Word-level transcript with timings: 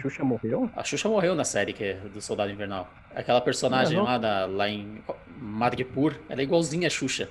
Xuxa 0.00 0.22
morreu? 0.22 0.70
A 0.76 0.84
Xuxa 0.84 1.08
morreu 1.08 1.34
na 1.34 1.42
série 1.42 1.72
que 1.72 1.82
é 1.82 1.94
do 2.14 2.20
Soldado 2.22 2.52
Invernal. 2.52 2.88
Aquela 3.16 3.40
personagem 3.40 3.96
Não, 3.96 4.04
não. 4.04 4.10
lá, 4.12 4.16
da, 4.16 4.46
lá 4.46 4.68
em 4.68 5.02
Madripoor, 5.40 6.14
ela 6.28 6.40
é 6.40 6.44
igualzinha 6.44 6.86
a 6.86 6.90
Xuxa. 6.90 7.28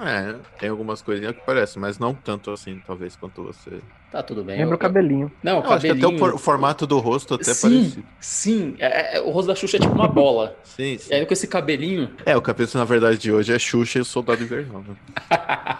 É, 0.00 0.34
tem 0.58 0.68
algumas 0.68 1.00
coisinhas 1.00 1.36
que 1.36 1.42
parecem, 1.42 1.80
mas 1.80 1.96
não 1.96 2.12
tanto 2.12 2.50
assim, 2.50 2.82
talvez, 2.84 3.14
quanto 3.14 3.44
você. 3.44 3.78
Tá 4.10 4.20
tudo 4.20 4.42
bem. 4.42 4.58
Lembra 4.58 4.74
o 4.74 4.74
eu- 4.74 4.78
cabelinho. 4.78 5.30
Não, 5.44 5.60
o 5.60 5.62
que 5.62 5.72
até 5.72 5.92
o 5.92 5.94
cabelinho... 5.94 6.18
for- 6.18 6.34
o 6.34 6.38
formato 6.38 6.88
do 6.88 6.98
rosto 6.98 7.34
até 7.34 7.54
sim, 7.54 7.68
parecido. 7.84 8.04
sim. 8.18 8.74
É- 8.80 9.18
é- 9.18 9.20
o 9.20 9.30
rosto 9.30 9.46
da 9.46 9.54
Xuxa 9.54 9.76
é 9.76 9.80
tipo 9.80 9.94
uma 9.94 10.08
bola. 10.08 10.56
Sim, 10.64 10.98
sim. 10.98 11.12
E 11.12 11.14
aí 11.14 11.24
com 11.24 11.32
esse 11.32 11.46
cabelinho... 11.46 12.10
É, 12.26 12.36
o 12.36 12.42
capítulo, 12.42 12.80
na 12.80 12.84
verdade, 12.84 13.16
de 13.18 13.30
hoje 13.30 13.54
é 13.54 13.58
Xuxa 13.60 13.98
e 14.00 14.02
o 14.02 14.04
Soldado 14.04 14.42
Invernal. 14.42 14.82
Né? 14.82 15.78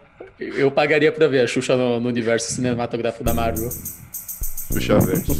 Eu 0.40 0.70
pagaria 0.70 1.12
pra 1.12 1.26
ver 1.28 1.42
a 1.42 1.46
Xuxa 1.46 1.76
no, 1.76 2.00
no 2.00 2.08
universo 2.08 2.50
cinematográfico 2.54 3.22
da 3.22 3.34
Marvel. 3.34 3.68
Xuxa 4.72 4.98
Verso. 5.00 5.34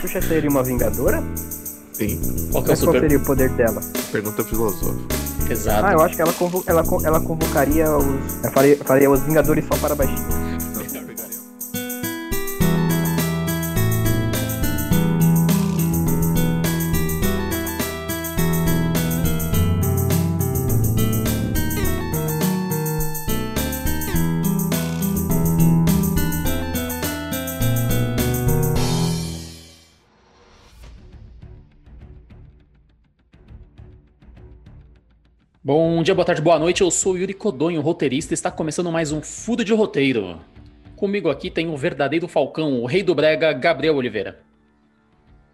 Xuxa 0.00 0.20
seria 0.22 0.50
uma 0.50 0.62
vingadora? 0.62 1.22
Sim, 1.92 2.20
Qual 2.52 2.62
que 2.62 2.70
é 2.70 2.74
o 2.74 2.76
Mas 2.76 2.80
qual 2.80 2.92
super... 2.94 3.00
seria 3.00 3.18
o 3.18 3.20
poder 3.22 3.48
dela? 3.50 3.80
pergunta 4.12 4.44
filosófica. 4.44 5.14
Exato. 5.50 5.86
Ah, 5.86 5.92
eu 5.92 6.00
acho 6.00 6.14
que 6.14 6.22
ela, 6.22 6.32
convo- 6.32 6.62
ela, 6.66 6.84
ela 7.04 7.20
convocaria 7.20 7.90
os. 7.96 8.04
Ela 8.44 8.52
faria, 8.52 8.76
faria 8.84 9.10
os 9.10 9.20
Vingadores 9.20 9.64
só 9.66 9.76
para 9.78 9.94
baixinho. 9.94 10.18
Bom 35.68 36.02
dia, 36.02 36.14
boa 36.14 36.24
tarde, 36.24 36.40
boa 36.40 36.58
noite. 36.58 36.80
Eu 36.80 36.90
sou 36.90 37.12
o 37.12 37.18
Yuri 37.18 37.34
Codonho, 37.34 37.82
roteirista. 37.82 38.32
e 38.32 38.34
Está 38.34 38.50
começando 38.50 38.90
mais 38.90 39.12
um 39.12 39.20
Fudo 39.20 39.62
de 39.62 39.74
Roteiro. 39.74 40.40
Comigo 40.96 41.28
aqui 41.28 41.50
tem 41.50 41.68
o 41.68 41.76
verdadeiro 41.76 42.26
Falcão, 42.26 42.80
o 42.80 42.86
rei 42.86 43.02
do 43.02 43.14
brega, 43.14 43.52
Gabriel 43.52 43.94
Oliveira. 43.94 44.40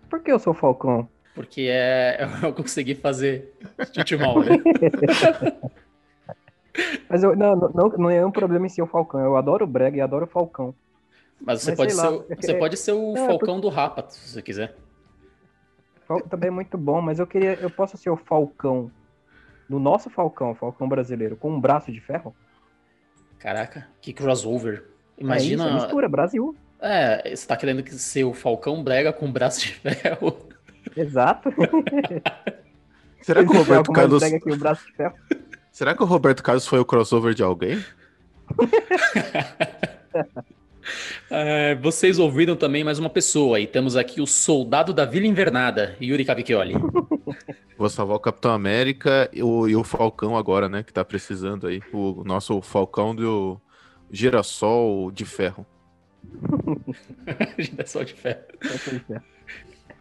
Por 0.08 0.20
que 0.22 0.30
eu 0.30 0.38
sou 0.38 0.52
o 0.52 0.56
Falcão? 0.56 1.08
Porque 1.34 1.62
é 1.62 2.28
eu 2.44 2.52
consegui 2.52 2.94
fazer 2.94 3.54
Tite 3.90 4.16
mal, 4.16 4.38
né? 4.38 4.50
Mas 7.10 7.24
eu, 7.24 7.34
não, 7.34 7.56
não, 7.56 7.88
não, 7.98 8.08
é 8.08 8.24
um 8.24 8.30
problema 8.30 8.66
em 8.66 8.68
ser 8.68 8.82
o 8.82 8.86
Falcão. 8.86 9.18
Eu 9.18 9.36
adoro 9.36 9.64
o 9.64 9.68
Brega 9.68 9.96
e 9.96 10.00
adoro 10.00 10.26
o 10.26 10.28
Falcão. 10.28 10.72
Mas 11.40 11.62
você 11.62 11.72
Mas 11.72 11.76
pode 11.76 11.92
ser, 11.92 12.06
o- 12.06 12.24
é 12.30 12.36
você 12.36 12.54
pode 12.54 12.76
ser 12.76 12.92
o 12.92 13.16
é, 13.16 13.26
Falcão 13.26 13.58
do 13.58 13.68
Rapa, 13.68 14.08
se 14.08 14.28
você 14.28 14.40
quiser. 14.40 14.76
Também 16.30 16.50
é 16.50 16.52
muito 16.52 16.78
bom, 16.78 17.00
mas 17.00 17.18
eu 17.18 17.26
queria. 17.26 17.54
Eu 17.54 17.68
posso 17.68 17.96
ser 17.96 18.10
o 18.10 18.16
Falcão. 18.16 18.92
Do 19.68 19.78
nosso 19.78 20.10
Falcão, 20.10 20.50
o 20.50 20.54
Falcão 20.54 20.88
brasileiro, 20.88 21.36
com 21.36 21.50
um 21.50 21.60
braço 21.60 21.90
de 21.90 22.00
ferro? 22.00 22.34
Caraca, 23.38 23.86
que 24.00 24.12
crossover. 24.12 24.74
É 24.74 24.78
isso, 24.78 24.84
Imagina. 25.18 25.68
é 25.68 25.74
mistura, 25.74 26.08
Brasil. 26.08 26.56
É, 26.80 27.34
você 27.34 27.46
tá 27.46 27.56
querendo 27.56 27.82
que 27.82 27.94
ser 27.94 28.24
o 28.24 28.34
Falcão 28.34 28.82
brega 28.82 29.12
com 29.12 29.30
braço 29.30 29.60
de 29.60 29.72
ferro. 29.74 30.48
Exato. 30.96 31.50
Será 33.22 33.42
que 33.42 33.50
o 33.50 33.56
Roberto 33.56 33.90
Carlos. 33.90 34.20
Brega 34.20 34.38
que 34.38 34.52
o 34.52 34.56
braço 34.56 34.84
de 34.86 34.92
ferro. 34.92 35.14
Será 35.72 35.94
que 35.94 36.02
o 36.02 36.06
Roberto 36.06 36.42
Carlos 36.42 36.66
foi 36.66 36.78
o 36.78 36.84
crossover 36.84 37.32
de 37.34 37.42
alguém? 37.42 37.82
É, 41.30 41.74
vocês 41.76 42.18
ouviram 42.18 42.54
também 42.54 42.84
mais 42.84 42.98
uma 42.98 43.08
pessoa 43.08 43.58
e 43.58 43.66
temos 43.66 43.96
aqui 43.96 44.20
o 44.20 44.26
soldado 44.26 44.92
da 44.92 45.04
Vila 45.04 45.26
Invernada, 45.26 45.96
Yuri 46.00 46.24
Cavicchioli. 46.24 46.74
Vou 47.76 47.88
salvar 47.88 48.16
o 48.16 48.20
Capitão 48.20 48.52
América 48.52 49.28
e 49.32 49.42
o, 49.42 49.68
e 49.68 49.74
o 49.74 49.82
Falcão 49.82 50.36
agora, 50.36 50.68
né? 50.68 50.82
Que 50.82 50.92
tá 50.92 51.04
precisando 51.04 51.66
aí. 51.66 51.80
O 51.92 52.22
nosso 52.24 52.60
Falcão 52.62 53.14
do 53.14 53.60
Girassol 54.10 55.10
de 55.10 55.24
Ferro. 55.24 55.66
Girassol 57.58 58.04
de 58.04 58.14
ferro. 58.14 58.42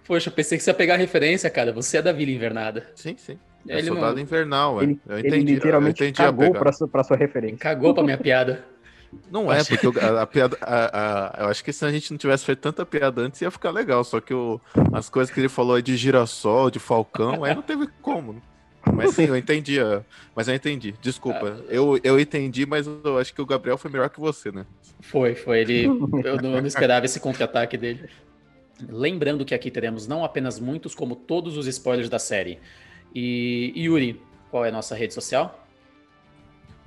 Poxa, 0.06 0.30
eu 0.30 0.34
pensei 0.34 0.58
que 0.58 0.64
você 0.64 0.70
ia 0.70 0.74
pegar 0.74 0.96
a 0.96 0.98
referência, 0.98 1.50
cara. 1.50 1.72
Você 1.72 1.98
é 1.98 2.02
da 2.02 2.12
Vila 2.12 2.32
Invernada. 2.32 2.92
Sim, 2.96 3.16
sim. 3.18 3.40
É 3.68 3.78
Ele 3.78 3.88
Soldado 3.88 4.16
não 4.16 4.22
Invernal, 4.22 4.82
é. 4.82 4.84
Ele, 4.84 5.00
eu 5.08 5.18
ele 5.18 5.28
entendi. 5.30 5.54
literalmente 5.54 6.02
eu 6.02 6.08
entendi 6.08 6.22
a 6.22 6.26
cagou 6.26 6.52
pra 6.52 6.72
sua, 6.74 6.88
pra 6.88 7.04
sua 7.04 7.16
referência. 7.16 7.58
cagou 7.58 7.94
pra 7.94 8.04
minha 8.04 8.18
piada. 8.18 8.66
Não 9.32 9.52
é, 9.52 9.64
porque 9.64 9.88
a, 10.00 10.22
a 10.22 10.28
piada. 10.28 10.58
a- 10.62 11.38
a- 11.40 11.44
eu 11.44 11.48
acho 11.50 11.64
que 11.64 11.72
se 11.74 11.86
a 11.86 11.92
gente 11.92 12.12
não 12.12 12.18
tivesse 12.18 12.46
feito 12.46 12.60
tanta 12.60 12.86
piada 12.86 13.22
antes, 13.22 13.42
ia 13.42 13.52
ficar 13.52 13.72
legal. 13.72 14.04
Só 14.04 14.20
que 14.20 14.34
o, 14.34 14.60
as 14.92 15.10
coisas 15.10 15.34
que 15.34 15.40
ele 15.40 15.50
falou 15.50 15.76
aí 15.76 15.82
de 15.82 15.96
girassol, 15.98 16.70
de 16.70 16.80
falcão, 16.80 17.44
aí 17.44 17.54
não 17.56 17.62
teve 17.62 17.88
como. 18.02 18.42
Mas 18.94 19.12
sim, 19.16 19.24
eu 19.24 19.38
entendi. 19.38 19.80
a- 19.80 20.04
Mas 20.36 20.48
eu 20.48 20.56
entendi. 20.56 20.94
Desculpa. 21.02 21.58
Eu, 21.70 22.00
eu 22.04 22.20
entendi, 22.20 22.66
mas 22.66 22.86
eu 22.86 23.18
acho 23.18 23.34
que 23.34 23.42
o 23.42 23.46
Gabriel 23.46 23.78
foi 23.78 23.90
melhor 23.90 24.10
que 24.10 24.20
você, 24.20 24.52
né? 24.52 24.66
Foi, 25.00 25.36
foi. 25.36 25.60
Ele. 25.62 25.86
Eu 25.86 26.38
não, 26.42 26.56
eu 26.56 26.62
não 26.62 26.66
esperava 26.68 27.06
esse 27.06 27.20
contra-ataque 27.20 27.78
dele. 27.78 28.10
Lembrando 28.90 29.46
que 29.46 29.54
aqui 29.56 29.72
teremos 29.72 30.08
não 30.08 30.24
apenas 30.26 30.60
muitos, 30.60 30.94
como 30.96 31.16
todos 31.16 31.56
os 31.58 31.68
spoilers 31.68 32.10
da 32.10 32.20
série. 32.20 32.60
E 33.16 33.72
Yuri, 33.78 34.20
qual 34.52 34.66
é 34.66 34.70
a 34.70 34.72
nossa 34.72 34.96
rede 34.96 35.14
social? 35.14 35.63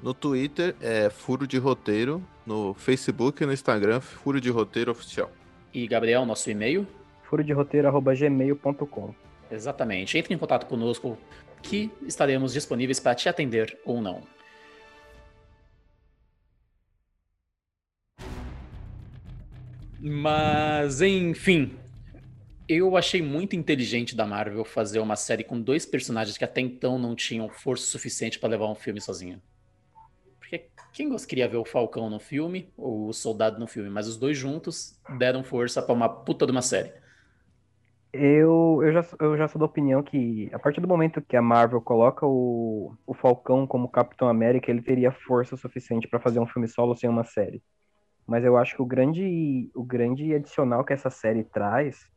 No 0.06 0.14
Twitter 0.14 0.76
é 0.80 1.10
Furo 1.10 1.48
de 1.48 1.58
Roteiro. 1.58 2.24
No 2.46 2.74
Facebook 2.74 3.42
e 3.42 3.46
no 3.46 3.52
Instagram, 3.52 4.00
Furo 4.00 4.40
de 4.40 4.48
Roteiro 4.50 4.92
Oficial. 4.92 5.28
E 5.74 5.84
Gabriel, 5.88 6.24
nosso 6.24 6.48
e-mail? 6.48 6.86
Furo 7.24 7.42
de 7.42 7.52
roteiro.gmail.com. 7.52 9.12
Exatamente. 9.50 10.16
Entre 10.16 10.32
em 10.32 10.38
contato 10.38 10.66
conosco 10.66 11.18
que 11.60 11.90
estaremos 12.06 12.52
disponíveis 12.52 13.00
para 13.00 13.16
te 13.16 13.28
atender 13.28 13.76
ou 13.84 14.00
não. 14.00 14.22
Mas, 19.98 21.02
enfim, 21.02 21.76
eu 22.68 22.96
achei 22.96 23.20
muito 23.20 23.56
inteligente 23.56 24.14
da 24.14 24.24
Marvel 24.24 24.64
fazer 24.64 25.00
uma 25.00 25.16
série 25.16 25.42
com 25.42 25.60
dois 25.60 25.84
personagens 25.84 26.38
que 26.38 26.44
até 26.44 26.60
então 26.60 26.96
não 26.96 27.16
tinham 27.16 27.48
força 27.48 27.86
suficiente 27.86 28.38
para 28.38 28.50
levar 28.50 28.70
um 28.70 28.76
filme 28.76 29.00
sozinho. 29.00 29.42
Porque 30.48 30.68
quem 30.92 31.14
queria 31.26 31.48
ver 31.48 31.56
o 31.56 31.64
Falcão 31.64 32.08
no 32.08 32.20
filme 32.20 32.72
ou 32.76 33.08
o 33.08 33.12
Soldado 33.12 33.58
no 33.58 33.66
filme, 33.66 33.90
mas 33.90 34.06
os 34.06 34.16
dois 34.16 34.38
juntos 34.38 34.96
deram 35.18 35.42
força 35.42 35.82
para 35.82 35.92
uma 35.92 36.08
puta 36.08 36.46
de 36.46 36.52
uma 36.52 36.62
série. 36.62 36.92
Eu, 38.12 38.80
eu, 38.80 38.92
já, 38.92 39.04
eu 39.18 39.36
já 39.36 39.48
sou 39.48 39.58
da 39.58 39.66
opinião 39.66 40.04
que, 40.04 40.48
a 40.52 40.58
partir 40.58 40.80
do 40.80 40.86
momento 40.86 41.20
que 41.20 41.36
a 41.36 41.42
Marvel 41.42 41.82
coloca 41.82 42.24
o, 42.24 42.94
o 43.04 43.12
Falcão 43.12 43.66
como 43.66 43.90
Capitão 43.90 44.28
América, 44.28 44.70
ele 44.70 44.80
teria 44.80 45.10
força 45.10 45.56
suficiente 45.56 46.06
para 46.06 46.20
fazer 46.20 46.38
um 46.38 46.46
filme 46.46 46.68
solo 46.68 46.94
sem 46.94 47.10
uma 47.10 47.24
série. 47.24 47.60
Mas 48.24 48.44
eu 48.44 48.56
acho 48.56 48.76
que 48.76 48.82
o 48.82 48.86
grande, 48.86 49.68
o 49.74 49.82
grande 49.82 50.32
adicional 50.32 50.84
que 50.84 50.92
essa 50.92 51.10
série 51.10 51.42
traz 51.42 52.08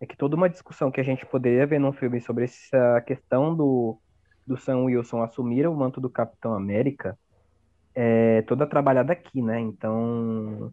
é 0.00 0.06
que 0.06 0.16
toda 0.16 0.34
uma 0.34 0.50
discussão 0.50 0.90
que 0.90 1.00
a 1.00 1.04
gente 1.04 1.24
poderia 1.24 1.66
ver 1.66 1.78
num 1.78 1.92
filme 1.92 2.20
sobre 2.20 2.44
essa 2.44 3.00
questão 3.06 3.54
do, 3.54 3.96
do 4.44 4.56
Sam 4.56 4.78
Wilson 4.84 5.22
assumir 5.22 5.66
o 5.68 5.74
manto 5.74 6.00
do 6.00 6.10
Capitão 6.10 6.52
América 6.54 7.16
é 8.00 8.42
toda 8.42 8.64
trabalhada 8.64 9.12
aqui, 9.12 9.42
né? 9.42 9.58
Então, 9.58 10.72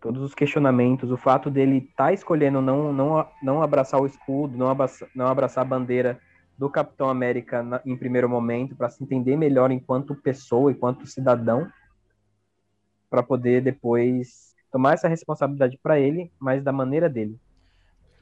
todos 0.00 0.22
os 0.22 0.34
questionamentos, 0.34 1.10
o 1.10 1.18
fato 1.18 1.50
dele 1.50 1.78
estar 1.78 2.06
tá 2.06 2.12
escolhendo 2.14 2.62
não, 2.62 2.90
não, 2.90 3.28
não 3.42 3.62
abraçar 3.62 4.00
o 4.00 4.06
escudo, 4.06 4.56
não 4.56 4.70
abraçar, 4.70 5.06
não 5.14 5.26
abraçar 5.26 5.66
a 5.66 5.68
bandeira 5.68 6.18
do 6.56 6.70
Capitão 6.70 7.10
América 7.10 7.62
na, 7.62 7.82
em 7.84 7.94
primeiro 7.94 8.26
momento, 8.26 8.74
para 8.74 8.88
se 8.88 9.04
entender 9.04 9.36
melhor 9.36 9.70
enquanto 9.70 10.14
pessoa, 10.14 10.72
enquanto 10.72 11.06
cidadão, 11.06 11.70
para 13.10 13.22
poder 13.22 13.60
depois 13.60 14.54
tomar 14.70 14.94
essa 14.94 15.08
responsabilidade 15.08 15.78
para 15.82 16.00
ele, 16.00 16.32
mas 16.40 16.64
da 16.64 16.72
maneira 16.72 17.06
dele. 17.06 17.38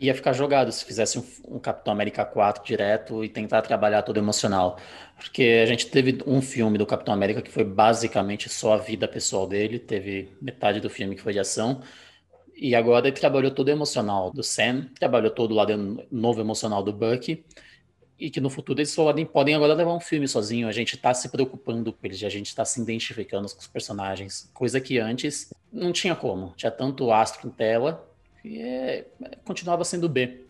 Ia 0.01 0.15
ficar 0.15 0.33
jogado 0.33 0.73
se 0.73 0.83
fizesse 0.83 1.19
um, 1.19 1.57
um, 1.57 1.59
Capitão 1.59 1.93
América 1.93 2.25
4 2.25 2.65
direto 2.65 3.23
e 3.23 3.29
tentar 3.29 3.61
trabalhar 3.61 4.01
todo 4.01 4.17
emocional. 4.17 4.79
Porque 5.15 5.61
a 5.63 5.67
gente 5.67 5.89
teve 5.89 6.19
um 6.27 6.41
filme 6.41 6.79
do 6.79 6.87
Capitão 6.87 7.13
América 7.13 7.43
que 7.43 7.51
foi 7.51 7.65
basicamente 7.65 8.49
só 8.49 8.73
a 8.73 8.77
vida 8.79 9.07
pessoal 9.07 9.47
dele, 9.47 9.79
teve 9.79 10.31
metade 10.41 10.81
do 10.81 10.89
filme 10.89 11.15
que 11.15 11.21
foi 11.21 11.35
de 11.35 11.39
ação. 11.39 11.83
E 12.57 12.75
agora 12.75 13.09
ele 13.09 13.17
trabalhou 13.17 13.51
todo 13.51 13.69
emocional 13.69 14.31
do 14.33 14.43
Sam, 14.43 14.89
trabalhou 14.99 15.31
todo 15.31 15.51
o 15.51 15.55
lado 15.55 16.07
novo 16.11 16.41
emocional 16.41 16.83
do 16.83 16.95
Bucky. 16.95 17.45
E 18.19 18.31
que 18.31 18.41
no 18.41 18.49
futuro 18.49 18.81
eles 18.81 18.95
podem, 18.95 19.27
podem 19.27 19.55
agora 19.55 19.75
levar 19.75 19.95
um 19.95 20.01
filme 20.01 20.27
sozinho. 20.27 20.67
A 20.67 20.73
gente 20.73 20.97
tá 20.97 21.13
se 21.13 21.29
preocupando 21.29 21.93
com 21.93 22.07
eles, 22.07 22.23
a 22.25 22.29
gente 22.31 22.55
tá 22.55 22.65
se 22.65 22.81
identificando 22.81 23.49
com 23.51 23.61
os 23.61 23.67
personagens. 23.67 24.51
Coisa 24.55 24.81
que 24.81 24.99
antes 24.99 25.53
não 25.71 25.93
tinha 25.93 26.15
como. 26.15 26.55
Tinha 26.57 26.71
tanto 26.71 27.13
astro 27.13 27.49
em 27.49 27.51
tela 27.51 28.10
e 28.45 28.61
é, 28.61 29.07
continuava 29.45 29.85
sendo 29.85 30.09
B. 30.09 30.45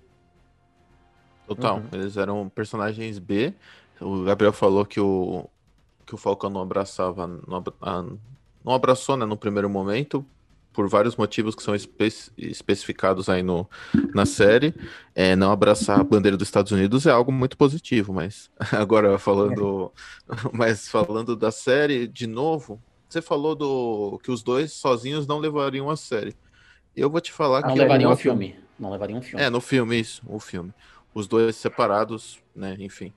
Total, 1.46 1.78
uhum. 1.78 1.88
eles 1.92 2.16
eram 2.16 2.48
personagens 2.48 3.18
B. 3.18 3.52
O 4.00 4.22
Gabriel 4.22 4.52
falou 4.52 4.86
que 4.86 5.00
o, 5.00 5.48
que 6.06 6.14
o 6.14 6.18
Falcão 6.18 6.48
não 6.48 6.60
abraçava, 6.60 7.26
não, 7.26 7.64
não 8.64 8.72
abraçou 8.72 9.16
né, 9.16 9.26
no 9.26 9.36
primeiro 9.36 9.68
momento, 9.68 10.24
por 10.72 10.88
vários 10.88 11.16
motivos 11.16 11.54
que 11.54 11.62
são 11.62 11.74
espe 11.74 12.08
especificados 12.38 13.28
aí 13.28 13.42
no, 13.42 13.68
na 14.14 14.24
série. 14.24 14.74
É, 15.14 15.34
não 15.34 15.50
abraçar 15.50 15.98
a 15.98 16.04
bandeira 16.04 16.36
dos 16.36 16.48
Estados 16.48 16.72
Unidos 16.72 17.06
é 17.06 17.10
algo 17.10 17.32
muito 17.32 17.56
positivo, 17.56 18.12
mas 18.12 18.50
agora 18.72 19.18
falando, 19.18 19.92
mas 20.52 20.88
falando 20.88 21.34
da 21.34 21.50
série 21.50 22.06
de 22.06 22.26
novo, 22.26 22.80
você 23.08 23.20
falou 23.20 23.54
do 23.54 24.20
que 24.22 24.30
os 24.30 24.42
dois 24.42 24.72
sozinhos 24.72 25.26
não 25.26 25.38
levariam 25.38 25.90
a 25.90 25.96
série. 25.96 26.34
Eu 26.96 27.10
vou 27.10 27.20
te 27.20 27.32
falar 27.32 27.62
não 27.62 27.72
que 27.72 27.78
levariam 27.78 28.12
um 28.12 28.16
filme. 28.16 28.56
Não 28.78 28.90
levariam 28.90 29.18
um 29.18 29.22
filme. 29.22 29.44
É, 29.44 29.50
no 29.50 29.60
filme 29.60 29.98
isso, 29.98 30.22
o 30.26 30.38
filme. 30.38 30.72
Os 31.14 31.26
dois 31.26 31.56
separados, 31.56 32.38
né? 32.54 32.76
Enfim. 32.78 33.12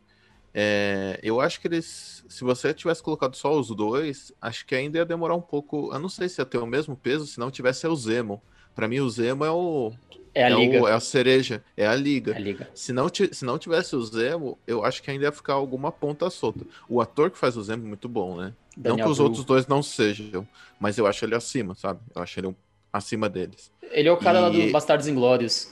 É, 0.54 1.20
eu 1.24 1.42
acho 1.42 1.60
que 1.60 1.68
eles, 1.68 2.24
se 2.30 2.44
você 2.44 2.74
tivesse 2.74 3.02
colocado 3.02 3.36
só 3.36 3.58
os 3.58 3.70
dois, 3.70 4.32
acho 4.40 4.66
que 4.66 4.76
ainda 4.76 5.00
ia 5.00 5.06
demorar 5.06 5.36
um 5.36 5.42
pouco. 5.42 5.92
Eu 5.92 6.00
não 6.00 6.10
sei 6.10 6.30
se 6.30 6.40
ia 6.40 6.46
ter 6.46 6.60
o 6.60 6.68
mesmo 6.68 6.96
peso 6.96 7.26
se 7.26 7.40
não 7.40 7.50
tivesse 7.50 7.88
o 7.88 7.96
Zemo. 7.96 8.42
Para 8.76 8.88
mim, 8.88 9.00
o 9.00 9.10
Zemo 9.10 9.44
é 9.44 9.52
o. 9.52 9.92
É 10.36 10.46
a 10.46 10.50
é 10.50 10.56
liga. 10.56 10.82
O, 10.82 10.88
é 10.88 10.94
a 10.94 11.00
cereja, 11.00 11.64
é 11.78 11.86
a 11.88 11.96
liga. 11.96 12.34
É 12.34 12.36
a 12.36 12.40
liga. 12.40 12.70
Se 12.74 12.92
não, 12.92 13.08
se 13.10 13.46
não 13.46 13.58
tivesse 13.58 13.96
o 13.96 14.02
Zemo, 14.04 14.58
eu 14.66 14.84
acho 14.84 15.02
que 15.02 15.10
ainda 15.12 15.26
ia 15.26 15.32
ficar 15.32 15.54
alguma 15.54 15.92
ponta 15.92 16.30
solta. 16.30 16.66
O 16.90 17.02
ator 17.02 17.30
que 17.30 17.38
faz 17.38 17.56
o 17.56 17.64
Zemo 17.64 17.86
é 17.86 17.88
muito 17.88 18.10
bom, 18.10 18.38
né? 18.38 18.54
Daniel 18.76 18.98
não 18.98 19.06
que 19.06 19.12
os 19.12 19.18
Bru. 19.18 19.26
outros 19.28 19.46
dois 19.46 19.68
não 19.68 19.84
sejam, 19.84 20.48
mas 20.80 20.98
eu 20.98 21.06
acho 21.06 21.24
ele 21.24 21.36
acima, 21.36 21.76
sabe? 21.76 22.00
Eu 22.16 22.22
acho 22.22 22.40
ele 22.40 22.48
um- 22.48 22.56
acima 22.94 23.28
deles. 23.28 23.72
Ele 23.92 24.08
é 24.08 24.12
o 24.12 24.18
cara 24.18 24.40
lá 24.40 24.50
E- 24.50 24.68
do 24.68 24.72
Bastardos 24.72 25.08
Inglórios. 25.08 25.70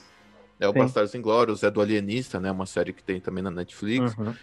É 0.60 0.68
o 0.68 0.72
Sim. 0.72 0.80
Bastardos 0.80 1.14
Inglórios, 1.14 1.62
é 1.62 1.70
do 1.70 1.80
Alienista, 1.80 2.38
né? 2.40 2.50
Uma 2.50 2.66
série 2.66 2.92
que 2.92 3.02
tem 3.02 3.20
também 3.20 3.42
na 3.42 3.50
Netflix. 3.50 4.14
Uhum. 4.16 4.34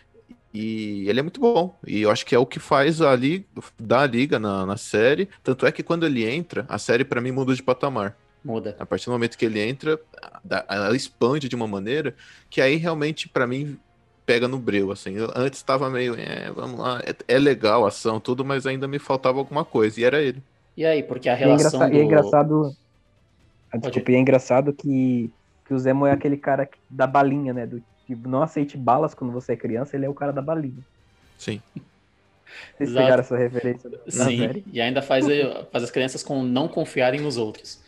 E 0.53 1.07
ele 1.07 1.19
é 1.19 1.23
muito 1.23 1.39
bom. 1.39 1.77
E 1.85 2.01
eu 2.01 2.09
acho 2.09 2.25
que 2.25 2.33
é 2.33 2.39
o 2.39 2.45
que 2.45 2.59
faz 2.59 3.01
a 3.01 3.15
liga, 3.15 3.45
da 3.79 4.05
liga 4.05 4.39
na, 4.39 4.65
na 4.65 4.77
série. 4.77 5.29
Tanto 5.43 5.65
é 5.65 5.71
que 5.71 5.83
quando 5.83 6.05
ele 6.05 6.25
entra, 6.27 6.65
a 6.67 6.77
série 6.79 7.03
pra 7.05 7.21
mim 7.21 7.31
muda 7.31 7.53
de 7.53 7.61
patamar. 7.61 8.17
Muda. 8.43 8.75
A 8.79 8.85
partir 8.85 9.05
do 9.05 9.11
momento 9.11 9.37
que 9.37 9.45
ele 9.45 9.59
entra, 9.59 9.99
ela 10.67 10.95
expande 10.95 11.47
de 11.49 11.55
uma 11.55 11.67
maneira 11.67 12.15
que 12.49 12.61
aí 12.61 12.77
realmente 12.77 13.27
pra 13.29 13.45
mim 13.45 13.77
pega 14.25 14.47
no 14.47 14.57
breu, 14.57 14.91
assim. 14.91 15.13
Eu- 15.13 15.31
antes 15.35 15.61
tava 15.61 15.89
meio, 15.89 16.15
é, 16.15 16.51
vamos 16.51 16.79
lá, 16.79 17.01
é, 17.05 17.15
é 17.35 17.37
legal 17.39 17.85
a 17.85 17.89
ação, 17.89 18.19
tudo, 18.19 18.43
mas 18.43 18.65
ainda 18.65 18.87
me 18.87 18.97
faltava 18.99 19.37
alguma 19.39 19.63
coisa. 19.65 19.99
E 19.99 20.03
era 20.03 20.21
ele. 20.21 20.41
E 20.79 20.85
aí, 20.85 21.03
porque 21.03 21.27
a 21.27 21.33
E 21.33 21.35
é, 21.35 21.39
relação 21.39 21.71
engraçado, 21.71 21.93
e 21.93 21.97
é 21.97 21.99
do... 21.99 22.05
engraçado. 22.05 22.77
Ah, 23.69 23.77
desculpa, 23.77 24.11
e 24.11 24.15
é 24.15 24.19
engraçado 24.19 24.71
que, 24.71 25.29
que 25.65 25.73
o 25.73 25.77
Zemo 25.77 26.05
é 26.07 26.11
aquele 26.13 26.37
cara 26.37 26.65
que- 26.65 26.79
da 26.89 27.05
balinha, 27.05 27.53
né? 27.53 27.67
Do 27.67 27.83
tipo, 28.07 28.29
não 28.29 28.41
aceite 28.41 28.77
balas 28.77 29.13
quando 29.13 29.33
você 29.33 29.51
é 29.51 29.57
criança, 29.57 29.97
ele 29.97 30.05
é 30.05 30.09
o 30.09 30.13
cara 30.13 30.31
da 30.31 30.41
balinha. 30.41 30.81
Sim. 31.37 31.61
Vocês 32.77 32.91
Exato. 32.91 33.05
pegaram 33.05 33.21
essa 33.21 33.35
referência 33.37 33.89
na 33.89 34.25
Sim, 34.25 34.37
série? 34.37 34.63
e 34.71 34.79
ainda 34.79 35.01
faz, 35.01 35.25
faz 35.69 35.83
as 35.83 35.91
crianças 35.91 36.23
com 36.23 36.41
não 36.43 36.69
confiarem 36.69 37.19
nos 37.19 37.35
outros. 37.35 37.83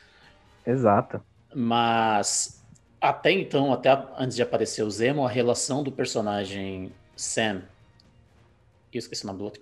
Exato. 0.67 1.21
Mas 1.55 2.61
até 2.99 3.31
então, 3.31 3.71
até 3.71 3.89
antes 4.17 4.35
de 4.35 4.41
aparecer 4.43 4.83
o 4.83 4.91
Zemo, 4.91 5.25
a 5.25 5.29
relação 5.29 5.81
do 5.81 5.93
personagem 5.93 6.91
Sam, 7.15 7.61
eu 8.93 8.99
esqueci 8.99 9.23
o 9.23 9.27
nome 9.27 9.39
do 9.39 9.45
outro, 9.45 9.61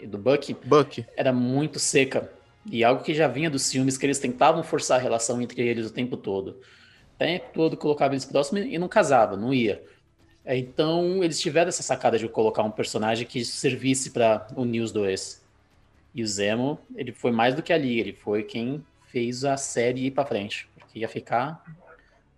e 0.00 0.06
do 0.06 0.16
Bucky, 0.16 0.56
Buck. 0.64 1.04
era 1.14 1.30
muito 1.30 1.78
seca. 1.78 2.32
E 2.70 2.82
algo 2.84 3.02
que 3.02 3.14
já 3.14 3.28
vinha 3.28 3.50
dos 3.50 3.70
filmes, 3.70 3.98
que 3.98 4.06
eles 4.06 4.18
tentavam 4.18 4.62
forçar 4.62 4.98
a 4.98 5.02
relação 5.02 5.40
entre 5.42 5.62
eles 5.62 5.86
o 5.86 5.92
tempo 5.92 6.16
todo. 6.16 6.60
O 7.14 7.18
tempo 7.18 7.46
todo 7.52 7.76
colocava 7.76 8.14
eles 8.14 8.24
próximos 8.24 8.64
e 8.64 8.78
não 8.78 8.88
casava, 8.88 9.36
não 9.36 9.52
ia. 9.52 9.82
É, 10.44 10.56
Então 10.56 11.22
eles 11.22 11.40
tiveram 11.40 11.68
essa 11.68 11.82
sacada 11.82 12.18
de 12.18 12.28
colocar 12.28 12.62
um 12.62 12.70
personagem 12.70 13.26
que 13.26 13.44
servisse 13.44 14.10
para 14.10 14.46
unir 14.56 14.80
os 14.80 14.92
dois. 14.92 15.42
E 16.14 16.22
o 16.22 16.26
Zemo, 16.26 16.78
ele 16.96 17.12
foi 17.12 17.32
mais 17.32 17.54
do 17.54 17.62
que 17.62 17.72
ali, 17.72 17.98
ele 18.00 18.12
foi 18.12 18.42
quem 18.44 18.84
fez 19.06 19.44
a 19.44 19.56
série 19.56 20.06
ir 20.06 20.10
para 20.12 20.26
frente. 20.26 20.68
Porque 20.78 21.00
ia 21.00 21.08
ficar 21.08 21.62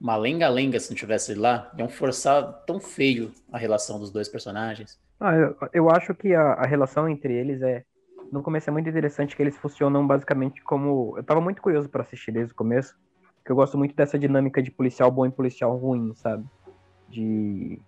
uma 0.00 0.16
lenga-lenga 0.16 0.78
se 0.80 0.90
não 0.90 0.96
tivesse 0.96 1.34
lá. 1.34 1.72
Iam 1.78 1.88
forçar 1.88 2.42
tão 2.66 2.80
feio 2.80 3.32
a 3.52 3.58
relação 3.58 3.98
dos 3.98 4.10
dois 4.10 4.28
personagens. 4.28 4.98
Ah, 5.20 5.34
eu, 5.34 5.56
eu 5.72 5.90
acho 5.90 6.14
que 6.14 6.34
a, 6.34 6.52
a 6.54 6.66
relação 6.66 7.08
entre 7.08 7.32
eles 7.34 7.62
é. 7.62 7.84
No 8.30 8.42
começo 8.42 8.68
é 8.68 8.72
muito 8.72 8.88
interessante 8.88 9.36
que 9.36 9.42
eles 9.42 9.56
funcionam 9.56 10.06
basicamente 10.06 10.62
como. 10.62 11.14
Eu 11.16 11.22
tava 11.22 11.40
muito 11.40 11.62
curioso 11.62 11.88
pra 11.88 12.02
assistir 12.02 12.32
desde 12.32 12.52
o 12.52 12.56
começo, 12.56 12.96
porque 13.36 13.52
eu 13.52 13.56
gosto 13.56 13.78
muito 13.78 13.94
dessa 13.94 14.18
dinâmica 14.18 14.62
de 14.62 14.70
policial 14.70 15.10
bom 15.10 15.26
e 15.26 15.30
policial 15.30 15.76
ruim, 15.76 16.14
sabe? 16.14 16.44
De. 17.08 17.80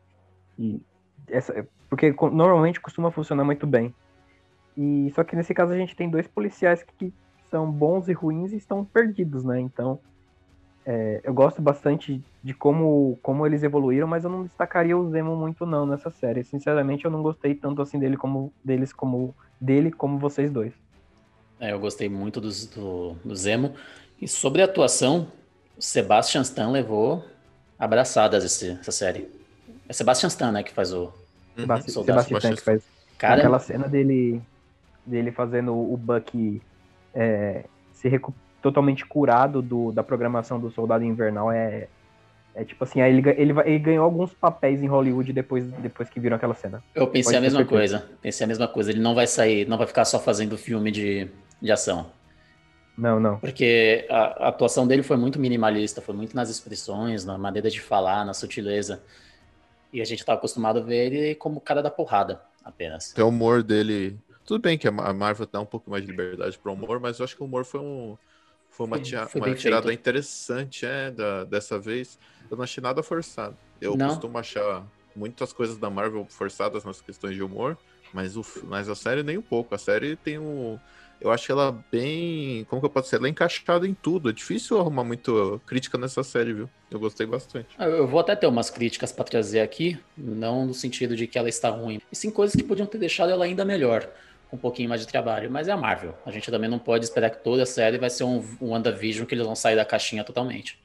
de 0.57 0.81
essa, 1.29 1.67
porque 1.89 2.15
normalmente 2.33 2.81
costuma 2.81 3.11
funcionar 3.11 3.45
muito 3.45 3.67
bem. 3.67 3.95
E 4.77 5.11
só 5.15 5.25
que 5.25 5.35
nesse 5.35 5.53
caso 5.53 5.73
a 5.73 5.77
gente 5.77 5.97
tem 5.97 6.09
dois 6.09 6.29
policiais 6.29 6.83
que 6.83 7.13
são 7.51 7.71
bons 7.71 8.09
e 8.09 8.13
ruins 8.13 8.53
e 8.53 8.57
estão 8.57 8.85
perdidos, 8.85 9.45
né? 9.45 9.61
Então. 9.61 10.01
É, 10.91 11.21
eu 11.23 11.35
gosto 11.35 11.61
bastante 11.61 12.19
de 12.43 12.55
como, 12.55 13.19
como 13.23 13.45
eles 13.47 13.63
evoluíram, 13.63 14.09
mas 14.09 14.25
eu 14.25 14.31
não 14.31 14.45
destacaria 14.45 14.97
o 14.97 15.11
Zemo 15.11 15.37
muito 15.37 15.67
não 15.67 15.85
nessa 15.85 16.09
série. 16.09 16.43
Sinceramente, 16.43 17.05
eu 17.05 17.11
não 17.11 17.23
gostei 17.23 17.55
tanto 17.55 17.83
assim 17.83 17.99
dele 17.99 18.17
como 18.17 18.51
deles 18.65 18.91
como 18.91 19.35
dele 19.61 19.91
como 19.93 20.19
vocês 20.19 20.51
dois. 20.51 20.73
É, 21.61 21.73
eu 21.73 21.79
gostei 21.79 22.09
muito 22.09 22.41
dos- 22.41 22.65
do, 22.67 23.15
do 23.23 23.37
Zemo. 23.37 23.75
E 24.19 24.27
sobre 24.27 24.63
a 24.63 24.65
atuação, 24.65 25.29
o 25.77 25.83
Sebastian 25.83 26.41
Stan 26.41 26.71
levou 26.71 27.23
abraçadas 27.79 28.43
esse- 28.43 28.71
essa 28.81 28.91
série. 28.93 29.29
É 29.87 29.93
Sebastian 29.93 30.29
Stan, 30.29 30.53
né, 30.53 30.63
que 30.63 30.73
faz 30.73 30.93
o 30.95 31.13
Sebasti- 31.55 31.91
soldado 31.91 32.23
Sebastian 32.23 32.39
Stan 32.39 32.57
que 32.57 32.63
faz 32.65 32.83
cara. 33.19 33.41
aquela 33.41 33.59
cena 33.59 33.87
dele 33.89 34.41
dele 35.05 35.33
fazendo 35.33 35.75
o 35.75 35.97
Buck 35.97 36.63
é, 37.15 37.65
se 37.93 38.09
recu- 38.09 38.35
totalmente 38.63 39.07
curado 39.07 39.63
do, 39.63 39.93
da 39.93 40.03
programação 40.03 40.61
do 40.61 40.71
Soldado 40.71 41.05
Invernal 41.05 41.51
é 41.53 41.89
é 42.55 42.65
tipo 42.65 42.85
assim, 42.85 43.01
aí 43.01 43.13
ele, 43.17 43.31
ele, 43.39 43.53
vai- 43.53 43.69
ele 43.69 43.79
ganhou 43.79 44.05
alguns 44.05 44.35
papéis 44.35 44.83
em 44.83 44.89
Hollywood 44.89 45.33
depois, 45.33 45.65
depois 45.75 46.09
que 46.11 46.19
viram 46.21 46.37
aquela 46.37 46.55
cena. 46.55 46.83
Eu 46.95 47.07
pensei 47.07 47.35
Pode 47.35 47.39
a 47.39 47.41
mesma 47.41 47.65
coisa. 47.65 48.01
Pensei 48.21 48.45
a 48.45 48.49
mesma 48.49 48.67
coisa. 48.69 48.91
Ele 48.91 49.01
não 49.01 49.15
vai 49.15 49.27
sair, 49.27 49.67
não 49.69 49.79
vai 49.79 49.87
ficar 49.87 50.05
só 50.05 50.19
fazendo 50.19 50.59
filme 50.59 50.91
de, 50.91 51.29
de 51.63 51.71
ação. 51.71 52.11
Não, 52.97 53.21
não. 53.21 53.39
Porque 53.39 54.07
a, 54.11 54.47
a 54.47 54.49
atuação 54.49 54.87
dele 54.87 55.03
foi 55.03 55.17
muito 55.17 55.39
minimalista, 55.39 56.01
foi 56.01 56.15
muito 56.15 56.35
nas 56.35 56.51
expressões, 56.51 57.25
na 57.25 57.39
maneira 57.39 57.71
de 57.71 57.81
falar, 57.81 58.25
na 58.25 58.35
sutileza. 58.35 59.01
E 59.93 60.01
a 60.01 60.05
gente 60.05 60.25
tá 60.25 60.35
acostumado 60.35 60.81
a 60.81 60.83
ver 60.83 61.13
ele 61.13 61.35
como 61.37 61.61
cara 61.61 61.83
da 61.83 61.91
porrada, 61.91 62.41
apenas. 62.65 63.13
Tem 63.13 63.25
o 63.25 63.29
humor 63.29 63.63
dele. 63.63 64.19
Tudo 64.45 64.61
bem 64.63 64.77
que 64.77 64.89
a 64.89 64.93
Ma- 64.93 65.09
a 65.09 65.15
Marvel 65.15 65.47
dá 65.51 65.61
um 65.61 65.67
pouco 65.67 65.91
mais 65.91 66.03
de 66.05 66.11
liberdade 66.11 66.59
pro 66.59 66.73
humor, 66.73 67.01
mas 67.01 67.19
eu 67.19 67.25
acho 67.25 67.37
que 67.37 67.43
o 67.43 67.47
humor 67.47 67.65
foi 67.65 67.81
um. 67.81 68.17
Foi 68.79 68.87
uma, 68.87 68.99
tia- 69.01 69.27
foi 69.27 69.41
uma 69.41 69.55
tirada 69.57 69.89
feito. 69.89 69.99
interessante, 69.99 70.87
é, 70.87 71.11
da, 71.11 71.43
dessa 71.45 71.79
vez. 71.81 72.17
Eu 72.49 72.57
não 72.57 72.63
achei 72.63 72.81
nada 72.81 73.03
forçado. 73.03 73.57
Eu 73.81 73.97
Não. 73.97 74.07
costumo 74.09 74.39
achar 74.39 74.87
muitas 75.17 75.53
coisas 75.53 75.77
da 75.77 75.91
Marvel 75.91 76.25
forçadas 76.31 76.85
nas 76.85 77.01
questões 77.01 77.35
de 77.35 77.43
humor, 77.43 77.77
mas, 78.15 78.37
o, 78.37 78.45
mas 78.65 78.89
a 78.89 78.95
série 78.95 79.25
nem 79.25 79.37
um 79.37 79.43
pouco. 79.43 79.75
A 79.75 79.79
série 79.79 80.15
tem 80.15 80.39
um. 80.39 80.79
Eu 81.21 81.33
acho 81.33 81.51
ela 81.51 81.77
bem. 81.91 82.65
Como 82.71 82.81
que 82.81 82.87
eu 82.87 82.91
posso 82.91 83.07
dizer? 83.07 83.17
Ela 83.17 83.27
é 83.27 83.31
encaixada 83.31 83.85
em 83.85 83.93
tudo. 83.95 84.31
É 84.31 84.33
difícil 84.33 84.79
arrumar 84.79 85.03
muito 85.03 85.61
crítica 85.67 85.99
nessa 85.99 86.23
série, 86.23 86.53
viu? 86.53 86.71
Eu 86.89 87.01
gostei 87.01 87.27
bastante. 87.27 87.67
Eu 87.77 87.91
eu 87.97 88.07
vou 88.07 88.21
até 88.21 88.37
ter 88.37 88.47
umas 88.47 88.71
críticas 88.71 89.11
para 89.11 89.25
trazer 89.25 89.59
aqui, 89.59 89.99
não 90.17 90.65
no 90.67 90.73
sentido 90.73 91.17
de 91.17 91.27
que 91.27 91.37
ela 91.37 91.49
está 91.49 91.69
ruim, 91.71 92.01
e 92.13 92.15
sim 92.17 92.31
coisas 92.31 92.55
que 92.55 92.63
podiam 92.63 92.87
ter 92.87 92.99
deixado 92.99 93.31
ela 93.33 93.45
ainda 93.45 93.65
melhor, 93.65 94.09
com 94.51 94.57
um 94.57 94.59
pouquinho 94.59 94.89
mais 94.89 95.01
de 95.01 95.07
trabalho. 95.07 95.51
Mas 95.51 95.69
é 95.69 95.73
a 95.73 95.77
Marvel. 95.77 96.15
A 96.25 96.31
gente 96.31 96.51
também 96.51 96.69
não 96.69 96.79
pode 96.79 97.05
esperar 97.05 97.31
que 97.31 97.43
toda 97.43 97.63
a 97.63 97.67
série 97.67 97.99
vai 97.99 98.11
ser 98.11 98.25
um, 98.25 98.43
um 98.61 98.71
WandaVision 98.71 99.27
que 99.27 99.35
eles 99.35 99.45
vão 99.47 99.55
sair 99.55 99.77
da 99.77 99.85
caixinha 99.85 100.25
totalmente. 100.25 100.79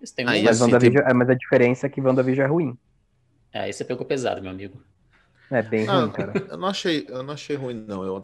Eles 0.00 0.10
têm 0.10 0.26
um... 0.26 0.30
E 0.32 0.42
Mas, 0.42 0.60
assim, 0.60 0.70
WandaVision- 0.72 1.04
é, 1.06 1.12
mas 1.14 1.30
a 1.30 1.34
diferença 1.34 1.86
é 1.86 1.90
que 1.90 2.00
WandaVision 2.00 2.46
é 2.46 2.50
ruim. 2.50 2.78
É, 3.52 3.60
aí 3.62 3.72
você 3.72 3.84
pegou 3.84 4.06
pesado, 4.06 4.40
meu 4.40 4.50
amigo. 4.50 4.82
É 5.50 5.62
bem 5.62 5.86
Ah, 5.88 6.00
ruim, 6.00 6.10
cara. 6.10 6.32
Eu 6.48 6.56
não 6.56 6.68
achei, 6.68 7.06
eu 7.08 7.22
não 7.22 7.34
achei 7.34 7.56
ruim, 7.56 7.84
não. 7.86 8.02
Eu, 8.04 8.20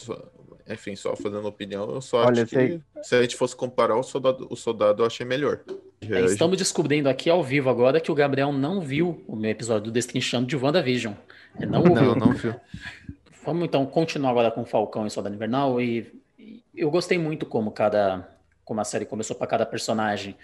enfim, 0.71 0.97
só 0.97 1.15
fazendo 1.17 1.47
opinião, 1.47 1.91
eu 1.91 2.01
só 2.01 2.25
Olha, 2.25 2.43
acho 2.43 2.51
que 2.57 2.81
se 3.03 3.15
a 3.15 3.23
gente 3.23 3.37
fosse 3.37 3.55
comparar 3.55 3.97
o 3.97 4.03
soldado, 4.03 4.47
o 4.51 4.57
soldado 4.57 5.03
eu 5.03 5.07
achei 5.07 5.25
melhor. 5.27 5.61
É, 6.01 6.21
estamos 6.25 6.57
descobrindo 6.57 7.09
aqui 7.09 7.29
ao 7.29 7.43
vivo 7.43 7.69
agora 7.69 8.01
que 8.01 8.11
o 8.11 8.15
Gabriel 8.15 8.53
não 8.53 8.81
viu 8.81 9.23
o 9.27 9.35
meu 9.35 9.51
episódio 9.51 9.85
do 9.85 9.91
Destrinchando 9.91 10.47
de 10.47 10.57
WandaVision. 10.57 11.15
Ele 11.59 11.71
não 11.71 11.81
ouviu. 11.81 11.95
Não, 11.95 12.15
não, 12.15 12.33
viu? 12.33 12.55
Vamos 13.49 13.65
então 13.65 13.87
continuar 13.87 14.33
agora 14.33 14.51
com 14.51 14.63
Falcão 14.63 15.07
e 15.07 15.11
Soldado 15.11 15.35
Invernal 15.35 15.81
e, 15.81 16.13
e 16.39 16.63
eu 16.77 16.91
gostei 16.91 17.17
muito 17.17 17.47
como 17.47 17.71
cada 17.71 18.29
como 18.63 18.79
a 18.79 18.85
série 18.85 19.07
começou 19.07 19.35
para 19.35 19.47
cada 19.47 19.65
personagem. 19.65 20.37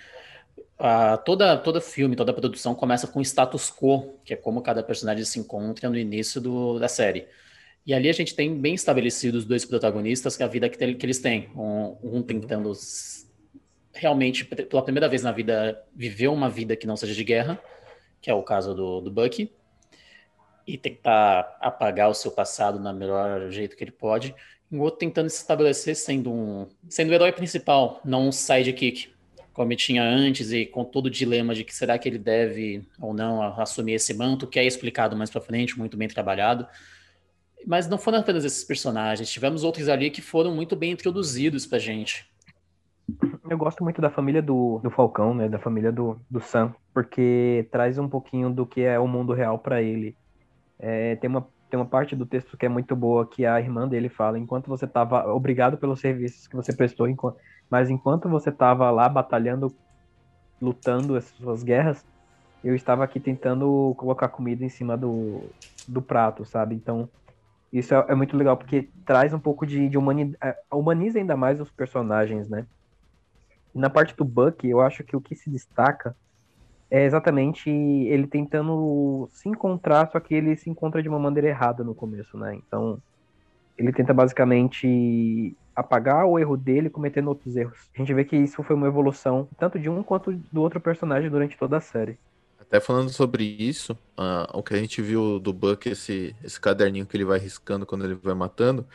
Ah, 0.79 1.19
toda 1.19 1.55
toda 1.59 1.83
filme, 1.83 2.17
toda 2.17 2.33
produção 2.33 2.75
começa 2.75 3.07
com 3.07 3.21
status 3.21 3.71
quo, 3.71 4.15
que 4.25 4.33
é 4.33 4.37
como 4.39 4.63
cada 4.63 4.83
personagem 4.83 5.23
se 5.23 5.39
encontra 5.39 5.91
no 5.91 5.99
início 5.99 6.41
do, 6.41 6.79
da 6.79 6.89
série. 6.89 7.29
E 7.87 7.93
ali 7.93 8.09
a 8.09 8.13
gente 8.15 8.35
tem 8.35 8.59
bem 8.59 8.73
estabelecidos 8.73 9.43
os 9.43 9.47
dois 9.47 9.67
protagonistas, 9.67 10.35
que 10.35 10.43
a 10.43 10.47
vida 10.47 10.67
que, 10.71 10.79
tem- 10.79 10.97
que 10.97 11.05
eles 11.05 11.19
têm. 11.19 11.51
Um, 11.55 11.99
um 12.03 12.23
tentando 12.23 12.71
s- 12.71 13.27
realmente, 13.93 14.47
pela 14.47 14.83
primeira 14.83 15.11
vez 15.11 15.23
na 15.23 15.31
vida, 15.31 15.79
viver 15.95 16.29
uma 16.29 16.49
vida 16.49 16.75
que 16.75 16.87
não 16.87 16.97
seja 16.97 17.13
de 17.13 17.23
guerra, 17.23 17.61
que 18.23 18.31
é 18.31 18.35
o 18.35 18.43
caso 18.43 18.75
do, 18.75 19.03
do 19.03 19.11
Bucky, 19.11 19.53
e 20.67 20.79
tentar 20.79 21.57
apagar 21.61 22.09
o 22.09 22.15
seu 22.15 22.31
passado 22.31 22.79
no 22.79 22.93
melhor 22.93 23.51
jeito 23.51 23.77
que 23.77 23.85
ele 23.85 23.91
pode, 23.91 24.35
Um 24.73 24.81
outro 24.81 24.99
tentando 24.99 25.29
se 25.29 25.37
estabelecer 25.37 25.95
sendo 25.95 26.33
um 26.33 26.67
sendo 26.89 27.11
o 27.11 27.15
herói 27.15 27.33
principal, 27.33 28.01
não 28.05 28.29
um 28.29 28.33
sidekick, 28.33 29.13
como 29.53 29.75
tinha 29.77 30.03
antes 30.03 30.53
e 30.53 30.67
com 30.67 30.85
todo 30.85 31.07
o 31.07 31.11
dilema 31.11 31.55
de 31.55 31.63
que 31.63 31.75
será 31.75 31.97
que 31.97 32.09
ele 32.09 32.19
deve 32.19 32.83
ou 33.01 33.15
não 33.15 33.43
assumir 33.61 33.95
esse 33.95 34.13
manto, 34.13 34.49
que 34.49 34.59
é 34.59 34.65
explicado 34.65 35.17
mais 35.17 35.31
para 35.31 35.41
frente, 35.41 35.79
muito 35.79 35.97
bem 35.97 36.09
trabalhado. 36.09 36.67
Mas 37.67 37.89
não 37.89 37.97
foram 37.97 38.19
apenas 38.19 38.45
esses 38.45 38.65
personagens, 38.65 39.31
tivemos 39.31 39.63
outros 39.63 39.89
ali 39.89 40.11
que 40.11 40.21
foram 40.21 40.55
muito 40.55 40.75
bem 40.75 40.93
introduzidos 40.93 41.67
pra 41.67 41.79
gente. 41.79 42.27
Eu 43.49 43.59
gosto 43.59 43.85
muito 43.85 44.01
da 44.01 44.11
família 44.11 44.43
do, 44.43 44.81
do 44.83 44.91
Falcão, 44.91 45.35
né? 45.35 45.49
Da 45.49 45.59
família 45.59 45.93
do, 45.93 46.19
do 46.29 46.41
Sam, 46.41 46.75
porque 46.93 47.69
traz 47.71 47.99
um 47.99 48.09
pouquinho 48.09 48.51
do 48.51 48.67
que 48.67 48.81
é 48.81 48.99
o 48.99 49.07
mundo 49.07 49.33
real 49.33 49.59
para 49.59 49.83
ele. 49.83 50.17
É, 50.79 51.17
tem, 51.17 51.31
uma, 51.31 51.47
tem 51.71 51.79
uma 51.79 51.87
parte 51.87 52.17
do 52.17 52.27
texto 52.27 52.57
que 52.57 52.67
é 52.67 52.69
muito 52.69 52.95
boa, 52.95 53.27
que 53.27 53.47
a 53.47 53.61
irmã 53.61 53.89
dele 53.89 54.09
fala: 54.09 54.39
enquanto 54.39 54.69
você 54.69 54.85
estava 54.85 55.33
obrigado 55.33 55.77
pelos 55.77 56.01
serviços 56.01 56.47
que 56.47 56.57
você 56.57 56.73
prestou, 56.73 57.07
mas 57.71 57.91
enquanto 57.91 58.29
você 58.29 58.51
estava 58.51 58.91
lá 58.91 59.09
batalhando, 59.09 59.75
lutando 60.61 61.17
as 61.17 61.25
suas 61.25 61.63
guerras, 61.63 62.05
eu 62.63 62.75
estava 62.75 63.05
aqui 63.05 63.21
tentando 63.21 63.95
colocar 63.97 64.29
comida 64.29 64.65
em 64.65 64.69
cima 64.69 64.97
do, 64.97 65.51
do 65.87 66.01
prato, 66.01 66.45
sabe? 66.45 66.75
Então, 66.75 67.09
isso 67.73 67.95
é, 67.95 68.07
é 68.09 68.15
muito 68.15 68.37
legal, 68.37 68.57
porque 68.57 68.89
traz 69.05 69.35
um 69.35 69.39
pouco 69.39 69.67
de, 69.67 69.89
de 69.89 69.99
humanidade, 69.99 70.39
é, 70.43 70.57
humaniza 70.73 71.19
ainda 71.19 71.37
mais 71.37 71.61
os 71.61 71.71
personagens, 71.71 72.49
né? 72.49 72.67
Na 73.75 73.91
parte 73.91 74.15
do 74.17 74.25
Buck, 74.25 74.67
eu 74.67 74.81
acho 74.81 75.03
que 75.03 75.17
o 75.17 75.21
que 75.21 75.35
se 75.35 75.51
destaca 75.51 76.17
é 76.91 77.05
exatamente 77.05 77.71
ele 77.71 78.27
tentando 78.27 79.29
se 79.33 79.49
encontrar, 79.49 80.11
só 80.11 80.21
que 80.21 80.35
ele 80.35 80.57
se 80.57 80.71
encontra 80.71 81.03
de 81.03 81.09
uma 81.09 81.19
maneira 81.19 81.49
errada 81.49 81.83
no 81.83 81.95
começo, 81.95 82.37
né? 82.37 82.55
Então, 82.55 83.01
ele 83.77 83.93
tenta 83.93 84.15
basicamente 84.15 85.57
apagar 85.75 86.25
o 86.27 86.39
erro 86.39 86.57
dele 86.57 86.89
cometendo 86.89 87.29
outros 87.29 87.57
erros. 87.57 87.79
A 87.95 87.99
gente 87.99 88.15
vê 88.15 88.25
que 88.25 88.37
isso 88.37 88.63
foi 88.63 88.77
uma 88.77 88.87
evolução 88.87 89.49
tanto 89.59 89.79
de 89.79 89.91
um 89.91 90.03
quanto 90.03 90.33
do 90.53 90.63
outro 90.63 90.81
personagem 90.81 91.29
durante 91.29 91.59
toda 91.59 91.77
a 91.79 91.81
série. 91.81 92.17
Até 92.61 92.81
falando 92.81 93.11
sobre 93.11 93.45
isso, 93.45 93.93
uh, 94.19 94.57
o 94.57 94.63
que 94.63 94.75
a 94.75 94.79
gente 94.79 95.03
viu 95.03 95.39
do 95.39 95.53
Buck, 95.53 95.89
esse, 95.89 96.35
esse 96.43 96.61
caderninho 96.61 97.07
que 97.07 97.17
ele 97.17 97.25
vai 97.25 97.39
riscando 97.39 97.85
quando 97.85 98.05
ele 98.05 98.15
vai 98.15 98.35
matando, 98.35 98.87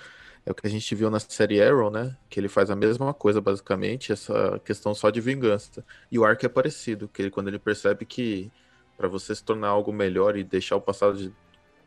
é 0.45 0.51
o 0.51 0.55
que 0.55 0.65
a 0.65 0.69
gente 0.69 0.93
viu 0.95 1.09
na 1.09 1.19
série 1.19 1.61
Arrow, 1.61 1.89
né? 1.89 2.15
Que 2.29 2.39
ele 2.39 2.47
faz 2.47 2.69
a 2.69 2.75
mesma 2.75 3.13
coisa, 3.13 3.41
basicamente, 3.41 4.11
essa 4.11 4.59
questão 4.63 4.93
só 4.95 5.09
de 5.09 5.21
vingança. 5.21 5.85
E 6.11 6.17
o 6.17 6.25
arco 6.25 6.45
é 6.45 6.49
parecido, 6.49 7.07
que 7.07 7.21
ele, 7.21 7.31
quando 7.31 7.47
ele 7.49 7.59
percebe 7.59 8.05
que 8.05 8.51
para 8.97 9.07
você 9.07 9.33
se 9.33 9.43
tornar 9.43 9.69
algo 9.69 9.93
melhor 9.93 10.35
e 10.35 10.43
deixar 10.43 10.75
o 10.75 10.81
passado 10.81 11.33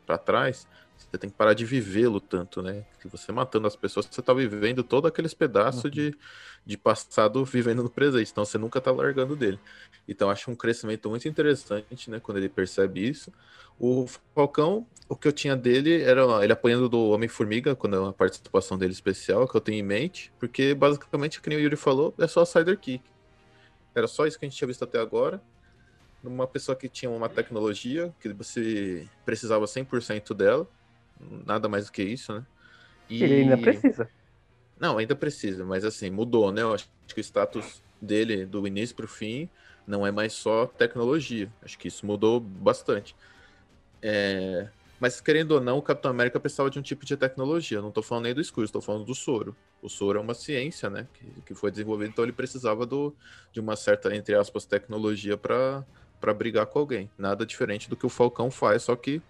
para 0.06 0.16
trás, 0.16 0.66
você 1.12 1.18
tem 1.18 1.28
que 1.28 1.36
parar 1.36 1.52
de 1.52 1.66
vivê-lo 1.66 2.18
tanto, 2.18 2.62
né? 2.62 2.86
Que 2.98 3.06
você 3.06 3.30
matando 3.30 3.66
as 3.66 3.76
pessoas, 3.76 4.08
você 4.10 4.22
tá 4.22 4.32
vivendo 4.32 4.82
todo 4.82 5.06
aqueles 5.06 5.34
pedaços 5.34 5.84
uhum. 5.84 5.90
de, 5.90 6.16
de 6.64 6.78
passado 6.78 7.44
vivendo 7.44 7.82
no 7.82 7.90
presente. 7.90 8.30
Então 8.32 8.46
você 8.46 8.56
nunca 8.56 8.80
tá 8.80 8.90
largando 8.90 9.36
dele. 9.36 9.60
Então 10.08 10.30
acho 10.30 10.50
um 10.50 10.56
crescimento 10.56 11.10
muito 11.10 11.28
interessante, 11.28 12.08
né? 12.08 12.18
Quando 12.18 12.38
ele 12.38 12.48
percebe 12.48 13.06
isso. 13.06 13.30
O 13.78 14.06
Falcão, 14.34 14.86
o 15.06 15.14
que 15.14 15.28
eu 15.28 15.32
tinha 15.32 15.54
dele 15.54 16.00
era 16.00 16.22
ele 16.42 16.52
apanhando 16.52 16.88
do 16.88 17.10
Homem-Formiga, 17.10 17.76
quando 17.76 17.96
é 17.96 17.98
uma 17.98 18.12
participação 18.12 18.78
dele 18.78 18.92
especial, 18.92 19.46
que 19.46 19.54
eu 19.54 19.60
tenho 19.60 19.78
em 19.78 19.82
mente, 19.82 20.32
porque 20.38 20.74
basicamente, 20.74 21.42
como 21.42 21.56
o 21.56 21.58
Yuri 21.58 21.76
falou, 21.76 22.14
é 22.18 22.26
só 22.26 22.42
Cider 22.46 22.78
Kick. 22.78 23.04
Era 23.94 24.08
só 24.08 24.26
isso 24.26 24.38
que 24.38 24.46
a 24.46 24.48
gente 24.48 24.56
tinha 24.56 24.68
visto 24.68 24.82
até 24.82 24.98
agora. 24.98 25.42
Uma 26.24 26.46
pessoa 26.46 26.74
que 26.74 26.88
tinha 26.88 27.10
uma 27.10 27.28
tecnologia, 27.28 28.14
que 28.18 28.32
você 28.32 29.06
precisava 29.26 29.66
100% 29.66 30.32
dela, 30.32 30.66
nada 31.46 31.68
mais 31.68 31.86
do 31.86 31.92
que 31.92 32.02
isso, 32.02 32.32
né? 32.32 32.46
E... 33.08 33.22
Ele 33.22 33.34
ainda 33.34 33.58
precisa. 33.58 34.08
Não, 34.78 34.98
ainda 34.98 35.14
precisa, 35.14 35.64
mas 35.64 35.84
assim, 35.84 36.10
mudou, 36.10 36.50
né? 36.50 36.62
Eu 36.62 36.74
acho 36.74 36.88
que 37.06 37.20
o 37.20 37.24
status 37.24 37.82
dele, 38.00 38.44
do 38.44 38.66
início 38.66 38.96
para 38.96 39.04
o 39.04 39.08
fim, 39.08 39.48
não 39.86 40.06
é 40.06 40.10
mais 40.10 40.32
só 40.32 40.66
tecnologia. 40.66 41.48
Acho 41.62 41.78
que 41.78 41.88
isso 41.88 42.04
mudou 42.04 42.40
bastante. 42.40 43.14
É... 44.00 44.68
Mas 44.98 45.20
querendo 45.20 45.52
ou 45.52 45.60
não, 45.60 45.78
o 45.78 45.82
Capitão 45.82 46.10
América 46.10 46.38
precisava 46.38 46.70
de 46.70 46.78
um 46.78 46.82
tipo 46.82 47.04
de 47.04 47.16
tecnologia. 47.16 47.78
Eu 47.78 47.82
não 47.82 47.88
estou 47.88 48.02
falando 48.02 48.24
nem 48.24 48.34
do 48.34 48.40
escudo, 48.40 48.64
estou 48.64 48.80
falando 48.80 49.04
do 49.04 49.14
soro. 49.14 49.54
O 49.80 49.88
soro 49.88 50.18
é 50.18 50.22
uma 50.22 50.34
ciência, 50.34 50.88
né? 50.88 51.08
Que, 51.12 51.26
que 51.46 51.54
foi 51.54 51.70
desenvolvido, 51.70 52.10
então 52.10 52.24
ele 52.24 52.32
precisava 52.32 52.86
do, 52.86 53.14
de 53.52 53.58
uma 53.60 53.74
certa, 53.74 54.14
entre 54.14 54.34
aspas, 54.34 54.64
tecnologia 54.64 55.36
para 55.36 55.84
brigar 56.36 56.66
com 56.66 56.78
alguém. 56.78 57.10
Nada 57.18 57.44
diferente 57.44 57.90
do 57.90 57.96
que 57.96 58.06
o 58.06 58.08
Falcão 58.08 58.48
faz, 58.50 58.84
só 58.84 58.94
que 58.94 59.20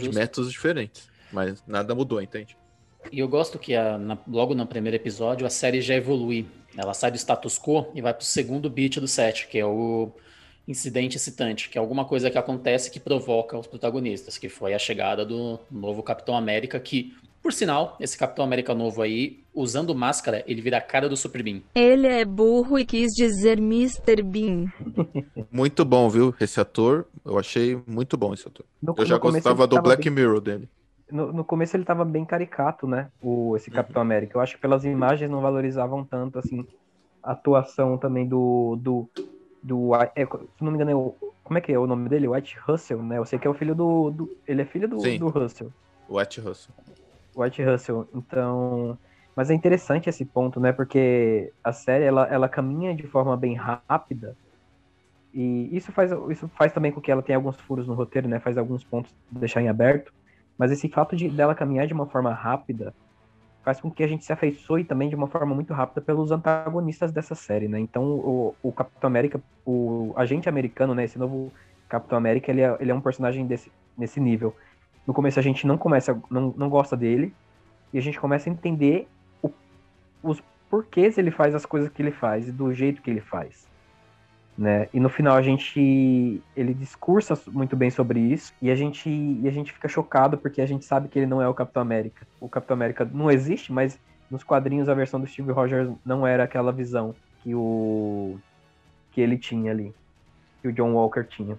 de 0.00 0.10
métodos 0.10 0.50
diferentes. 0.50 1.08
Mas 1.32 1.62
nada 1.66 1.94
mudou, 1.94 2.20
entende? 2.20 2.56
E 3.10 3.18
eu 3.18 3.28
gosto 3.28 3.58
que 3.58 3.74
a, 3.74 3.98
na, 3.98 4.18
logo 4.28 4.54
no 4.54 4.66
primeiro 4.66 4.96
episódio 4.96 5.46
a 5.46 5.50
série 5.50 5.80
já 5.80 5.94
evolui. 5.94 6.46
Ela 6.76 6.94
sai 6.94 7.10
do 7.10 7.16
status 7.16 7.58
quo 7.58 7.90
e 7.94 8.00
vai 8.00 8.14
para 8.14 8.22
o 8.22 8.24
segundo 8.24 8.70
beat 8.70 8.98
do 8.98 9.08
set, 9.08 9.48
que 9.48 9.58
é 9.58 9.66
o 9.66 10.12
incidente 10.66 11.16
excitante, 11.16 11.68
que 11.68 11.76
é 11.76 11.80
alguma 11.80 12.04
coisa 12.04 12.30
que 12.30 12.38
acontece 12.38 12.90
que 12.90 13.00
provoca 13.00 13.58
os 13.58 13.66
protagonistas, 13.66 14.38
que 14.38 14.48
foi 14.48 14.74
a 14.74 14.78
chegada 14.78 15.24
do 15.24 15.58
novo 15.70 16.02
Capitão 16.02 16.36
América, 16.36 16.78
que, 16.78 17.14
por 17.42 17.52
sinal, 17.52 17.96
esse 17.98 18.16
Capitão 18.16 18.44
América 18.44 18.72
novo 18.72 19.02
aí, 19.02 19.42
usando 19.52 19.94
máscara, 19.94 20.44
ele 20.46 20.60
vira 20.60 20.78
a 20.78 20.80
cara 20.80 21.08
do 21.08 21.16
Super 21.16 21.42
Bean. 21.42 21.60
Ele 21.74 22.06
é 22.06 22.24
burro 22.24 22.78
e 22.78 22.84
quis 22.84 23.12
dizer 23.12 23.58
Mr. 23.58 24.22
Bean. 24.22 24.66
muito 25.50 25.84
bom, 25.84 26.08
viu? 26.08 26.32
Esse 26.40 26.60
ator, 26.60 27.04
eu 27.24 27.36
achei 27.38 27.82
muito 27.84 28.16
bom 28.16 28.32
esse 28.32 28.46
ator. 28.46 28.64
No, 28.80 28.94
eu 28.96 29.04
já 29.04 29.18
gostava 29.18 29.66
do 29.66 29.82
Black 29.82 30.08
bem... 30.08 30.12
Mirror 30.12 30.40
dele. 30.40 30.68
No, 31.10 31.32
no, 31.32 31.44
começo 31.44 31.76
ele 31.76 31.84
tava 31.84 32.04
bem 32.04 32.24
caricato, 32.24 32.86
né? 32.86 33.10
O, 33.20 33.56
esse 33.56 33.68
uhum. 33.68 33.76
Capitão 33.76 34.00
uhum. 34.00 34.06
América. 34.06 34.38
Eu 34.38 34.40
acho 34.40 34.54
que 34.54 34.62
pelas 34.62 34.84
imagens 34.84 35.30
não 35.30 35.40
valorizavam 35.40 36.04
tanto, 36.04 36.38
assim, 36.38 36.64
a 37.22 37.32
atuação 37.32 37.98
também 37.98 38.26
do, 38.26 38.78
do, 38.80 39.10
do 39.62 39.94
é, 39.96 40.24
se 40.24 40.64
não 40.64 40.70
me 40.70 40.76
engano, 40.76 40.90
é 40.90 40.94
o, 40.94 41.14
como 41.42 41.58
é 41.58 41.60
que 41.60 41.72
é 41.72 41.78
o 41.78 41.86
nome 41.86 42.08
dele? 42.08 42.28
White 42.28 42.56
Russell, 42.66 43.02
né? 43.02 43.18
Eu 43.18 43.26
sei 43.26 43.38
que 43.38 43.46
é 43.46 43.50
o 43.50 43.54
filho 43.54 43.74
do. 43.74 44.10
do 44.10 44.36
ele 44.46 44.62
é 44.62 44.64
filho 44.64 44.88
do, 44.88 44.96
do 44.96 45.28
Russell. 45.28 45.72
White 46.08 46.40
Russell. 46.40 46.74
White 47.36 47.62
Russell. 47.62 48.08
Então. 48.14 48.98
Mas 49.34 49.48
é 49.48 49.54
interessante 49.54 50.10
esse 50.10 50.24
ponto, 50.26 50.60
né? 50.60 50.72
Porque 50.72 51.52
a 51.64 51.72
série 51.72 52.04
ela, 52.04 52.26
ela 52.26 52.48
caminha 52.48 52.94
de 52.94 53.06
forma 53.06 53.34
bem 53.36 53.54
rápida. 53.54 54.36
E 55.32 55.74
isso 55.74 55.90
faz, 55.90 56.10
isso 56.28 56.46
faz 56.48 56.72
também 56.72 56.92
com 56.92 57.00
que 57.00 57.10
ela 57.10 57.22
tenha 57.22 57.38
alguns 57.38 57.58
furos 57.58 57.86
no 57.86 57.94
roteiro, 57.94 58.28
né? 58.28 58.38
Faz 58.38 58.58
alguns 58.58 58.84
pontos 58.84 59.14
deixar 59.30 59.62
em 59.62 59.68
aberto. 59.68 60.12
Mas 60.58 60.70
esse 60.70 60.88
fato 60.88 61.16
de 61.16 61.30
dela 61.30 61.54
caminhar 61.54 61.86
de 61.86 61.94
uma 61.94 62.06
forma 62.06 62.32
rápida 62.32 62.94
faz 63.62 63.80
com 63.80 63.90
que 63.90 64.02
a 64.02 64.08
gente 64.08 64.24
se 64.24 64.32
afeiçoe 64.32 64.84
também 64.84 65.08
de 65.08 65.14
uma 65.14 65.28
forma 65.28 65.54
muito 65.54 65.72
rápida 65.72 66.00
pelos 66.00 66.30
antagonistas 66.30 67.12
dessa 67.12 67.34
série, 67.34 67.68
né? 67.68 67.78
Então, 67.78 68.04
o, 68.04 68.54
o 68.62 68.72
Capitão 68.72 69.08
América, 69.08 69.40
o 69.64 70.12
agente 70.16 70.48
americano, 70.48 70.94
né? 70.94 71.04
Esse 71.04 71.18
novo 71.18 71.52
Capitão 71.88 72.18
América, 72.18 72.50
ele 72.50 72.60
é, 72.60 72.76
ele 72.80 72.90
é 72.90 72.94
um 72.94 73.00
personagem 73.00 73.46
desse, 73.46 73.70
nesse 73.96 74.20
nível. 74.20 74.54
No 75.06 75.12
começo 75.12 75.38
a 75.38 75.42
gente 75.42 75.66
não 75.66 75.76
começa, 75.76 76.20
não, 76.30 76.54
não 76.56 76.68
gosta 76.68 76.96
dele, 76.96 77.34
e 77.92 77.98
a 77.98 78.02
gente 78.02 78.20
começa 78.20 78.48
a 78.48 78.52
entender 78.52 79.08
o, 79.42 79.50
os 80.22 80.42
porquês 80.70 81.18
ele 81.18 81.30
faz 81.30 81.54
as 81.54 81.66
coisas 81.66 81.90
que 81.90 82.00
ele 82.00 82.12
faz 82.12 82.48
e 82.48 82.52
do 82.52 82.72
jeito 82.72 83.02
que 83.02 83.10
ele 83.10 83.20
faz 83.20 83.66
né? 84.56 84.88
E 84.92 85.00
no 85.00 85.08
final 85.08 85.36
a 85.36 85.42
gente 85.42 86.42
ele 86.56 86.74
discursa 86.74 87.38
muito 87.50 87.74
bem 87.74 87.90
sobre 87.90 88.20
isso 88.20 88.52
e 88.60 88.70
a 88.70 88.74
gente 88.74 89.08
e 89.08 89.48
a 89.48 89.50
gente 89.50 89.72
fica 89.72 89.88
chocado 89.88 90.36
porque 90.36 90.60
a 90.60 90.66
gente 90.66 90.84
sabe 90.84 91.08
que 91.08 91.18
ele 91.18 91.26
não 91.26 91.40
é 91.40 91.48
o 91.48 91.54
Capitão 91.54 91.82
América. 91.82 92.26
O 92.40 92.48
Capitão 92.48 92.74
América 92.74 93.08
não 93.12 93.30
existe, 93.30 93.72
mas 93.72 93.98
nos 94.30 94.44
quadrinhos 94.44 94.88
a 94.88 94.94
versão 94.94 95.20
do 95.20 95.26
Steve 95.26 95.52
Rogers 95.52 95.90
não 96.04 96.26
era 96.26 96.44
aquela 96.44 96.72
visão 96.72 97.14
que 97.42 97.54
o 97.54 98.38
que 99.10 99.20
ele 99.20 99.36
tinha 99.36 99.70
ali, 99.70 99.94
que 100.60 100.68
o 100.68 100.72
John 100.72 100.94
Walker 100.94 101.24
tinha. 101.24 101.58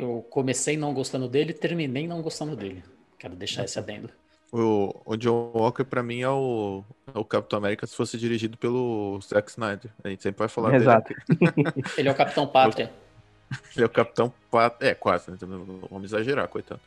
Eu 0.00 0.24
comecei 0.30 0.78
não 0.78 0.94
gostando 0.94 1.28
dele, 1.28 1.52
terminei 1.52 2.08
não 2.08 2.22
gostando 2.22 2.56
dele. 2.56 2.82
Quero 3.18 3.36
deixar 3.36 3.64
esse 3.64 3.78
adendo. 3.78 4.08
O, 4.50 4.98
o 5.04 5.14
John 5.14 5.52
Walker, 5.54 5.84
pra 5.84 6.02
mim, 6.02 6.22
é 6.22 6.28
o, 6.30 6.82
é 7.14 7.18
o 7.18 7.24
Capitão 7.24 7.58
América 7.58 7.86
se 7.86 7.94
fosse 7.94 8.16
dirigido 8.16 8.56
pelo 8.56 9.20
Zack 9.22 9.50
Snyder. 9.50 9.90
A 10.02 10.08
gente 10.08 10.22
sempre 10.22 10.38
vai 10.38 10.48
falar 10.48 10.74
Exato. 10.74 11.14
dele. 11.28 11.64
Ele 11.98 12.08
é 12.08 12.12
o 12.12 12.14
Capitão 12.14 12.46
Pátria. 12.46 12.90
Ele 13.76 13.84
é 13.84 13.86
o 13.86 13.90
Capitão 13.90 14.32
Pátria. 14.50 14.88
É, 14.88 14.94
quase. 14.94 15.30
Né? 15.30 15.36
Vamos 15.90 16.04
exagerar, 16.04 16.48
coitado. 16.48 16.80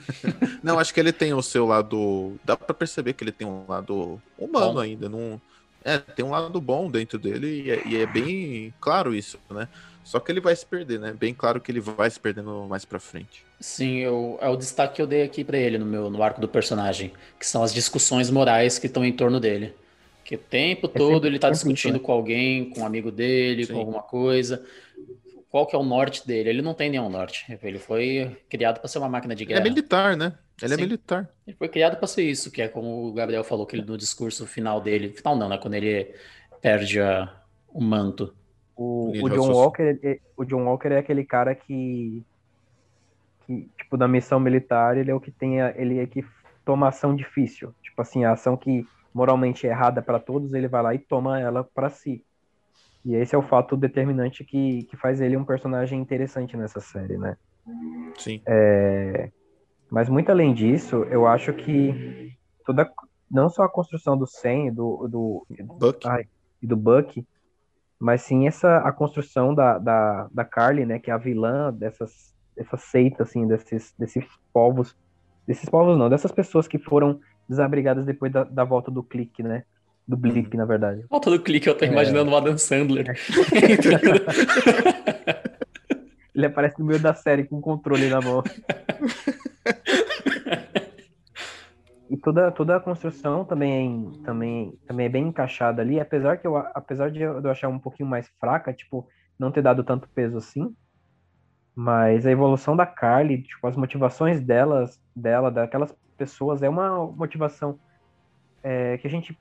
não, 0.64 0.78
acho 0.78 0.94
que 0.94 1.00
ele 1.00 1.12
tem 1.12 1.34
o 1.34 1.42
seu 1.42 1.66
lado. 1.66 2.38
Dá 2.42 2.56
pra 2.56 2.72
perceber 2.72 3.12
que 3.12 3.22
ele 3.22 3.32
tem 3.32 3.46
um 3.46 3.66
lado 3.68 4.20
humano 4.38 4.74
bom. 4.74 4.80
ainda. 4.80 5.10
Não... 5.10 5.38
É, 5.84 5.98
tem 5.98 6.24
um 6.24 6.30
lado 6.30 6.58
bom 6.60 6.90
dentro 6.90 7.18
dele 7.18 7.62
e 7.62 7.70
é, 7.70 7.86
e 7.86 7.96
é 7.96 8.06
bem 8.06 8.74
claro 8.80 9.14
isso, 9.14 9.38
né? 9.50 9.68
Só 10.06 10.20
que 10.20 10.30
ele 10.30 10.40
vai 10.40 10.54
se 10.54 10.64
perder, 10.64 11.00
né? 11.00 11.12
Bem 11.12 11.34
claro 11.34 11.60
que 11.60 11.70
ele 11.72 11.80
vai 11.80 12.08
se 12.08 12.20
perdendo 12.20 12.64
mais 12.68 12.84
pra 12.84 13.00
frente. 13.00 13.44
Sim, 13.60 13.96
eu, 13.98 14.38
é 14.40 14.48
o 14.48 14.56
destaque 14.56 14.94
que 14.96 15.02
eu 15.02 15.06
dei 15.06 15.22
aqui 15.22 15.42
para 15.42 15.58
ele 15.58 15.78
no 15.78 15.86
meu 15.86 16.08
no 16.10 16.22
arco 16.22 16.40
do 16.40 16.48
personagem, 16.48 17.12
que 17.38 17.46
são 17.46 17.62
as 17.62 17.74
discussões 17.74 18.30
morais 18.30 18.78
que 18.78 18.86
estão 18.86 19.04
em 19.04 19.12
torno 19.12 19.40
dele. 19.40 19.74
Que 20.24 20.36
o 20.36 20.38
tempo 20.38 20.86
é 20.86 20.90
todo 20.90 21.26
ele 21.26 21.38
tá 21.38 21.50
discutindo 21.50 21.94
né? 21.94 21.98
com 21.98 22.12
alguém, 22.12 22.70
com 22.70 22.80
um 22.82 22.86
amigo 22.86 23.10
dele, 23.10 23.64
Sim. 23.64 23.72
com 23.74 23.78
alguma 23.80 24.02
coisa. 24.02 24.64
qual 25.50 25.66
que 25.66 25.74
é 25.74 25.78
o 25.78 25.82
norte 25.84 26.26
dele. 26.26 26.50
Ele 26.50 26.62
não 26.62 26.74
tem 26.74 26.90
nenhum 26.90 27.08
norte. 27.08 27.44
Ele 27.62 27.78
foi 27.78 28.36
criado 28.48 28.78
para 28.80 28.88
ser 28.88 28.98
uma 28.98 29.08
máquina 29.08 29.34
de 29.34 29.44
Ele 29.44 29.48
guerra. 29.54 29.60
é 29.60 29.64
militar, 29.64 30.16
né? 30.16 30.34
Ele 30.62 30.74
é 30.74 30.76
Sim. 30.76 30.82
militar. 30.82 31.28
Ele 31.46 31.56
foi 31.56 31.68
criado 31.68 31.96
para 31.96 32.06
ser 32.06 32.22
isso, 32.24 32.50
que 32.50 32.60
é 32.62 32.68
como 32.68 33.08
o 33.08 33.12
Gabriel 33.12 33.42
falou 33.44 33.66
que 33.66 33.76
ele, 33.76 33.84
no 33.86 33.96
discurso 33.96 34.46
final 34.46 34.80
dele, 34.80 35.10
final 35.12 35.36
não, 35.36 35.48
né? 35.48 35.58
Quando 35.58 35.74
ele 35.74 36.14
perde 36.60 37.00
a- 37.00 37.32
o 37.68 37.80
manto. 37.82 38.34
O, 38.76 39.12
o 39.22 39.30
John. 39.30 39.52
Walker, 39.52 39.98
é- 40.02 40.18
o 40.36 40.44
John 40.44 40.64
Walker 40.64 40.88
é 40.88 40.98
aquele 40.98 41.24
cara 41.24 41.54
que, 41.54 42.22
que, 43.46 43.70
tipo, 43.78 43.96
na 43.96 44.06
missão 44.06 44.38
militar, 44.38 44.96
ele 44.96 45.10
é 45.10 45.14
o 45.14 45.20
que 45.20 45.30
tem, 45.30 45.62
a- 45.62 45.74
ele 45.76 45.98
é 45.98 46.06
que 46.06 46.22
toma 46.64 46.88
ação 46.88 47.14
difícil. 47.14 47.72
Tipo 47.82 48.02
assim, 48.02 48.24
a 48.24 48.32
ação 48.32 48.56
que 48.56 48.84
moralmente 49.14 49.66
é 49.66 49.70
errada 49.70 50.02
para 50.02 50.20
todos, 50.20 50.52
ele 50.52 50.68
vai 50.68 50.82
lá 50.82 50.94
e 50.94 50.98
toma 50.98 51.40
ela 51.40 51.64
para 51.64 51.88
si. 51.88 52.22
E 53.04 53.14
esse 53.14 53.34
é 53.34 53.38
o 53.38 53.42
fato 53.42 53.76
determinante 53.76 54.44
que, 54.44 54.82
que 54.84 54.96
faz 54.96 55.20
ele 55.20 55.36
um 55.36 55.44
personagem 55.44 56.00
interessante 56.00 56.56
nessa 56.56 56.80
série, 56.80 57.16
né? 57.16 57.36
Sim. 58.18 58.42
Mas 59.90 60.08
muito 60.08 60.30
além 60.30 60.52
disso, 60.52 61.04
eu 61.04 61.26
acho 61.26 61.52
que 61.54 62.36
toda 62.64 62.90
não 63.30 63.48
só 63.48 63.62
a 63.62 63.68
construção 63.68 64.18
do 64.18 64.26
Sam, 64.26 64.72
do, 64.72 65.08
do, 65.08 65.46
Buck. 65.78 66.06
ai, 66.06 66.24
e 66.60 66.66
do 66.66 66.76
Buck, 66.76 67.24
mas 67.98 68.22
sim 68.22 68.46
essa 68.46 68.78
a 68.78 68.92
construção 68.92 69.54
da, 69.54 69.78
da, 69.78 70.28
da 70.32 70.44
Carly, 70.44 70.84
né, 70.84 70.98
que 70.98 71.10
é 71.10 71.14
a 71.14 71.18
vilã 71.18 71.72
dessas 71.72 72.34
dessa 72.56 72.76
seita 72.76 73.22
assim, 73.22 73.46
desses 73.46 73.94
desses 73.98 74.24
povos, 74.52 74.96
desses 75.46 75.68
povos 75.68 75.98
não, 75.98 76.08
dessas 76.08 76.32
pessoas 76.32 76.66
que 76.66 76.78
foram 76.78 77.20
desabrigadas 77.48 78.04
depois 78.04 78.32
da, 78.32 78.44
da 78.44 78.64
volta 78.64 78.90
do 78.90 79.02
clique, 79.02 79.42
né? 79.42 79.62
Do 80.08 80.16
blip, 80.16 80.56
na 80.56 80.64
verdade. 80.64 81.04
Falta 81.10 81.30
do 81.30 81.40
clique, 81.40 81.68
eu 81.68 81.76
tô 81.76 81.84
É. 81.84 81.88
imaginando 81.88 82.30
o 82.30 82.36
Adam 82.36 82.56
Sandler. 82.56 83.16
Ele 86.34 86.46
aparece 86.46 86.78
no 86.78 86.84
meio 86.84 87.00
da 87.00 87.14
série 87.14 87.44
com 87.44 87.56
o 87.56 87.60
controle 87.60 88.08
na 88.08 88.20
mão. 88.20 88.42
E 92.08 92.16
toda, 92.16 92.52
toda 92.52 92.76
a 92.76 92.80
construção 92.80 93.44
também, 93.44 94.12
é 94.14 94.24
também, 94.24 94.78
também 94.86 95.06
é 95.06 95.08
bem 95.08 95.28
encaixada 95.28 95.82
ali, 95.82 95.98
apesar 95.98 96.36
que 96.36 96.46
eu, 96.46 96.56
apesar 96.56 97.10
de 97.10 97.20
eu 97.20 97.50
achar 97.50 97.68
um 97.68 97.78
pouquinho 97.78 98.08
mais 98.08 98.28
fraca, 98.38 98.72
tipo, 98.72 99.08
não 99.38 99.50
ter 99.50 99.62
dado 99.62 99.82
tanto 99.82 100.08
peso 100.08 100.38
assim, 100.38 100.74
mas 101.74 102.26
a 102.26 102.30
evolução 102.30 102.74
da 102.74 102.86
Carly, 102.86 103.42
tipo, 103.42 103.66
as 103.66 103.76
motivações 103.76 104.40
delas, 104.40 104.98
dela, 105.14 105.50
daquelas 105.50 105.94
pessoas, 106.16 106.62
é 106.62 106.68
uma 106.68 107.06
motivação 107.06 107.78
é, 108.62 108.96
que 108.98 109.06
a 109.06 109.10
gente 109.10 109.38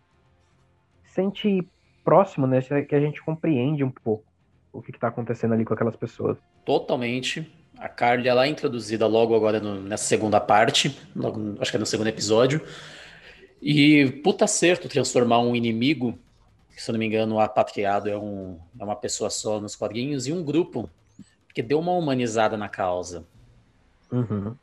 sente 1.06 1.66
próximo, 2.04 2.46
né? 2.46 2.62
Que 2.62 2.94
a 2.94 3.00
gente 3.00 3.24
compreende 3.24 3.84
um 3.84 3.90
pouco 3.90 4.26
o 4.74 4.82
que 4.82 4.92
está 4.92 5.08
acontecendo 5.08 5.54
ali 5.54 5.64
com 5.64 5.74
aquelas 5.74 5.96
pessoas. 5.96 6.38
Totalmente. 6.66 7.50
A 7.78 7.90
Carly, 7.90 8.28
ela 8.28 8.46
é 8.46 8.50
introduzida 8.50 9.06
logo 9.06 9.36
agora 9.36 9.60
no- 9.60 9.82
nessa 9.82 10.06
segunda 10.06 10.40
parte, 10.40 10.98
logo- 11.16 11.56
acho 11.60 11.72
que 11.72 11.78
é 11.78 11.80
no 11.80 11.86
segundo 11.86 12.08
episódio. 12.08 12.62
E 13.62 14.06
puta 14.24 14.46
acerto 14.46 14.88
transformar 14.88 15.40
um 15.40 15.56
inimigo, 15.56 16.18
que 16.74 16.82
se 16.82 16.90
eu 16.90 16.94
não 16.94 17.00
me 17.00 17.06
engano, 17.06 17.36
o 17.36 17.40
apatriado 17.40 18.10
é, 18.10 18.18
um, 18.18 18.60
é 18.80 18.84
uma 18.84 18.96
pessoa 18.96 19.30
só 19.30 19.60
nos 19.60 19.76
quadrinhos, 19.76 20.28
em 20.28 20.34
um 20.34 20.44
grupo, 20.44 20.90
porque 21.48 21.62
deu 21.62 21.80
uma 21.80 21.94
humanizada 21.94 22.58
na 22.58 22.70
causa. 22.70 23.26
Uhum. 24.12 24.56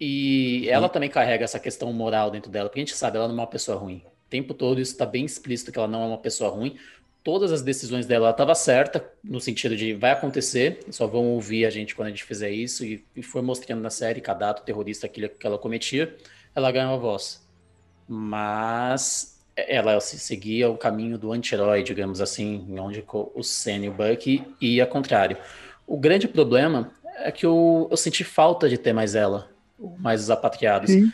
E 0.00 0.68
ela 0.68 0.88
também 0.88 1.10
carrega 1.10 1.44
essa 1.44 1.58
questão 1.58 1.92
moral 1.92 2.30
dentro 2.30 2.50
dela, 2.50 2.68
porque 2.68 2.80
a 2.80 2.84
gente 2.84 2.96
sabe, 2.96 3.18
ela 3.18 3.28
não 3.28 3.34
é 3.34 3.38
uma 3.40 3.46
pessoa 3.46 3.76
ruim. 3.78 4.02
O 4.26 4.30
tempo 4.30 4.54
todo 4.54 4.80
isso 4.80 4.92
está 4.92 5.04
bem 5.04 5.24
explícito 5.24 5.70
que 5.72 5.78
ela 5.78 5.88
não 5.88 6.02
é 6.02 6.06
uma 6.06 6.18
pessoa 6.18 6.50
ruim. 6.50 6.76
Todas 7.22 7.52
as 7.52 7.60
decisões 7.60 8.06
dela, 8.06 8.26
ela 8.26 8.30
estava 8.30 8.54
certa, 8.54 9.04
no 9.22 9.40
sentido 9.40 9.76
de 9.76 9.92
vai 9.92 10.10
acontecer, 10.10 10.80
só 10.90 11.06
vão 11.06 11.26
ouvir 11.26 11.66
a 11.66 11.70
gente 11.70 11.94
quando 11.94 12.06
a 12.06 12.10
gente 12.10 12.24
fizer 12.24 12.50
isso, 12.50 12.84
e, 12.84 13.04
e 13.14 13.22
foi 13.22 13.42
mostrando 13.42 13.80
na 13.82 13.90
série 13.90 14.20
cada 14.20 14.50
ato 14.50 14.62
terrorista 14.62 15.06
que, 15.06 15.28
que 15.28 15.46
ela 15.46 15.58
cometia, 15.58 16.16
ela 16.54 16.72
ganhava 16.72 16.96
voz. 16.96 17.46
Mas 18.08 19.40
ela 19.54 20.00
se 20.00 20.18
seguia 20.18 20.70
o 20.70 20.76
caminho 20.76 21.18
do 21.18 21.32
anti-herói, 21.32 21.82
digamos 21.82 22.20
assim, 22.20 22.66
onde 22.78 23.04
o 23.12 23.42
Sam 23.42 23.84
e 23.84 23.88
o 23.88 23.92
Bucky 23.92 24.42
ia 24.60 24.86
contrário. 24.86 25.36
O 25.86 25.98
grande 25.98 26.28
problema 26.28 26.92
é 27.16 27.30
que 27.30 27.44
eu, 27.44 27.88
eu 27.90 27.96
senti 27.96 28.24
falta 28.24 28.68
de 28.68 28.78
ter 28.78 28.92
mais 28.92 29.14
ela, 29.14 29.50
mais 29.98 30.22
os 30.22 30.30
apatriados. 30.30 30.90
Sim. 30.90 31.12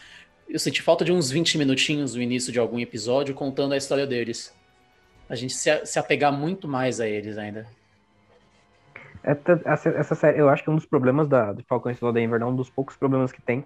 Eu 0.49 0.59
senti 0.59 0.81
falta 0.81 1.05
de 1.05 1.12
uns 1.12 1.31
20 1.31 1.59
minutinhos 1.59 2.14
no 2.14 2.23
início 2.23 2.53
de 2.53 2.59
algum 2.59 2.79
episódio 2.79 3.35
contando 3.35 3.73
a 3.73 3.77
história 3.77 4.07
deles. 4.07 4.55
A 5.29 5.35
gente 5.35 5.55
se, 5.55 5.85
se 5.85 5.99
apegar 5.99 6.33
muito 6.33 6.69
mais 6.69 7.01
a 7.01 7.07
eles 7.09 7.37
ainda. 7.37 7.67
Essa, 9.23 9.61
essa, 9.65 9.89
essa 9.91 10.15
série, 10.15 10.39
eu 10.39 10.49
acho 10.49 10.62
que 10.62 10.71
um 10.71 10.77
dos 10.77 10.87
problemas 10.87 11.27
da, 11.29 11.53
de 11.53 11.62
Falcão 11.65 11.91
e 11.91 11.97
Soldado 11.97 12.21
Invernal, 12.21 12.51
um 12.51 12.55
dos 12.57 12.71
poucos 12.71 12.97
problemas 12.97 13.33
que 13.33 13.43
tem, 13.43 13.65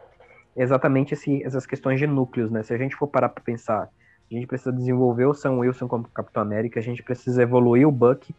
é 0.56 0.62
exatamente 0.62 1.12
esse, 1.12 1.42
essas 1.44 1.66
questões 1.66 1.98
de 1.98 2.06
núcleos, 2.06 2.50
né? 2.50 2.62
Se 2.62 2.72
a 2.72 2.78
gente 2.78 2.96
for 2.96 3.06
parar 3.06 3.28
pra 3.28 3.44
pensar, 3.44 3.82
a 4.30 4.34
gente 4.34 4.46
precisa 4.46 4.72
desenvolver 4.72 5.26
o 5.26 5.34
Sam 5.34 5.58
Wilson 5.58 5.86
como 5.86 6.04
Capitão 6.14 6.42
América, 6.42 6.80
a 6.80 6.82
gente 6.82 7.02
precisa 7.02 7.42
evoluir 7.42 7.86
o 7.86 7.92
Buck 7.92 8.34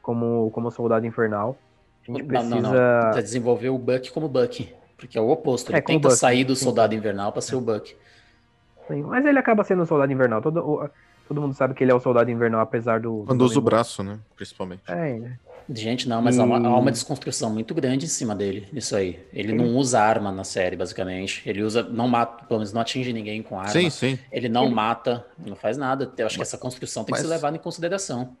como, 0.00 0.50
como 0.52 0.70
Soldado 0.70 1.04
Infernal, 1.06 1.58
a 2.02 2.06
gente 2.06 2.22
Não, 2.22 2.26
precisa... 2.28 2.54
não, 2.54 2.62
não. 2.62 2.70
Pra 2.70 3.20
desenvolver 3.20 3.68
o 3.68 3.78
Buck 3.78 4.10
como 4.10 4.28
Buck. 4.28 4.74
Porque 4.96 5.18
é 5.18 5.20
o 5.20 5.28
oposto. 5.28 5.70
Ele 5.70 5.78
É, 5.78 5.80
tenta 5.82 6.08
Buck, 6.08 6.18
sair 6.18 6.44
do 6.44 6.56
sim. 6.56 6.64
Soldado 6.64 6.94
Invernal 6.94 7.32
para 7.32 7.42
ser 7.42 7.56
o 7.56 7.60
Buck. 7.60 7.94
Sim, 8.88 9.02
Mas 9.02 9.24
ele 9.26 9.38
acaba 9.38 9.62
sendo 9.62 9.82
um 9.82 9.86
Soldado 9.86 10.12
Invernal, 10.12 10.40
todo, 10.40 10.58
o- 10.60 10.88
todo 11.32 11.40
mundo 11.42 11.54
sabe 11.54 11.72
que 11.74 11.82
ele 11.82 11.90
é 11.90 11.94
o 11.94 12.00
Soldado 12.00 12.30
Invernal, 12.30 12.60
apesar 12.60 13.00
do... 13.00 13.20
do 13.20 13.26
Quando 13.26 13.40
usa 13.42 13.54
o 13.54 13.56
nome- 13.56 13.64
braço, 13.64 14.02
né? 14.02 14.18
Principalmente. 14.36 14.82
É, 14.86 15.18
né? 15.18 15.38
Gente, 15.70 16.08
não, 16.08 16.20
mas 16.20 16.38
há, 16.38 16.44
uma, 16.44 16.56
há 16.58 16.76
uma 16.78 16.90
desconstrução 16.90 17.48
muito 17.48 17.72
grande 17.72 18.04
em 18.04 18.08
cima 18.08 18.34
dele, 18.34 18.68
isso 18.72 18.94
aí. 18.96 19.24
Ele 19.32 19.52
não 19.54 19.76
usa 19.76 20.00
arma 20.00 20.30
na 20.32 20.42
série, 20.44 20.76
basicamente. 20.76 21.40
Ele 21.48 21.62
usa, 21.62 21.84
não 21.84 22.08
mata, 22.08 22.44
pelo 22.44 22.58
menos 22.58 22.72
não 22.72 22.80
atinge 22.82 23.12
ninguém 23.12 23.42
com 23.42 23.56
arma. 23.58 23.70
Sim, 23.70 23.88
sim. 23.88 24.18
Ele 24.30 24.48
não 24.48 24.64
Ele- 24.66 24.74
mata, 24.74 25.24
não 25.38 25.54
faz 25.56 25.78
nada. 25.78 26.12
Eu 26.18 26.26
acho 26.26 26.36
que 26.36 26.42
essa 26.42 26.58
construção 26.58 27.04
tem 27.04 27.14
que 27.14 27.20
mas- 27.20 27.22
ser 27.22 27.32
levada 27.32 27.56
em 27.56 27.60
consideração. 27.60 28.36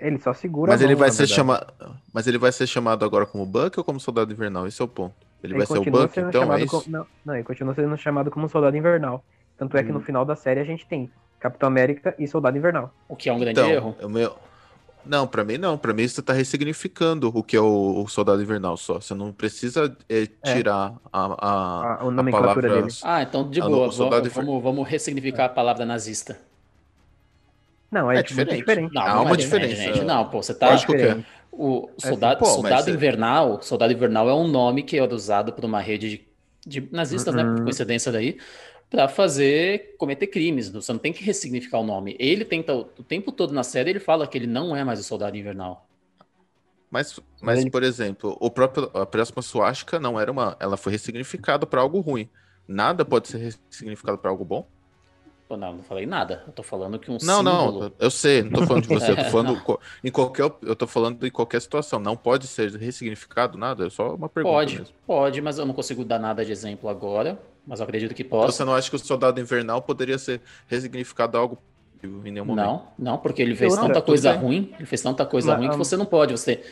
ele 0.00 0.18
só 0.18 0.34
segura 0.34 0.72
Mas 0.72 0.80
a 0.82 0.84
ele 0.84 0.94
vai 0.96 1.10
ser 1.12 1.26
chamado. 1.28 1.66
Mas 2.12 2.26
ele 2.26 2.38
vai 2.38 2.50
ser 2.52 2.66
chamado 2.66 3.04
agora 3.04 3.24
como 3.24 3.46
Buck 3.46 3.78
ou 3.78 3.84
como 3.84 3.98
Soldado 4.00 4.32
Invernal? 4.32 4.66
Esse 4.66 4.82
é 4.82 4.84
o 4.84 4.88
ponto. 4.88 5.14
Ele, 5.42 5.54
vai 5.56 5.64
ser 5.66 5.78
o 5.78 5.84
Buck, 5.84 6.18
então 6.20 6.52
é 6.52 6.62
isso. 6.64 6.70
como- 6.82 6.84
não, 6.98 7.06
não, 7.24 7.34
ele 7.34 7.44
continua 7.44 7.72
sendo 7.72 7.96
chamado 7.96 8.30
como 8.32 8.48
Soldado 8.48 8.76
Invernal. 8.76 9.24
Tanto 9.56 9.76
é 9.76 9.82
que 9.84 9.90
Hum. 9.90 9.94
no 9.94 10.00
final 10.00 10.24
da 10.24 10.34
série 10.36 10.58
a 10.60 10.64
gente 10.64 10.84
tem 10.86 11.08
Capitão 11.40 11.66
América 11.68 12.14
e 12.18 12.26
Soldado 12.26 12.56
Invernal. 12.58 12.92
O 13.08 13.14
que 13.16 13.28
é 13.28 13.32
um 13.32 13.38
grande 13.38 13.60
Então, 13.60 13.70
erro. 13.70 13.96
o 14.02 14.08
meu... 14.08 14.36
Não, 15.06 15.26
pra 15.26 15.42
mim 15.42 15.56
não. 15.56 15.78
Pra 15.78 15.94
mim 15.94 16.06
você 16.06 16.20
tá 16.20 16.34
ressignificando 16.34 17.30
o 17.34 17.42
que 17.42 17.56
é 17.56 17.60
o, 17.60 18.02
o 18.04 18.08
Soldado 18.08 18.42
Invernal 18.42 18.76
só. 18.76 19.00
Você 19.00 19.14
não 19.14 19.32
precisa 19.32 19.96
é, 20.08 20.26
tirar 20.44 20.94
a, 21.10 21.24
a, 21.24 21.24
A, 21.24 21.94
a 21.94 22.00
a 22.02 22.10
nomenclatura 22.10 22.68
palavra... 22.68 22.82
dele. 22.82 22.94
Ah, 23.02 23.22
então 23.22 23.48
de 23.48 23.60
boa. 23.60 23.88
Vamos, 23.90 24.28
vamos, 24.34 24.62
vamos 24.62 24.88
ressignificar 24.88 25.46
a 25.46 25.48
palavra 25.48 25.86
nazista. 25.86 26.38
Não, 27.90 28.10
é, 28.12 28.18
É 28.18 28.22
diferente. 28.22 28.56
diferente. 28.58 28.92
Não, 28.94 29.02
Há 29.02 29.14
não 29.14 29.22
uma 29.22 29.32
é 29.34 29.36
diferente, 29.36 29.70
diferença. 29.70 29.94
gente. 29.94 30.04
Não, 30.06 30.28
pô, 30.28 30.42
você 30.42 30.52
tá. 30.52 30.70
Lógico 30.70 30.92
que 30.92 30.98
é. 30.98 31.02
diferente. 31.02 31.28
O 31.50 31.88
assim, 31.98 32.08
soldado, 32.10 32.38
pô, 32.40 32.44
mas 32.46 32.54
soldado 32.54 32.90
é- 32.90 32.92
invernal, 32.92 33.62
soldado 33.62 33.92
invernal 33.92 34.28
é 34.28 34.34
um 34.34 34.46
nome 34.46 34.82
que 34.82 34.98
era 34.98 35.14
usado 35.14 35.52
por 35.52 35.64
uma 35.64 35.80
rede 35.80 36.08
de, 36.66 36.80
de 36.82 36.88
nazistas, 36.92 37.34
né? 37.34 37.42
Por 37.44 37.50
Uhum. 37.58 37.64
coincidência 37.64 38.12
daí, 38.12 38.38
para 38.90 39.08
fazer 39.08 39.94
cometer 39.98 40.26
crimes. 40.26 40.68
Você 40.70 40.92
não 40.92 40.98
tem 41.00 41.12
que 41.12 41.22
ressignificar 41.24 41.78
o 41.80 41.84
nome. 41.84 42.16
Ele 42.18 42.44
tenta 42.44 42.74
o 42.74 42.84
tempo 43.04 43.32
todo 43.32 43.52
na 43.52 43.62
série 43.64 43.90
ele 43.90 44.00
fala 44.00 44.26
que 44.26 44.38
ele 44.38 44.46
não 44.46 44.74
é 44.76 44.84
mais 44.84 45.00
o 45.00 45.04
soldado 45.04 45.36
invernal. 45.36 45.86
Mas, 46.90 47.18
mas 47.40 47.64
ele- 47.64 47.70
por 47.70 47.82
exemplo, 47.82 48.36
o 48.40 48.50
próprio, 48.50 48.90
a 48.94 49.04
próxima 49.06 49.42
suástica 49.42 50.00
não 50.00 50.18
era 50.18 50.30
uma. 50.32 50.56
Ela 50.60 50.76
foi 50.76 50.92
ressignificada 50.92 51.66
pra 51.66 51.80
algo 51.82 52.00
ruim. 52.00 52.30
Nada 52.66 53.04
pode 53.04 53.28
ser 53.28 53.38
ressignificado 53.70 54.18
pra 54.18 54.30
algo 54.30 54.44
bom? 54.44 54.70
Pô, 55.48 55.56
não, 55.56 55.74
não 55.74 55.82
falei 55.82 56.06
nada. 56.06 56.44
Eu 56.46 56.52
tô 56.52 56.62
falando 56.62 56.98
que 56.98 57.10
um 57.10 57.18
Não, 57.20 57.42
símbolo. 57.42 57.88
não, 57.88 57.92
eu 57.98 58.10
sei, 58.12 58.42
não 58.44 58.52
tô 58.52 58.62
falando 58.62 58.84
de 58.84 58.88
você, 58.88 59.10
eu 59.10 59.16
tô 59.16 59.24
falando 59.26 59.60
co- 59.60 59.80
em 60.04 60.10
qualquer, 60.10 60.44
eu 60.62 60.76
tô 60.76 60.86
falando 60.86 61.26
em 61.26 61.30
qualquer 61.32 61.60
situação, 61.60 61.98
não 61.98 62.16
pode 62.16 62.46
ser 62.46 62.70
ressignificado 62.76 63.58
nada, 63.58 63.86
é 63.86 63.90
só 63.90 64.14
uma 64.14 64.28
pergunta 64.28 64.70
Pode, 64.70 64.70
mesmo. 64.70 64.94
pode, 65.06 65.40
mas 65.40 65.58
eu 65.58 65.66
não 65.66 65.74
consigo 65.74 66.04
dar 66.04 66.18
nada 66.18 66.44
de 66.44 66.52
exemplo 66.52 66.88
agora. 66.88 67.38
Mas 67.68 67.80
eu 67.80 67.84
acredito 67.84 68.14
que 68.14 68.22
Então, 68.22 68.40
possa. 68.40 68.52
Você 68.56 68.64
não 68.64 68.74
acha 68.74 68.88
que 68.88 68.96
o 68.96 68.98
soldado 68.98 69.38
invernal 69.38 69.82
poderia 69.82 70.16
ser 70.18 70.40
ressignificado 70.66 71.36
a 71.36 71.40
algo 71.40 71.58
em 72.02 72.30
nenhum 72.32 72.46
momento? 72.46 72.64
Não, 72.64 72.86
não, 72.98 73.18
porque 73.18 73.42
ele 73.42 73.54
fez 73.54 73.76
Não, 73.76 73.88
tanta 73.88 74.00
coisa 74.00 74.32
bem. 74.32 74.40
ruim, 74.40 74.74
ele 74.78 74.86
fez 74.86 75.02
tanta 75.02 75.26
coisa 75.26 75.50
Mas, 75.50 75.58
ruim 75.58 75.70
que 75.70 75.76
você 75.76 75.96
não 75.96 76.06
pode. 76.06 76.32
Você, 76.32 76.62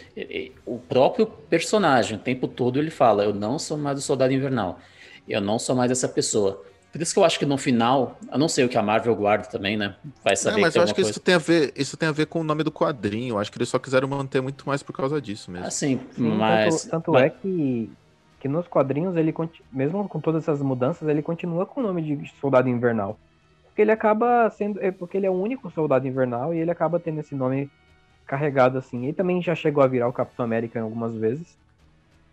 o 0.65 0.79
próprio 0.79 1.27
personagem, 1.27 2.17
o 2.17 2.21
tempo 2.21 2.49
todo 2.49 2.79
ele 2.79 2.91
fala: 2.91 3.25
Eu 3.25 3.35
não 3.35 3.59
sou 3.59 3.77
mais 3.77 3.99
o 3.99 4.03
soldado 4.03 4.33
invernal, 4.33 4.79
eu 5.29 5.41
não 5.41 5.59
sou 5.59 5.77
mais 5.77 5.91
essa 5.91 6.09
pessoa. 6.09 6.63
Por 6.93 7.03
isso 7.03 7.13
que 7.13 7.19
eu 7.19 7.25
acho 7.25 7.39
que 7.39 7.45
no 7.45 7.59
final, 7.59 8.19
eu 8.33 8.39
não 8.39 8.49
sei 8.49 8.65
o 8.65 8.71
que 8.71 8.79
a 8.79 8.83
Marvel 8.83 9.15
guarda 9.15 9.47
também, 9.49 9.77
né? 9.77 9.97
Vai 10.25 10.35
saber 10.35 10.55
Não, 10.55 10.61
mas 10.63 10.73
que 10.73 10.73
tem 10.75 10.81
eu 10.81 10.85
acho 10.85 10.95
que 10.95 11.01
alguma 11.03 11.11
isso 11.11 11.21
tem 11.21 11.35
a 11.35 11.39
ver, 11.39 11.73
isso 11.77 11.97
tem 11.99 12.09
a 12.09 12.13
ver 12.13 12.27
com 12.27 12.41
o 12.41 12.45
nome 12.45 12.63
do 12.63 12.73
quadrinho. 12.73 13.35
Eu 13.35 13.39
acho 13.39 13.53
que 13.53 13.59
eles 13.59 13.69
só 13.69 13.79
quiseram 13.79 14.09
manter 14.09 14.41
muito 14.41 14.67
mais 14.67 14.83
por 14.83 14.95
causa 14.95 15.21
disso 15.21 15.51
mesmo. 15.51 15.67
Assim, 15.67 16.01
Sim, 16.15 16.23
mas. 16.23 16.85
tanto, 16.85 16.91
tanto 16.93 17.13
mas- 17.13 17.25
é 17.25 17.31
que, 17.31 17.91
que 18.39 18.49
nos 18.49 18.69
quadrinhos, 18.69 19.17
ele 19.17 19.35
mesmo 19.73 20.09
com 20.09 20.21
todas 20.21 20.45
essas 20.45 20.63
mudanças, 20.63 21.09
ele 21.09 21.23
continua 21.23 21.67
com 21.67 21.81
o 21.81 21.83
nome 21.83 22.03
de 22.03 22.31
Soldado 22.41 22.69
Invernal. 22.69 23.19
Porque 23.65 23.83
ele 23.83 23.93
acaba 23.93 24.49
sendo. 24.51 24.83
é 24.83 24.91
Porque 24.91 25.17
ele 25.17 25.27
é 25.27 25.31
o 25.31 25.35
único 25.35 25.71
Soldado 25.71 26.07
Invernal 26.07 26.55
e 26.55 26.59
ele 26.59 26.71
acaba 26.71 26.99
tendo 26.99 27.21
esse 27.21 27.35
nome 27.35 27.71
carregado 28.27 28.79
assim. 28.79 29.05
Ele 29.05 29.13
também 29.13 29.43
já 29.43 29.55
chegou 29.55 29.83
a 29.83 29.87
virar 29.87 30.09
o 30.09 30.13
Capitão 30.13 30.45
América 30.45 30.81
algumas 30.81 31.15
vezes. 31.15 31.59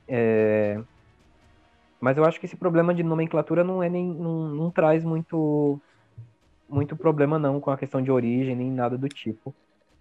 É... 0.07 0.81
Mas 1.99 2.17
eu 2.17 2.25
acho 2.25 2.39
que 2.39 2.45
esse 2.45 2.55
problema 2.55 2.93
de 2.93 3.03
nomenclatura 3.03 3.63
não 3.63 3.81
é 3.81 3.89
nem 3.89 4.05
não, 4.07 4.49
não 4.49 4.71
traz 4.71 5.03
muito 5.03 5.79
muito 6.67 6.95
problema 6.95 7.37
não 7.37 7.59
com 7.59 7.71
a 7.71 7.77
questão 7.77 8.01
de 8.01 8.11
origem 8.11 8.55
nem 8.55 8.71
nada 8.71 8.97
do 8.97 9.07
tipo. 9.07 9.53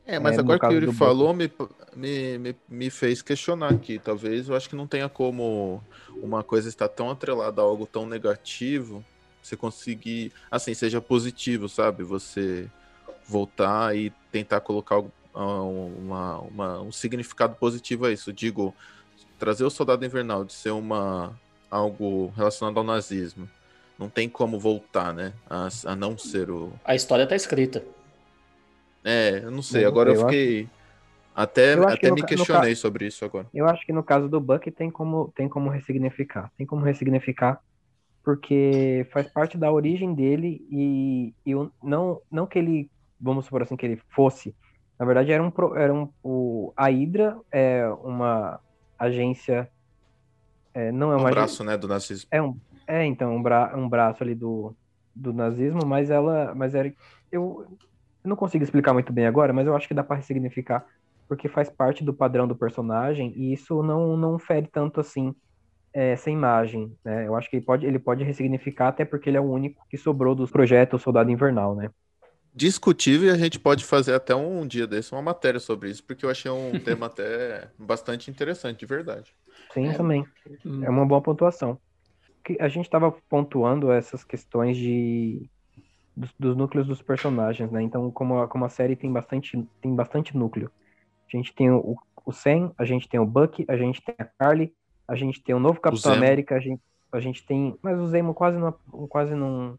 É, 0.06 0.18
mas 0.18 0.36
É, 0.36 0.40
agora 0.40 0.58
que 0.58 0.66
o 0.66 0.72
Yuri 0.72 0.86
falou, 0.88 1.32
me, 1.32 1.50
me, 1.94 2.38
me, 2.38 2.56
me 2.68 2.90
fez 2.90 3.22
questionar 3.22 3.70
aqui. 3.70 3.98
Talvez 3.98 4.48
eu 4.48 4.56
acho 4.56 4.68
que 4.68 4.76
não 4.76 4.86
tenha 4.86 5.08
como 5.08 5.82
uma 6.20 6.42
coisa 6.42 6.68
estar 6.68 6.88
tão 6.88 7.10
atrelada 7.10 7.60
a 7.60 7.64
algo 7.64 7.86
tão 7.86 8.06
negativo, 8.06 9.04
você 9.42 9.56
conseguir, 9.56 10.32
assim, 10.50 10.74
seja 10.74 11.00
positivo, 11.00 11.68
sabe? 11.68 12.02
Você 12.02 12.68
voltar 13.28 13.96
e 13.96 14.10
tentar 14.30 14.60
colocar 14.60 15.02
ah, 15.34 15.62
uma, 15.62 16.38
uma- 16.40 16.82
um 16.82 16.92
significado 16.92 17.56
positivo 17.56 18.06
a 18.06 18.12
isso. 18.12 18.32
Digo, 18.32 18.74
trazer 19.38 19.64
o 19.64 19.70
Soldado 19.70 20.04
Invernal 20.04 20.44
de 20.44 20.52
ser 20.52 20.70
uma 20.70 21.38
algo 21.70 22.28
relacionado 22.36 22.76
ao 22.78 22.84
nazismo. 22.84 23.48
Não 23.98 24.08
tem 24.10 24.28
como 24.28 24.58
voltar, 24.58 25.12
né? 25.14 25.32
A, 25.48 25.68
a 25.86 25.96
não 25.96 26.18
ser 26.18 26.50
o, 26.50 26.72
A 26.84 26.94
história 26.94 27.26
tá 27.26 27.34
escrita. 27.34 27.84
É, 29.04 29.40
eu 29.44 29.50
não 29.50 29.62
sei. 29.62 29.84
Agora 29.84 30.10
eu 30.10 30.14
eu 30.14 30.26
acho- 30.26 30.40
fiquei. 30.40 30.68
Até, 31.34 31.74
eu 31.74 31.86
acho 31.86 31.98
que 31.98 32.06
até 32.06 32.10
no 32.10 32.16
me 32.16 32.22
ca- 32.22 32.28
questionei 32.28 32.74
sobre 32.74 33.06
isso 33.06 33.24
agora. 33.24 33.48
Eu 33.52 33.68
acho 33.68 33.84
que 33.86 33.92
no 33.92 34.04
caso 34.04 34.28
do 34.28 34.40
Buck 34.40 34.70
tem 34.72 34.90
como, 34.90 35.32
tem 35.36 35.48
como 35.48 35.70
ressignificar. 35.70 36.52
Tem 36.56 36.66
como 36.66 36.84
ressignificar 36.84 37.60
porque 38.24 39.08
faz 39.12 39.28
parte 39.28 39.58
da 39.58 39.72
origem 39.72 40.14
dele 40.14 40.66
e, 40.70 41.34
e 41.46 41.54
não, 41.82 42.22
não 42.30 42.46
que 42.46 42.58
ele, 42.58 42.90
vamos 43.20 43.46
supor 43.46 43.62
assim, 43.62 43.76
que 43.76 43.86
ele 43.86 44.00
fosse. 44.14 44.56
Na 44.98 45.06
verdade, 45.06 45.32
era 45.32 45.42
um, 45.42 45.52
era 45.76 45.94
um 45.94 46.12
o, 46.22 46.72
a 46.76 46.88
Hydra 46.90 47.40
é 47.52 47.88
uma 47.88 48.60
agência, 48.98 49.70
é, 50.74 50.92
não 50.92 51.12
é 51.12 51.16
Um 51.16 51.24
uma 51.24 51.28
braço, 51.28 51.64
né, 51.64 51.76
do 51.76 51.88
nazismo. 51.88 52.30
É, 52.30 52.42
um, 52.42 52.60
é 52.88 53.04
então, 53.06 53.36
um, 53.36 53.42
bra, 53.42 53.76
um 53.76 53.88
braço 53.88 54.22
ali 54.22 54.34
do, 54.34 54.76
do 55.14 55.32
nazismo, 55.32 55.84
mas 55.86 56.10
ela. 56.10 56.54
Mas 56.54 56.74
era. 56.74 56.92
Eu, 57.30 57.66
eu 58.24 58.28
não 58.28 58.36
consigo 58.36 58.64
explicar 58.64 58.92
muito 58.92 59.12
bem 59.12 59.26
agora, 59.26 59.52
mas 59.52 59.66
eu 59.66 59.74
acho 59.74 59.88
que 59.88 59.94
dá 59.94 60.04
para 60.04 60.16
ressignificar, 60.16 60.86
porque 61.28 61.48
faz 61.48 61.68
parte 61.68 62.04
do 62.04 62.14
padrão 62.14 62.46
do 62.46 62.56
personagem, 62.56 63.32
e 63.36 63.52
isso 63.52 63.82
não, 63.82 64.16
não 64.16 64.38
fere 64.38 64.68
tanto 64.70 65.00
assim 65.00 65.34
é, 65.92 66.12
essa 66.12 66.30
imagem. 66.30 66.96
Né? 67.04 67.26
Eu 67.26 67.36
acho 67.36 67.48
que 67.50 67.56
ele 67.56 67.64
pode, 67.64 67.86
ele 67.86 67.98
pode 67.98 68.24
ressignificar, 68.24 68.88
até 68.88 69.04
porque 69.04 69.28
ele 69.30 69.36
é 69.36 69.40
o 69.40 69.50
único 69.50 69.84
que 69.88 69.96
sobrou 69.96 70.34
dos 70.34 70.50
projetos 70.50 71.02
Soldado 71.02 71.30
Invernal, 71.30 71.74
né? 71.74 71.90
Discutível 72.54 73.28
e 73.28 73.32
a 73.32 73.38
gente 73.38 73.58
pode 73.58 73.82
fazer 73.82 74.12
até 74.12 74.34
um 74.34 74.66
dia 74.66 74.86
desse 74.86 75.12
uma 75.12 75.22
matéria 75.22 75.58
sobre 75.58 75.88
isso, 75.88 76.04
porque 76.04 76.24
eu 76.24 76.30
achei 76.30 76.50
um 76.50 76.72
tema 76.84 77.06
até 77.06 77.70
bastante 77.78 78.30
interessante, 78.30 78.80
de 78.80 78.86
verdade. 78.86 79.34
Sim, 79.72 79.88
É. 79.88 79.94
também. 79.94 80.24
É 80.82 80.90
uma 80.90 81.06
boa 81.06 81.22
pontuação. 81.22 81.78
Que 82.44 82.56
A 82.60 82.68
gente 82.68 82.84
estava 82.84 83.10
pontuando 83.28 83.90
essas 83.90 84.22
questões 84.22 84.76
de 84.76 85.48
dos, 86.16 86.32
dos 86.38 86.56
núcleos 86.56 86.86
dos 86.86 87.02
personagens, 87.02 87.70
né? 87.70 87.82
Então, 87.82 88.10
como 88.10 88.40
a, 88.40 88.48
como 88.48 88.64
a 88.64 88.68
série 88.68 88.96
tem 88.96 89.12
bastante, 89.12 89.66
tem 89.80 89.94
bastante 89.94 90.36
núcleo. 90.36 90.70
A 91.32 91.36
gente 91.36 91.54
tem 91.54 91.70
o, 91.70 91.96
o 92.24 92.32
Sam, 92.32 92.72
a 92.76 92.84
gente 92.84 93.08
tem 93.08 93.18
o 93.18 93.26
Bucky, 93.26 93.64
a 93.68 93.76
gente 93.76 94.02
tem 94.02 94.14
a 94.18 94.24
Carly, 94.24 94.72
a 95.08 95.14
gente 95.16 95.42
tem 95.42 95.54
o 95.54 95.58
novo 95.60 95.80
Capitão 95.80 96.12
Zemo. 96.12 96.16
América, 96.16 96.56
a 96.56 96.60
gente, 96.60 96.82
a 97.10 97.20
gente 97.20 97.44
tem. 97.46 97.76
Mas 97.82 97.98
o 97.98 98.06
Zemo 98.08 98.34
quase 98.34 98.58
não. 98.58 98.74
Quase 99.08 99.34
não, 99.34 99.78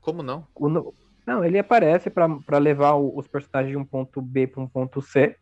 Como 0.00 0.22
não? 0.22 0.46
o 0.54 0.68
não, 1.26 1.42
ele 1.42 1.58
aparece 1.58 2.10
para 2.10 2.58
levar 2.58 2.94
o- 2.94 3.16
os 3.16 3.26
personagens 3.26 3.70
de 3.70 3.78
um 3.78 3.84
ponto 3.84 4.20
B 4.20 4.46
para 4.46 4.62
um 4.62 4.68
ponto 4.68 5.00
C. 5.00 5.36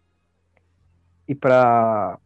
E 1.26 1.34
para 1.34 2.18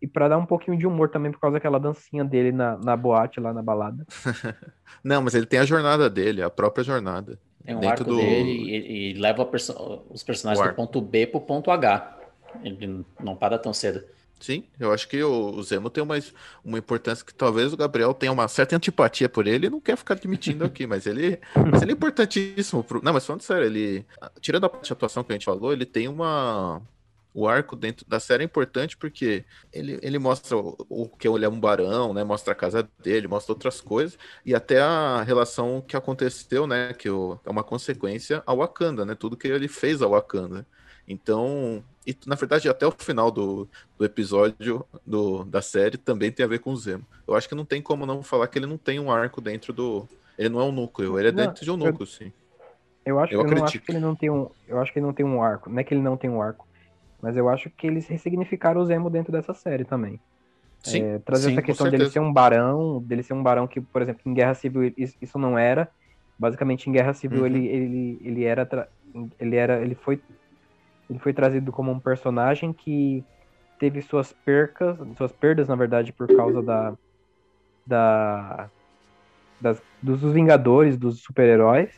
e 0.00 0.06
para 0.06 0.28
dar 0.28 0.38
um 0.38 0.46
pouquinho 0.46 0.76
de 0.78 0.86
humor 0.86 1.08
também 1.08 1.32
por 1.32 1.40
causa 1.40 1.54
daquela 1.54 1.78
dancinha 1.78 2.24
dele 2.24 2.52
na, 2.52 2.76
na 2.78 2.96
boate 2.96 3.40
lá 3.40 3.52
na 3.52 3.62
balada. 3.62 4.06
Não, 5.02 5.22
mas 5.22 5.34
ele 5.34 5.46
tem 5.46 5.58
a 5.58 5.64
jornada 5.64 6.08
dele, 6.08 6.42
a 6.42 6.50
própria 6.50 6.84
jornada. 6.84 7.38
Tem 7.64 7.74
um 7.74 7.80
Dentro 7.80 8.04
arco 8.04 8.04
do- 8.04 8.16
dele 8.16 8.50
e, 8.50 9.10
e 9.10 9.14
leva 9.14 9.44
perso- 9.44 10.02
os 10.10 10.22
personagens 10.22 10.66
do 10.68 10.74
ponto 10.74 11.00
B 11.00 11.26
pro 11.26 11.40
ponto 11.40 11.70
H. 11.70 12.16
Ele 12.64 13.04
não 13.20 13.36
para 13.36 13.58
tão 13.58 13.72
cedo. 13.72 14.02
Sim, 14.40 14.64
eu 14.78 14.92
acho 14.92 15.08
que 15.08 15.20
o, 15.22 15.50
o 15.50 15.62
Zemo 15.64 15.90
tem 15.90 16.02
uma, 16.02 16.14
uma 16.64 16.78
importância 16.78 17.24
que 17.24 17.34
talvez 17.34 17.72
o 17.72 17.76
Gabriel 17.76 18.14
tenha 18.14 18.30
uma 18.30 18.46
certa 18.46 18.76
antipatia 18.76 19.28
por 19.28 19.48
ele 19.48 19.66
e 19.66 19.70
não 19.70 19.80
quer 19.80 19.96
ficar 19.96 20.14
admitindo 20.14 20.64
aqui, 20.64 20.86
mas 20.86 21.06
ele, 21.06 21.40
mas 21.70 21.82
ele 21.82 21.90
é 21.90 21.94
importantíssimo. 21.94 22.84
Pro, 22.84 23.02
não, 23.02 23.12
mas 23.12 23.26
falando 23.26 23.42
sério, 23.42 23.66
ele, 23.66 24.06
tirando 24.40 24.64
a 24.64 24.68
parte 24.68 24.86
de 24.86 24.92
atuação 24.92 25.24
que 25.24 25.32
a 25.32 25.34
gente 25.34 25.44
falou, 25.44 25.72
ele 25.72 25.84
tem 25.84 26.06
uma. 26.06 26.80
O 27.34 27.46
arco 27.46 27.76
dentro 27.76 28.04
da 28.08 28.18
série 28.18 28.42
é 28.42 28.46
importante 28.46 28.96
porque 28.96 29.44
ele, 29.72 29.98
ele 30.02 30.18
mostra 30.18 30.56
o, 30.56 30.76
o 30.88 31.08
que 31.08 31.28
ele 31.28 31.44
é 31.44 31.48
um 31.48 31.60
barão, 31.60 32.12
né? 32.12 32.24
Mostra 32.24 32.52
a 32.52 32.56
casa 32.56 32.88
dele, 33.02 33.28
mostra 33.28 33.52
outras 33.52 33.80
coisas, 33.80 34.18
e 34.44 34.54
até 34.54 34.80
a 34.80 35.22
relação 35.22 35.80
que 35.86 35.96
aconteceu, 35.96 36.66
né? 36.66 36.92
Que 36.94 37.08
o, 37.10 37.38
é 37.44 37.50
uma 37.50 37.62
consequência 37.62 38.42
ao 38.46 38.58
Wakanda, 38.58 39.04
né? 39.04 39.14
Tudo 39.14 39.36
que 39.36 39.46
ele 39.48 39.68
fez 39.68 40.02
ao 40.02 40.10
Wakanda. 40.10 40.66
Então, 41.06 41.82
e 42.06 42.14
na 42.26 42.34
verdade, 42.34 42.68
até 42.68 42.86
o 42.86 42.92
final 42.92 43.30
do, 43.30 43.66
do 43.96 44.04
episódio 44.04 44.84
do, 45.06 45.44
da 45.44 45.62
série 45.62 45.96
também 45.96 46.30
tem 46.30 46.44
a 46.44 46.48
ver 46.48 46.58
com 46.58 46.70
o 46.72 46.76
Zemo. 46.76 47.04
Eu 47.26 47.34
acho 47.34 47.48
que 47.48 47.54
não 47.54 47.64
tem 47.64 47.80
como 47.80 48.04
não 48.04 48.22
falar 48.22 48.46
que 48.48 48.58
ele 48.58 48.66
não 48.66 48.76
tem 48.76 49.00
um 49.00 49.10
arco 49.10 49.40
dentro 49.40 49.72
do. 49.72 50.06
Ele 50.38 50.50
não 50.50 50.60
é 50.60 50.64
um 50.64 50.72
núcleo, 50.72 51.18
ele 51.18 51.28
é 51.28 51.32
Não, 51.32 51.46
dentro 51.46 51.64
de 51.64 51.70
um 51.70 51.74
eu- 51.74 51.78
núcleo, 51.78 52.06
sim. 52.06 52.30
Eu 53.06 53.18
acho 53.18 53.32
Eu 53.32 53.40
eu 53.40 53.64
acho 53.64 53.80
que 53.80 53.90
ele 53.90 54.00
não 54.00 54.14
tem 54.14 54.28
um, 54.28 54.50
eu 54.68 54.78
acho 54.78 54.92
que 54.92 54.98
ele 54.98 55.06
não 55.06 55.14
tem 55.14 55.24
um 55.24 55.42
arco, 55.42 55.70
não 55.70 55.78
é 55.78 55.84
que 55.84 55.94
ele 55.94 56.02
não 56.02 56.14
tem 56.14 56.28
um 56.28 56.42
arco, 56.42 56.67
mas 57.22 57.36
eu 57.36 57.48
acho 57.48 57.70
que 57.70 57.86
eles 57.86 58.06
ressignificaram 58.08 58.80
o 58.80 58.86
Zemo 58.86 59.10
dentro 59.10 59.32
dessa 59.32 59.54
série 59.54 59.84
também. 59.84 60.20
Sim, 60.82 61.06
É, 61.06 61.18
trazer 61.20 61.48
sim, 61.48 61.48
essa 61.48 61.62
questão 61.62 61.88
dele 61.90 62.06
ser 62.06 62.20
um 62.20 62.32
barão, 62.32 63.02
dele 63.02 63.22
ser 63.22 63.34
um 63.34 63.42
barão 63.42 63.68
que, 63.68 63.80
por 63.80 64.02
exemplo, 64.02 64.22
em 64.26 64.34
Guerra 64.34 64.54
Civil 64.54 64.92
isso, 64.96 65.16
isso 65.20 65.38
não 65.38 65.58
era. 65.58 65.90
Basicamente 66.38 66.88
em 66.88 66.92
Guerra 66.92 67.14
Civil 67.14 67.46
Uhum. 67.46 67.46
ele, 67.46 67.66
ele, 67.68 68.18
ele 68.22 68.44
era 68.44 68.66
tra- 68.66 68.88
ele 69.38 69.56
era 69.56 69.82
ele 69.82 69.94
foi 69.96 70.22
ele 71.08 71.18
foi 71.20 71.34
trazido 71.34 71.72
como 71.72 71.90
um 71.92 72.00
personagem 72.00 72.72
que 72.74 73.26
teve 73.78 74.02
suas 74.02 74.32
percas, 74.44 74.98
suas 75.16 75.32
perdas 75.32 75.68
na 75.68 75.76
verdade 75.76 76.12
por 76.12 76.30
causa 76.30 76.62
da 76.62 76.96
da 77.86 78.70
das, 79.60 79.82
dos 80.02 80.22
Vingadores, 80.34 80.98
dos 80.98 81.22
super-heróis. 81.22 81.92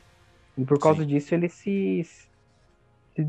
E 0.57 0.65
por 0.67 0.79
causa 0.81 1.05
Sim. 1.05 1.07
disso 1.07 1.35
ele 1.35 1.49
se, 1.49 2.03
se 2.05 3.27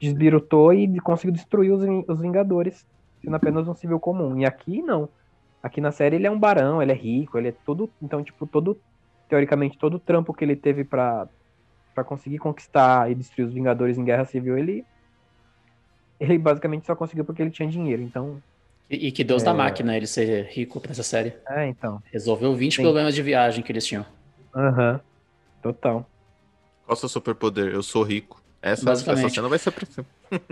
desbirutou 0.00 0.72
e 0.72 0.98
conseguiu 1.00 1.32
destruir 1.32 1.72
os, 1.72 1.82
os 2.08 2.20
Vingadores, 2.20 2.84
sendo 3.22 3.36
apenas 3.36 3.68
um 3.68 3.74
civil 3.74 4.00
comum. 4.00 4.38
E 4.38 4.46
aqui 4.46 4.80
não. 4.82 5.08
Aqui 5.62 5.80
na 5.80 5.92
série 5.92 6.16
ele 6.16 6.26
é 6.26 6.30
um 6.30 6.38
barão, 6.38 6.82
ele 6.82 6.92
é 6.92 6.94
rico, 6.94 7.36
ele 7.36 7.48
é 7.48 7.54
todo. 7.64 7.90
Então, 8.00 8.24
tipo, 8.24 8.46
todo. 8.46 8.80
Teoricamente, 9.28 9.78
todo 9.78 9.94
o 9.94 10.00
trampo 10.00 10.34
que 10.34 10.44
ele 10.44 10.56
teve 10.56 10.82
pra, 10.82 11.28
pra 11.94 12.02
conseguir 12.02 12.38
conquistar 12.38 13.10
e 13.10 13.14
destruir 13.14 13.46
os 13.46 13.54
Vingadores 13.54 13.98
em 13.98 14.04
Guerra 14.04 14.24
Civil, 14.24 14.58
ele. 14.58 14.84
Ele 16.18 16.36
basicamente 16.36 16.86
só 16.86 16.96
conseguiu 16.96 17.24
porque 17.24 17.42
ele 17.42 17.50
tinha 17.50 17.68
dinheiro. 17.68 18.02
Então. 18.02 18.42
E, 18.90 19.08
e 19.08 19.12
que 19.12 19.22
Deus 19.22 19.42
da 19.42 19.54
máquina 19.54 19.96
ele 19.96 20.06
ser 20.06 20.46
rico 20.46 20.80
pra 20.80 20.90
essa 20.90 21.02
série. 21.02 21.34
É, 21.48 21.66
então. 21.68 22.02
Resolveu 22.10 22.54
20 22.54 22.76
Sim. 22.76 22.82
problemas 22.82 23.14
de 23.14 23.22
viagem 23.22 23.62
que 23.62 23.70
eles 23.70 23.86
tinham. 23.86 24.04
Aham. 24.54 25.00
Total. 25.62 26.06
Qual 26.84 26.90
é 26.90 26.92
o 26.94 26.96
seu 26.96 27.08
superpoder? 27.08 27.72
Eu 27.72 27.82
sou 27.82 28.02
rico. 28.02 28.39
Essa, 28.62 28.84
Basicamente. 28.84 29.26
essa 29.26 29.34
cena 29.36 29.48
vai 29.48 29.58
ser 29.58 29.70
pra 29.70 29.86
cima. 29.86 30.06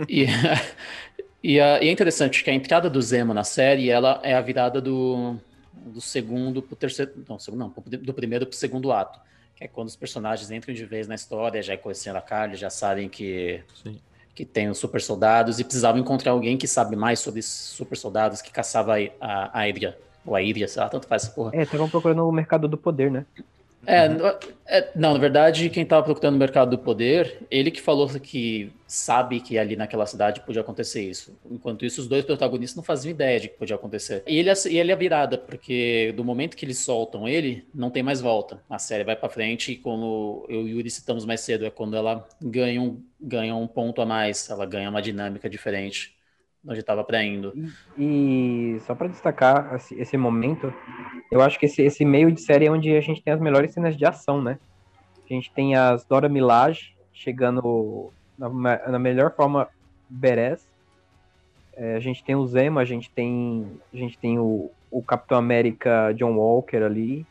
E, 0.07 0.25
e, 1.43 1.59
a- 1.59 1.81
e 1.81 1.87
é 1.87 1.91
interessante 1.91 2.43
que 2.43 2.49
a 2.49 2.53
entrada 2.53 2.89
do 2.89 3.01
Zemo 3.01 3.33
na 3.33 3.43
série 3.43 3.89
ela 3.89 4.19
é 4.23 4.33
a 4.35 4.41
virada 4.41 4.81
do, 4.81 5.35
do 5.73 6.01
segundo 6.01 6.61
pro 6.61 6.75
terceiro. 6.75 7.11
Não, 7.27 7.37
segundo 7.39 7.59
não, 7.59 7.73
do 8.01 8.13
primeiro 8.13 8.45
pro 8.45 8.55
segundo 8.57 8.91
ato. 8.91 9.19
Que 9.55 9.65
é 9.65 9.67
quando 9.67 9.87
os 9.89 9.95
personagens 9.95 10.49
entram 10.51 10.73
de 10.73 10.85
vez 10.85 11.07
na 11.07 11.15
história, 11.15 11.61
já 11.61 11.77
conhecendo 11.77 12.15
a 12.15 12.21
Carly, 12.21 12.55
já 12.55 12.69
sabem 12.69 13.09
que, 13.09 13.61
Sim. 13.83 13.99
que 14.33 14.45
tem 14.45 14.69
os 14.69 14.77
super 14.77 15.01
soldados 15.01 15.59
e 15.59 15.63
precisavam 15.63 15.99
encontrar 16.01 16.31
alguém 16.31 16.57
que 16.57 16.67
sabe 16.67 16.95
mais 16.95 17.19
sobre 17.19 17.41
super 17.41 17.97
soldados 17.97 18.41
que 18.41 18.51
caçava 18.51 18.95
a, 18.95 18.99
a, 19.19 19.59
a 19.59 19.65
Hydra. 19.65 19.97
Ou 20.25 20.35
a 20.35 20.39
Hydra, 20.39 20.67
sei 20.67 20.81
lá, 20.81 20.89
tanto 20.89 21.07
faz 21.07 21.23
essa 21.25 21.31
porra. 21.33 21.51
É, 21.55 21.63
estavam 21.63 21.89
procurando 21.89 22.27
o 22.27 22.31
mercado 22.31 22.67
do 22.67 22.77
poder, 22.77 23.11
né? 23.11 23.25
É, 23.85 24.07
no- 24.07 24.25
é, 24.67 24.91
não, 24.95 25.13
na 25.13 25.19
verdade, 25.19 25.69
quem 25.69 25.83
estava 25.83 26.03
procurando 26.03 26.35
o 26.35 26.37
mercado 26.37 26.71
do 26.71 26.77
poder, 26.77 27.39
ele 27.49 27.71
que 27.71 27.81
falou 27.81 28.07
que 28.19 28.71
sabe 28.85 29.39
que 29.39 29.57
ali 29.57 29.75
naquela 29.75 30.05
cidade 30.05 30.41
podia 30.41 30.61
acontecer 30.61 31.01
isso. 31.01 31.35
Enquanto 31.49 31.85
isso, 31.85 32.01
os 32.01 32.07
dois 32.07 32.23
protagonistas 32.25 32.75
não 32.75 32.83
faziam 32.83 33.11
ideia 33.11 33.39
de 33.39 33.47
que 33.49 33.57
podia 33.57 33.75
acontecer. 33.75 34.23
E 34.27 34.37
ele, 34.37 34.51
e 34.69 34.77
ele 34.77 34.91
é 34.91 34.95
virada, 34.95 35.37
porque 35.37 36.11
do 36.15 36.23
momento 36.23 36.55
que 36.55 36.65
eles 36.65 36.77
soltam 36.79 37.27
ele, 37.27 37.67
não 37.73 37.89
tem 37.89 38.03
mais 38.03 38.21
volta. 38.21 38.61
A 38.69 38.77
série 38.77 39.03
vai 39.03 39.15
pra 39.15 39.29
frente 39.29 39.71
e 39.71 39.77
como 39.77 40.45
eu 40.49 40.61
e 40.67 40.73
o 40.73 40.77
Yuri 40.77 40.89
citamos 40.91 41.25
mais 41.25 41.41
cedo, 41.41 41.65
é 41.65 41.69
quando 41.71 41.95
ela 41.95 42.27
ganha 42.41 42.81
um, 42.81 43.01
ganha 43.19 43.55
um 43.55 43.67
ponto 43.67 44.01
a 44.01 44.05
mais, 44.05 44.49
ela 44.49 44.65
ganha 44.65 44.89
uma 44.89 45.01
dinâmica 45.01 45.49
diferente 45.49 46.15
de 46.63 46.69
onde 46.71 46.79
estava 46.81 47.03
pra 47.03 47.23
indo. 47.23 47.53
E, 47.97 48.75
e 48.75 48.79
só 48.81 48.93
pra 48.93 49.07
destacar 49.07 49.73
esse, 49.75 49.95
esse 49.99 50.17
momento, 50.17 50.71
eu 51.31 51.41
acho 51.41 51.59
que 51.59 51.65
esse, 51.65 51.81
esse 51.81 52.03
meio 52.03 52.31
de 52.31 52.41
série 52.41 52.65
é 52.65 52.71
onde 52.71 52.95
a 52.95 53.01
gente 53.01 53.21
tem 53.21 53.33
as 53.33 53.39
melhores 53.39 53.71
cenas 53.71 53.95
de 53.95 54.05
ação, 54.05 54.41
né? 54.41 54.57
A 55.29 55.33
gente 55.33 55.51
tem 55.51 55.75
as 55.75 56.03
Dora 56.03 56.27
Milaje 56.27 56.95
chegando 57.13 58.11
na, 58.37 58.49
na 58.49 58.99
melhor 58.99 59.31
forma 59.35 59.67
Beres. 60.09 60.67
É, 61.73 61.95
a 61.95 61.99
gente 61.99 62.23
tem 62.23 62.35
o 62.35 62.45
Zemo, 62.47 62.79
a 62.79 62.85
gente 62.85 63.11
tem, 63.11 63.65
a 63.93 63.97
gente 63.97 64.17
tem 64.17 64.39
o, 64.39 64.71
o 64.89 65.03
Capitão 65.03 65.37
América 65.37 66.13
John 66.13 66.35
Walker 66.35 66.83
ali. 66.83 67.25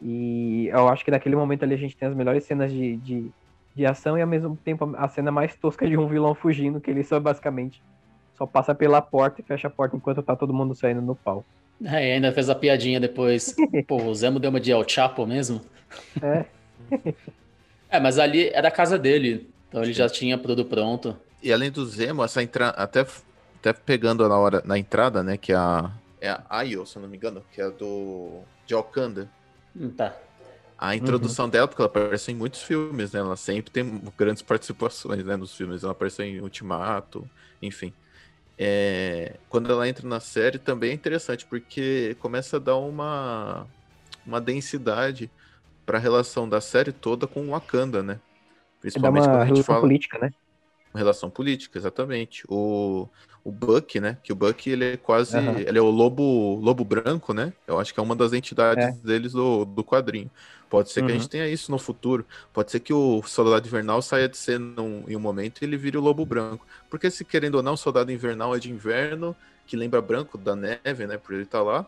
E 0.00 0.68
eu 0.68 0.88
acho 0.88 1.04
que 1.04 1.10
naquele 1.10 1.36
momento 1.36 1.62
ali 1.62 1.74
a 1.74 1.78
gente 1.78 1.96
tem 1.96 2.08
as 2.08 2.14
melhores 2.14 2.44
cenas 2.44 2.72
de, 2.72 2.96
de, 2.96 3.30
de 3.74 3.86
ação 3.86 4.16
e 4.16 4.22
ao 4.22 4.28
mesmo 4.28 4.56
tempo 4.56 4.94
a 4.96 5.06
cena 5.08 5.30
mais 5.30 5.54
tosca 5.54 5.86
de 5.86 5.96
um 5.96 6.08
vilão 6.08 6.34
fugindo, 6.34 6.80
que 6.80 6.90
ele 6.90 7.04
só 7.04 7.20
basicamente 7.20 7.82
só 8.34 8.46
passa 8.46 8.74
pela 8.74 9.02
porta 9.02 9.42
e 9.42 9.44
fecha 9.44 9.68
a 9.68 9.70
porta 9.70 9.94
enquanto 9.94 10.22
tá 10.22 10.34
todo 10.34 10.54
mundo 10.54 10.74
saindo 10.74 11.02
no 11.02 11.14
pau. 11.14 11.44
É, 11.84 12.08
e 12.08 12.12
ainda 12.12 12.32
fez 12.32 12.48
a 12.48 12.54
piadinha 12.54 13.00
depois. 13.00 13.54
Pô, 13.86 14.02
o 14.02 14.14
Zemo 14.14 14.38
deu 14.38 14.50
uma 14.50 14.60
de 14.60 14.70
El 14.70 14.86
Chapo 14.86 15.26
mesmo? 15.26 15.60
É. 16.22 16.44
é, 17.88 18.00
mas 18.00 18.18
ali 18.18 18.48
era 18.48 18.68
a 18.68 18.72
casa 18.72 18.98
dele. 18.98 19.50
Então 19.68 19.82
ele 19.82 19.92
já 19.92 20.08
tinha 20.08 20.36
tudo 20.36 20.64
pronto. 20.64 21.16
E 21.42 21.52
além 21.52 21.70
do 21.70 21.86
Zemo, 21.86 22.22
essa 22.22 22.42
entrada. 22.42 22.76
Até, 22.76 23.06
até 23.58 23.72
pegando 23.72 24.28
na 24.28 24.36
hora 24.36 24.62
na 24.64 24.78
entrada, 24.78 25.22
né? 25.22 25.36
Que 25.36 25.52
é 25.52 25.56
a. 25.56 25.90
É 26.20 26.28
a 26.28 26.44
Ayo, 26.50 26.84
se 26.84 26.96
eu 26.96 27.02
não 27.02 27.08
me 27.08 27.16
engano, 27.16 27.42
que 27.52 27.62
é 27.62 27.70
do. 27.70 28.42
De 28.66 28.74
Wakanda. 28.74 29.30
Hum, 29.74 29.90
tá. 29.90 30.14
A 30.76 30.96
introdução 30.96 31.44
uhum. 31.44 31.50
dela, 31.50 31.68
porque 31.68 31.82
ela 31.82 31.88
aparece 31.88 32.32
em 32.32 32.34
muitos 32.34 32.62
filmes, 32.62 33.12
né? 33.12 33.20
Ela 33.20 33.36
sempre 33.36 33.70
tem 33.70 34.02
grandes 34.16 34.42
participações 34.42 35.24
né, 35.24 35.36
nos 35.36 35.54
filmes. 35.54 35.82
Ela 35.82 35.92
apareceu 35.92 36.24
em 36.24 36.40
Ultimato, 36.40 37.28
enfim. 37.60 37.92
É, 38.62 39.36
quando 39.48 39.72
ela 39.72 39.88
entra 39.88 40.06
na 40.06 40.20
série 40.20 40.58
também 40.58 40.90
é 40.90 40.92
interessante, 40.92 41.46
porque 41.46 42.14
começa 42.20 42.58
a 42.58 42.60
dar 42.60 42.76
uma, 42.76 43.66
uma 44.26 44.38
densidade 44.38 45.30
para 45.86 45.96
a 45.96 46.00
relação 46.00 46.46
da 46.46 46.60
série 46.60 46.92
toda 46.92 47.26
com 47.26 47.40
o 47.40 47.50
Wakanda, 47.52 48.02
né? 48.02 48.20
Principalmente 48.78 49.24
quando 49.24 49.40
a 49.40 49.46
gente 49.46 49.62
fala. 49.62 49.80
política, 49.80 50.18
né? 50.18 50.30
Uma 50.92 50.98
relação 50.98 51.30
política, 51.30 51.78
exatamente. 51.78 52.44
O, 52.50 53.08
o 53.42 53.50
Buck, 53.50 53.98
né? 53.98 54.18
Que 54.22 54.30
o 54.30 54.36
Buck 54.36 54.68
ele 54.68 54.84
é 54.84 54.96
quase. 54.98 55.38
Uhum. 55.38 55.58
Ele 55.58 55.78
é 55.78 55.82
o 55.82 55.88
lobo, 55.88 56.56
lobo 56.56 56.84
branco, 56.84 57.32
né? 57.32 57.54
Eu 57.66 57.80
acho 57.80 57.94
que 57.94 58.00
é 58.00 58.02
uma 58.02 58.14
das 58.14 58.34
entidades 58.34 58.84
é. 58.84 58.92
deles 59.06 59.32
do, 59.32 59.64
do 59.64 59.82
quadrinho. 59.82 60.30
Pode 60.70 60.90
ser 60.90 61.04
que 61.04 61.10
a 61.10 61.14
gente 61.14 61.24
uhum. 61.24 61.28
tenha 61.28 61.48
isso 61.48 61.70
no 61.70 61.78
futuro. 61.78 62.24
Pode 62.52 62.70
ser 62.70 62.78
que 62.78 62.94
o 62.94 63.22
Soldado 63.24 63.66
Invernal 63.66 64.00
saia 64.00 64.28
de 64.28 64.36
ser 64.36 64.58
num, 64.58 65.04
em 65.08 65.16
um 65.16 65.20
momento 65.20 65.60
e 65.60 65.64
ele 65.64 65.76
vire 65.76 65.98
o 65.98 66.00
Lobo 66.00 66.24
Branco. 66.24 66.64
Porque 66.88 67.10
se 67.10 67.24
querendo 67.24 67.56
ou 67.56 67.62
não, 67.62 67.74
o 67.74 67.76
Soldado 67.76 68.12
Invernal 68.12 68.54
é 68.54 68.58
de 68.60 68.70
inverno, 68.70 69.34
que 69.66 69.76
lembra 69.76 70.00
branco 70.00 70.38
da 70.38 70.54
neve, 70.54 71.08
né? 71.08 71.18
Por 71.18 71.34
ele 71.34 71.42
estar 71.42 71.58
tá 71.58 71.64
lá. 71.64 71.86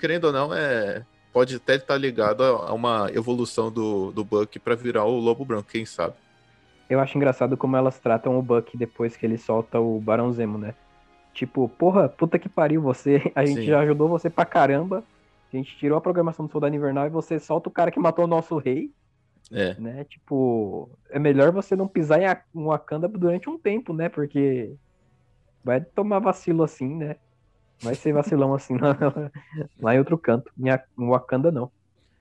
Querendo 0.00 0.24
ou 0.24 0.32
não, 0.32 0.54
é 0.54 1.04
pode 1.34 1.56
até 1.56 1.74
estar 1.74 1.96
ligado 1.96 2.44
a 2.44 2.72
uma 2.72 3.10
evolução 3.12 3.70
do, 3.70 4.12
do 4.12 4.24
Buck 4.24 4.56
para 4.60 4.76
virar 4.76 5.04
o 5.04 5.18
Lobo 5.18 5.44
Branco, 5.44 5.68
quem 5.68 5.84
sabe. 5.84 6.14
Eu 6.88 7.00
acho 7.00 7.18
engraçado 7.18 7.56
como 7.56 7.76
elas 7.76 7.98
tratam 7.98 8.38
o 8.38 8.42
Buck 8.42 8.76
depois 8.76 9.16
que 9.16 9.26
ele 9.26 9.36
solta 9.36 9.80
o 9.80 10.00
Barão 10.00 10.32
Zemo, 10.32 10.56
né? 10.56 10.74
Tipo, 11.32 11.68
porra, 11.68 12.08
puta 12.08 12.38
que 12.38 12.48
pariu, 12.48 12.80
você. 12.80 13.30
A 13.34 13.44
gente 13.44 13.62
Sim. 13.62 13.66
já 13.66 13.80
ajudou 13.80 14.08
você 14.08 14.30
pra 14.30 14.44
caramba. 14.44 15.02
A 15.54 15.56
gente 15.56 15.76
tirou 15.76 15.96
a 15.96 16.00
programação 16.00 16.46
do 16.46 16.52
Soldado 16.52 16.74
Invernal 16.74 17.06
e 17.06 17.10
você 17.10 17.38
solta 17.38 17.68
o 17.68 17.72
cara 17.72 17.90
que 17.90 18.00
matou 18.00 18.24
o 18.24 18.28
nosso 18.28 18.58
rei. 18.58 18.90
É. 19.52 19.74
Né? 19.78 20.04
Tipo, 20.04 20.90
é 21.10 21.18
melhor 21.18 21.52
você 21.52 21.76
não 21.76 21.86
pisar 21.86 22.20
em 22.20 22.64
Wakanda 22.64 23.06
durante 23.06 23.48
um 23.48 23.56
tempo, 23.56 23.92
né? 23.92 24.08
Porque 24.08 24.74
vai 25.62 25.80
tomar 25.80 26.18
vacilo 26.18 26.64
assim, 26.64 26.96
né? 26.96 27.16
Vai 27.80 27.94
ser 27.94 28.12
vacilão 28.12 28.52
assim 28.54 28.76
lá, 28.76 28.98
lá 29.80 29.94
em 29.94 29.98
outro 29.98 30.18
canto. 30.18 30.50
Em 30.58 31.06
Wakanda, 31.08 31.52
não. 31.52 31.70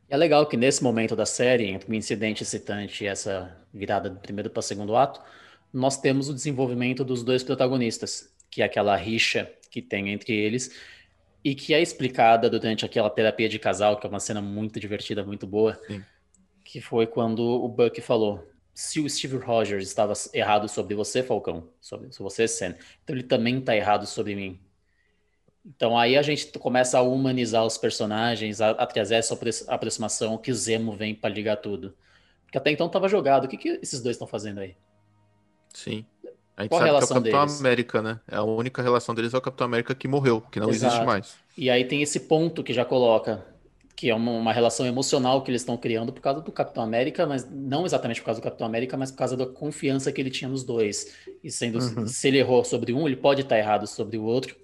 É 0.08 0.16
legal 0.16 0.46
que 0.46 0.56
nesse 0.56 0.84
momento 0.84 1.16
da 1.16 1.26
série, 1.26 1.66
entre 1.66 1.90
o 1.90 1.96
incidente 1.96 2.44
excitante 2.44 3.04
e 3.04 3.08
essa 3.08 3.58
virada 3.74 4.12
do 4.12 4.20
primeiro 4.20 4.50
para 4.50 4.60
o 4.60 4.64
segundo 4.64 4.96
ato, 4.96 5.20
nós 5.74 6.00
temos 6.00 6.30
o 6.30 6.36
desenvolvimento 6.36 7.04
dos 7.04 7.24
dois 7.24 7.42
protagonistas, 7.42 8.32
que 8.52 8.62
é 8.62 8.66
aquela 8.66 8.96
rixa 8.96 9.50
que 9.72 9.82
tem 9.82 10.10
entre 10.10 10.34
eles 10.34 10.70
e 11.44 11.54
que 11.54 11.74
é 11.74 11.82
explicada 11.82 12.50
durante 12.50 12.86
aquela 12.86 13.10
terapia 13.10 13.50
de 13.50 13.60
casal, 13.60 13.98
que 14.00 14.06
é 14.06 14.10
uma 14.10 14.20
cena 14.20 14.42
muito 14.42 14.80
divertida, 14.80 15.24
muito 15.24 15.46
boa, 15.46 15.80
Sim. 15.88 16.04
que 16.64 16.80
foi 16.80 17.06
quando 17.06 17.42
o 17.42 17.68
Buck 17.68 18.00
falou: 18.02 18.48
se 18.74 19.00
o 19.00 19.10
Steve 19.10 19.38
Rogers 19.38 19.88
estava 19.88 20.14
errado 20.34 20.70
sobre 20.70 20.96
você, 20.96 21.22
Falcão, 21.22 21.70
sobre, 21.82 22.12
sobre 22.12 22.32
você, 22.32 22.48
Sam, 22.48 22.76
então 23.04 23.16
ele 23.16 23.24
também 23.24 23.60
está 23.60 23.76
errado 23.76 24.06
sobre 24.06 24.36
mim. 24.36 24.60
Então 25.66 25.98
aí 25.98 26.18
a 26.18 26.22
gente 26.22 26.48
começa 26.60 26.98
a 26.98 27.02
humanizar 27.02 27.66
os 27.66 27.78
personagens, 27.78 28.60
a, 28.60 28.72
a 28.72 28.86
trazer 28.86 29.16
essa 29.16 29.38
aproximação 29.68 30.38
que 30.38 30.52
o 30.52 30.56
Zemo 30.56 30.92
vem 30.94 31.16
para 31.16 31.34
ligar 31.34 31.58
tudo. 31.58 31.96
Porque 32.46 32.58
até 32.58 32.72
então 32.72 32.88
estava 32.88 33.08
jogado. 33.08 33.46
O 33.46 33.48
que, 33.48 33.58
que 33.58 33.70
esses 33.82 34.02
dois 34.02 34.16
estão 34.16 34.28
fazendo 34.28 34.60
aí? 34.60 34.76
Sim. 35.74 36.06
A 36.56 36.64
gente 36.64 36.70
Qual 36.70 36.80
sabe 36.80 36.90
a 36.90 36.94
relação 36.94 37.22
que 37.22 37.30
é 37.30 37.32
o 37.32 37.34
Capitão 37.34 37.46
deles? 37.46 37.60
América, 37.60 38.02
né? 38.02 38.20
É 38.30 38.36
a 38.36 38.44
única 38.44 38.82
relação 38.82 39.16
deles 39.16 39.34
é 39.34 39.38
o 39.38 39.42
Capitão 39.42 39.66
América 39.66 39.96
que 39.96 40.08
morreu, 40.08 40.42
que 40.52 40.60
não 40.60 40.70
Exato. 40.70 40.94
existe 40.94 41.06
mais. 41.06 41.36
E 41.58 41.70
aí 41.70 41.86
tem 41.86 42.02
esse 42.02 42.22
ponto 42.22 42.64
que 42.64 42.74
já 42.74 42.86
coloca, 42.86 43.44
que 43.96 44.10
é 44.10 44.16
uma, 44.16 44.32
uma, 44.32 44.54
relação 44.54 44.86
emocional 44.86 45.42
que 45.42 45.50
eles 45.50 45.62
estão 45.62 45.78
criando 45.78 46.14
por 46.14 46.22
causa 46.22 46.42
do 46.42 46.52
Capitão 46.52 46.84
América, 46.84 47.26
mas 47.26 47.50
não 47.50 47.86
exatamente 47.86 48.22
por 48.22 48.28
causa 48.28 48.40
do 48.40 48.44
Capitão 48.44 48.68
América, 48.68 48.96
mas 48.96 49.12
por 49.12 49.18
causa 49.18 49.36
da 49.36 49.48
confiança 49.48 50.12
que 50.12 50.22
ele 50.22 50.30
tinha 50.30 50.50
nos 50.50 50.64
dois. 50.64 51.16
E 51.44 51.50
sendo 51.50 51.80
uhum. 51.80 52.08
se 52.08 52.28
ele 52.28 52.38
errou 52.38 52.64
sobre 52.64 52.94
um, 52.94 53.08
ele 53.08 53.16
pode 53.16 53.42
estar 53.42 53.58
errado 53.58 53.88
sobre 53.88 54.18
o 54.18 54.24
outro. 54.24 54.56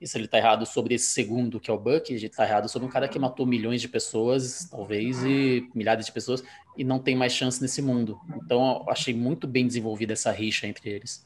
E 0.00 0.06
se 0.06 0.16
ele 0.16 0.24
está 0.24 0.38
errado 0.38 0.64
sobre 0.64 0.94
esse 0.94 1.10
segundo, 1.10 1.60
que 1.60 1.70
é 1.70 1.74
o 1.74 1.78
Buck, 1.78 2.10
ele 2.10 2.24
está 2.24 2.44
errado 2.44 2.70
sobre 2.70 2.88
um 2.88 2.90
cara 2.90 3.06
que 3.06 3.18
matou 3.18 3.44
milhões 3.44 3.82
de 3.82 3.88
pessoas, 3.88 4.66
talvez, 4.70 5.22
e 5.22 5.68
milhares 5.74 6.06
de 6.06 6.12
pessoas, 6.12 6.42
e 6.74 6.82
não 6.82 6.98
tem 6.98 7.14
mais 7.14 7.34
chance 7.34 7.60
nesse 7.60 7.82
mundo. 7.82 8.18
Então, 8.42 8.82
eu 8.86 8.90
achei 8.90 9.12
muito 9.12 9.46
bem 9.46 9.66
desenvolvida 9.66 10.14
essa 10.14 10.30
rixa 10.30 10.66
entre 10.66 10.88
eles. 10.88 11.22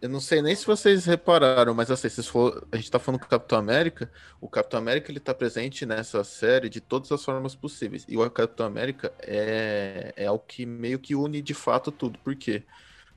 Eu 0.00 0.08
não 0.08 0.20
sei 0.20 0.40
nem 0.40 0.54
se 0.54 0.64
vocês 0.64 1.04
repararam, 1.06 1.74
mas 1.74 1.90
assim, 1.90 2.08
se 2.08 2.22
for, 2.22 2.66
a 2.70 2.76
gente 2.76 2.88
tá 2.88 3.00
falando 3.00 3.18
com 3.18 3.26
o 3.26 3.28
Capitão 3.28 3.58
América, 3.58 4.08
o 4.40 4.48
Capitão 4.48 4.78
América 4.78 5.10
ele 5.10 5.18
tá 5.18 5.34
presente 5.34 5.84
nessa 5.84 6.22
série 6.22 6.68
de 6.68 6.80
todas 6.80 7.10
as 7.10 7.24
formas 7.24 7.56
possíveis. 7.56 8.04
E 8.08 8.16
o 8.16 8.30
Capitão 8.30 8.64
América 8.64 9.12
é, 9.18 10.12
é 10.16 10.30
o 10.30 10.38
que 10.38 10.64
meio 10.64 11.00
que 11.00 11.16
une 11.16 11.42
de 11.42 11.52
fato 11.52 11.90
tudo. 11.90 12.16
Por 12.20 12.36
quê? 12.36 12.62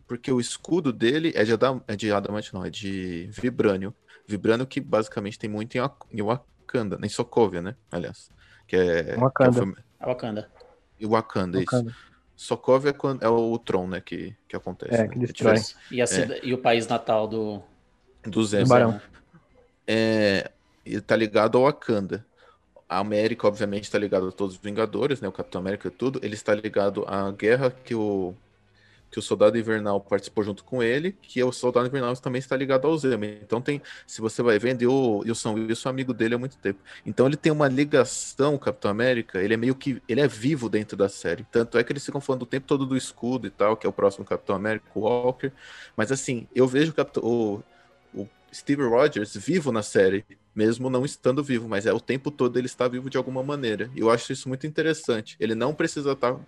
Porque 0.08 0.32
o 0.32 0.40
escudo 0.40 0.92
dele 0.92 1.32
é 1.36 1.44
de, 1.44 1.54
Adam, 1.54 1.84
é 1.88 1.96
de 1.96 2.12
adamante, 2.12 2.52
não, 2.52 2.66
é 2.66 2.70
de 2.72 3.30
vibrânio. 3.32 3.94
Vibrânio 4.28 4.66
que 4.66 4.82
basicamente 4.82 5.38
tem 5.38 5.50
muito 5.50 5.78
em, 5.78 5.82
em 6.12 6.22
Wakanda, 6.24 6.98
em 7.04 7.10
Sokovia, 7.10 7.62
né? 7.62 7.76
Aliás. 7.92 8.32
Que 8.68 8.76
é. 8.76 9.16
Wakanda. 9.18 9.62
Que 9.62 9.70
é 10.00 10.06
o 10.06 10.10
Wakanda. 10.10 10.52
E 11.00 11.06
Wakanda, 11.06 11.60
Wakanda. 11.60 11.92
isso. 11.92 12.11
Sokovia 12.42 12.90
é, 12.90 12.94
quando, 12.94 13.22
é 13.22 13.30
o 13.30 13.56
Tron, 13.60 13.86
né, 13.86 14.02
que, 14.02 14.36
que 14.48 14.56
acontece. 14.56 14.96
É, 14.96 15.04
né? 15.04 15.08
que 15.08 15.20
destrói. 15.20 15.58
E, 15.92 16.02
a, 16.02 16.06
é. 16.06 16.40
e 16.42 16.52
o 16.56 16.58
país 16.58 16.88
natal 16.88 17.28
do... 17.28 17.62
Do 18.24 18.44
Zé. 18.44 18.66
Barão. 18.66 19.00
É, 19.86 20.50
e 20.84 21.00
tá 21.00 21.16
ligado 21.16 21.60
ao 21.60 21.66
Wakanda. 21.66 22.26
A 22.90 22.98
América, 22.98 23.48
obviamente, 23.48 23.84
está 23.84 24.00
ligado 24.00 24.28
a 24.28 24.32
todos 24.32 24.56
os 24.56 24.62
Vingadores, 24.62 25.22
né? 25.22 25.28
O 25.28 25.32
Capitão 25.32 25.62
América 25.62 25.88
e 25.88 25.92
tudo. 25.92 26.20
Ele 26.24 26.34
está 26.34 26.56
ligado 26.56 27.06
à 27.08 27.30
guerra 27.32 27.70
que 27.70 27.94
o 27.94 28.34
que 29.12 29.20
o 29.20 29.22
Soldado 29.22 29.58
Invernal 29.58 30.00
participou 30.00 30.42
junto 30.44 30.64
com 30.64 30.82
ele, 30.82 31.12
que 31.22 31.44
o 31.44 31.52
Soldado 31.52 31.88
Invernal 31.88 32.16
também 32.16 32.40
está 32.40 32.56
ligado 32.56 32.88
ao 32.88 32.98
Zemo. 32.98 33.26
Então 33.26 33.62
tem, 33.62 33.82
se 34.08 34.22
você 34.22 34.42
vai 34.42 34.58
vendo, 34.58 34.90
o 34.90 35.20
Wilson 35.20 35.54
Wilson 35.54 35.90
é 35.90 35.92
amigo 35.92 36.14
dele 36.14 36.36
há 36.36 36.38
muito 36.38 36.58
tempo. 36.58 36.80
Então 37.06 37.28
ele 37.28 37.36
tem 37.36 37.52
uma 37.52 37.68
ligação, 37.68 38.58
Capitão 38.58 38.90
América, 38.90 39.42
ele 39.42 39.54
é 39.54 39.58
meio 39.58 39.76
que, 39.76 40.02
ele 40.08 40.22
é 40.22 40.28
vivo 40.28 40.70
dentro 40.70 40.96
da 40.96 41.10
série. 41.10 41.46
Tanto 41.52 41.78
é 41.78 41.84
que 41.84 41.92
eles 41.92 42.06
ficam 42.06 42.22
falando 42.22 42.44
o 42.44 42.46
tempo 42.46 42.66
todo 42.66 42.86
do 42.86 42.96
escudo 42.96 43.46
e 43.46 43.50
tal, 43.50 43.76
que 43.76 43.86
é 43.86 43.90
o 43.90 43.94
próximo 43.94 44.26
Capitão 44.26 44.56
América, 44.56 44.86
o 44.96 45.02
Walker. 45.02 45.52
Mas 45.98 46.10
assim, 46.12 46.48
eu 46.56 46.66
vejo 46.66 46.92
o, 46.92 46.96
Capitão, 46.96 47.24
o, 47.24 47.64
o 48.14 48.30
Steve 48.54 48.84
Rogers 48.84 49.36
vivo 49.36 49.74
na 49.74 49.84
série, 49.84 50.26
mesmo 50.56 50.90
não 50.90 51.04
estando 51.04 51.44
vivo, 51.44 51.68
mas 51.68 51.86
é 51.86 51.92
o 51.92 52.00
tempo 52.00 52.32
todo 52.32 52.58
ele 52.58 52.68
está 52.68 52.88
vivo 52.88 53.10
de 53.10 53.18
alguma 53.18 53.44
maneira. 53.44 53.92
E 53.94 54.00
eu 54.00 54.10
acho 54.10 54.32
isso 54.32 54.48
muito 54.48 54.66
interessante. 54.66 55.36
Ele 55.38 55.54
não 55.54 55.74
precisa 55.74 56.14
estar 56.14 56.40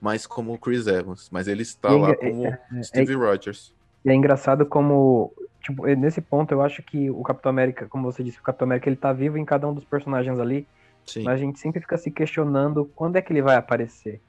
mais 0.00 0.26
como 0.26 0.52
o 0.52 0.58
Chris 0.58 0.86
Evans, 0.86 1.28
mas 1.30 1.46
ele 1.46 1.62
está 1.62 1.90
lá 1.90 2.14
como 2.14 2.46
é, 2.46 2.60
é, 2.74 2.82
Steve 2.82 3.12
é, 3.12 3.16
Rogers. 3.16 3.74
E 4.04 4.10
é 4.10 4.14
engraçado 4.14 4.64
como, 4.64 5.32
tipo, 5.60 5.86
nesse 5.86 6.20
ponto 6.20 6.52
eu 6.52 6.62
acho 6.62 6.82
que 6.82 7.10
o 7.10 7.22
Capitão 7.22 7.50
América, 7.50 7.86
como 7.86 8.10
você 8.10 8.24
disse, 8.24 8.38
o 8.38 8.42
Capitão 8.42 8.66
América 8.66 8.88
ele 8.88 8.96
tá 8.96 9.12
vivo 9.12 9.36
em 9.36 9.44
cada 9.44 9.68
um 9.68 9.74
dos 9.74 9.84
personagens 9.84 10.38
ali, 10.38 10.66
Sim. 11.04 11.22
mas 11.22 11.34
a 11.34 11.44
gente 11.44 11.58
sempre 11.58 11.80
fica 11.80 11.98
se 11.98 12.10
questionando 12.10 12.90
quando 12.94 13.16
é 13.16 13.22
que 13.22 13.32
ele 13.32 13.42
vai 13.42 13.56
aparecer. 13.56 14.20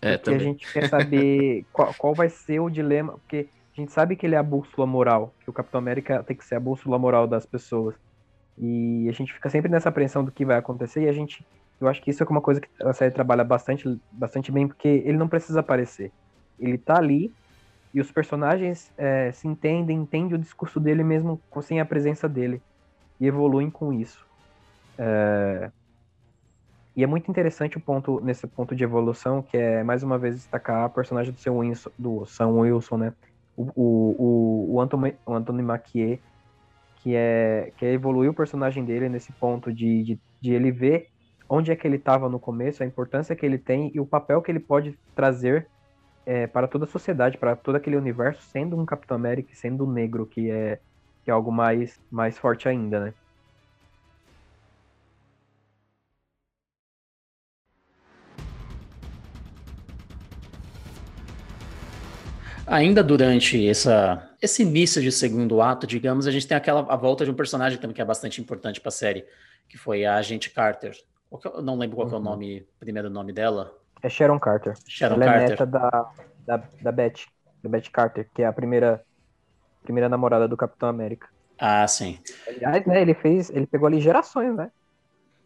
É, 0.00 0.16
porque 0.16 0.30
também. 0.30 0.38
a 0.38 0.50
gente 0.50 0.72
quer 0.72 0.88
saber 0.88 1.66
qual, 1.72 1.92
qual 1.94 2.14
vai 2.14 2.28
ser 2.28 2.60
o 2.60 2.70
dilema, 2.70 3.12
porque 3.14 3.48
a 3.76 3.80
gente 3.80 3.92
sabe 3.92 4.16
que 4.16 4.24
ele 4.24 4.34
é 4.34 4.38
a 4.38 4.42
bússola 4.42 4.86
moral, 4.86 5.34
que 5.40 5.50
o 5.50 5.52
Capitão 5.52 5.78
América 5.78 6.22
tem 6.22 6.36
que 6.36 6.44
ser 6.44 6.54
a 6.54 6.60
bússola 6.60 6.98
moral 6.98 7.26
das 7.26 7.44
pessoas. 7.44 7.94
E 8.56 9.08
a 9.08 9.12
gente 9.12 9.32
fica 9.32 9.48
sempre 9.48 9.70
nessa 9.70 9.88
apreensão 9.88 10.24
do 10.24 10.32
que 10.32 10.44
vai 10.44 10.56
acontecer 10.56 11.02
e 11.02 11.08
a 11.08 11.12
gente 11.12 11.46
eu 11.80 11.88
acho 11.88 12.02
que 12.02 12.10
isso 12.10 12.22
é 12.22 12.26
uma 12.26 12.40
coisa 12.40 12.60
que 12.60 12.68
a 12.82 12.92
série 12.92 13.12
trabalha 13.12 13.44
bastante, 13.44 14.00
bastante 14.10 14.50
bem, 14.50 14.66
porque 14.66 14.88
ele 14.88 15.16
não 15.16 15.28
precisa 15.28 15.60
aparecer. 15.60 16.10
Ele 16.58 16.76
tá 16.76 16.96
ali 16.96 17.32
e 17.94 18.00
os 18.00 18.10
personagens 18.10 18.92
é, 18.96 19.30
se 19.32 19.46
entendem, 19.46 19.96
entendem 19.96 20.34
o 20.34 20.38
discurso 20.38 20.80
dele 20.80 21.04
mesmo 21.04 21.40
sem 21.62 21.80
a 21.80 21.84
presença 21.84 22.28
dele. 22.28 22.60
E 23.20 23.26
evoluem 23.26 23.70
com 23.70 23.92
isso. 23.92 24.24
É... 24.96 25.70
E 26.94 27.04
é 27.04 27.06
muito 27.06 27.30
interessante 27.30 27.76
o 27.76 27.80
ponto 27.80 28.20
nesse 28.20 28.46
ponto 28.46 28.74
de 28.74 28.82
evolução, 28.82 29.40
que 29.40 29.56
é 29.56 29.84
mais 29.84 30.02
uma 30.02 30.18
vez 30.18 30.34
destacar 30.34 30.84
a 30.84 30.88
personagem 30.88 31.32
do, 31.32 31.38
seu 31.38 31.56
Wilson, 31.56 31.90
do 31.96 32.26
Sam 32.26 32.48
Wilson, 32.48 32.96
né? 32.96 33.12
o, 33.58 33.72
o, 33.74 34.74
o, 34.74 34.80
Anthony, 34.80 35.14
o 35.26 35.34
Anthony 35.34 35.64
que 36.96 37.14
é, 37.14 37.72
que 37.76 37.84
é 37.84 37.92
evoluir 37.92 38.30
o 38.30 38.34
personagem 38.34 38.84
dele 38.84 39.08
nesse 39.08 39.32
ponto 39.32 39.72
de, 39.72 40.02
de, 40.04 40.20
de 40.40 40.52
ele 40.52 40.70
ver 40.70 41.08
onde 41.48 41.72
é 41.72 41.76
que 41.76 41.86
ele 41.86 41.96
estava 41.96 42.28
no 42.28 42.38
começo, 42.38 42.82
a 42.82 42.86
importância 42.86 43.34
que 43.34 43.46
ele 43.46 43.58
tem 43.58 43.90
e 43.94 44.00
o 44.00 44.06
papel 44.06 44.42
que 44.42 44.50
ele 44.50 44.60
pode 44.60 44.98
trazer 45.14 45.66
é, 46.26 46.46
para 46.46 46.68
toda 46.68 46.84
a 46.84 46.88
sociedade, 46.88 47.38
para 47.38 47.56
todo 47.56 47.76
aquele 47.76 47.96
universo, 47.96 48.42
sendo 48.42 48.78
um 48.78 48.84
Capitão 48.84 49.16
América, 49.16 49.50
sendo 49.54 49.86
um 49.86 49.90
negro, 49.90 50.26
que 50.26 50.50
é, 50.50 50.78
que 51.24 51.30
é 51.30 51.32
algo 51.32 51.50
mais, 51.50 51.98
mais 52.10 52.36
forte 52.36 52.68
ainda, 52.68 53.00
né? 53.00 53.14
Ainda 62.66 63.02
durante 63.02 63.66
essa, 63.66 64.30
esse 64.42 64.62
início 64.62 65.00
de 65.00 65.10
segundo 65.10 65.62
ato, 65.62 65.86
digamos, 65.86 66.26
a 66.26 66.30
gente 66.30 66.46
tem 66.46 66.54
aquela 66.54 66.80
a 66.92 66.96
volta 66.96 67.24
de 67.24 67.30
um 67.30 67.34
personagem 67.34 67.78
também 67.78 67.94
que 67.94 68.02
é 68.02 68.04
bastante 68.04 68.42
importante 68.42 68.78
para 68.78 68.90
a 68.90 68.92
série, 68.92 69.24
que 69.66 69.78
foi 69.78 70.04
a 70.04 70.16
agente 70.16 70.50
Carter. 70.50 70.94
Eu 71.30 71.62
não 71.62 71.76
lembro 71.76 71.96
qual 71.96 72.08
uhum. 72.08 72.14
é 72.14 72.16
o 72.16 72.18
uhum. 72.18 72.24
nome, 72.24 72.66
primeiro 72.80 73.10
nome 73.10 73.32
dela. 73.32 73.76
É 74.02 74.08
Sharon 74.08 74.38
Carter. 74.38 74.74
Sharon 74.86 75.16
Ela 75.16 75.24
Carter. 75.24 75.44
é 75.44 75.48
neta 75.50 75.66
da, 75.66 76.10
da, 76.46 76.62
da 76.80 76.92
Beth, 76.92 77.26
da 77.62 77.68
Beth 77.68 77.90
Carter, 77.92 78.28
que 78.34 78.42
é 78.42 78.46
a 78.46 78.52
primeira, 78.52 79.04
primeira 79.82 80.08
namorada 80.08 80.48
do 80.48 80.56
Capitão 80.56 80.88
América. 80.88 81.28
Ah, 81.58 81.86
sim. 81.86 82.18
Aliás, 82.46 82.86
né, 82.86 83.02
ele 83.02 83.14
fez, 83.14 83.50
ele 83.50 83.66
pegou 83.66 83.88
ali 83.88 84.00
gerações, 84.00 84.54
né? 84.54 84.70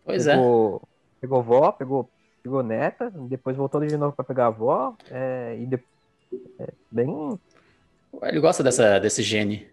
Pois 0.04 0.26
pegou, 0.26 0.82
é. 0.82 1.20
Pegou 1.20 1.42
vó, 1.42 1.72
pegou, 1.72 2.10
pegou 2.42 2.62
neta, 2.62 3.10
depois 3.10 3.56
voltou 3.56 3.84
de 3.84 3.96
novo 3.96 4.14
para 4.14 4.24
pegar 4.24 4.44
a 4.44 4.48
avó, 4.48 4.94
é, 5.10 5.56
e 5.58 5.66
depois 5.66 5.92
é 6.58 6.68
bem. 6.90 7.38
Ele 8.22 8.40
gosta 8.40 8.62
dessa, 8.62 8.98
desse 8.98 9.22
gene. 9.22 9.66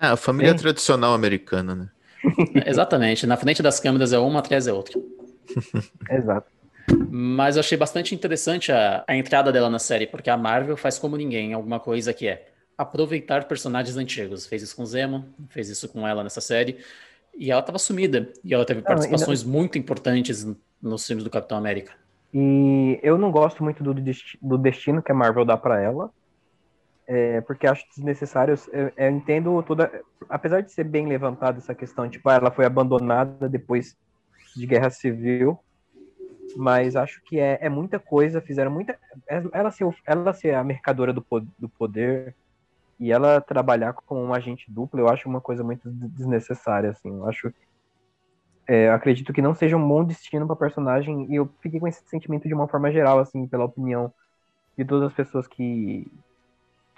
É, 0.00 0.08
a 0.08 0.16
família 0.16 0.54
tradicional 0.54 1.14
americana, 1.14 1.74
né? 1.74 1.88
Exatamente. 2.66 3.26
Na 3.26 3.36
frente 3.36 3.62
das 3.62 3.80
câmeras 3.80 4.12
é 4.12 4.18
uma, 4.18 4.40
atrás 4.40 4.66
é 4.66 4.72
outra. 4.72 5.00
Exato. 6.10 6.50
Mas 7.10 7.56
eu 7.56 7.60
achei 7.60 7.78
bastante 7.78 8.14
interessante 8.14 8.72
a, 8.72 9.04
a 9.06 9.14
entrada 9.16 9.52
dela 9.52 9.70
na 9.70 9.78
série, 9.78 10.06
porque 10.06 10.30
a 10.30 10.36
Marvel 10.36 10.76
faz 10.76 10.98
como 10.98 11.16
ninguém 11.16 11.52
alguma 11.52 11.78
coisa 11.78 12.12
que 12.12 12.26
é 12.26 12.48
aproveitar 12.76 13.44
personagens 13.44 13.96
antigos. 13.96 14.46
Fez 14.46 14.62
isso 14.62 14.74
com 14.74 14.86
Zemo, 14.86 15.26
fez 15.48 15.68
isso 15.68 15.88
com 15.88 16.06
ela 16.06 16.24
nessa 16.24 16.40
série. 16.40 16.78
E 17.36 17.50
ela 17.50 17.60
estava 17.60 17.78
sumida. 17.78 18.32
E 18.42 18.52
ela 18.54 18.64
teve 18.64 18.82
participações 18.82 19.44
não, 19.44 19.52
muito 19.52 19.78
importantes 19.78 20.46
nos 20.82 21.06
filmes 21.06 21.22
do 21.22 21.30
Capitão 21.30 21.58
América. 21.58 21.92
E 22.32 22.98
eu 23.02 23.18
não 23.18 23.30
gosto 23.30 23.62
muito 23.62 23.82
do, 23.82 23.94
do 23.94 24.58
destino 24.58 25.02
que 25.02 25.12
a 25.12 25.14
Marvel 25.14 25.44
dá 25.44 25.56
para 25.56 25.80
ela, 25.80 26.10
é, 27.06 27.40
porque 27.40 27.66
acho 27.66 27.84
desnecessário. 27.94 28.54
Eu, 28.72 28.92
eu, 28.96 29.10
entendo 29.10 29.62
toda. 29.64 29.90
Apesar 30.28 30.60
de 30.60 30.70
ser 30.70 30.84
bem 30.84 31.06
levantada 31.06 31.58
essa 31.58 31.74
questão, 31.74 32.08
tipo, 32.08 32.28
ah, 32.28 32.34
ela 32.34 32.50
foi 32.50 32.64
abandonada 32.64 33.48
depois 33.48 33.96
de 34.56 34.66
guerra 34.66 34.90
civil, 34.90 35.58
mas 36.56 36.96
acho 36.96 37.22
que 37.22 37.38
é, 37.38 37.58
é 37.60 37.68
muita 37.68 37.98
coisa. 37.98 38.40
Fizeram 38.40 38.70
muita. 38.70 38.98
Ela 39.52 39.70
ser, 39.70 39.86
ela 40.06 40.32
ser 40.32 40.54
a 40.54 40.64
mercadora 40.64 41.12
do, 41.12 41.24
do 41.58 41.68
poder 41.68 42.34
e 42.98 43.10
ela 43.10 43.40
trabalhar 43.40 43.94
como 43.94 44.20
um 44.20 44.34
agente 44.34 44.70
duplo, 44.70 45.00
eu 45.00 45.08
acho 45.08 45.28
uma 45.28 45.40
coisa 45.40 45.64
muito 45.64 45.88
desnecessária, 45.90 46.90
assim. 46.90 47.08
Eu 47.08 47.26
acho 47.26 47.52
é, 48.66 48.90
acredito 48.90 49.32
que 49.32 49.42
não 49.42 49.54
seja 49.54 49.76
um 49.76 49.88
bom 49.88 50.04
destino 50.04 50.46
para 50.46 50.54
personagem 50.54 51.26
e 51.28 51.34
eu 51.34 51.50
fiquei 51.60 51.80
com 51.80 51.88
esse 51.88 52.02
sentimento 52.06 52.46
de 52.46 52.54
uma 52.54 52.68
forma 52.68 52.92
geral, 52.92 53.18
assim, 53.18 53.46
pela 53.46 53.64
opinião 53.64 54.12
de 54.78 54.84
todas 54.84 55.08
as 55.08 55.14
pessoas 55.14 55.48
que 55.48 56.06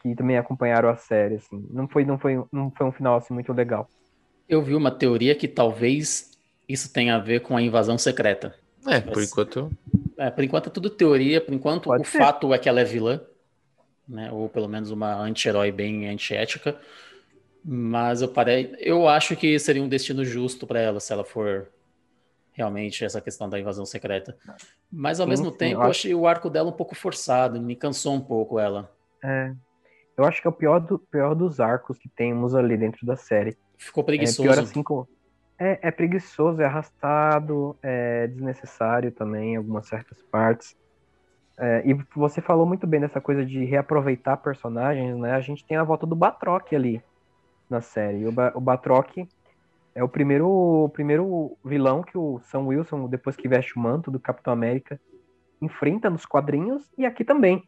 que 0.03 0.17
também 0.17 0.37
acompanharam 0.37 0.89
a 0.89 0.97
série, 0.97 1.37
assim. 1.37 1.65
Não 1.71 1.87
foi, 1.87 2.05
não 2.05 2.19
foi, 2.19 2.43
não 2.51 2.73
foi 2.73 2.87
um 2.87 2.93
final 2.93 3.17
assim 3.17 3.33
muito 3.33 3.53
legal. 3.53 3.89
Eu 4.49 4.61
vi 4.61 4.75
uma 4.75 4.91
teoria 4.91 5.35
que 5.35 5.47
talvez 5.47 6.33
isso 6.69 6.93
tenha 6.93 7.17
a 7.17 7.19
ver 7.19 7.41
com 7.41 7.57
a 7.57 7.63
invasão 7.63 7.99
secreta. 7.99 8.55
É, 8.87 9.01
Mas, 9.01 9.05
por 9.05 9.23
enquanto. 9.23 9.71
É, 10.17 10.31
por 10.31 10.45
enquanto 10.45 10.67
é 10.69 10.71
tudo 10.71 10.91
teoria, 10.91 11.41
por 11.41 11.55
enquanto 11.55 11.85
Pode 11.85 12.03
o 12.03 12.07
ser. 12.07 12.19
fato 12.19 12.53
é 12.53 12.59
que 12.59 12.69
ela 12.69 12.81
é 12.81 12.85
vilã, 12.85 13.21
né? 14.09 14.31
Ou 14.33 14.49
pelo 14.49 14.69
menos 14.69 14.91
uma 14.91 15.15
anti-herói 15.15 15.71
bem 15.71 16.09
antiética. 16.09 16.79
Mas 17.65 18.23
eu 18.23 18.29
parei, 18.29 18.75
eu 18.79 19.07
acho 19.07 19.37
que 19.37 19.59
seria 19.59 19.83
um 19.83 19.89
destino 19.89 20.25
justo 20.25 20.67
para 20.67 20.81
ela 20.81 20.99
se 20.99 21.13
ela 21.13 21.25
for 21.25 21.69
realmente 22.53 23.05
essa 23.05 23.21
questão 23.21 23.49
da 23.49 23.59
invasão 23.59 23.87
secreta. 23.87 24.37
Mas 24.91 25.21
ao 25.21 25.27
sim, 25.27 25.31
mesmo 25.31 25.51
sim, 25.53 25.57
tempo, 25.57 25.77
eu, 25.77 25.83
acho... 25.83 25.91
achei 25.91 26.15
o 26.15 26.27
arco 26.27 26.51
dela 26.51 26.69
um 26.69 26.73
pouco 26.73 26.95
forçado, 26.95 27.61
me 27.61 27.77
cansou 27.77 28.15
um 28.15 28.21
pouco 28.21 28.59
ela. 28.59 28.93
É. 29.23 29.53
Eu 30.17 30.25
acho 30.25 30.41
que 30.43 30.47
é 30.47 30.51
o 30.51 30.53
pior, 30.53 30.81
do, 30.81 30.99
pior 30.99 31.35
dos 31.35 31.61
arcos 31.61 31.99
que 31.99 32.09
temos 32.09 32.55
ali 32.55 32.77
dentro 32.77 33.07
da 33.07 33.17
série. 33.17 33.57
Ficou 33.79 34.05
preguiçoso. 34.05 34.49
É, 34.49 34.53
pior 34.53 34.63
assim, 34.63 34.83
com... 34.83 35.07
é, 35.59 35.89
é 35.89 35.91
preguiçoso, 35.91 36.61
é 36.61 36.65
arrastado, 36.65 37.77
é 37.83 38.27
desnecessário 38.27 39.13
também 39.13 39.55
em 39.55 39.57
algumas 39.57 39.87
certas 39.87 40.21
partes. 40.23 40.77
É, 41.59 41.83
e 41.87 41.95
você 42.17 42.41
falou 42.41 42.67
muito 42.67 42.87
bem 42.87 43.01
dessa 43.01 43.21
coisa 43.21 43.45
de 43.45 43.65
reaproveitar 43.65 44.37
personagens, 44.39 45.17
né? 45.17 45.33
A 45.33 45.41
gente 45.41 45.65
tem 45.65 45.77
a 45.77 45.85
volta 45.85 46.07
do 46.07 46.17
Batroc 46.17 46.73
ali 46.73 47.03
na 47.69 47.81
série. 47.81 48.27
O, 48.27 48.33
ba 48.33 48.53
o 48.55 48.61
Batroc 48.61 49.27
é 49.95 50.03
o 50.03 50.09
primeiro, 50.09 50.49
o 50.49 50.89
primeiro 50.89 51.57
vilão 51.65 52.03
que 52.03 52.17
o 52.17 52.41
Sam 52.41 52.67
Wilson, 52.67 53.07
depois 53.09 53.37
que 53.37 53.49
veste 53.49 53.77
o 53.77 53.81
manto 53.81 54.11
do 54.11 54.19
Capitão 54.19 54.53
América, 54.53 54.99
enfrenta 55.61 56.11
nos 56.11 56.27
quadrinhos 56.27 56.91
e 56.97 57.07
aqui 57.07 57.25
também. 57.25 57.63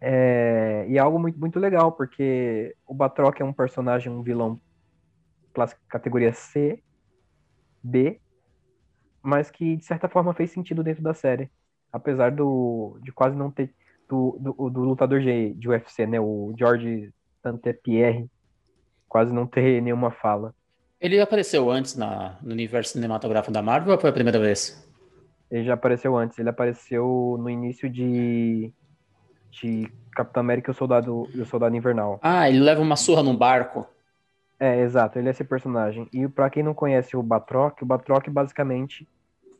É, 0.00 0.84
e 0.88 0.96
é 0.96 1.00
algo 1.00 1.18
muito, 1.18 1.38
muito 1.38 1.58
legal, 1.58 1.92
porque 1.92 2.74
o 2.86 2.94
Batroc 2.94 3.40
é 3.40 3.44
um 3.44 3.52
personagem, 3.52 4.12
um 4.12 4.22
vilão 4.22 4.60
categoria 5.88 6.32
C, 6.32 6.80
B, 7.88 8.20
mas 9.22 9.50
que 9.50 9.76
de 9.76 9.84
certa 9.84 10.08
forma 10.08 10.34
fez 10.34 10.50
sentido 10.50 10.82
dentro 10.82 11.02
da 11.02 11.14
série. 11.14 11.50
Apesar 11.92 12.30
do, 12.30 12.98
de 13.02 13.10
quase 13.12 13.36
não 13.36 13.50
ter. 13.50 13.72
Do, 14.08 14.38
do, 14.40 14.70
do 14.70 14.80
lutador 14.80 15.20
de, 15.20 15.52
de 15.54 15.68
UFC, 15.68 16.06
né? 16.06 16.18
O 16.18 16.54
George 16.58 17.12
Pierre 17.82 18.30
quase 19.08 19.32
não 19.32 19.46
ter 19.46 19.82
nenhuma 19.82 20.10
fala. 20.10 20.54
Ele 21.00 21.20
apareceu 21.20 21.70
antes 21.70 21.96
na, 21.96 22.38
no 22.42 22.52
universo 22.52 22.92
cinematográfico 22.92 23.52
da 23.52 23.62
Marvel 23.62 23.94
ou 23.94 24.00
foi 24.00 24.10
a 24.10 24.12
primeira 24.12 24.38
vez? 24.38 24.86
Ele 25.50 25.64
já 25.64 25.74
apareceu 25.74 26.16
antes. 26.16 26.38
Ele 26.38 26.48
apareceu 26.48 27.36
no 27.38 27.48
início 27.48 27.88
de, 27.88 28.72
de 29.50 29.90
Capitão 30.12 30.40
América 30.40 30.70
e 30.70 30.72
o 30.72 30.74
Soldado, 30.74 31.28
e 31.32 31.40
o 31.40 31.46
Soldado 31.46 31.76
Invernal. 31.76 32.18
Ah, 32.22 32.48
ele 32.48 32.60
leva 32.60 32.80
uma 32.80 32.96
surra 32.96 33.22
num 33.22 33.36
barco. 33.36 33.86
É, 34.60 34.80
exato. 34.80 35.18
Ele 35.18 35.28
é 35.28 35.30
esse 35.30 35.44
personagem. 35.44 36.08
E 36.12 36.26
para 36.26 36.50
quem 36.50 36.62
não 36.62 36.74
conhece 36.74 37.16
o 37.16 37.22
Batroc, 37.22 37.80
o 37.80 37.86
Batroc 37.86 38.28
basicamente 38.28 39.08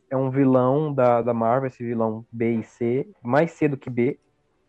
é 0.09 0.17
um 0.17 0.29
vilão 0.29 0.93
da, 0.93 1.21
da 1.21 1.33
Marvel, 1.33 1.67
esse 1.67 1.83
vilão 1.83 2.25
B 2.31 2.55
e 2.55 2.63
C, 2.63 3.07
mais 3.21 3.51
C 3.51 3.67
do 3.67 3.77
que 3.77 3.89
B. 3.89 4.19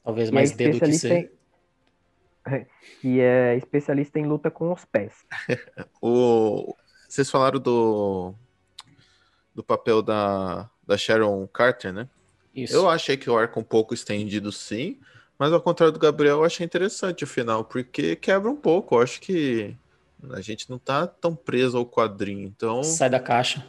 Talvez 0.05 0.31
mais 0.31 0.53
D 0.53 0.71
do 0.71 0.81
que 0.81 0.93
C. 0.93 1.33
que 3.01 3.21
é 3.21 3.57
especialista 3.57 4.19
em 4.19 4.27
luta 4.27 4.51
com 4.51 4.73
os 4.73 4.85
pés. 4.85 5.27
o... 6.01 6.75
Vocês 7.09 7.29
falaram 7.29 7.59
do, 7.59 8.35
do 9.53 9.65
papel 9.65 10.01
da, 10.01 10.71
da 10.87 10.97
Sharon 10.97 11.47
Carter, 11.49 11.93
né? 11.93 12.09
Isso. 12.55 12.75
Eu 12.75 12.89
achei 12.89 13.17
que 13.17 13.29
o 13.29 13.37
arco 13.37 13.59
um 13.59 13.65
pouco 13.65 13.95
estendido, 13.95 14.53
sim, 14.53 15.01
mas 15.39 15.53
ao 15.53 15.61
contrário 15.61 15.93
do 15.93 15.99
Gabriel, 15.99 16.39
eu 16.39 16.45
achei 16.45 16.65
interessante 16.65 17.25
o 17.25 17.27
final, 17.27 17.65
porque 17.65 18.15
quebra 18.15 18.51
um 18.51 18.57
pouco. 18.57 18.95
Eu 18.95 19.03
acho 19.03 19.21
que 19.21 19.77
a 20.33 20.41
gente 20.41 20.69
não 20.69 20.79
tá 20.79 21.07
tão 21.07 21.35
preso 21.35 21.79
ao 21.79 21.87
quadrinho, 21.87 22.47
então. 22.47 22.83
Sai 22.83 23.09
da 23.09 23.21
caixa. 23.21 23.67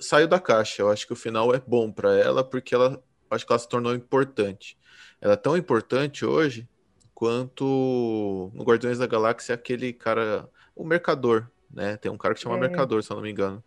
Saiu 0.00 0.26
da 0.26 0.40
caixa. 0.40 0.82
Eu 0.82 0.90
acho 0.90 1.06
que 1.06 1.12
o 1.12 1.16
final 1.16 1.54
é 1.54 1.60
bom 1.60 1.92
para 1.92 2.16
ela, 2.16 2.42
porque 2.42 2.74
ela 2.74 3.02
acho 3.30 3.46
que 3.46 3.52
ela 3.52 3.58
se 3.58 3.68
tornou 3.68 3.94
importante. 3.94 4.76
Ela 5.20 5.34
é 5.34 5.36
tão 5.36 5.56
importante 5.56 6.24
hoje 6.24 6.68
quanto 7.14 8.50
no 8.54 8.64
Guardiões 8.64 8.98
da 8.98 9.06
Galáxia 9.06 9.54
aquele 9.54 9.92
cara, 9.92 10.48
o 10.74 10.84
Mercador, 10.84 11.46
né? 11.70 11.96
Tem 11.96 12.10
um 12.10 12.16
cara 12.16 12.34
que 12.34 12.40
chama 12.40 12.56
é. 12.56 12.60
Mercador, 12.60 13.02
se 13.02 13.10
eu 13.10 13.16
não 13.16 13.22
me 13.22 13.30
engano. 13.30 13.62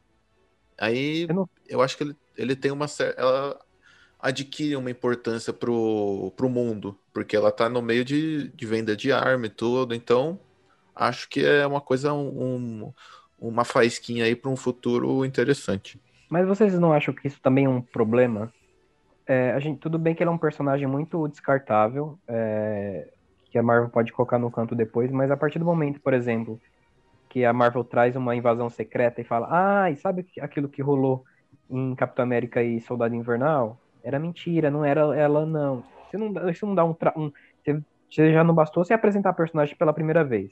Aí 0.78 1.28
eu, 1.30 1.36
não... 1.36 1.50
eu 1.68 1.82
acho 1.82 1.96
que 1.96 2.04
ele, 2.04 2.16
ele 2.36 2.56
tem 2.56 2.72
uma 2.72 2.88
ela 3.16 3.60
adquire 4.20 4.76
uma 4.76 4.90
importância 4.90 5.54
pro, 5.54 6.34
pro 6.36 6.50
mundo, 6.50 6.98
porque 7.14 7.36
ela 7.36 7.52
tá 7.52 7.70
no 7.70 7.82
meio 7.82 8.04
de, 8.04 8.48
de 8.50 8.66
venda 8.66 8.96
de 8.96 9.12
arma 9.12 9.46
e 9.46 9.50
tudo, 9.50 9.94
então 9.94 10.40
acho 10.96 11.30
que 11.30 11.46
é 11.46 11.66
uma 11.66 11.82
coisa, 11.82 12.14
um, 12.14 12.92
uma 13.40 13.64
faísquinha 13.64 14.26
aí 14.26 14.36
para 14.36 14.50
um 14.50 14.56
futuro 14.56 15.26
interessante. 15.26 16.00
Mas 16.30 16.48
vocês 16.48 16.78
não 16.80 16.94
acham 16.94 17.14
que 17.14 17.28
isso 17.28 17.42
também 17.42 17.66
é 17.66 17.70
um 17.70 17.82
problema? 17.82 18.52
É, 19.26 19.52
a 19.52 19.60
gente, 19.60 19.80
tudo 19.80 19.98
bem 19.98 20.14
que 20.14 20.24
ele 20.24 20.30
é 20.30 20.34
um 20.34 20.38
personagem 20.38 20.88
muito 20.88 21.28
descartável, 21.28 22.18
é, 22.28 23.08
que 23.50 23.58
a 23.58 23.64
Marvel 23.64 23.90
pode 23.90 24.12
colocar 24.12 24.38
no 24.38 24.52
canto 24.52 24.76
depois, 24.76 25.12
mas 25.12 25.32
a 25.32 25.38
partir 25.38 25.60
do 25.60 25.66
momento, 25.66 26.00
por 26.02 26.14
exemplo, 26.14 26.60
que 27.30 27.46
a 27.46 27.54
Marvel 27.54 27.84
traz 27.84 28.16
uma 28.16 28.36
invasão 28.36 28.70
secreta 28.70 29.22
e 29.22 29.24
fala, 29.24 29.48
ah, 29.50 29.92
e 29.92 29.96
sabe 29.96 30.26
aquilo 30.42 30.68
que 30.68 30.82
rolou 30.82 31.24
em 31.70 31.96
Capitão 31.96 32.24
América 32.24 32.62
e 32.62 32.82
Soldado 32.82 33.16
Invernal? 33.16 33.80
Era 34.04 34.20
mentira, 34.20 34.70
não 34.70 34.84
era 34.84 35.16
ela 35.16 35.46
não. 35.46 35.84
Você 36.10 36.18
não, 36.18 36.50
isso 36.50 36.66
não 36.66 36.76
dá 36.76 36.86
um, 36.86 36.96
um 37.16 37.32
você 38.14 38.32
já 38.32 38.44
não 38.44 38.54
bastou 38.54 38.86
você 38.86 38.94
apresentar 38.94 39.32
a 39.32 39.34
personagem 39.34 39.76
pela 39.76 39.94
primeira 39.94 40.24
vez. 40.24 40.52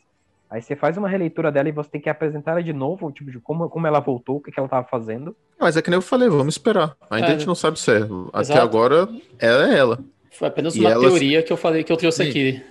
Aí 0.51 0.61
você 0.61 0.75
faz 0.75 0.97
uma 0.97 1.07
releitura 1.07 1.49
dela 1.49 1.69
e 1.69 1.71
você 1.71 1.89
tem 1.89 2.01
que 2.01 2.09
apresentar 2.09 2.51
ela 2.51 2.61
de 2.61 2.73
novo, 2.73 3.09
tipo, 3.09 3.31
de 3.31 3.39
como, 3.39 3.69
como 3.69 3.87
ela 3.87 4.01
voltou, 4.01 4.35
o 4.35 4.41
que, 4.41 4.51
que 4.51 4.59
ela 4.59 4.67
tava 4.67 4.85
fazendo. 4.85 5.33
Mas 5.57 5.77
é 5.77 5.81
que 5.81 5.89
nem 5.89 5.95
eu 5.97 6.01
falei, 6.01 6.27
vamos 6.27 6.55
esperar. 6.55 6.95
Ainda 7.09 7.27
É, 7.27 7.29
a 7.29 7.37
gente 7.37 7.47
não 7.47 7.55
sabe 7.55 7.79
se 7.79 7.89
é. 7.89 7.99
Até 8.33 8.41
exato. 8.41 8.59
agora, 8.59 9.07
ela 9.39 9.73
é 9.73 9.77
ela. 9.77 10.03
Foi 10.29 10.49
apenas 10.49 10.75
uma 10.75 10.89
teoria 10.99 11.41
que 11.41 11.53
eu 11.53 11.57
falei 11.57 11.85
que 11.85 11.91
eu 11.91 11.95
trouxe 11.95 12.23
Sim. 12.25 12.29
aqui. 12.29 12.63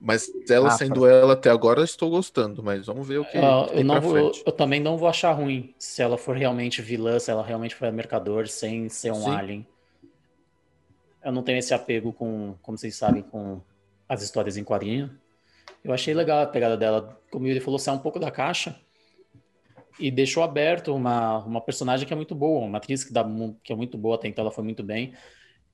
Mas 0.00 0.28
ela 0.50 0.68
Ah, 0.68 0.70
sendo 0.72 1.06
ela 1.06 1.34
até 1.34 1.50
agora, 1.50 1.80
eu 1.80 1.84
estou 1.84 2.08
gostando. 2.08 2.62
Mas 2.62 2.86
vamos 2.86 3.06
ver 3.06 3.18
o 3.18 3.24
que, 3.24 3.36
Ah, 3.36 3.64
que 3.66 3.72
eu, 3.72 3.76
tem 3.76 3.84
não 3.84 3.94
pra 3.96 4.00
vou- 4.00 4.12
frente. 4.32 4.42
eu 4.46 4.52
também 4.52 4.80
não 4.80 4.96
vou 4.96 5.08
achar 5.08 5.30
ruim 5.32 5.74
se 5.78 6.00
ela 6.02 6.16
for 6.16 6.34
realmente 6.36 6.80
vilã, 6.80 7.18
se 7.18 7.30
ela 7.30 7.44
realmente 7.44 7.74
for 7.74 7.92
mercador, 7.92 8.48
sem 8.48 8.88
ser 8.88 9.12
um 9.12 9.16
Sim. 9.24 9.30
alien. 9.30 9.66
Eu 11.22 11.30
não 11.32 11.42
tenho 11.42 11.58
esse 11.58 11.72
apego 11.74 12.12
com, 12.14 12.54
como 12.62 12.76
vocês 12.78 12.96
sabem, 12.96 13.22
com 13.22 13.60
as 14.08 14.22
histórias 14.22 14.56
em 14.56 14.64
quadrinho. 14.64 15.10
Eu 15.84 15.92
achei 15.92 16.14
legal 16.14 16.42
a 16.42 16.46
pegada 16.46 16.76
dela, 16.76 17.20
como 17.30 17.46
ele 17.46 17.60
falou, 17.60 17.78
sair 17.78 17.94
um 17.94 17.98
pouco 17.98 18.18
da 18.18 18.30
caixa 18.30 18.76
e 19.98 20.10
deixou 20.10 20.42
aberto 20.42 20.94
uma, 20.94 21.38
uma 21.38 21.60
personagem 21.60 22.06
que 22.06 22.12
é 22.12 22.16
muito 22.16 22.34
boa, 22.34 22.64
uma 22.64 22.78
atriz 22.78 23.04
que, 23.04 23.12
dá, 23.12 23.24
que 23.62 23.72
é 23.72 23.76
muito 23.76 23.98
boa, 23.98 24.14
até 24.14 24.28
então 24.28 24.42
ela 24.42 24.50
foi 24.50 24.64
muito 24.64 24.82
bem, 24.82 25.12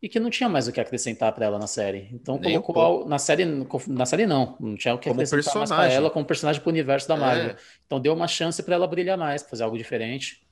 e 0.03 0.09
que 0.09 0.19
não 0.21 0.31
tinha 0.31 0.49
mais 0.49 0.67
o 0.69 0.73
que 0.73 0.81
acrescentar 0.81 1.33
para 1.33 1.47
ela 1.47 1.59
na 1.59 1.67
série. 1.67 2.09
Então 2.13 2.39
Nem 2.39 2.57
um 2.59 2.63
colocou 2.63 3.03
al- 3.03 3.09
na 3.09 3.19
série, 3.19 3.45
na 3.87 4.07
série 4.07 4.27
não, 4.27 4.57
não 4.61 4.77
tinha 4.77 4.95
o 4.95 4.99
que 4.99 5.09
Como 5.09 5.21
acrescentar 5.21 5.45
mais 5.57 5.69
para 5.69 5.77
personagem. 5.77 5.97
ela 5.97 6.11
como 6.11 6.25
personagem 6.25 6.61
pro 6.63 6.71
universo 6.71 7.09
da 7.09 7.17
Marvel. 7.17 7.51
É. 7.51 7.57
Então 7.87 8.01
deu 8.01 8.13
uma 8.15 8.29
chance 8.29 8.63
para 8.63 8.75
ela 8.75 8.87
brilhar 8.87 9.19
mais, 9.19 9.43
fazer 9.43 9.65
algo 9.65 9.77
diferente. 9.77 10.43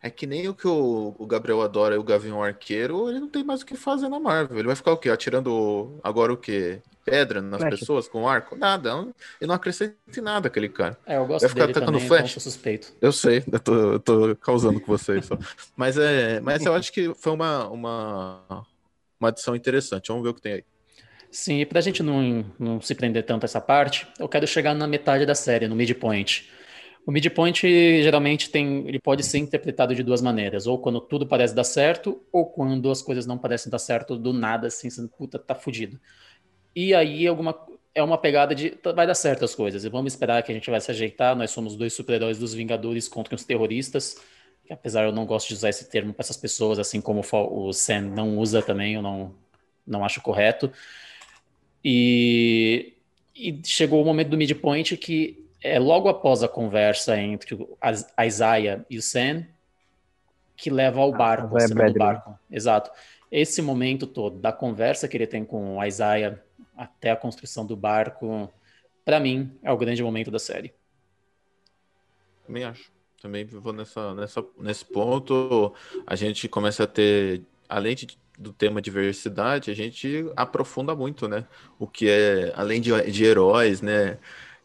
É 0.00 0.10
que 0.10 0.26
nem 0.26 0.48
o 0.48 0.54
que 0.54 0.66
o, 0.66 1.14
o 1.18 1.26
Gabriel 1.26 1.62
adora 1.62 1.94
e 1.94 1.98
o 1.98 2.02
Gavião 2.02 2.42
Arqueiro, 2.42 3.08
ele 3.08 3.20
não 3.20 3.28
tem 3.28 3.44
mais 3.44 3.62
o 3.62 3.66
que 3.66 3.76
fazer 3.76 4.08
na 4.08 4.18
Marvel. 4.18 4.58
Ele 4.58 4.66
vai 4.66 4.76
ficar 4.76 4.92
o 4.92 4.96
quê? 4.96 5.08
Atirando 5.10 6.00
agora 6.02 6.32
o 6.32 6.36
quê? 6.36 6.82
Pedra 7.04 7.42
nas 7.42 7.62
Flecha. 7.62 7.78
pessoas 7.78 8.08
com 8.08 8.28
arco? 8.28 8.56
Nada. 8.56 8.90
Ele 9.40 9.48
não 9.48 9.54
acrescenta 9.54 9.96
em 10.16 10.20
nada 10.20 10.48
aquele 10.48 10.68
cara. 10.68 10.98
É, 11.06 11.16
eu 11.16 11.26
gosto 11.26 11.42
Vai 11.42 11.48
ficar 11.50 11.66
dele 11.66 11.74
tacando 11.74 11.98
também, 11.98 12.06
então 12.08 12.16
flash? 12.18 12.32
sou 12.32 12.40
suspeito. 12.40 12.92
Eu 13.00 13.12
sei, 13.12 13.42
eu 13.50 13.60
tô, 13.60 13.74
eu 13.94 14.00
tô 14.00 14.36
causando 14.36 14.80
com 14.80 14.86
vocês 14.86 15.26
só. 15.26 15.36
Mas, 15.76 15.98
é, 15.98 16.40
mas 16.40 16.64
eu 16.64 16.74
acho 16.74 16.92
que 16.92 17.12
foi 17.14 17.32
uma, 17.32 17.68
uma, 17.68 18.66
uma 19.20 19.28
adição 19.28 19.56
interessante. 19.56 20.08
Vamos 20.08 20.22
ver 20.22 20.30
o 20.30 20.34
que 20.34 20.40
tem 20.42 20.52
aí. 20.54 20.64
Sim, 21.30 21.60
e 21.60 21.66
pra 21.66 21.80
gente 21.80 22.02
não, 22.02 22.44
não 22.58 22.80
se 22.80 22.94
prender 22.94 23.24
tanto 23.24 23.44
a 23.44 23.46
essa 23.46 23.60
parte, 23.60 24.06
eu 24.18 24.28
quero 24.28 24.46
chegar 24.46 24.74
na 24.74 24.86
metade 24.86 25.24
da 25.24 25.34
série, 25.34 25.66
no 25.66 25.74
midpoint. 25.74 26.48
O 27.06 27.10
midpoint 27.10 27.66
geralmente 28.02 28.50
tem, 28.50 28.86
ele 28.86 29.00
pode 29.00 29.24
ser 29.24 29.38
interpretado 29.38 29.94
de 29.94 30.02
duas 30.02 30.20
maneiras, 30.22 30.66
ou 30.66 30.78
quando 30.78 31.00
tudo 31.00 31.26
parece 31.26 31.54
dar 31.54 31.64
certo, 31.64 32.22
ou 32.30 32.46
quando 32.46 32.90
as 32.90 33.02
coisas 33.02 33.26
não 33.26 33.38
parecem 33.38 33.70
dar 33.70 33.78
certo 33.78 34.16
do 34.16 34.32
nada, 34.32 34.68
assim, 34.68 34.88
você, 34.90 35.08
puta, 35.08 35.38
tá 35.38 35.54
fudido. 35.54 35.98
E 36.74 36.94
aí 36.94 37.26
alguma, 37.26 37.54
é 37.94 38.02
uma 38.02 38.18
pegada 38.18 38.54
de 38.54 38.70
tá, 38.70 38.92
vai 38.92 39.06
dar 39.06 39.14
certo 39.14 39.44
as 39.44 39.54
coisas, 39.54 39.84
e 39.84 39.88
vamos 39.88 40.12
esperar 40.12 40.42
que 40.42 40.50
a 40.50 40.54
gente 40.54 40.70
vai 40.70 40.80
se 40.80 40.90
ajeitar, 40.90 41.36
nós 41.36 41.50
somos 41.50 41.76
dois 41.76 41.92
super-heróis 41.92 42.38
dos 42.38 42.54
Vingadores 42.54 43.08
contra 43.08 43.34
os 43.34 43.44
terroristas, 43.44 44.20
que 44.64 44.72
apesar 44.72 45.04
eu 45.04 45.12
não 45.12 45.26
gosto 45.26 45.48
de 45.48 45.54
usar 45.54 45.68
esse 45.68 45.88
termo 45.90 46.12
para 46.12 46.22
essas 46.22 46.36
pessoas, 46.36 46.78
assim 46.78 47.00
como 47.00 47.22
o 47.32 47.72
Sam 47.72 48.02
não 48.02 48.38
usa 48.38 48.62
também, 48.62 48.94
eu 48.94 49.02
não, 49.02 49.34
não 49.86 50.04
acho 50.04 50.20
correto. 50.20 50.72
E, 51.84 52.94
e 53.34 53.60
chegou 53.64 54.00
o 54.00 54.04
momento 54.04 54.28
do 54.28 54.36
midpoint 54.36 54.96
que 54.96 55.42
é 55.62 55.78
logo 55.78 56.08
após 56.08 56.42
a 56.42 56.48
conversa 56.48 57.18
entre 57.18 57.66
a, 57.80 58.24
Isaiah 58.26 58.84
e 58.88 58.98
o 58.98 59.02
Sam 59.02 59.44
que 60.56 60.70
leva 60.70 61.00
ao 61.00 61.12
barco, 61.12 61.56
a 61.56 61.58
Isaiah 61.58 61.68
cena 61.68 61.74
do 61.74 61.74
Bradley. 61.74 61.98
barco. 61.98 62.38
Exato. 62.50 62.90
Esse 63.30 63.62
momento 63.62 64.06
todo 64.06 64.38
da 64.38 64.52
conversa 64.52 65.08
que 65.08 65.16
ele 65.16 65.26
tem 65.26 65.44
com 65.44 65.80
a 65.80 65.88
Isaiah 65.88 66.40
até 66.76 67.10
a 67.10 67.16
construção 67.16 67.66
do 67.66 67.76
barco, 67.76 68.52
para 69.04 69.20
mim, 69.20 69.58
é 69.62 69.72
o 69.72 69.76
grande 69.76 70.02
momento 70.02 70.30
da 70.30 70.38
série. 70.38 70.72
Também 72.46 72.64
acho. 72.64 72.90
Também 73.20 73.44
vou 73.44 73.72
nessa, 73.72 74.14
nessa, 74.14 74.44
nesse 74.58 74.84
ponto. 74.84 75.72
A 76.06 76.16
gente 76.16 76.48
começa 76.48 76.84
a 76.84 76.86
ter, 76.88 77.42
além 77.68 77.94
de, 77.94 78.18
do 78.36 78.52
tema 78.52 78.82
diversidade, 78.82 79.70
a 79.70 79.74
gente 79.74 80.26
aprofunda 80.36 80.94
muito, 80.94 81.28
né? 81.28 81.46
O 81.78 81.86
que 81.86 82.08
é, 82.08 82.52
além 82.56 82.80
de, 82.80 82.90
de 83.10 83.24
heróis, 83.24 83.80
né? 83.80 84.18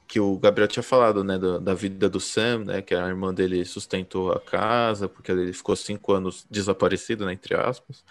Que 0.08 0.20
o 0.20 0.40
Gabriel 0.40 0.68
tinha 0.68 0.82
falado, 0.82 1.24
né? 1.24 1.38
Da, 1.38 1.60
da 1.60 1.74
vida 1.76 2.10
do 2.10 2.20
Sam, 2.20 2.66
né? 2.66 2.82
Que 2.82 2.96
a 2.96 3.08
irmã 3.08 3.32
dele 3.32 3.64
sustentou 3.64 4.32
a 4.32 4.40
casa, 4.40 5.08
porque 5.08 5.32
ele 5.32 5.54
ficou 5.54 5.76
cinco 5.76 6.14
anos 6.14 6.46
desaparecido, 6.50 7.28
né? 7.28 7.34
Entre 7.34 7.56
aspas. 7.56 8.04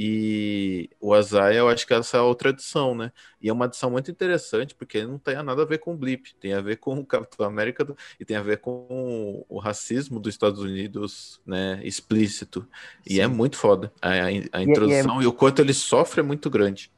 E 0.00 0.88
o 1.00 1.12
Azaia, 1.12 1.58
eu 1.58 1.68
acho 1.68 1.84
que 1.86 1.92
essa 1.92 2.18
é 2.18 2.20
outra 2.20 2.50
edição, 2.50 2.94
né? 2.94 3.10
E 3.42 3.48
é 3.48 3.52
uma 3.52 3.66
edição 3.66 3.90
muito 3.90 4.10
interessante, 4.12 4.74
porque 4.74 5.04
não 5.04 5.18
tem 5.18 5.34
nada 5.42 5.62
a 5.62 5.64
ver 5.64 5.78
com 5.78 5.92
o 5.92 5.96
Blip, 5.96 6.34
tem 6.40 6.54
a 6.54 6.60
ver 6.60 6.76
com 6.76 6.98
o 7.00 7.04
Capitão 7.06 7.44
América 7.46 7.84
do- 7.84 7.96
e 8.20 8.24
tem 8.24 8.36
a 8.36 8.42
ver 8.42 8.58
com 8.58 9.44
o 9.48 9.58
racismo 9.58 10.20
dos 10.20 10.32
Estados 10.34 10.60
Unidos, 10.60 11.40
né? 11.44 11.80
Explícito. 11.84 12.66
E 13.04 13.14
Sim. 13.14 13.20
é 13.20 13.26
muito 13.26 13.56
foda. 13.56 13.92
A, 14.00 14.10
a- 14.10 14.58
a 14.60 14.62
introdução 14.62 15.20
e, 15.20 15.26
o 15.26 15.32
quanto 15.32 15.60
ele 15.60 15.74
sofre 15.74 16.20
é 16.20 16.22
muito 16.22 16.48
grande. 16.48 16.92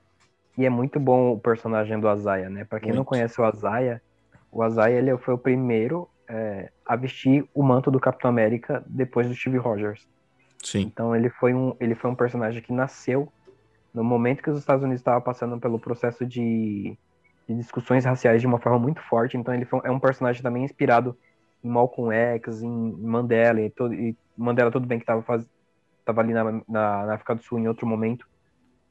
E 0.58 0.66
é 0.66 0.70
muito 0.70 1.00
bom 1.00 1.32
o 1.32 1.40
personagem 1.40 1.98
do 1.98 2.08
Azaia, 2.08 2.50
né? 2.50 2.64
Pra 2.64 2.80
quem 2.80 2.92
não 2.92 2.98
Muito. 2.98 3.08
conhece 3.08 3.40
o 3.40 3.44
Azaia, 3.44 4.02
o 4.50 4.62
Azaia 4.62 4.98
ele 4.98 5.16
foi 5.18 5.34
o 5.34 5.38
primeiro 5.38 6.08
é, 6.28 6.70
a 6.84 6.96
vestir 6.96 7.44
o 7.54 7.62
manto 7.62 7.90
do 7.90 7.98
Capitão 8.00 8.28
América 8.30 8.84
depois 8.86 9.26
do 9.28 9.34
Steve 9.34 9.58
Rogers. 9.58 10.06
Sim. 10.62 10.82
Então 10.92 11.14
ele 11.14 11.30
foi 11.30 11.54
um, 11.54 11.74
ele 11.80 11.94
foi 11.94 12.10
um 12.10 12.14
personagem 12.14 12.62
que 12.62 12.72
nasceu 12.72 13.32
no 13.92 14.04
momento 14.04 14.42
que 14.42 14.50
os 14.50 14.58
Estados 14.58 14.82
Unidos 14.84 15.00
estavam 15.00 15.20
passando 15.20 15.58
pelo 15.58 15.78
processo 15.78 16.24
de, 16.24 16.96
de 17.48 17.54
discussões 17.56 18.04
raciais 18.04 18.40
de 18.40 18.46
uma 18.46 18.58
forma 18.60 18.78
muito 18.78 19.00
forte. 19.02 19.36
Então 19.36 19.52
ele 19.54 19.64
foi, 19.64 19.80
é 19.84 19.90
um 19.90 19.98
personagem 20.00 20.42
também 20.42 20.64
inspirado 20.64 21.16
em 21.64 21.68
Malcolm 21.68 22.12
X, 22.14 22.62
em 22.62 22.68
Mandela 22.70 23.60
e, 23.60 23.70
todo, 23.70 23.92
e 23.94 24.16
Mandela 24.36 24.70
tudo 24.70 24.86
bem 24.86 24.98
que 24.98 25.02
estava 25.02 25.22
faz, 25.22 25.44
tava 26.04 26.20
ali 26.20 26.32
na, 26.32 26.44
na, 26.44 26.62
na 26.68 27.14
África 27.14 27.34
do 27.34 27.42
Sul 27.42 27.58
em 27.58 27.68
outro 27.68 27.86
momento. 27.86 28.26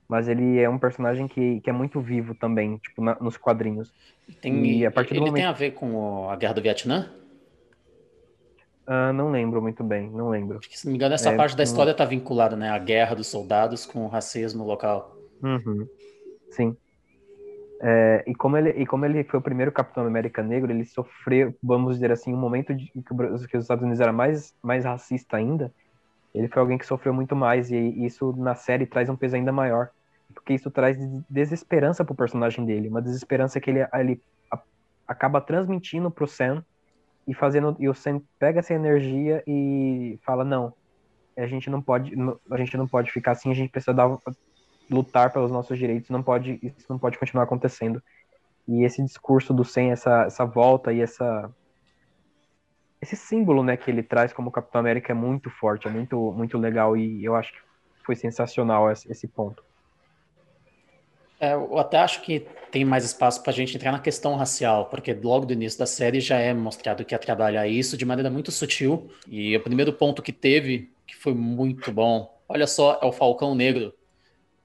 Mas 0.07 0.27
ele 0.27 0.59
é 0.59 0.67
um 0.67 0.79
personagem 0.79 1.27
que, 1.27 1.61
que 1.61 1.69
é 1.69 1.73
muito 1.73 2.01
vivo 2.01 2.33
também, 2.33 2.77
tipo, 2.77 3.01
na- 3.01 3.17
nos 3.21 3.37
quadrinhos. 3.37 3.93
Tem, 4.41 4.79
E 4.79 4.85
a 4.85 4.89
partir 4.91 5.09
do 5.13 5.17
ele 5.17 5.25
momento- 5.27 5.35
tem 5.35 5.45
a 5.45 5.51
ver 5.51 5.71
com 5.71 6.29
a 6.29 6.35
Guerra 6.35 6.53
do 6.53 6.61
Vietnã? 6.61 7.11
Ah, 8.91 9.13
não 9.13 9.29
lembro 9.29 9.61
muito 9.61 9.83
bem, 9.83 10.09
não 10.09 10.29
lembro. 10.29 10.57
Acho 10.57 10.67
que, 10.67 10.79
se 10.79 10.87
não 10.87 10.91
me 10.91 10.97
engano, 10.97 11.13
essa 11.13 11.29
É, 11.29 11.35
parte 11.35 11.55
da 11.55 11.61
história 11.61 11.91
está 11.91 12.03
vinculada, 12.05 12.55
né? 12.55 12.71
A 12.71 12.79
guerra 12.79 13.15
dos 13.15 13.27
soldados 13.27 13.85
com 13.85 14.03
o 14.03 14.07
racismo 14.07 14.63
local. 14.63 15.15
Uhum. 15.43 15.87
Sim. 16.49 16.75
É, 17.79 18.23
e, 18.25 18.33
como 18.33 18.57
ele, 18.57 18.71
e 18.71 18.87
como 18.87 19.05
ele 19.05 19.23
foi 19.23 19.39
o 19.39 19.43
primeiro 19.43 19.71
Capitão 19.71 20.07
América 20.07 20.41
negro, 20.41 20.71
ele 20.71 20.85
sofreu, 20.85 21.53
vamos 21.61 21.93
dizer 21.93 22.11
assim, 22.11 22.33
um 22.33 22.37
momento 22.37 22.73
de, 22.73 22.87
que, 22.87 23.47
que 23.47 23.57
os 23.57 23.63
Estados 23.63 23.83
Unidos 23.83 23.99
era 23.99 24.11
mais, 24.11 24.55
mais 24.63 24.85
racista 24.85 25.37
ainda. 25.37 25.71
Ele 26.33 26.47
foi 26.47 26.59
alguém 26.59 26.79
que 26.79 26.85
sofreu 26.85 27.13
muito 27.13 27.35
mais, 27.35 27.69
e, 27.69 27.77
isso 28.03 28.33
na 28.37 28.55
série 28.55 28.87
traz 28.87 29.07
um 29.07 29.15
peso 29.15 29.35
ainda 29.35 29.51
maior. 29.51 29.89
Porque 30.33 30.55
isso 30.55 30.71
traz 30.71 30.97
des- 30.97 31.23
desesperança 31.29 32.03
pro 32.03 32.15
personagem 32.15 32.65
dele, 32.65 32.89
uma 32.89 33.03
desesperança 33.03 33.61
que 33.61 33.69
ele, 33.69 33.87
ele 33.93 34.19
acaba 35.07 35.39
transmitindo 35.39 36.09
pro 36.09 36.27
Sam 36.27 36.63
e 37.29 37.33
fazendo 37.35 37.75
e 37.77 37.87
o 37.87 37.93
Sam 37.93 38.19
pega 38.39 38.59
essa 38.59 38.73
energia 38.73 39.43
e 39.45 40.17
fala 40.23 40.43
não, 40.43 40.73
a 41.37 41.45
gente 41.45 41.69
não 41.69 41.79
pode, 41.79 42.15
a 42.49 42.57
gente 42.57 42.75
não 42.75 42.87
pode 42.87 43.11
ficar 43.11 43.33
assim, 43.33 43.51
a 43.51 43.53
gente 43.53 43.69
precisa 43.69 43.93
dar, 43.93 44.17
lutar 44.89 45.31
pelos 45.31 45.51
nossos 45.51 45.77
direitos, 45.77 46.09
não 46.09 46.23
pode, 46.23 46.59
isso 46.63 46.87
não 46.89 46.97
pode 46.97 47.19
continuar 47.19 47.43
acontecendo. 47.43 48.01
E 48.67 48.83
esse 48.83 49.03
discurso 49.03 49.53
do 49.53 49.63
Sam, 49.63 49.91
essa, 49.91 50.23
essa 50.23 50.43
volta 50.43 50.91
e 50.91 51.01
essa 51.01 51.53
esse 52.99 53.15
símbolo, 53.15 53.63
né, 53.63 53.77
que 53.77 53.89
ele 53.89 54.03
traz 54.03 54.33
como 54.33 54.51
Capitão 54.51 54.81
América 54.81 55.13
é 55.13 55.15
muito 55.15 55.51
forte, 55.51 55.87
é 55.87 55.91
muito 55.91 56.33
muito 56.33 56.57
legal 56.57 56.97
e 56.97 57.23
eu 57.23 57.35
acho 57.35 57.53
que 57.53 57.59
foi 58.03 58.15
sensacional 58.15 58.91
esse, 58.91 59.09
esse 59.11 59.27
ponto. 59.27 59.63
É, 61.39 61.53
eu 61.53 61.77
até 61.77 61.97
acho 61.97 62.21
que 62.21 62.45
tem 62.71 62.83
mais 62.83 63.05
espaço 63.05 63.41
para 63.41 63.51
a 63.51 63.55
gente 63.55 63.75
entrar 63.75 63.91
na 63.91 63.99
questão 63.99 64.35
racial, 64.35 64.85
porque 64.87 65.13
logo 65.13 65.45
do 65.45 65.53
início 65.53 65.79
da 65.79 65.85
série 65.85 66.19
já 66.19 66.37
é 66.37 66.53
mostrado 66.53 67.03
que 67.05 67.15
ia 67.15 67.19
trabalhar 67.19 67.67
isso 67.67 67.97
de 67.97 68.05
maneira 68.05 68.29
muito 68.29 68.51
sutil. 68.51 69.09
E 69.27 69.55
o 69.55 69.63
primeiro 69.63 69.93
ponto 69.93 70.21
que 70.21 70.31
teve, 70.33 70.91
que 71.07 71.15
foi 71.15 71.33
muito 71.33 71.91
bom, 71.91 72.37
olha 72.47 72.67
só, 72.67 72.99
é 73.01 73.05
o 73.05 73.11
Falcão 73.11 73.55
Negro. 73.55 73.93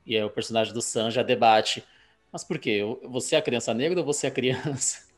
E 0.05 0.17
aí 0.17 0.23
o 0.25 0.31
personagem 0.31 0.75
do 0.75 0.83
Sam 0.83 1.11
já 1.11 1.23
debate. 1.23 1.85
Mas 2.33 2.45
por 2.45 2.59
quê? 2.59 2.81
Você 3.05 3.37
é 3.37 3.39
a 3.39 3.43
criança 3.43 3.73
negra 3.73 4.01
ou 4.01 4.05
você 4.05 4.27
é 4.27 4.31
a 4.31 4.33
criança? 4.33 5.05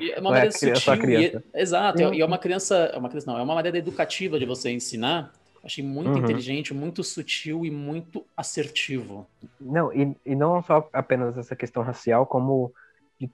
E 0.00 0.12
é 0.12 0.20
uma 0.20 0.30
é 0.30 0.32
maneira 0.34 0.54
a 0.54 0.58
criança, 0.58 0.94
sutil. 0.94 1.18
a. 1.18 1.20
E, 1.20 1.60
exato, 1.60 1.98
Sim. 1.98 2.14
e 2.14 2.20
é 2.20 2.24
uma 2.24 2.38
criança. 2.38 2.76
É 2.94 2.96
uma 2.96 3.08
criança, 3.08 3.28
não, 3.28 3.38
é 3.38 3.42
uma 3.42 3.56
maneira 3.56 3.76
educativa 3.76 4.38
de 4.38 4.46
você 4.46 4.70
ensinar. 4.70 5.32
Achei 5.66 5.84
muito 5.84 6.08
Uhum. 6.10 6.18
inteligente, 6.18 6.72
muito 6.72 7.02
sutil 7.02 7.66
e 7.66 7.70
muito 7.70 8.24
assertivo. 8.36 9.26
Não, 9.60 9.92
e, 9.92 10.16
e 10.24 10.34
não 10.36 10.62
só 10.62 10.88
apenas 10.92 11.36
essa 11.36 11.56
questão 11.56 11.82
racial, 11.82 12.24
como 12.26 12.72
de- 13.20 13.30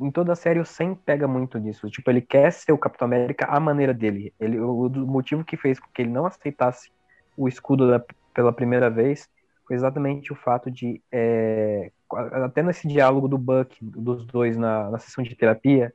em 0.00 0.10
toda 0.10 0.32
a 0.32 0.36
série 0.36 0.58
o 0.60 0.64
Sam 0.66 0.96
pega 0.96 1.28
muito 1.28 1.60
disso. 1.60 1.88
Tipo, 1.88 2.10
ele 2.10 2.20
quer 2.20 2.52
ser 2.52 2.72
o 2.72 2.78
Capitão 2.78 3.06
América 3.06 3.46
à 3.46 3.60
maneira 3.60 3.94
dele. 3.94 4.34
Ele, 4.40 4.58
o, 4.60 4.86
o 4.86 5.06
motivo 5.06 5.44
que 5.44 5.56
fez 5.56 5.78
com 5.78 5.86
que 5.94 6.02
ele 6.02 6.10
não 6.10 6.26
aceitasse 6.26 6.90
o 7.36 7.46
escudo 7.48 7.88
da- 7.88 8.04
pela 8.34 8.52
primeira 8.52 8.90
vez 8.90 9.28
foi 9.66 9.76
exatamente 9.76 10.32
o 10.32 10.36
fato 10.36 10.70
de, 10.70 11.02
é, 11.12 11.90
até 12.44 12.62
nesse 12.62 12.86
diálogo 12.88 13.28
do 13.28 13.38
Buck, 13.38 13.76
dos 13.80 14.24
dois 14.26 14.56
na, 14.56 14.90
na 14.90 14.98
sessão 14.98 15.22
de 15.24 15.36
terapia, 15.36 15.92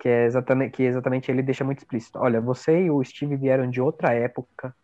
que 0.00 0.08
é, 0.08 0.26
exatamente, 0.26 0.72
que 0.72 0.82
exatamente 0.84 1.30
ele 1.30 1.42
deixa 1.42 1.64
muito 1.64 1.78
explícito. 1.80 2.18
Olha, 2.18 2.40
você 2.40 2.84
e 2.84 2.90
o 2.90 3.02
Steve 3.04 3.36
vieram 3.36 3.68
de 3.68 3.80
outra 3.80 4.12
época, 4.14 4.74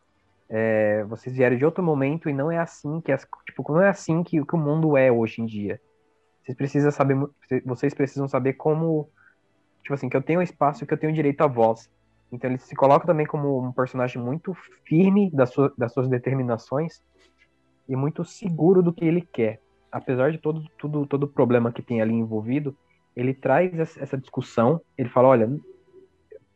é, 0.49 1.05
vocês 1.05 1.35
vieram 1.35 1.57
de 1.57 1.65
outro 1.65 1.83
momento 1.83 2.29
e 2.29 2.33
não 2.33 2.51
é 2.51 2.59
assim 2.59 3.01
que 3.01 3.13
as, 3.13 3.27
tipo, 3.47 3.65
não 3.73 3.83
é 3.83 3.89
assim 3.89 4.23
que, 4.23 4.45
que 4.45 4.55
o 4.55 4.59
mundo 4.59 4.97
é 4.97 5.11
hoje 5.11 5.41
em 5.41 5.47
dia. 5.47 5.81
Vocês 6.43 6.57
precisam 6.57 6.91
saber, 6.91 7.17
vocês 7.65 7.95
precisam 7.95 8.29
saber 8.29 8.55
como, 8.55 9.09
tipo 9.83 9.95
assim, 9.95 10.09
que 10.09 10.17
eu 10.17 10.23
tenho 10.23 10.43
espaço, 10.43 10.85
que 10.85 10.93
eu 10.93 10.99
tenho 10.99 11.13
direito 11.13 11.41
à 11.41 11.47
voz. 11.47 11.91
Então 12.31 12.51
ele 12.51 12.59
se 12.59 12.75
coloca 12.75 13.07
também 13.07 13.27
como 13.27 13.63
um 13.63 13.73
personagem 13.73 14.21
muito 14.21 14.55
firme 14.85 15.31
das, 15.31 15.53
das 15.79 15.93
suas 15.93 16.09
determinações 16.09 17.03
e 17.89 17.97
muito 17.97 18.25
seguro 18.25 18.83
do 18.83 18.93
que 18.93 19.05
ele 19.05 19.23
quer. 19.23 19.61
Apesar 19.91 20.33
de 20.33 20.39
todo 20.39 20.65
tudo 20.77 21.07
todo 21.07 21.29
problema 21.29 21.73
que 21.73 21.81
tem 21.81 22.03
ali 22.03 22.13
envolvido, 22.13 22.77
ele 23.15 23.33
traz 23.33 23.97
essa 23.97 24.19
discussão. 24.19 24.81
Ele 24.99 25.09
fala, 25.09 25.29
olha, 25.29 25.49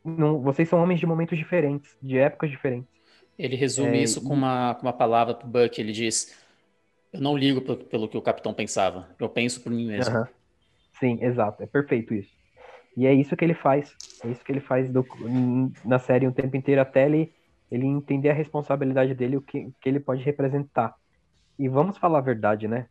não, 0.03 0.41
vocês 0.41 0.67
são 0.67 0.81
homens 0.81 0.99
de 0.99 1.05
momentos 1.05 1.37
diferentes, 1.37 1.97
de 2.01 2.17
épocas 2.17 2.49
diferentes. 2.49 2.98
Ele 3.39 3.55
resume 3.55 3.97
é, 3.97 4.03
isso 4.03 4.21
com 4.21 4.33
uma, 4.33 4.75
com 4.75 4.81
uma 4.81 4.91
palavra 4.91 5.33
para 5.33 5.47
Buck. 5.47 5.79
Ele 5.79 5.93
diz: 5.93 6.37
Eu 7.13 7.21
não 7.21 7.37
ligo 7.37 7.61
pelo, 7.61 7.77
pelo 7.77 8.09
que 8.09 8.17
o 8.17 8.21
capitão 8.21 8.53
pensava, 8.53 9.07
eu 9.17 9.29
penso 9.29 9.61
por 9.61 9.71
mim 9.71 9.87
mesmo. 9.87 10.13
Uh 10.13 10.23
-huh. 10.23 10.27
Sim, 10.99 11.23
exato, 11.23 11.63
é 11.63 11.65
perfeito 11.65 12.13
isso. 12.13 12.37
E 12.97 13.07
é 13.07 13.13
isso 13.13 13.37
que 13.37 13.45
ele 13.45 13.53
faz. 13.53 13.95
É 14.25 14.27
isso 14.27 14.43
que 14.43 14.51
ele 14.51 14.59
faz 14.59 14.91
do, 14.91 15.05
na 15.85 15.97
série 15.97 16.27
o 16.27 16.33
tempo 16.33 16.57
inteiro, 16.57 16.81
até 16.81 17.05
ele, 17.05 17.33
ele 17.71 17.85
entender 17.85 18.29
a 18.29 18.33
responsabilidade 18.33 19.15
dele, 19.15 19.37
o 19.37 19.41
que, 19.41 19.71
que 19.79 19.87
ele 19.87 20.01
pode 20.01 20.21
representar. 20.21 20.93
E 21.57 21.69
vamos 21.69 21.97
falar 21.97 22.17
a 22.17 22.21
verdade, 22.21 22.67
né? 22.67 22.87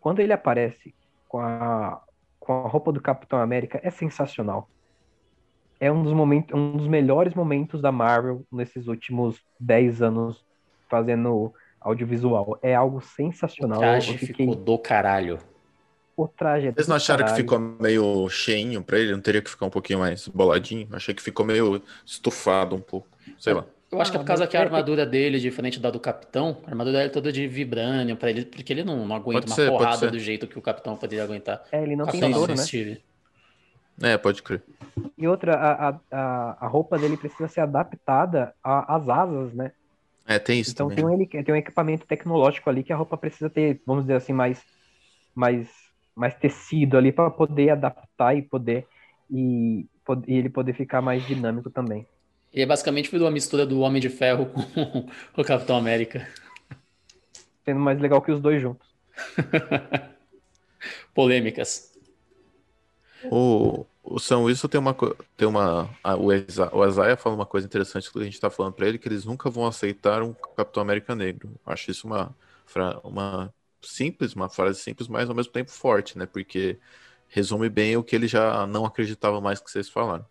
Quando 0.00 0.18
ele 0.18 0.32
aparece 0.32 0.92
com 1.28 1.38
a, 1.38 2.02
com 2.40 2.52
a 2.52 2.68
roupa 2.68 2.90
do 2.90 3.00
Capitão 3.00 3.38
América, 3.38 3.78
é 3.84 3.90
sensacional 3.90 4.68
é 5.80 5.90
um 5.90 6.02
dos 6.02 6.12
momentos, 6.12 6.54
um 6.54 6.76
dos 6.76 6.86
melhores 6.86 7.34
momentos 7.34 7.80
da 7.80 7.92
Marvel 7.92 8.44
nesses 8.50 8.88
últimos 8.88 9.36
10 9.60 10.02
anos 10.02 10.44
fazendo 10.88 11.52
audiovisual. 11.80 12.58
É 12.62 12.74
algo 12.74 13.00
sensacional. 13.00 13.78
O 13.78 13.82
traje 13.82 14.18
fiquei... 14.18 14.46
ficou 14.46 14.54
do 14.54 14.78
caralho. 14.78 15.38
O 16.16 16.26
traje 16.26 16.66
é 16.66 16.72
Vocês 16.72 16.88
não 16.88 16.96
acharam 16.96 17.24
caralho. 17.24 17.36
que 17.36 17.42
ficou 17.42 17.58
meio 17.58 18.28
cheinho 18.28 18.82
pra 18.82 18.98
ele? 18.98 19.12
Não 19.12 19.20
teria 19.20 19.40
que 19.40 19.50
ficar 19.50 19.66
um 19.66 19.70
pouquinho 19.70 20.00
mais 20.00 20.26
boladinho? 20.26 20.88
Achei 20.92 21.14
que 21.14 21.22
ficou 21.22 21.46
meio 21.46 21.80
estufado 22.04 22.74
um 22.74 22.80
pouco. 22.80 23.06
Sei 23.38 23.52
lá. 23.52 23.64
Eu 23.90 24.00
acho 24.02 24.10
que 24.10 24.18
é 24.18 24.20
por 24.20 24.26
causa 24.26 24.46
que 24.46 24.56
a 24.56 24.60
armadura 24.60 25.06
dele, 25.06 25.38
diferente 25.38 25.80
da 25.80 25.90
do 25.90 25.98
Capitão, 25.98 26.58
a 26.66 26.70
armadura 26.70 26.98
dele 26.98 27.08
é 27.08 27.12
toda 27.12 27.32
de 27.32 27.46
vibrânio 27.46 28.16
para 28.16 28.28
ele, 28.28 28.44
porque 28.44 28.70
ele 28.70 28.84
não, 28.84 29.06
não 29.06 29.16
aguenta 29.16 29.40
pode 29.40 29.50
uma 29.50 29.56
ser, 29.56 29.70
porrada 29.70 30.10
do 30.10 30.18
jeito 30.18 30.46
que 30.46 30.58
o 30.58 30.62
Capitão 30.62 30.94
poderia 30.94 31.24
aguentar. 31.24 31.64
É, 31.72 31.82
ele 31.82 31.96
não 31.96 32.06
tem 32.06 32.30
dor, 32.30 32.48
né? 32.48 32.56
Steve. 32.56 33.00
É, 34.02 34.16
pode 34.16 34.42
crer. 34.42 34.62
E 35.16 35.26
outra, 35.26 35.54
a, 35.54 36.00
a, 36.10 36.66
a 36.66 36.66
roupa 36.66 36.98
dele 36.98 37.16
precisa 37.16 37.48
ser 37.48 37.60
adaptada 37.60 38.54
às 38.62 39.08
asas, 39.08 39.52
né? 39.52 39.72
É, 40.26 40.38
tem 40.38 40.60
isso 40.60 40.72
então 40.72 40.88
também. 40.88 41.04
Então 41.04 41.26
tem 41.30 41.40
um, 41.40 41.44
tem 41.44 41.54
um 41.54 41.58
equipamento 41.58 42.06
tecnológico 42.06 42.68
ali 42.68 42.82
que 42.82 42.92
a 42.92 42.96
roupa 42.96 43.16
precisa 43.16 43.48
ter, 43.48 43.80
vamos 43.86 44.04
dizer 44.04 44.14
assim, 44.16 44.32
mais, 44.32 44.62
mais, 45.34 45.68
mais 46.14 46.34
tecido 46.34 46.98
ali 46.98 47.10
para 47.10 47.30
poder 47.30 47.70
adaptar 47.70 48.36
e 48.36 48.42
poder 48.42 48.86
e, 49.30 49.86
e, 50.26 50.36
ele 50.36 50.50
poder 50.50 50.74
ficar 50.74 51.00
mais 51.00 51.26
dinâmico 51.26 51.70
também. 51.70 52.06
E 52.52 52.62
é 52.62 52.66
basicamente 52.66 53.14
uma 53.16 53.30
mistura 53.30 53.64
do 53.66 53.80
Homem 53.80 54.00
de 54.00 54.08
Ferro 54.08 54.46
com 55.32 55.40
o 55.40 55.44
Capitão 55.44 55.76
América. 55.76 56.28
Sendo 57.64 57.80
mais 57.80 57.98
legal 57.98 58.20
que 58.20 58.32
os 58.32 58.40
dois 58.40 58.60
juntos. 58.60 58.86
Polêmicas. 61.14 61.87
O, 63.24 63.84
o 64.02 64.18
São 64.18 64.44
Wilson 64.44 64.68
tem 64.68 64.80
uma. 64.80 64.94
Tem 65.36 65.48
uma 65.48 65.90
a, 66.02 66.16
o, 66.16 66.32
Exa, 66.32 66.74
o 66.74 66.86
Isaiah 66.86 67.16
fala 67.16 67.34
uma 67.34 67.46
coisa 67.46 67.66
interessante 67.66 68.10
que 68.10 68.18
a 68.18 68.24
gente 68.24 68.34
está 68.34 68.48
falando 68.48 68.74
para 68.74 68.86
ele, 68.86 68.98
que 68.98 69.08
eles 69.08 69.24
nunca 69.24 69.50
vão 69.50 69.66
aceitar 69.66 70.22
um 70.22 70.32
Capitão 70.32 70.82
América 70.82 71.14
negro. 71.14 71.50
Acho 71.66 71.90
isso 71.90 72.06
uma, 72.06 72.34
uma 73.02 73.52
simples, 73.82 74.34
uma 74.34 74.48
frase 74.48 74.80
simples, 74.80 75.08
mas 75.08 75.28
ao 75.28 75.34
mesmo 75.34 75.52
tempo 75.52 75.70
forte, 75.70 76.16
né? 76.16 76.26
Porque 76.26 76.78
resume 77.28 77.68
bem 77.68 77.96
o 77.96 78.02
que 78.02 78.16
ele 78.16 78.26
já 78.26 78.66
não 78.66 78.84
acreditava 78.84 79.40
mais 79.40 79.60
que 79.60 79.70
vocês 79.70 79.88
falaram. 79.88 80.24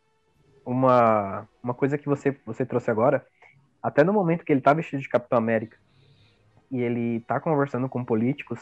Uma, 0.66 1.48
uma 1.64 1.74
coisa 1.74 1.98
que 1.98 2.08
você, 2.08 2.36
você 2.46 2.66
trouxe 2.66 2.92
agora, 2.92 3.26
até 3.82 4.04
no 4.04 4.12
momento 4.12 4.44
que 4.44 4.52
ele 4.52 4.62
tá 4.62 4.74
vestido 4.74 5.02
de 5.02 5.10
Capitão 5.10 5.38
América 5.38 5.78
e 6.70 6.82
ele 6.82 7.22
tá 7.22 7.40
conversando 7.40 7.88
com 7.88 8.04
políticos, 8.04 8.60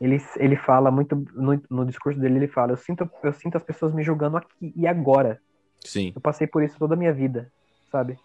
ele, 0.00 0.22
ele 0.36 0.56
fala 0.56 0.90
muito 0.90 1.16
no, 1.34 1.60
no, 1.68 1.86
discurso 1.86 2.18
dele, 2.18 2.36
ele 2.36 2.48
fala, 2.48 2.72
eu 2.72 2.76
sinto, 2.76 3.10
eu 3.22 3.32
sinto 3.32 3.56
as 3.56 3.62
pessoas 3.62 3.92
me 3.92 4.02
julgando 4.02 4.36
aqui 4.36 4.72
e 4.76 4.86
agora. 4.86 5.40
Sim. 5.84 6.12
Eu 6.14 6.20
passei 6.20 6.46
por 6.46 6.62
isso 6.62 6.76
toda 6.78 6.94
a 6.94 6.96
minha 6.96 7.12
vida, 7.12 7.50
sabe? 7.90 8.18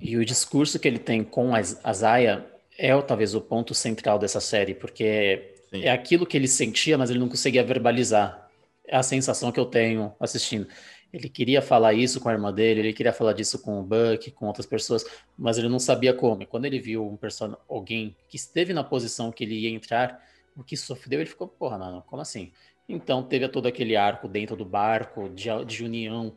E 0.00 0.16
o 0.16 0.24
discurso 0.24 0.78
que 0.78 0.88
ele 0.88 0.98
tem 0.98 1.22
com 1.22 1.52
a 1.54 1.92
Zaya 1.92 2.44
é 2.78 3.00
talvez 3.02 3.34
o 3.34 3.40
ponto 3.40 3.74
central 3.74 4.18
dessa 4.18 4.40
série, 4.40 4.74
porque 4.74 5.54
Sim. 5.70 5.84
é 5.84 5.90
aquilo 5.90 6.26
que 6.26 6.36
ele 6.36 6.48
sentia, 6.48 6.98
mas 6.98 7.10
ele 7.10 7.18
não 7.18 7.28
conseguia 7.28 7.64
verbalizar. 7.64 8.48
É 8.86 8.96
a 8.96 9.02
sensação 9.02 9.50
que 9.50 9.58
eu 9.58 9.64
tenho 9.64 10.12
assistindo. 10.20 10.66
Ele 11.12 11.28
queria 11.28 11.62
falar 11.62 11.94
isso 11.94 12.20
com 12.20 12.28
a 12.28 12.32
irmã 12.32 12.52
dele, 12.52 12.80
ele 12.80 12.92
queria 12.92 13.12
falar 13.12 13.32
disso 13.32 13.60
com 13.60 13.80
o 13.80 13.84
Buck, 13.84 14.32
com 14.32 14.46
outras 14.46 14.66
pessoas, 14.66 15.04
mas 15.38 15.56
ele 15.56 15.68
não 15.68 15.78
sabia 15.78 16.12
como. 16.12 16.42
E 16.42 16.46
quando 16.46 16.64
ele 16.64 16.80
viu 16.80 17.06
um 17.06 17.16
person... 17.16 17.56
alguém 17.68 18.16
que 18.28 18.36
esteve 18.36 18.72
na 18.72 18.82
posição 18.82 19.30
que 19.30 19.44
ele 19.44 19.54
ia 19.60 19.70
entrar, 19.70 20.20
o 20.56 20.62
que 20.62 20.76
sofreu, 20.76 21.20
ele 21.20 21.28
ficou, 21.28 21.48
porra, 21.48 21.78
mano, 21.78 22.02
como 22.06 22.22
assim? 22.22 22.52
Então 22.88 23.22
teve 23.22 23.48
todo 23.48 23.66
aquele 23.66 23.96
arco 23.96 24.28
dentro 24.28 24.56
do 24.56 24.64
barco 24.64 25.28
de, 25.28 25.48
de 25.64 25.84
união, 25.84 26.36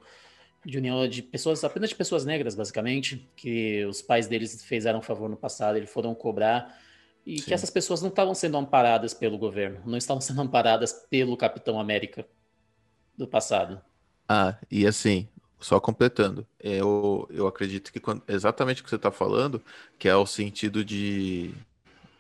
de 0.65 0.77
união 0.77 1.07
de 1.07 1.21
pessoas, 1.21 1.63
apenas 1.63 1.89
de 1.89 1.95
pessoas 1.95 2.25
negras, 2.25 2.55
basicamente, 2.55 3.29
que 3.35 3.85
os 3.85 4.01
pais 4.01 4.27
deles 4.27 4.63
fizeram 4.63 4.99
um 4.99 5.03
favor 5.03 5.29
no 5.29 5.37
passado, 5.37 5.77
eles 5.77 5.89
foram 5.89 6.15
cobrar, 6.15 6.77
e 7.25 7.39
Sim. 7.39 7.45
que 7.45 7.53
essas 7.53 7.69
pessoas 7.69 8.01
não 8.01 8.09
estavam 8.09 8.33
sendo 8.33 8.57
amparadas 8.57 9.13
pelo 9.13 9.37
governo, 9.37 9.81
não 9.85 9.97
estavam 9.97 10.21
sendo 10.21 10.41
amparadas 10.41 10.93
pelo 11.09 11.35
Capitão 11.35 11.79
América 11.79 12.25
do 13.17 13.27
passado. 13.27 13.81
Ah, 14.29 14.57
e 14.69 14.85
assim, 14.85 15.27
só 15.59 15.79
completando, 15.79 16.45
eu, 16.59 17.27
eu 17.31 17.47
acredito 17.47 17.91
que 17.91 17.99
quando, 17.99 18.23
exatamente 18.27 18.81
o 18.81 18.83
que 18.83 18.89
você 18.89 18.95
está 18.95 19.11
falando, 19.11 19.61
que 19.97 20.07
é 20.07 20.15
o 20.15 20.25
sentido 20.25 20.85
de 20.85 21.53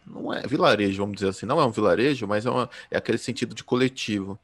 não 0.09 0.33
é 0.33 0.41
vilarejo, 0.47 1.01
vamos 1.01 1.15
dizer 1.17 1.29
assim, 1.29 1.45
não 1.45 1.59
é 1.59 1.65
um 1.65 1.71
vilarejo, 1.71 2.27
mas 2.27 2.45
é, 2.45 2.49
uma, 2.49 2.69
é 2.89 2.97
aquele 2.97 3.17
sentido 3.17 3.53
de 3.53 3.63
coletivo. 3.63 4.39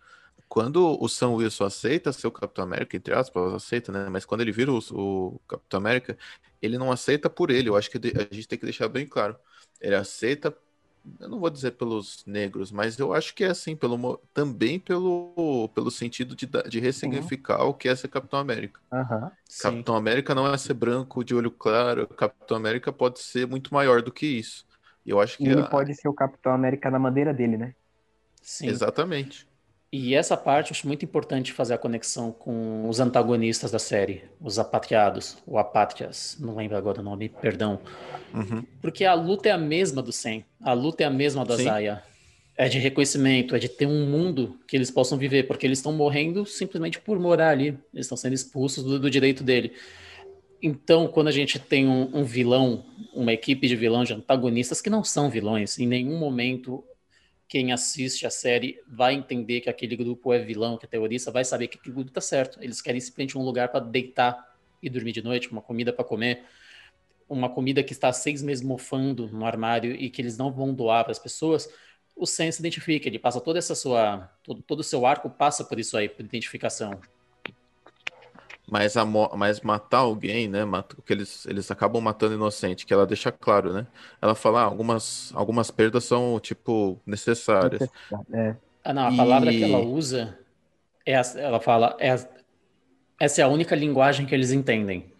Quando 0.49 1.01
o 1.01 1.09
Sam 1.09 1.31
Wilson 1.31 1.65
aceita 1.65 2.13
ser 2.13 2.27
o 2.27 2.31
Capitão 2.31 2.63
América, 2.63 2.95
entre 2.95 3.13
aspas, 3.13 3.53
aceita, 3.53 3.91
né? 3.91 4.07
Mas 4.09 4.23
quando 4.23 4.41
ele 4.41 4.51
vira 4.51 4.71
o, 4.71 4.79
o 4.91 5.39
Capitão 5.47 5.79
América, 5.79 6.15
ele 6.61 6.77
não 6.77 6.91
aceita 6.91 7.27
por 7.27 7.49
ele. 7.49 7.69
Eu 7.69 7.75
acho 7.75 7.89
que 7.89 7.97
a 7.97 8.33
gente 8.33 8.47
tem 8.47 8.59
que 8.59 8.65
deixar 8.65 8.87
bem 8.87 9.07
claro. 9.07 9.35
Ele 9.81 9.95
aceita, 9.95 10.55
eu 11.19 11.27
não 11.27 11.39
vou 11.39 11.49
dizer 11.49 11.71
pelos 11.71 12.23
negros, 12.27 12.71
mas 12.71 12.99
eu 12.99 13.13
acho 13.15 13.33
que 13.33 13.43
é 13.43 13.47
assim, 13.47 13.75
pelo, 13.75 14.21
também 14.31 14.79
pelo, 14.79 15.71
pelo 15.73 15.89
sentido 15.89 16.35
de, 16.35 16.47
de 16.69 16.79
ressignificar 16.79 17.63
uhum. 17.63 17.69
o 17.69 17.73
que 17.73 17.89
é 17.89 17.95
ser 17.95 18.09
Capitão 18.09 18.37
América. 18.37 18.79
Uhum. 18.91 19.31
Capitão 19.59 19.95
América 19.95 20.35
não 20.35 20.45
é 20.47 20.55
ser 20.55 20.75
branco 20.75 21.23
de 21.23 21.33
olho 21.33 21.49
claro. 21.49 22.05
Capitão 22.09 22.57
América 22.57 22.93
pode 22.93 23.19
ser 23.19 23.47
muito 23.47 23.73
maior 23.73 24.03
do 24.03 24.11
que 24.11 24.27
isso. 24.27 24.67
E 25.05 25.09
eu 25.09 25.19
acho 25.19 25.37
que. 25.37 25.43
E 25.43 25.49
ele 25.49 25.61
a... 25.61 25.65
pode 25.65 25.93
ser 25.95 26.07
o 26.07 26.13
Capitão 26.13 26.53
América 26.53 26.89
na 26.89 26.99
maneira 26.99 27.33
dele, 27.33 27.57
né? 27.57 27.73
Sim. 28.41 28.67
Exatamente. 28.67 29.47
E 29.95 30.15
essa 30.15 30.35
parte 30.35 30.71
eu 30.71 30.75
acho 30.75 30.87
muito 30.87 31.05
importante 31.05 31.53
fazer 31.53 31.75
a 31.75 31.77
conexão 31.77 32.31
com 32.31 32.89
os 32.89 32.99
antagonistas 32.99 33.69
da 33.69 33.77
série, 33.77 34.23
os 34.41 34.57
apatriados, 34.57 35.37
ou 35.45 35.59
apátrias, 35.59 36.35
não 36.39 36.55
lembro 36.55 36.75
agora 36.75 36.99
o 36.99 37.03
nome, 37.03 37.29
perdão. 37.29 37.79
Uhum. 38.33 38.63
Porque 38.81 39.05
a 39.05 39.13
luta 39.13 39.49
é 39.49 39.51
a 39.51 39.57
mesma 39.57 40.01
do 40.01 40.11
Sen, 40.11 40.43
a 40.63 40.73
luta 40.73 41.03
é 41.03 41.05
a 41.05 41.11
mesma 41.11 41.45
da 41.45 41.55
Sim. 41.55 41.65
Zaya. 41.65 42.01
É 42.57 42.67
de 42.67 42.79
reconhecimento, 42.79 43.55
é 43.55 43.59
de 43.59 43.69
ter 43.69 43.85
um 43.85 44.07
mundo 44.07 44.59
que 44.67 44.75
eles 44.75 44.89
possam 44.89 45.15
viver, 45.15 45.43
porque 45.43 45.67
eles 45.67 45.77
estão 45.77 45.93
morrendo 45.93 46.43
simplesmente 46.43 46.99
por 46.99 47.19
morar 47.19 47.49
ali, 47.49 47.67
eles 47.93 48.05
estão 48.05 48.17
sendo 48.17 48.33
expulsos 48.33 48.83
do, 48.83 48.99
do 48.99 49.11
direito 49.11 49.43
dele. 49.43 49.73
Então, 50.65 51.09
quando 51.09 51.27
a 51.27 51.31
gente 51.31 51.59
tem 51.59 51.89
um, 51.89 52.19
um, 52.19 52.23
vilão, 52.23 52.85
uma 53.13 53.33
equipe 53.33 53.67
de 53.67 53.75
vilões, 53.75 54.07
de 54.07 54.13
antagonistas 54.13 54.81
que 54.81 54.89
não 54.89 55.03
são 55.03 55.29
vilões, 55.29 55.77
em 55.77 55.85
nenhum 55.85 56.17
momento 56.17 56.81
quem 57.49 57.73
assiste 57.73 58.25
a 58.25 58.29
série 58.29 58.79
vai 58.87 59.13
entender 59.13 59.59
que 59.59 59.69
aquele 59.69 59.97
grupo 59.97 60.31
é 60.31 60.39
vilão, 60.39 60.77
que 60.77 60.85
é 60.85 60.87
terrorista, 60.87 61.31
vai 61.31 61.43
saber 61.43 61.67
que 61.67 61.77
aquele 61.77 61.93
grupo 61.93 62.11
está 62.11 62.21
certo. 62.21 62.59
Eles 62.61 62.81
querem 62.81 63.01
simplesmente 63.01 63.37
um 63.37 63.43
lugar 63.43 63.67
para 63.67 63.81
deitar 63.81 64.55
e 64.81 64.89
dormir 64.89 65.11
de 65.11 65.21
noite, 65.21 65.51
uma 65.51 65.61
comida 65.61 65.91
para 65.91 66.05
comer, 66.05 66.45
uma 67.27 67.49
comida 67.49 67.83
que 67.83 67.91
está 67.91 68.07
há 68.07 68.13
seis 68.13 68.41
meses 68.41 68.63
mofando 68.63 69.27
no 69.27 69.45
armário 69.45 69.93
e 69.93 70.09
que 70.09 70.21
eles 70.21 70.37
não 70.37 70.49
vão 70.49 70.73
doar 70.73 71.03
para 71.03 71.11
as 71.11 71.19
pessoas. 71.19 71.69
O 72.15 72.25
Sam 72.25 72.49
se 72.49 72.61
identifica, 72.61 73.09
ele 73.09 73.19
passa 73.19 73.41
toda 73.41 73.59
essa 73.59 73.75
sua, 73.75 74.31
todo, 74.41 74.61
todo 74.61 74.79
o 74.79 74.83
seu 74.83 75.05
arco 75.05 75.29
passa 75.29 75.65
por 75.65 75.77
isso 75.77 75.97
aí, 75.97 76.07
por 76.07 76.23
identificação. 76.23 77.01
Mas, 78.73 78.97
a, 78.97 79.05
mas 79.05 79.61
matar 79.61 79.99
alguém, 79.99 80.47
né? 80.47 80.65
Mata, 80.65 80.97
que 81.05 81.13
eles, 81.13 81.45
eles 81.45 81.69
acabam 81.69 82.01
matando 82.01 82.33
inocente, 82.33 82.87
que 82.87 82.93
ela 82.93 83.05
deixa 83.05 83.31
claro, 83.31 83.71
né? 83.71 83.85
Ela 84.19 84.33
fala, 84.33 84.61
ah, 84.61 84.65
algumas, 84.65 85.31
algumas 85.35 85.69
perdas 85.69 86.05
são, 86.05 86.39
tipo, 86.39 86.99
necessárias. 87.05 87.87
É, 88.33 88.55
Ah, 88.83 88.93
não, 88.93 89.07
a 89.07 89.15
palavra 89.15 89.51
que 89.51 89.59
E- 89.59 89.63
ela 89.63 89.79
usa 89.79 90.37
é 91.05 91.15
a- 91.15 91.23
ela 91.37 91.59
fala, 91.61 91.95
é 91.99 92.11
a- 92.11 92.27
essa 93.19 93.41
é 93.41 93.43
a 93.43 93.47
única 93.47 93.75
linguagem 93.75 94.25
que 94.25 94.35
eles 94.35 94.51
entendem, 94.51 95.11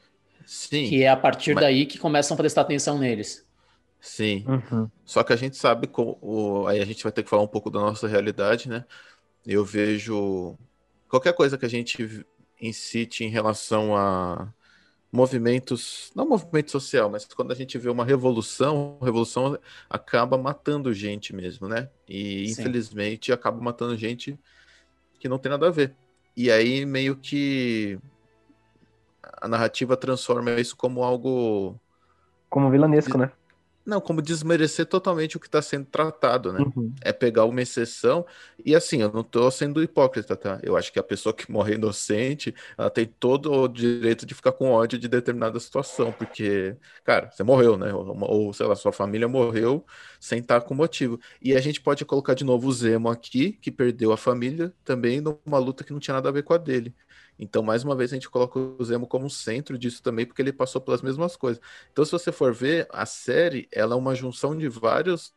Sim, 0.46 0.90
que 0.90 1.04
é 1.04 1.10
a 1.10 1.18
partir 1.18 1.56
Mas- 1.56 1.64
daí 1.64 1.86
que 1.86 1.98
começam 2.00 2.36
a 2.36 2.38
prestar 2.38 2.62
atenção 2.62 2.98
neles. 3.00 3.46
sim. 4.00 4.46
uhum. 4.48 4.90
Só 5.06 5.24
que 5.24 5.34
a 5.34 5.36
gente 5.36 5.56
sabe, 5.58 5.88
como, 5.88 6.18
o- 6.22 6.68
aí 6.68 6.80
a 6.82 6.86
gente 6.86 7.04
vai 7.04 7.12
ter 7.12 7.24
que 7.24 7.30
falar 7.30 7.44
um 7.44 7.48
pouco 7.48 7.70
da 7.70 7.80
nossa 7.80 8.08
realidade, 8.08 8.70
né? 8.70 8.86
Eu 9.46 9.66
vejo 9.66 10.58
qualquer 11.10 11.34
coisa 11.34 11.58
que 11.58 11.66
a 11.66 11.70
gente 11.70 12.26
incite 12.68 13.24
em 13.24 13.30
relação 13.30 13.96
a 13.96 14.48
movimentos, 15.12 16.12
não 16.16 16.28
movimento 16.28 16.72
social, 16.72 17.10
mas 17.10 17.26
quando 17.26 17.52
a 17.52 17.56
gente 17.56 17.78
vê 17.78 17.88
uma 17.90 18.04
revolução, 18.04 18.98
revolução 19.00 19.60
acaba 19.88 20.38
matando 20.38 20.92
gente 20.92 21.36
mesmo, 21.36 21.68
né? 21.68 21.88
E 22.10 22.48
Sim. 22.48 22.62
infelizmente 22.62 23.32
acaba 23.32 23.62
matando 23.62 23.96
gente 23.96 24.40
que 25.20 25.30
não 25.30 25.38
tem 25.38 25.52
nada 25.52 25.68
a 25.68 25.72
ver. 25.72 25.96
E 26.36 26.50
aí 26.50 26.84
meio 26.84 27.16
que 27.16 28.00
a 29.40 29.48
narrativa 29.48 29.96
transforma 29.96 30.52
isso 30.60 30.76
como 30.76 31.04
algo 31.04 31.80
Como 32.50 32.72
vilanesco, 32.72 33.18
né? 33.18 33.32
Não, 33.86 34.00
como 34.00 34.22
desmerecer 34.22 34.86
totalmente 34.86 35.36
o 35.36 35.40
que 35.40 35.48
está 35.48 35.62
sendo 35.62 35.86
tratado, 35.86 36.54
né? 36.54 36.60
Uhum. 36.62 36.94
É 37.02 37.12
pegar 37.12 37.46
uma 37.46 37.62
exceção. 37.62 38.26
E 38.66 38.74
assim, 38.76 39.02
eu 39.02 39.12
não 39.12 39.24
tô 39.24 39.50
sendo 39.52 39.84
hipócrita, 39.84 40.36
tá? 40.38 40.60
Eu 40.64 40.78
acho 40.78 40.92
que 40.92 41.00
a 41.00 41.04
pessoa 41.04 41.34
que 41.34 41.50
morre 41.52 41.76
inocente, 41.76 42.56
ela 42.78 42.90
tem 42.90 43.06
todo 43.06 43.52
o 43.52 43.68
direito 43.68 44.26
de 44.26 44.34
ficar 44.34 44.54
com 44.54 44.72
ódio 44.72 44.98
de 44.98 45.08
determinada 45.08 45.60
situação, 45.60 46.12
porque, 46.14 46.78
cara, 47.04 47.30
você 47.32 47.44
morreu, 47.44 47.78
né? 47.78 47.94
Ou, 47.94 48.18
ou, 48.22 48.54
sei 48.54 48.66
lá, 48.66 48.76
sua 48.76 48.94
família 48.94 49.28
morreu 49.28 49.86
sem 50.20 50.40
estar 50.40 50.62
com 50.62 50.74
motivo. 50.74 51.20
E 51.42 51.54
a 51.56 51.60
gente 51.60 51.82
pode 51.82 52.06
colocar 52.06 52.34
de 52.34 52.46
novo 52.46 52.68
o 52.70 52.72
Zemo 52.72 53.10
aqui, 53.10 53.52
que 53.54 53.72
perdeu 53.72 54.14
a 54.14 54.18
família, 54.18 54.74
também 54.86 55.20
numa 55.20 55.58
luta 55.58 55.84
que 55.84 55.92
não 55.92 56.00
tinha 56.00 56.14
nada 56.16 56.30
a 56.30 56.32
ver 56.32 56.44
com 56.44 56.54
a 56.54 56.58
dele. 56.58 56.96
Então, 57.38 57.64
mais 57.64 57.84
uma 57.84 57.96
vez, 57.96 58.12
a 58.12 58.16
gente 58.16 58.30
coloca 58.30 58.60
o 58.60 58.84
Zemo 58.84 59.08
como 59.08 59.30
centro 59.30 59.78
disso 59.78 60.02
também, 60.04 60.26
porque 60.26 60.42
ele 60.42 60.54
passou 60.54 60.80
pelas 60.82 61.02
mesmas 61.02 61.36
coisas. 61.36 61.62
Então, 61.92 62.06
se 62.06 62.12
você 62.12 62.32
for 62.32 62.54
ver, 62.54 62.88
a 62.92 63.06
série, 63.06 63.68
ela 63.72 63.96
é 63.96 63.98
uma 63.98 64.16
junção 64.16 64.56
de 64.56 64.68
vários 64.70 65.34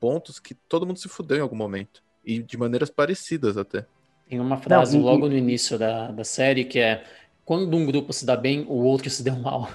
pontos 0.00 0.38
que 0.38 0.54
todo 0.54 0.86
mundo 0.86 0.98
se 0.98 1.08
fudeu 1.08 1.38
em 1.38 1.40
algum 1.40 1.56
momento. 1.56 2.02
E 2.24 2.42
de 2.42 2.56
maneiras 2.58 2.90
parecidas 2.90 3.56
até. 3.56 3.86
Tem 4.28 4.40
uma 4.40 4.56
frase 4.58 4.96
e- 4.96 5.00
logo 5.00 5.26
e- 5.26 5.28
no 5.28 5.36
início 5.36 5.78
da, 5.78 6.10
da 6.10 6.24
série 6.24 6.64
que 6.64 6.78
é 6.78 7.04
quando 7.44 7.74
um 7.76 7.86
grupo 7.86 8.12
se 8.12 8.26
dá 8.26 8.36
bem, 8.36 8.66
o 8.68 8.74
outro 8.84 9.08
se 9.08 9.22
deu 9.22 9.36
mal. 9.36 9.68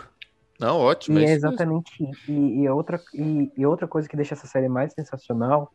Não, 0.60 0.78
ótimo. 0.80 1.18
E 1.18 1.20
é 1.20 1.24
é 1.24 1.34
isso 1.34 1.34
exatamente. 1.34 1.92
E, 2.28 2.64
e, 2.64 2.70
outra, 2.70 3.04
e, 3.14 3.52
e 3.58 3.66
outra 3.66 3.88
coisa 3.88 4.08
que 4.08 4.16
deixa 4.16 4.34
essa 4.36 4.48
série 4.48 4.70
mais 4.70 4.94
sensacional 4.94 5.72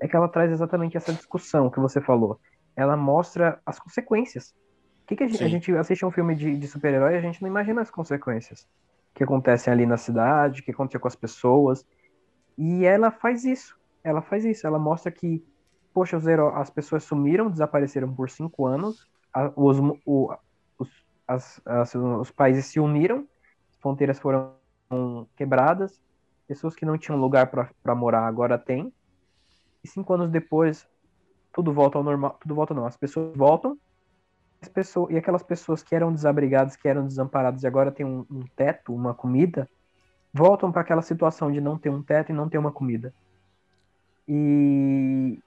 é 0.00 0.08
que 0.08 0.16
ela 0.16 0.28
traz 0.28 0.50
exatamente 0.52 0.96
essa 0.96 1.12
discussão 1.12 1.70
que 1.70 1.80
você 1.80 2.00
falou. 2.00 2.40
Ela 2.76 2.96
mostra 2.96 3.60
as 3.66 3.78
consequências. 3.78 4.54
Que, 5.10 5.16
que 5.16 5.24
a, 5.24 5.26
gente, 5.28 5.42
a 5.42 5.48
gente 5.48 5.76
assiste 5.76 6.06
um 6.06 6.10
filme 6.12 6.36
de, 6.36 6.56
de 6.56 6.68
super-herói 6.68 7.14
e 7.14 7.16
a 7.16 7.20
gente 7.20 7.42
não 7.42 7.48
imagina 7.48 7.80
as 7.82 7.90
consequências 7.90 8.64
que 9.12 9.24
acontecem 9.24 9.72
ali 9.72 9.84
na 9.84 9.96
cidade, 9.96 10.62
que 10.62 10.70
aconteceu 10.70 11.00
com 11.00 11.08
as 11.08 11.16
pessoas. 11.16 11.84
E 12.56 12.84
ela 12.84 13.10
faz 13.10 13.44
isso. 13.44 13.76
Ela 14.04 14.22
faz 14.22 14.44
isso. 14.44 14.64
Ela 14.68 14.78
mostra 14.78 15.10
que, 15.10 15.44
poxa, 15.92 16.16
os 16.16 16.28
heró- 16.28 16.54
as 16.54 16.70
pessoas 16.70 17.02
sumiram, 17.02 17.50
desapareceram 17.50 18.14
por 18.14 18.30
cinco 18.30 18.64
anos, 18.66 19.08
a- 19.34 19.52
os, 19.56 19.78
o- 20.06 20.32
os, 20.78 20.88
as- 21.26 21.60
as- 21.66 21.94
os 21.96 22.30
países 22.30 22.66
se 22.66 22.78
uniram, 22.78 23.26
fronteiras 23.80 24.20
foram 24.20 24.54
quebradas, 25.34 26.00
pessoas 26.46 26.76
que 26.76 26.86
não 26.86 26.96
tinham 26.96 27.18
lugar 27.18 27.50
para 27.50 27.94
morar 27.96 28.28
agora 28.28 28.56
têm. 28.56 28.92
E 29.82 29.88
cinco 29.88 30.12
anos 30.14 30.30
depois, 30.30 30.86
tudo 31.52 31.72
volta 31.72 31.98
ao 31.98 32.04
normal. 32.04 32.38
Tudo 32.40 32.54
volta 32.54 32.74
não, 32.74 32.86
as 32.86 32.96
pessoas 32.96 33.36
voltam. 33.36 33.76
As 34.62 34.68
pessoas, 34.68 35.10
e 35.10 35.16
aquelas 35.16 35.42
pessoas 35.42 35.82
que 35.82 35.94
eram 35.94 36.12
desabrigadas, 36.12 36.76
que 36.76 36.86
eram 36.86 37.06
desamparadas 37.06 37.62
e 37.62 37.66
agora 37.66 37.90
têm 37.90 38.04
um, 38.04 38.26
um 38.30 38.44
teto, 38.54 38.94
uma 38.94 39.14
comida, 39.14 39.68
voltam 40.32 40.70
para 40.70 40.82
aquela 40.82 41.02
situação 41.02 41.50
de 41.50 41.60
não 41.60 41.78
ter 41.78 41.90
um 41.90 42.02
teto 42.02 42.30
e 42.30 42.34
não 42.34 42.48
ter 42.48 42.58
uma 42.58 42.70
comida. 42.70 43.12
E, 44.28 45.38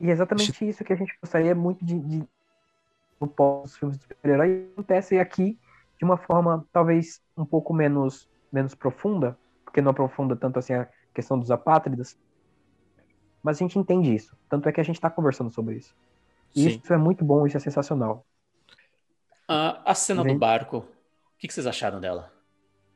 e 0.00 0.08
é 0.08 0.12
exatamente 0.12 0.66
isso 0.68 0.84
que 0.84 0.92
a 0.92 0.96
gente 0.96 1.16
gostaria 1.20 1.54
muito 1.54 1.84
de, 1.84 1.98
de 1.98 2.28
no 3.20 3.28
pós 3.28 3.76
filmes 3.76 3.98
de 3.98 4.04
super-herói 4.04 4.70
acontece 4.72 5.18
aqui 5.18 5.58
de 5.98 6.04
uma 6.04 6.16
forma 6.16 6.66
talvez 6.72 7.20
um 7.36 7.44
pouco 7.44 7.74
menos 7.74 8.26
menos 8.50 8.74
profunda, 8.74 9.38
porque 9.64 9.80
não 9.80 9.90
aprofunda 9.90 10.34
tanto 10.34 10.58
assim 10.58 10.72
a 10.72 10.88
questão 11.14 11.38
dos 11.38 11.50
apátridas, 11.50 12.16
mas 13.42 13.56
a 13.56 13.60
gente 13.60 13.78
entende 13.78 14.14
isso. 14.14 14.36
Tanto 14.48 14.68
é 14.68 14.72
que 14.72 14.80
a 14.80 14.84
gente 14.84 14.96
está 14.96 15.08
conversando 15.08 15.50
sobre 15.50 15.76
isso. 15.76 15.94
E 16.54 16.62
Sim. 16.62 16.80
isso 16.82 16.92
é 16.92 16.96
muito 16.96 17.24
bom, 17.24 17.46
isso 17.46 17.56
é 17.56 17.60
sensacional. 17.60 18.24
Ah, 19.52 19.82
a 19.84 19.96
cena 19.96 20.22
do 20.22 20.38
barco, 20.38 20.76
o 20.76 20.84
que, 21.36 21.48
que 21.48 21.52
vocês 21.52 21.66
acharam 21.66 21.98
dela? 21.98 22.32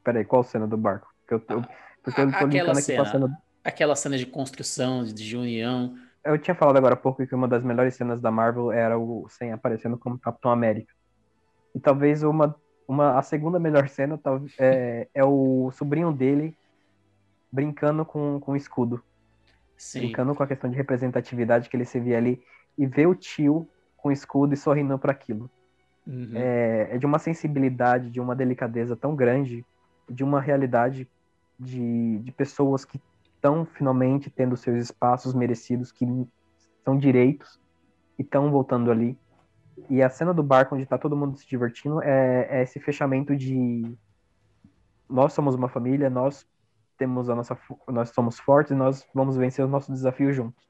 Peraí, 0.04 0.24
qual 0.24 0.44
cena 0.44 0.68
do 0.68 0.76
barco? 0.76 1.12
Porque 1.26 1.34
eu, 1.34 1.56
eu, 1.56 1.64
porque 2.00 2.20
eu 2.20 2.30
tô 2.30 2.36
Aquela 2.36 2.46
linkando 2.46 2.70
aqui 2.70 2.82
cena. 2.82 3.04
cena. 3.04 3.38
Aquela 3.64 3.96
cena 3.96 4.16
de 4.16 4.24
construção, 4.24 5.02
de, 5.02 5.36
união. 5.36 5.98
Eu 6.22 6.38
tinha 6.38 6.54
falado 6.54 6.76
agora 6.76 6.94
há 6.94 6.96
pouco 6.96 7.26
que 7.26 7.34
uma 7.34 7.48
das 7.48 7.64
melhores 7.64 7.96
cenas 7.96 8.20
da 8.20 8.30
Marvel 8.30 8.70
era 8.70 8.96
o 8.96 9.26
Sam 9.28 9.52
aparecendo 9.52 9.98
como 9.98 10.16
Capitão 10.16 10.52
América. 10.52 10.94
E 11.74 11.80
talvez 11.80 12.22
uma, 12.22 12.54
uma 12.86 13.18
a 13.18 13.22
segunda 13.22 13.58
melhor 13.58 13.88
cena 13.88 14.20
é, 14.56 15.08
é 15.12 15.24
o 15.24 15.72
sobrinho 15.72 16.12
dele 16.12 16.56
brincando 17.50 18.04
com, 18.04 18.38
com 18.38 18.52
o 18.52 18.56
escudo. 18.56 19.02
Sim. 19.76 20.02
brincando 20.02 20.36
com 20.36 20.42
a 20.44 20.46
questão 20.46 20.70
de 20.70 20.76
representatividade 20.76 21.68
que 21.68 21.76
ele 21.76 21.84
se 21.84 21.98
via 21.98 22.16
ali 22.16 22.40
e 22.78 22.86
ver 22.86 23.08
o 23.08 23.14
tio 23.14 23.68
com 23.96 24.10
o 24.10 24.12
escudo 24.12 24.54
e 24.54 24.56
sorrindo 24.56 24.96
para 25.00 25.10
aquilo. 25.10 25.50
Uhum. 26.06 26.32
É, 26.34 26.88
é 26.92 26.98
de 26.98 27.06
uma 27.06 27.18
sensibilidade, 27.18 28.10
de 28.10 28.20
uma 28.20 28.34
delicadeza 28.34 28.94
tão 28.94 29.16
grande, 29.16 29.64
de 30.08 30.22
uma 30.22 30.40
realidade 30.40 31.08
de, 31.58 32.18
de 32.18 32.32
pessoas 32.32 32.84
que 32.84 33.00
estão 33.34 33.64
finalmente 33.64 34.30
tendo 34.30 34.56
seus 34.56 34.82
espaços 34.82 35.34
merecidos, 35.34 35.92
que 35.92 36.06
são 36.84 36.96
direitos 36.96 37.60
e 38.18 38.22
estão 38.22 38.50
voltando 38.50 38.90
ali. 38.90 39.18
E 39.90 40.02
a 40.02 40.08
cena 40.08 40.32
do 40.32 40.42
barco 40.42 40.74
onde 40.74 40.84
está 40.84 40.96
todo 40.96 41.16
mundo 41.16 41.36
se 41.36 41.46
divertindo 41.46 42.00
é, 42.02 42.46
é 42.50 42.62
esse 42.62 42.78
fechamento 42.78 43.34
de 43.34 43.96
nós 45.08 45.32
somos 45.32 45.54
uma 45.54 45.68
família, 45.68 46.08
nós 46.08 46.46
temos 46.96 47.28
a 47.28 47.34
nossa, 47.34 47.58
nós 47.88 48.10
somos 48.10 48.38
fortes 48.38 48.72
e 48.72 48.74
nós 48.74 49.06
vamos 49.14 49.36
vencer 49.36 49.64
os 49.64 49.70
nossos 49.70 49.94
desafios 49.94 50.34
juntos. 50.34 50.64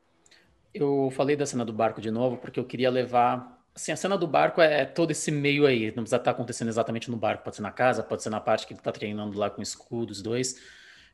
Eu 0.73 1.11
falei 1.13 1.37
da 1.37 1.47
cena 1.47 1.65
do 1.65 1.73
barco 1.73 2.01
de 2.01 2.11
novo 2.11 2.37
porque 2.37 2.59
eu 2.59 2.65
queria 2.65 2.91
levar. 2.91 3.63
Assim, 3.75 3.91
a 3.91 3.97
cena 3.97 4.17
do 4.17 4.27
barco 4.27 4.61
é 4.61 4.85
todo 4.85 5.11
esse 5.11 5.33
meio 5.33 5.67
aí. 5.67 5.87
Não 5.89 6.05
precisa 6.05 6.17
estar 6.17 6.31
acontecendo 6.31 6.69
exatamente 6.69 7.11
no 7.11 7.17
barco. 7.17 7.43
Pode 7.43 7.57
ser 7.57 7.63
na 7.63 7.73
casa, 7.73 8.05
pode 8.05 8.23
ser 8.23 8.31
na 8.31 8.41
parte 8.41 8.67
que 8.67 8.73
ele 8.73 8.81
está 8.81 8.93
treinando 8.93 9.37
lá 9.37 9.51
com 9.51 9.61
o 9.61 9.63
escudo, 9.63 10.13
os 10.13 10.23
dois. 10.23 10.61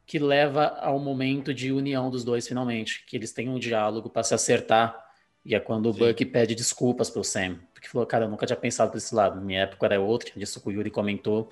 Que 0.07 0.19
leva 0.19 0.67
ao 0.67 0.99
momento 0.99 1.55
de 1.55 1.73
união 1.73 2.11
dos 2.11 2.23
dois 2.23 2.47
finalmente. 2.47 3.05
Que 3.07 3.17
eles 3.17 3.33
têm 3.33 3.49
um 3.49 3.59
diálogo 3.59 4.11
para 4.11 4.23
se 4.23 4.35
acertar. 4.35 4.95
E 5.43 5.55
é 5.55 5.61
quando 5.61 5.87
o 5.89 5.93
Sim. 5.95 6.01
Buck 6.01 6.25
pede 6.27 6.55
desculpas 6.55 7.09
pro 7.09 7.25
Sam. 7.25 7.59
Porque 7.73 7.89
falou, 7.89 8.07
cara, 8.07 8.27
eu 8.27 8.29
nunca 8.29 8.45
tinha 8.45 8.57
pensado 8.57 8.91
por 8.91 8.99
esse 8.99 9.15
lado. 9.15 9.41
Minha 9.41 9.63
época 9.63 9.87
era 9.87 9.99
outra. 9.99 10.31
Isso 10.37 10.61
o 10.63 10.71
Yuri 10.71 10.91
comentou. 10.91 11.51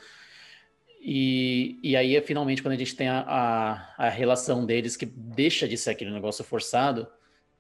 E, 1.01 1.79
e 1.83 1.97
aí 1.97 2.17
é 2.17 2.21
finalmente 2.21 2.61
quando 2.61 2.75
a 2.75 2.77
gente 2.79 2.95
tem 2.95 3.09
a, 3.09 3.21
a, 3.27 4.07
a 4.07 4.09
relação 4.11 4.67
deles 4.67 4.95
que 4.95 5.07
deixa 5.07 5.67
de 5.67 5.79
ser 5.79 5.91
aquele 5.91 6.11
negócio 6.11 6.45
forçado 6.45 7.09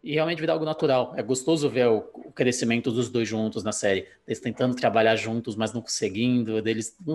e 0.02 0.14
realmente 0.14 0.40
vira 0.40 0.52
algo 0.52 0.64
natural. 0.64 1.12
É 1.16 1.22
gostoso 1.22 1.68
ver 1.68 1.88
o, 1.88 2.08
o 2.14 2.32
crescimento 2.32 2.90
dos 2.90 3.08
dois 3.08 3.26
juntos 3.26 3.64
na 3.64 3.72
série. 3.72 4.06
Eles 4.26 4.40
tentando 4.40 4.74
trabalhar 4.74 5.16
juntos, 5.16 5.56
mas 5.56 5.72
não 5.72 5.82
conseguindo, 5.82 6.62
deles 6.62 6.96
um, 7.06 7.14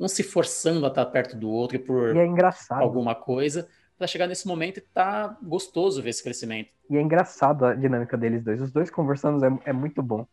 um 0.00 0.08
se 0.08 0.22
forçando 0.22 0.84
a 0.86 0.88
estar 0.88 1.04
perto 1.06 1.36
do 1.36 1.50
outro 1.50 1.78
por 1.80 2.16
é 2.16 2.26
alguma 2.70 3.14
coisa, 3.14 3.68
para 3.96 4.06
chegar 4.06 4.26
nesse 4.26 4.46
momento 4.46 4.78
e 4.78 4.80
tá 4.80 5.36
gostoso 5.42 6.02
ver 6.02 6.10
esse 6.10 6.22
crescimento. 6.22 6.70
E 6.90 6.96
é 6.96 7.00
engraçado 7.00 7.64
a 7.64 7.74
dinâmica 7.74 8.16
deles 8.16 8.42
dois. 8.42 8.60
Os 8.60 8.72
dois 8.72 8.90
conversando 8.90 9.44
é, 9.44 9.58
é 9.66 9.72
muito 9.72 10.02
bom. 10.02 10.26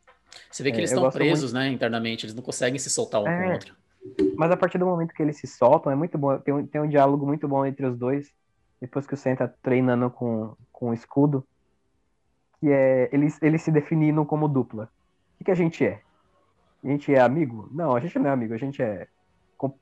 Você 0.50 0.64
vê 0.64 0.72
que 0.72 0.78
É, 0.78 0.80
eles 0.80 0.92
estão 0.92 1.10
presos, 1.12 1.52
né, 1.52 1.68
internamente, 1.68 2.26
eles 2.26 2.36
não 2.36 2.42
conseguem 2.42 2.80
se 2.80 2.90
soltar 2.90 3.22
um 3.22 3.26
com 3.26 3.30
o 3.30 3.34
É. 3.34 3.54
outro. 3.54 3.76
Mas 4.36 4.50
a 4.50 4.58
partir 4.58 4.78
do 4.78 4.86
momento 4.86 5.14
que 5.14 5.22
eles 5.22 5.38
se 5.38 5.46
soltam, 5.46 5.92
é 5.92 5.96
muito 5.96 6.18
bom. 6.18 6.38
Tem 6.40 6.54
um, 6.54 6.66
tem 6.66 6.82
um 6.82 6.88
diálogo 6.88 7.26
muito 7.26 7.48
bom 7.48 7.66
entre 7.66 7.86
os 7.86 7.98
dois. 7.98 8.32
Depois 8.82 9.06
que 9.06 9.14
o 9.14 9.18
Sam 9.18 9.36
tá 9.36 9.48
treinando 9.62 10.10
com, 10.10 10.56
com 10.72 10.90
o 10.90 10.94
escudo. 10.94 11.46
Que 12.62 12.70
é 12.72 13.10
eles, 13.14 13.42
eles 13.44 13.64
se 13.64 13.72
definindo 13.72 14.26
como 14.26 14.48
dupla. 14.50 14.86
O 14.86 14.90
que, 15.40 15.46
que 15.46 15.52
a 15.52 15.56
gente 15.56 15.86
é? 15.86 16.04
A 16.84 16.88
gente 16.90 17.14
é 17.14 17.20
amigo? 17.22 17.70
Não, 17.74 17.96
a 17.96 18.00
gente 18.00 18.20
não 18.20 18.30
é 18.30 18.34
amigo. 18.34 18.54
A 18.54 18.58
gente 18.58 18.82
é. 18.84 19.08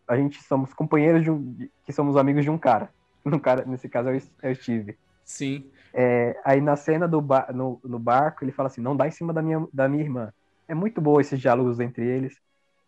A 0.07 0.17
gente 0.17 0.41
somos 0.43 0.73
companheiros 0.73 1.23
de 1.23 1.31
um. 1.31 1.53
de- 1.53 1.71
que 1.85 1.93
somos 1.93 2.17
amigos 2.17 2.43
de 2.43 2.49
um 2.51 2.57
cara. 2.59 2.93
No 3.25 3.39
cara 3.41 3.65
nesse 3.65 3.89
caso 3.89 4.09
é 4.09 4.17
o, 4.17 4.21
é 4.43 4.51
o 4.51 4.55
Steve. 4.55 4.97
Sim. 5.25 5.71
É, 5.93 6.39
aí 6.45 6.61
na 6.61 6.75
cena 6.75 7.07
do 7.07 7.21
ba 7.21 7.47
no, 7.53 7.79
no 7.83 7.99
barco, 7.99 8.43
ele 8.43 8.51
fala 8.51 8.67
assim: 8.67 8.81
não 8.81 8.95
dá 8.95 9.07
em 9.07 9.11
cima 9.11 9.33
da 9.33 9.41
minha, 9.41 9.67
da 9.73 9.87
minha 9.89 10.03
irmã. 10.03 10.33
É 10.67 10.75
muito 10.75 11.01
bom 11.01 11.19
esses 11.19 11.39
diálogos 11.39 11.79
entre 11.79 12.05
eles. 12.05 12.35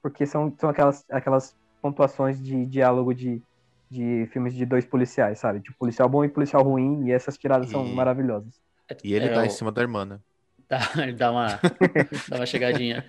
porque 0.01 0.25
são, 0.25 0.55
são 0.59 0.69
aquelas, 0.69 1.05
aquelas 1.11 1.57
pontuações 1.81 2.41
de 2.41 2.65
diálogo 2.67 3.13
de, 3.15 3.43
de 3.89 4.27
filmes 4.33 4.53
de 4.55 4.65
dois 4.65 4.85
policiais, 4.85 5.39
sabe? 5.39 5.61
Tipo, 5.61 5.77
policial 5.79 6.09
bom 6.09 6.23
e 6.25 6.29
policial 6.29 6.63
ruim, 6.63 7.07
e 7.07 7.11
essas 7.11 7.37
tiradas 7.37 7.69
são 7.71 7.87
E- 7.87 7.95
maravilhosas. 7.95 8.61
E 9.03 9.13
ele 9.13 9.29
É, 9.29 9.29
tá 9.29 9.45
o- 9.45 9.45
em 9.45 9.49
cima 9.49 9.71
da 9.71 9.81
irmã, 9.81 10.05
né? 10.05 10.19
Dá, 10.69 10.79
ele 11.03 11.13
dá 11.13 11.31
uma, 11.31 11.61
dá 12.27 12.37
uma 12.37 12.45
chegadinha. 12.45 13.05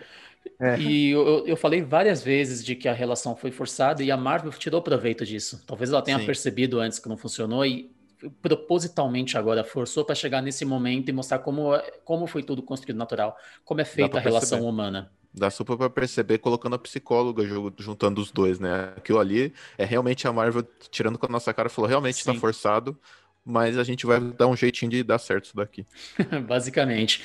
É. 0.61 0.79
E 0.79 1.11
eu, 1.11 1.47
eu 1.47 1.57
falei 1.57 1.83
várias 1.83 2.23
vezes 2.23 2.65
de 2.65 2.77
que 2.77 2.89
a 2.89 2.93
relação 2.95 3.37
foi 3.37 3.51
forçada 3.53 4.03
e 4.03 4.11
a 4.11 4.17
Marvel 4.17 4.53
tirou 4.53 4.83
proveito 4.83 5.27
disso. 5.27 5.65
Talvez 5.67 5.91
ela 5.91 6.03
tenha 6.03 6.19
Sim. 6.19 6.21
percebido 6.21 6.81
antes 6.81 6.99
que 6.99 7.09
não 7.09 7.17
funcionou 7.17 7.67
e 7.67 7.95
propositalmente 8.43 9.39
agora 9.39 9.65
forçou 9.65 10.05
para 10.05 10.15
chegar 10.15 10.43
nesse 10.43 10.65
momento 10.65 11.09
e 11.11 11.13
mostrar 11.13 11.41
como, 11.41 11.75
é- 11.75 11.93
como 12.05 12.27
foi 12.27 12.43
tudo 12.43 12.63
construído 12.63 12.99
natural, 12.99 13.37
como 13.65 13.81
é 13.81 13.85
feita 13.87 14.19
a 14.19 14.23
relação 14.23 14.63
perceber. 14.63 14.67
humana. 14.67 15.13
Dá 15.35 15.51
super 15.51 15.77
pra 15.79 15.91
perceber 15.91 16.39
colocando 16.39 16.75
a 16.77 16.79
psicóloga 16.79 17.45
ju- 17.47 17.73
juntando 17.79 18.21
os 18.21 18.33
dois, 18.33 18.59
né? 18.59 18.95
Aquilo 18.97 19.19
ali 19.21 19.55
é 19.79 19.85
realmente 19.85 20.29
a 20.29 20.33
Marvel 20.33 20.63
tirando 20.91 21.19
com 21.19 21.27
a 21.27 21.29
nossa 21.29 21.55
cara 21.55 21.69
falou, 21.71 21.89
realmente 21.89 22.25
tá 22.25 22.35
Sim. 22.35 22.35
forçado, 22.35 22.99
mas 23.45 23.79
a 23.79 23.85
gente 23.85 24.07
vai 24.07 24.21
dar 24.21 24.47
um 24.49 24.57
jeitinho 24.57 24.91
de 24.91 25.03
dar 25.05 25.19
certo 25.19 25.47
isso 25.47 25.57
daqui. 25.57 25.87
Basicamente. 26.47 27.23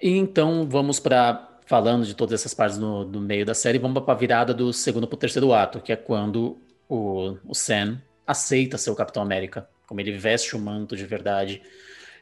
E 0.00 0.10
então 0.10 0.68
vamos 0.68 1.00
para 1.00 1.52
falando 1.66 2.04
de 2.06 2.14
todas 2.14 2.40
essas 2.40 2.54
partes 2.54 2.78
no, 2.78 3.04
no 3.04 3.20
meio 3.20 3.44
da 3.44 3.52
série, 3.54 3.78
vamos 3.78 4.00
para 4.04 4.12
a 4.14 4.16
virada 4.16 4.54
do 4.54 4.72
segundo 4.72 5.06
para 5.08 5.16
o 5.16 5.18
terceiro 5.18 5.52
ato, 5.52 5.80
que 5.80 5.90
é 5.92 5.96
quando 5.96 6.58
o, 6.88 7.36
o 7.44 7.54
Sam 7.54 8.00
aceita 8.24 8.78
ser 8.78 8.90
o 8.90 8.94
Capitão 8.94 9.20
América, 9.22 9.68
como 9.86 10.00
ele 10.00 10.12
veste 10.12 10.54
o 10.54 10.60
manto 10.60 10.96
de 10.96 11.04
verdade. 11.04 11.60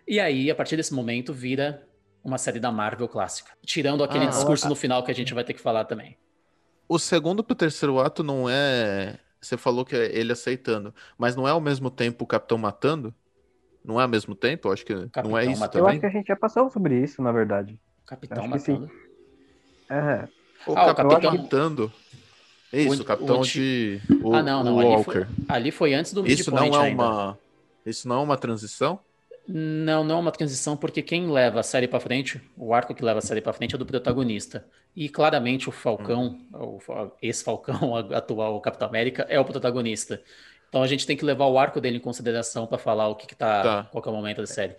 E 0.09 0.20
aí, 0.20 0.51
a 0.51 0.55
partir 0.55 0.76
desse 0.76 0.95
momento, 0.95 1.32
vira 1.34 1.86
uma 2.24 2.38
série 2.38 2.61
da 2.61 2.72
Marvel 2.72 3.09
clássica, 3.09 3.53
tirando 3.66 4.05
aquele 4.05 4.26
Ah, 4.26 4.28
discurso 4.28 4.68
a- 4.68 4.70
no 4.70 4.76
final 4.76 5.05
que 5.05 5.11
a 5.11 5.14
gente 5.14 5.34
vai 5.34 5.45
ter 5.45 5.55
que 5.55 5.61
falar 5.61 5.84
também. 5.84 6.16
O 6.88 6.99
segundo 6.99 7.42
pro 7.45 7.55
terceiro 7.57 7.99
ato 8.01 8.22
não 8.22 8.49
é. 8.49 9.18
Você 9.40 9.57
falou 9.57 9.84
que 9.84 9.95
é 9.97 10.16
ele 10.18 10.32
aceitando, 10.32 10.95
mas 11.18 11.36
não 11.36 11.47
é 11.47 11.51
ao 11.51 11.61
mesmo 11.61 11.90
tempo 11.90 12.24
o 12.24 12.26
Capitão 12.26 12.57
matando? 12.59 13.14
Não 13.85 14.01
é 14.01 14.05
ao 14.05 14.09
mesmo 14.09 14.35
tempo? 14.35 14.72
Acho 14.72 14.85
que 14.85 14.95
não 14.95 15.09
Capitão 15.09 15.39
é 15.39 15.45
isso 15.47 15.61
matando. 15.61 15.78
Eu 15.78 15.85
também. 15.85 15.93
acho 15.93 16.01
que 16.01 16.07
a 16.07 16.11
gente 16.20 16.26
já 16.26 16.37
passou 16.37 16.70
sobre 16.70 16.99
isso, 17.03 17.20
na 17.22 17.30
verdade. 17.32 17.78
Capitão 18.07 18.47
matando. 18.49 18.91
É, 19.91 20.28
O 20.66 20.72
Ah, 20.76 20.85
o 20.91 20.95
Capitão 20.95 21.09
Capitão- 21.11 21.37
matando. 21.43 21.93
É 22.72 22.80
Isso, 22.82 22.99
O- 22.99 23.03
o 23.03 23.05
Capitão 23.05 23.41
o 23.41 23.45
de. 23.45 24.01
O, 24.22 24.35
Ah, 24.35 24.43
não, 24.43 24.64
não. 24.64 24.76
o 24.76 24.80
Ali 24.80 24.89
Walker. 24.89 25.05
foi, 25.12 25.26
ali 25.49 25.70
foi 25.70 25.95
antes 25.95 26.12
do 26.12 26.26
Isso 26.26 26.51
não 26.51 26.59
é 26.64 26.87
ainda. 26.87 27.03
uma. 27.03 27.39
Isso 27.87 28.09
não 28.09 28.20
é 28.20 28.22
uma 28.24 28.37
transição? 28.37 28.99
Não, 29.47 30.03
não 30.03 30.16
é 30.16 30.20
uma 30.20 30.32
transição, 30.32 30.74
porque 30.74 31.03
quem 31.03 31.30
leva 31.30 31.61
a 31.61 31.62
série 31.62 31.87
pra 31.87 32.01
frente, 32.01 32.41
o 32.57 32.72
arco 32.72 32.95
que 32.95 33.05
leva 33.05 33.18
a 33.18 33.22
série 33.22 33.43
pra 33.43 33.53
frente 33.53 33.74
é 33.74 33.78
do 33.78 33.85
protagonista. 33.85 34.64
E 34.97 35.07
claramente 35.09 35.68
o 35.68 35.72
Falcão, 35.72 36.39
o 36.53 36.80
fa- 36.80 37.11
ex-Falcão, 37.20 37.95
atual 38.11 38.59
Capitão 38.62 38.89
América, 38.89 39.26
é 39.28 39.39
o 39.39 39.45
protagonista. 39.45 40.22
Então 40.75 40.83
a 40.83 40.89
gente 40.89 41.07
tem 41.07 41.16
que 41.16 41.25
levar 41.25 41.47
o 41.47 41.57
arco 41.57 41.81
dele 41.81 41.99
em 41.99 42.01
consideração 42.01 42.66
pra 42.66 42.79
falar 42.79 43.07
o 43.07 43.14
que, 43.14 43.29
que 43.29 43.37
tá, 43.37 43.62
Tá. 43.62 43.85
qual 43.93 44.03
que 44.03 44.09
é 44.09 44.11
o 44.11 44.14
momento 44.16 44.39
da 44.39 44.47
série. 44.49 44.75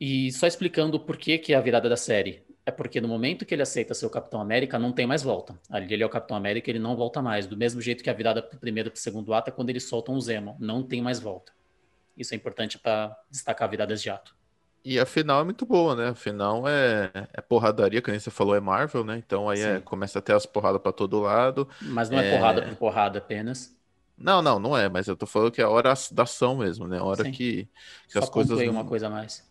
E 0.00 0.32
só 0.32 0.44
explicando 0.44 0.96
o 0.96 1.00
porquê 1.00 1.38
que 1.38 1.52
é 1.52 1.56
a 1.56 1.60
virada 1.60 1.88
da 1.88 1.96
série. 1.96 2.42
É 2.66 2.72
porque 2.72 3.00
no 3.00 3.06
momento 3.06 3.46
que 3.46 3.54
ele 3.54 3.62
aceita 3.62 3.94
ser 3.94 4.06
o 4.06 4.10
Capitão 4.10 4.40
América, 4.40 4.76
não 4.76 4.90
tem 4.90 5.06
mais 5.06 5.22
volta. 5.22 5.54
Ali 5.70 5.94
ele 5.94 6.02
é 6.02 6.06
o 6.06 6.08
Capitão 6.08 6.36
América, 6.36 6.68
ele 6.68 6.80
não 6.80 6.96
volta 6.96 7.22
mais. 7.22 7.46
Do 7.46 7.56
mesmo 7.56 7.80
jeito 7.80 8.02
que 8.02 8.10
a 8.10 8.12
virada 8.12 8.42
pro 8.42 8.58
primeiro 8.58 8.90
pro 8.90 8.98
segundo 8.98 9.32
ato 9.32 9.50
é 9.50 9.52
quando 9.52 9.70
eles 9.70 9.84
soltam 9.84 10.16
o 10.16 10.20
Zemo. 10.20 10.56
Não 10.58 10.82
tem 10.82 11.00
mais 11.00 11.20
volta. 11.20 11.52
Isso 12.18 12.34
é 12.34 12.36
importante 12.36 12.76
para 12.76 13.16
destacar 13.30 13.70
viradas 13.70 14.02
de 14.02 14.10
ato. 14.10 14.34
E 14.84 14.98
a 14.98 15.06
final 15.06 15.42
é 15.42 15.44
muito 15.44 15.64
boa, 15.64 15.94
né? 15.94 16.08
A 16.08 16.14
final 16.16 16.66
é, 16.68 17.12
é 17.32 17.40
porradaria, 17.40 18.02
que 18.02 18.10
nem 18.10 18.18
você 18.18 18.32
falou, 18.32 18.56
é 18.56 18.60
Marvel, 18.60 19.04
né? 19.04 19.16
Então 19.24 19.48
aí 19.48 19.60
é- 19.62 19.78
começa 19.80 20.18
a 20.18 20.22
ter 20.22 20.34
as 20.34 20.44
porradas 20.44 20.82
pra 20.82 20.90
todo 20.90 21.20
lado. 21.20 21.68
Mas 21.82 22.10
não 22.10 22.18
é, 22.18 22.30
É. 22.34 22.36
porrada 22.36 22.62
por 22.62 22.74
porrada 22.74 23.18
apenas. 23.20 23.72
Não, 24.16 24.40
não, 24.40 24.58
não 24.60 24.76
é, 24.76 24.88
mas 24.88 25.08
eu 25.08 25.16
tô 25.16 25.26
falando 25.26 25.50
que 25.52 25.60
é 25.60 25.64
a 25.64 25.68
hora 25.68 25.92
da 26.12 26.22
ação 26.22 26.56
mesmo, 26.56 26.86
né? 26.86 26.98
A 26.98 27.04
hora 27.04 27.24
Sim. 27.24 27.32
que, 27.32 27.68
que 28.10 28.18
Só 28.18 28.18
as 28.18 28.28
coisas. 28.28 28.62
não- 28.62 28.72
uma 28.72 28.84
coisa 28.84 29.06
a 29.06 29.10
mais. 29.10 29.42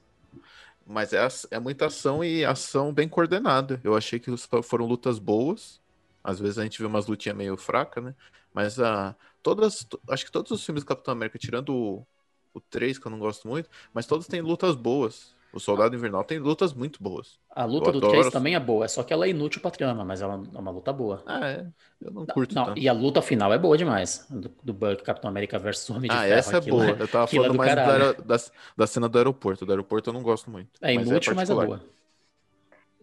Mas 0.86 1.14
é, 1.14 1.28
é 1.52 1.60
muita 1.60 1.86
ação 1.88 2.24
e 2.24 2.44
ação 2.46 2.94
bem 2.94 3.08
coordenada. 3.08 3.80
Eu 3.84 3.96
achei 3.96 4.20
que 4.20 4.30
foram 4.64 4.86
lutas 4.86 5.18
boas. 5.20 5.82
Às 6.24 6.40
vezes 6.40 6.58
a 6.58 6.64
gente 6.64 6.80
vê 6.80 6.86
umas 6.88 7.08
lutinhas 7.08 7.38
meio 7.38 7.58
fracas, 7.58 8.04
né? 8.04 8.16
Mas 8.54 8.80
a, 8.80 9.16
todas, 9.42 9.84
to- 9.86 10.02
acho 10.10 10.26
que 10.26 10.32
todos 10.32 10.52
os 10.52 10.64
filmes 10.66 10.84
do 10.84 10.88
Capitão 10.88 11.12
América, 11.14 11.38
tirando 11.40 11.70
o, 11.76 12.08
o 12.54 12.62
3, 12.62 12.98
que 13.00 13.06
eu 13.08 13.12
não 13.12 13.20
gosto 13.20 13.48
muito, 13.48 13.70
mas 13.94 14.06
todos 14.06 14.28
têm 14.28 14.42
lutas 14.42 14.76
boas. 14.76 15.33
O 15.54 15.60
Soldado 15.60 15.96
Invernal 15.96 16.24
tem 16.24 16.40
lutas 16.40 16.74
muito 16.74 17.02
boas. 17.02 17.38
A 17.56 17.64
luta 17.64 17.90
Eu 17.90 17.94
do 17.94 17.98
adoro 18.00 18.12
3 18.14 18.26
essa- 18.28 18.32
também 18.32 18.56
é 18.56 18.60
boa, 18.60 18.88
só 18.88 19.04
que 19.04 19.14
ela 19.14 19.26
é 19.26 19.30
inútil 19.30 19.62
pra 19.62 19.70
trama, 19.70 20.04
mas 20.04 20.20
ela 20.22 20.34
é 20.54 20.58
uma 20.58 20.72
luta 20.72 20.92
boa. 20.92 21.22
Ah, 21.28 21.48
é. 21.48 21.68
Eu 22.02 22.12
não 22.12 22.26
curto 22.26 22.56
Não, 22.56 22.66
tanto. 22.66 22.80
e 22.80 22.90
a 22.90 22.94
luta 22.94 23.22
final 23.22 23.54
é 23.54 23.58
boa 23.60 23.78
demais. 23.78 24.26
Do, 24.30 24.50
do 24.64 24.74
Buck, 24.74 25.04
Capitão 25.04 25.30
América 25.30 25.60
versus 25.60 25.88
Homem 25.92 26.10
de 26.10 26.16
Ah, 26.16 26.22
Ferro. 26.22 26.34
essa 26.34 26.58
é 26.58 26.62
boa. 26.62 26.86
Eu 26.90 27.08
tava 27.08 27.26
é 27.26 27.28
falando 27.28 27.52
do 27.52 27.58
mais 27.58 27.76
da, 27.76 28.14
da, 28.14 28.38
da 28.76 28.88
cena 28.88 29.08
do 29.08 29.18
aeroporto. 29.18 29.66
Do 29.66 29.72
aeroporto 29.72 30.10
eu 30.10 30.14
não 30.14 30.24
gosto 30.24 30.50
muito. 30.50 30.72
É 30.82 30.94
inútil, 30.94 31.36
mas 31.36 31.50
é 31.50 31.54
boa. 31.54 31.82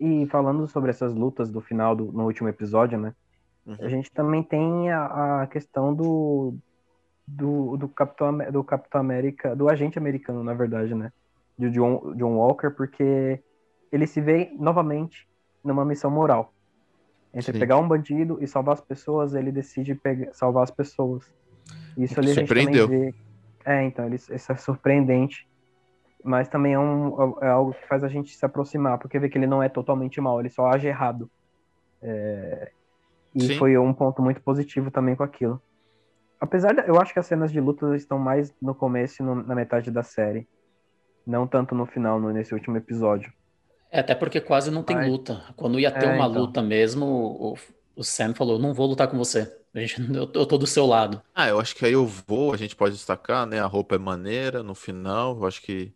E 0.00 0.26
falando 0.26 0.66
sobre 0.66 0.90
essas 0.90 1.14
lutas 1.14 1.50
do 1.50 1.60
final 1.60 1.94
do, 1.94 2.06
no 2.10 2.24
último 2.24 2.48
episódio, 2.48 2.98
né? 2.98 3.14
Uhum. 3.66 3.76
A 3.80 3.88
gente 3.88 4.10
também 4.10 4.42
tem 4.42 4.90
a, 4.90 5.42
a 5.42 5.46
questão 5.46 5.94
do, 5.94 6.54
do, 7.26 7.76
do, 7.76 7.88
Capitão, 7.88 8.38
do 8.50 8.64
Capitão 8.64 9.00
América, 9.00 9.54
do 9.54 9.68
agente 9.68 9.98
americano, 9.98 10.42
na 10.42 10.54
verdade, 10.54 10.94
né? 10.94 11.12
De 11.60 11.70
John, 11.70 12.14
John 12.16 12.36
Walker, 12.36 12.70
porque 12.70 13.40
ele 13.92 14.06
se 14.06 14.20
vê 14.20 14.50
novamente 14.58 15.28
numa 15.62 15.84
missão 15.84 16.10
moral. 16.10 16.52
Entre 17.34 17.52
Sim. 17.52 17.58
pegar 17.58 17.76
um 17.76 17.86
bandido 17.86 18.38
e 18.42 18.46
salvar 18.46 18.74
as 18.74 18.80
pessoas, 18.80 19.34
ele 19.34 19.52
decide 19.52 19.94
pegar, 19.94 20.32
salvar 20.32 20.64
as 20.64 20.70
pessoas. 20.70 21.24
Isso 21.96 22.18
ali 22.18 22.30
a 22.30 22.34
gente 22.34 22.48
também 22.48 22.64
Surpreendeu. 22.74 22.88
vê. 22.88 23.14
É, 23.64 23.84
então, 23.84 24.06
ele, 24.06 24.16
isso 24.16 24.32
é 24.32 24.56
surpreendente. 24.56 25.46
Mas 26.24 26.48
também 26.48 26.74
é, 26.74 26.78
um, 26.78 27.36
é 27.40 27.48
algo 27.48 27.72
que 27.72 27.86
faz 27.86 28.02
a 28.04 28.08
gente 28.08 28.34
se 28.36 28.44
aproximar, 28.44 28.98
porque 28.98 29.18
vê 29.18 29.28
que 29.28 29.38
ele 29.38 29.46
não 29.46 29.62
é 29.62 29.68
totalmente 29.68 30.20
mal, 30.20 30.38
ele 30.40 30.50
só 30.50 30.66
age 30.66 30.86
errado. 30.86 31.30
É, 32.02 32.70
e 33.34 33.42
Sim. 33.42 33.58
foi 33.58 33.78
um 33.78 33.92
ponto 33.92 34.20
muito 34.20 34.42
positivo 34.42 34.90
também 34.90 35.14
com 35.14 35.22
aquilo. 35.22 35.62
Apesar 36.40 36.72
de, 36.74 36.88
eu 36.88 37.00
acho 37.00 37.12
que 37.12 37.18
as 37.18 37.26
cenas 37.26 37.52
de 37.52 37.60
luta 37.60 37.94
estão 37.94 38.18
mais 38.18 38.52
no 38.60 38.74
começo 38.74 39.22
e 39.22 39.24
no- 39.24 39.42
na 39.42 39.54
metade 39.54 39.90
da 39.90 40.02
série. 40.02 40.48
Não 41.26 41.46
tanto 41.46 41.74
no 41.74 41.86
final, 41.86 42.18
no- 42.20 42.32
nesse 42.32 42.54
último 42.54 42.76
episódio. 42.76 43.32
É, 43.90 44.00
até 44.00 44.14
porque 44.14 44.40
quase 44.40 44.70
não 44.70 44.82
tem 44.82 44.96
Mas- 44.96 45.08
luta. 45.10 45.42
Quando 45.56 45.78
ia 45.80 45.90
ter 45.90 46.06
É, 46.06 46.14
uma 46.14 46.26
então. 46.26 46.40
luta 46.42 46.62
mesmo, 46.62 47.04
o, 47.06 47.58
o 47.96 48.04
Sam 48.04 48.34
falou: 48.34 48.58
não 48.58 48.72
vou 48.74 48.86
lutar 48.86 49.08
com 49.08 49.18
você. 49.18 49.52
A 49.74 49.80
gente, 49.80 49.96
eu, 50.16 50.30
eu 50.32 50.46
tô 50.46 50.58
do 50.58 50.66
seu 50.66 50.86
lado. 50.86 51.20
Ah, 51.34 51.48
eu 51.48 51.60
acho 51.60 51.74
que 51.76 51.84
aí 51.84 51.92
eu 51.92 52.06
vou, 52.06 52.52
a 52.52 52.56
gente 52.56 52.74
pode 52.76 52.94
destacar, 52.94 53.46
né? 53.46 53.60
A 53.60 53.66
roupa 53.66 53.94
é 53.94 53.98
maneira 53.98 54.62
no 54.62 54.74
final, 54.74 55.36
eu 55.36 55.46
acho 55.46 55.60
que 55.62 55.92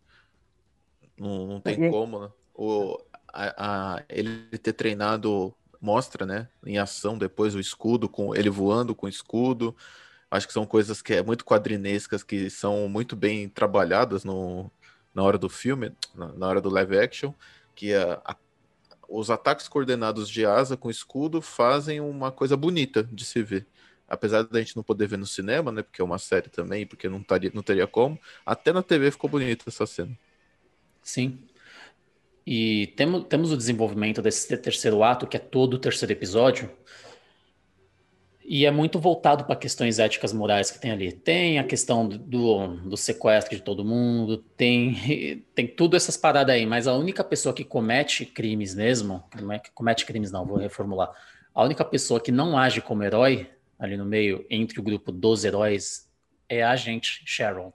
não, 1.18 1.47
não 1.47 1.61
tem 1.61 1.85
E- 1.85 1.91
como, 1.91 2.20
né? 2.20 2.29
O, 2.55 2.99
a, 3.33 3.95
a- 3.97 4.03
ele 4.09 4.47
ter 4.59 4.72
treinado 4.72 5.55
mostra, 5.81 6.25
né? 6.25 6.49
Em 6.64 6.79
ação 6.79 7.18
depois 7.18 7.55
o 7.55 7.61
escudo, 7.61 8.09
com 8.09 8.35
ele 8.35 8.49
voando 8.51 8.95
com 8.95 9.07
o 9.07 9.09
escudo. 9.09 9.75
Acho 10.31 10.47
que 10.49 10.53
são 10.53 10.66
coisas 10.66 11.01
que 11.03 11.14
é 11.14 11.22
muito 11.22 11.45
quadrinescas, 11.45 12.22
que 12.25 12.49
são 12.51 12.89
muito 12.89 13.14
bem 13.14 13.49
trabalhadas 13.49 14.25
no, 14.25 14.70
na 15.15 15.23
hora 15.23 15.39
do 15.39 15.49
filme, 15.49 15.93
na, 16.15 16.33
na 16.33 16.49
hora 16.49 16.61
do 16.61 16.69
live 16.69 16.99
action, 16.99 17.33
que 17.75 17.95
a- 17.95 18.21
a- 18.25 18.37
os 19.09 19.31
ataques 19.31 19.69
coordenados 19.69 20.29
de 20.29 20.45
asa 20.45 20.77
com 20.77 20.91
escudo 20.91 21.41
fazem 21.41 22.01
uma 22.01 22.33
coisa 22.33 22.57
bonita 22.57 23.03
de 23.05 23.25
se 23.25 23.43
ver 23.43 23.67
apesar 24.07 24.43
da 24.45 24.59
gente 24.61 24.77
não 24.77 24.83
poder 24.83 25.07
ver 25.09 25.17
no 25.17 25.27
cinema, 25.27 25.73
né? 25.73 25.83
Porque 25.83 26.01
é 26.01 26.05
uma 26.05 26.19
série 26.19 26.49
também, 26.49 26.87
porque 26.87 27.09
não, 27.09 27.23
taria, 27.23 27.51
não 27.55 27.62
teria 27.62 27.87
como. 27.87 28.19
Até 28.45 28.73
na 28.73 28.83
TV 28.83 29.11
ficou 29.11 29.29
bonita 29.29 29.65
essa 29.67 29.87
cena. 29.87 30.17
Sim. 31.03 31.39
E 32.47 32.89
temos, 32.97 33.25
temos 33.25 33.51
o 33.51 33.57
desenvolvimento 33.57 34.21
desse 34.21 34.55
terceiro 34.59 35.03
ato, 35.03 35.27
que 35.27 35.37
é 35.37 35.41
todo 35.41 35.75
o 35.75 35.79
terceiro 35.79 36.12
episódio. 36.12 36.71
E 38.47 38.67
é 38.67 38.71
muito 38.71 38.99
voltado 38.99 39.45
para 39.45 39.57
questões 39.57 39.99
éticas 39.99 40.33
morais 40.33 40.71
que 40.71 40.79
tem 40.79 40.91
ali. 40.91 41.11
Tem 41.11 41.59
a 41.59 41.65
questão 41.65 42.07
do, 42.07 42.19
do, 42.19 42.97
sequestro 42.97 43.57
de 43.57 43.63
todo 43.63 43.85
mundo, 43.85 44.37
tem, 44.37 45.43
tem 45.55 45.67
tudo 45.67 45.97
essas 45.97 46.17
paradas 46.17 46.55
aí, 46.55 46.67
mas 46.67 46.87
a 46.87 46.95
única 46.95 47.25
pessoa 47.25 47.55
que 47.55 47.65
comete 47.65 48.27
crimes 48.27 48.75
mesmo, 48.75 49.25
não 49.41 49.51
é 49.51 49.59
que 49.59 49.71
comete 49.71 50.05
crimes 50.05 50.31
não, 50.31 50.45
vou 50.45 50.59
reformular. 50.59 51.11
A 51.55 51.65
única 51.65 51.85
pessoa 51.85 52.21
que 52.21 52.31
não 52.31 52.59
age 52.59 52.83
como 52.83 53.03
herói 53.03 53.49
ali 53.79 53.97
no 53.97 54.05
meio, 54.05 54.45
entre 54.51 54.79
o 54.79 54.83
grupo 54.83 55.11
dos 55.11 55.45
heróis, 55.45 56.11
é 56.49 56.63
a 56.63 56.71
agente 56.71 57.23
Sharon. 57.25 57.73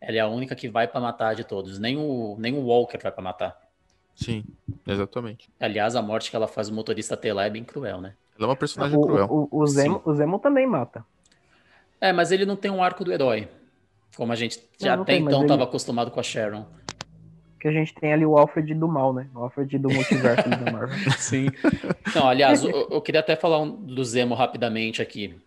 Ela 0.00 0.16
é 0.16 0.20
a 0.20 0.28
única 0.28 0.54
que 0.54 0.68
vai 0.68 0.86
para 0.86 1.00
matar 1.00 1.34
de 1.34 1.44
todos. 1.44 1.78
Nem 1.78 1.96
o, 1.96 2.36
nem 2.38 2.54
o 2.54 2.66
Walker 2.66 2.98
vai 2.98 3.12
para 3.12 3.22
matar. 3.22 3.69
Sim, 4.14 4.44
exatamente. 4.86 5.48
Aliás, 5.58 5.96
a 5.96 6.02
morte 6.02 6.30
que 6.30 6.36
ela 6.36 6.46
faz 6.48 6.68
o 6.68 6.74
motorista 6.74 7.16
ter 7.16 7.32
lá 7.32 7.44
é 7.44 7.50
bem 7.50 7.64
cruel, 7.64 8.00
né? 8.00 8.14
Ela 8.36 8.46
é 8.46 8.50
uma 8.50 8.56
personagem 8.56 8.98
O, 8.98 9.02
cruel. 9.02 9.26
o, 9.30 9.48
o, 9.62 9.66
Zemo, 9.66 10.02
o 10.04 10.14
Zemo 10.14 10.38
também 10.38 10.66
mata. 10.66 11.04
É, 12.00 12.12
mas 12.12 12.32
ele 12.32 12.44
não 12.46 12.56
tem 12.56 12.70
um 12.70 12.82
arco 12.82 13.04
do 13.04 13.12
herói. 13.12 13.48
Como 14.16 14.32
a 14.32 14.36
gente 14.36 14.60
já 14.78 14.96
não 14.96 15.02
até 15.02 15.12
tem, 15.14 15.22
então 15.22 15.38
ele- 15.38 15.44
estava 15.44 15.64
acostumado 15.64 16.10
com 16.10 16.18
a 16.20 16.22
Sharon. 16.22 16.66
que 17.60 17.68
a 17.68 17.72
gente 17.72 17.94
tem 17.94 18.12
ali 18.12 18.24
o 18.24 18.36
Alfred 18.38 18.74
do 18.74 18.88
mal, 18.88 19.12
né? 19.12 19.28
O 19.34 19.40
Alfred 19.40 19.78
do 19.78 19.88
multiverso 19.90 20.48
da 20.48 20.72
Marvel. 20.72 20.96
Sim. 21.18 21.46
Não, 22.14 22.26
aliás, 22.28 22.64
eu, 22.64 22.88
eu 22.90 23.00
queria 23.02 23.20
até 23.20 23.36
falar 23.36 23.58
um- 23.60 23.70
do 23.70 24.02
Zemo 24.04 24.34
rapidamente 24.34 25.00
aqui. 25.02 25.38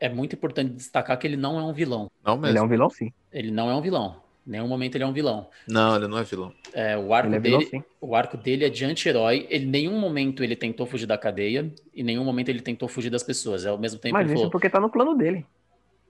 É 0.00 0.08
muito 0.08 0.34
importante 0.34 0.70
destacar 0.72 1.16
que 1.18 1.26
ele 1.26 1.36
não 1.36 1.58
é 1.58 1.62
um 1.62 1.72
vilão. 1.72 2.10
Não 2.24 2.34
mesmo. 2.36 2.48
Ele 2.48 2.58
é 2.58 2.62
um 2.62 2.68
vilão, 2.68 2.90
sim. 2.90 3.12
Ele 3.32 3.50
não 3.50 3.70
é 3.70 3.74
um 3.74 3.80
vilão. 3.82 4.16
Em 4.50 4.54
nenhum 4.54 4.66
momento 4.68 4.96
ele 4.96 5.04
é 5.04 5.06
um 5.06 5.12
vilão. 5.12 5.48
Não, 5.68 5.94
ele 5.96 6.08
não 6.08 6.18
é 6.18 6.24
vilão. 6.24 6.52
É, 6.72 6.98
o 6.98 7.14
arco 7.14 7.28
Ele 7.28 7.36
é 7.36 7.40
vilão, 7.40 7.60
dele, 7.60 7.70
sim. 7.70 7.84
o 8.00 8.16
arco 8.16 8.36
dele 8.36 8.64
é 8.64 8.68
de 8.68 8.84
anti-herói. 8.84 9.46
Ele, 9.48 9.64
em 9.64 9.68
nenhum 9.68 9.98
momento 10.00 10.42
ele 10.42 10.56
tentou 10.56 10.86
fugir 10.86 11.06
da 11.06 11.16
cadeia. 11.16 11.72
E 11.94 12.00
em 12.00 12.04
nenhum 12.04 12.24
momento 12.24 12.48
ele 12.48 12.60
tentou 12.60 12.88
fugir 12.88 13.10
das 13.10 13.22
pessoas. 13.22 13.64
É 13.64 13.68
ao 13.68 13.78
mesmo 13.78 14.00
tempo 14.00 14.14
Mas 14.14 14.30
isso 14.32 14.34
falou, 14.34 14.50
porque 14.50 14.68
tá 14.68 14.80
no 14.80 14.90
plano 14.90 15.14
dele. 15.16 15.46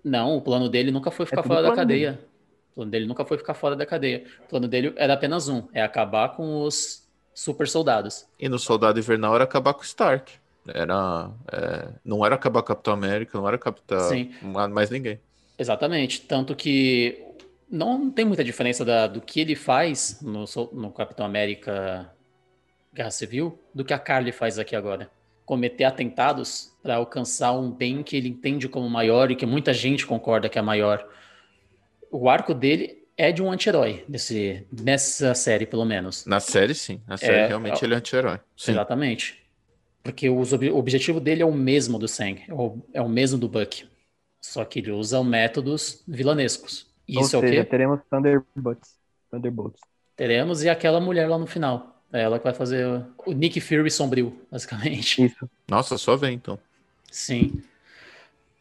não, 0.03 0.37
o 0.37 0.43
plano 0.43 0.69
dele 0.71 0.91
nunca 0.91 1.11
foi 1.11 1.27
ficar 1.27 1.43
tudo 1.43 1.53
fora 1.53 1.63
da 1.63 1.73
plano 1.73 1.85
dele. 1.85 2.07
cadeia. 2.07 2.21
O 2.73 2.75
plano 2.77 2.91
dele 2.91 3.07
nunca 3.07 3.25
foi 3.25 3.37
ficar 3.39 3.55
fora 3.55 3.77
da 3.77 3.85
cadeia. 3.87 4.25
O 4.47 4.49
plano 4.49 4.69
dele 4.69 4.93
era 4.97 5.15
apenas 5.15 5.49
um, 5.49 5.69
é 5.73 5.83
acabar 5.83 6.31
com 6.31 6.63
os 6.63 7.07
super 7.35 7.69
soldados. 7.69 8.27
E 8.39 8.49
no 8.49 8.59
Soldado 8.59 8.99
Invernal 8.99 9.35
era 9.35 9.45
acabar 9.45 9.75
com 9.75 9.83
o 9.83 9.85
Stark. 9.85 10.33
Era, 10.69 11.31
é, 11.53 11.89
não 12.05 12.25
era 12.25 12.35
acabar 12.37 12.63
com 12.63 12.67
o 12.73 12.77
Capitão 12.77 12.93
América, 12.95 13.37
não 13.39 13.47
era 13.49 13.59
captar 13.59 14.01
Sim. 14.01 14.31
mais 14.43 14.91
ninguém. 14.91 15.21
Exatamente. 15.59 16.23
Tanto 16.23 16.55
que 16.57 17.23
não 17.71 18.11
tem 18.11 18.25
muita 18.25 18.43
diferença 18.45 18.85
da- 18.85 19.07
do 19.07 19.21
que 19.21 19.41
ele 19.41 19.55
faz 19.55 20.21
no, 20.23 20.45
no 20.73 20.91
Capitão 20.91 21.25
América 21.25 22.11
Guerra 22.93 23.11
Civil 23.11 23.59
do 23.75 23.85
que 23.85 23.93
a 23.95 23.99
Carly 23.99 24.33
faz 24.33 24.59
aqui 24.59 24.75
agora. 24.75 25.11
Cometer 25.45 25.85
atentados 25.85 26.73
para 26.83 26.97
alcançar 26.97 27.53
um 27.53 27.71
bem 27.71 28.03
que 28.03 28.17
ele 28.17 28.29
entende 28.29 28.69
como 28.69 28.89
maior 28.89 29.31
e 29.31 29.37
que 29.37 29.47
muita 29.47 29.73
gente 29.73 30.07
concorda 30.07 30.49
que 30.49 30.59
é 30.59 30.63
maior. 30.63 31.07
O 32.11 32.29
arco 32.29 32.53
dele 32.55 33.05
é 33.17 33.31
de 33.31 33.43
um 33.43 33.51
anti-herói, 33.53 34.05
nesse- 34.09 34.67
nessa 34.73 35.35
série, 35.35 35.67
pelo 35.67 35.85
menos. 35.85 36.25
Na 36.27 36.41
série, 36.41 36.75
sim. 36.75 37.01
Na 37.07 37.17
série, 37.17 37.39
É, 37.41 37.47
realmente, 37.47 37.83
é- 37.83 37.87
ele 37.87 37.95
é 37.95 37.97
anti-herói. 37.99 38.41
Exatamente. 38.67 39.39
Porque 40.03 40.29
os 40.31 40.53
o 40.53 40.77
objetivo 40.79 41.21
dele 41.21 41.43
é 41.43 41.47
o 41.47 41.53
mesmo 41.53 41.99
do 41.99 42.09
Sang, 42.09 42.43
é 42.49 42.55
o, 42.55 42.79
é 42.95 43.03
o 43.03 43.09
mesmo 43.09 43.39
do 43.39 43.49
Buck. 43.49 43.87
Só 44.41 44.65
que 44.65 44.79
ele 44.79 44.91
usa 44.91 45.23
métodos 45.23 46.03
vilanescos. 46.09 46.90
Ou 47.17 47.23
Isso 47.25 47.37
é 47.37 47.39
o 47.39 47.43
seja, 47.43 47.65
quê? 47.65 47.71
teremos 47.71 48.01
Thunderbolts. 48.11 48.95
Thunderbolts. 49.31 49.81
Teremos 50.17 50.63
e 50.63 50.69
aquela 50.69 51.01
mulher 51.01 51.29
lá 51.29 51.39
no 51.39 51.47
final. 51.47 52.03
É 52.13 52.23
ela 52.23 52.39
que 52.39 52.45
vai 52.45 52.55
fazer 52.55 52.87
o- 53.27 53.33
Nick 53.33 53.61
Fury 53.61 53.91
sombrio, 53.91 54.37
basicamente. 54.51 55.25
Isso. 55.25 55.49
Nossa, 55.69 55.97
só 55.97 56.17
vem 56.17 56.35
então. 56.35 56.59
Sim. 57.11 57.63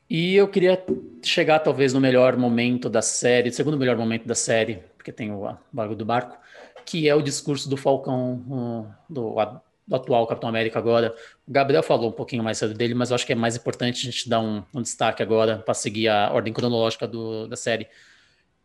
E 0.09 0.35
eu 0.35 0.47
queria 0.47 0.83
chegar 1.23 1.59
talvez 1.59 1.93
no 1.93 1.99
melhor 1.99 2.35
momento 2.37 2.89
da 2.89 3.01
série, 3.01 3.51
segundo 3.51 3.77
melhor 3.77 3.95
momento 3.97 4.25
da 4.27 4.35
série, 4.35 4.83
porque 4.97 5.11
tem 5.11 5.31
o 5.31 5.55
bagulho 5.71 5.95
do 5.97 6.05
barco, 6.05 6.37
que 6.85 7.07
é 7.07 7.13
o 7.13 7.21
discurso 7.21 7.69
do 7.69 7.77
Falcão, 7.77 8.95
do, 9.07 9.33
do 9.37 9.95
atual 9.95 10.25
Capitão 10.25 10.49
América 10.49 10.79
agora. 10.79 11.15
O 11.47 11.51
Gabriel 11.51 11.83
falou 11.83 12.09
um 12.09 12.13
pouquinho 12.13 12.43
mais 12.43 12.57
cedo 12.57 12.73
dele, 12.73 12.95
mas 12.95 13.11
eu 13.11 13.15
acho 13.15 13.25
que 13.25 13.33
é 13.33 13.35
mais 13.35 13.55
importante 13.55 14.07
a 14.07 14.11
gente 14.11 14.27
dar 14.27 14.39
um, 14.39 14.63
um 14.73 14.81
destaque 14.81 15.21
agora 15.21 15.57
para 15.59 15.73
seguir 15.75 16.07
a 16.07 16.31
ordem 16.33 16.51
cronológica 16.53 17.07
do- 17.07 17.47
da 17.47 17.55
série. 17.55 17.87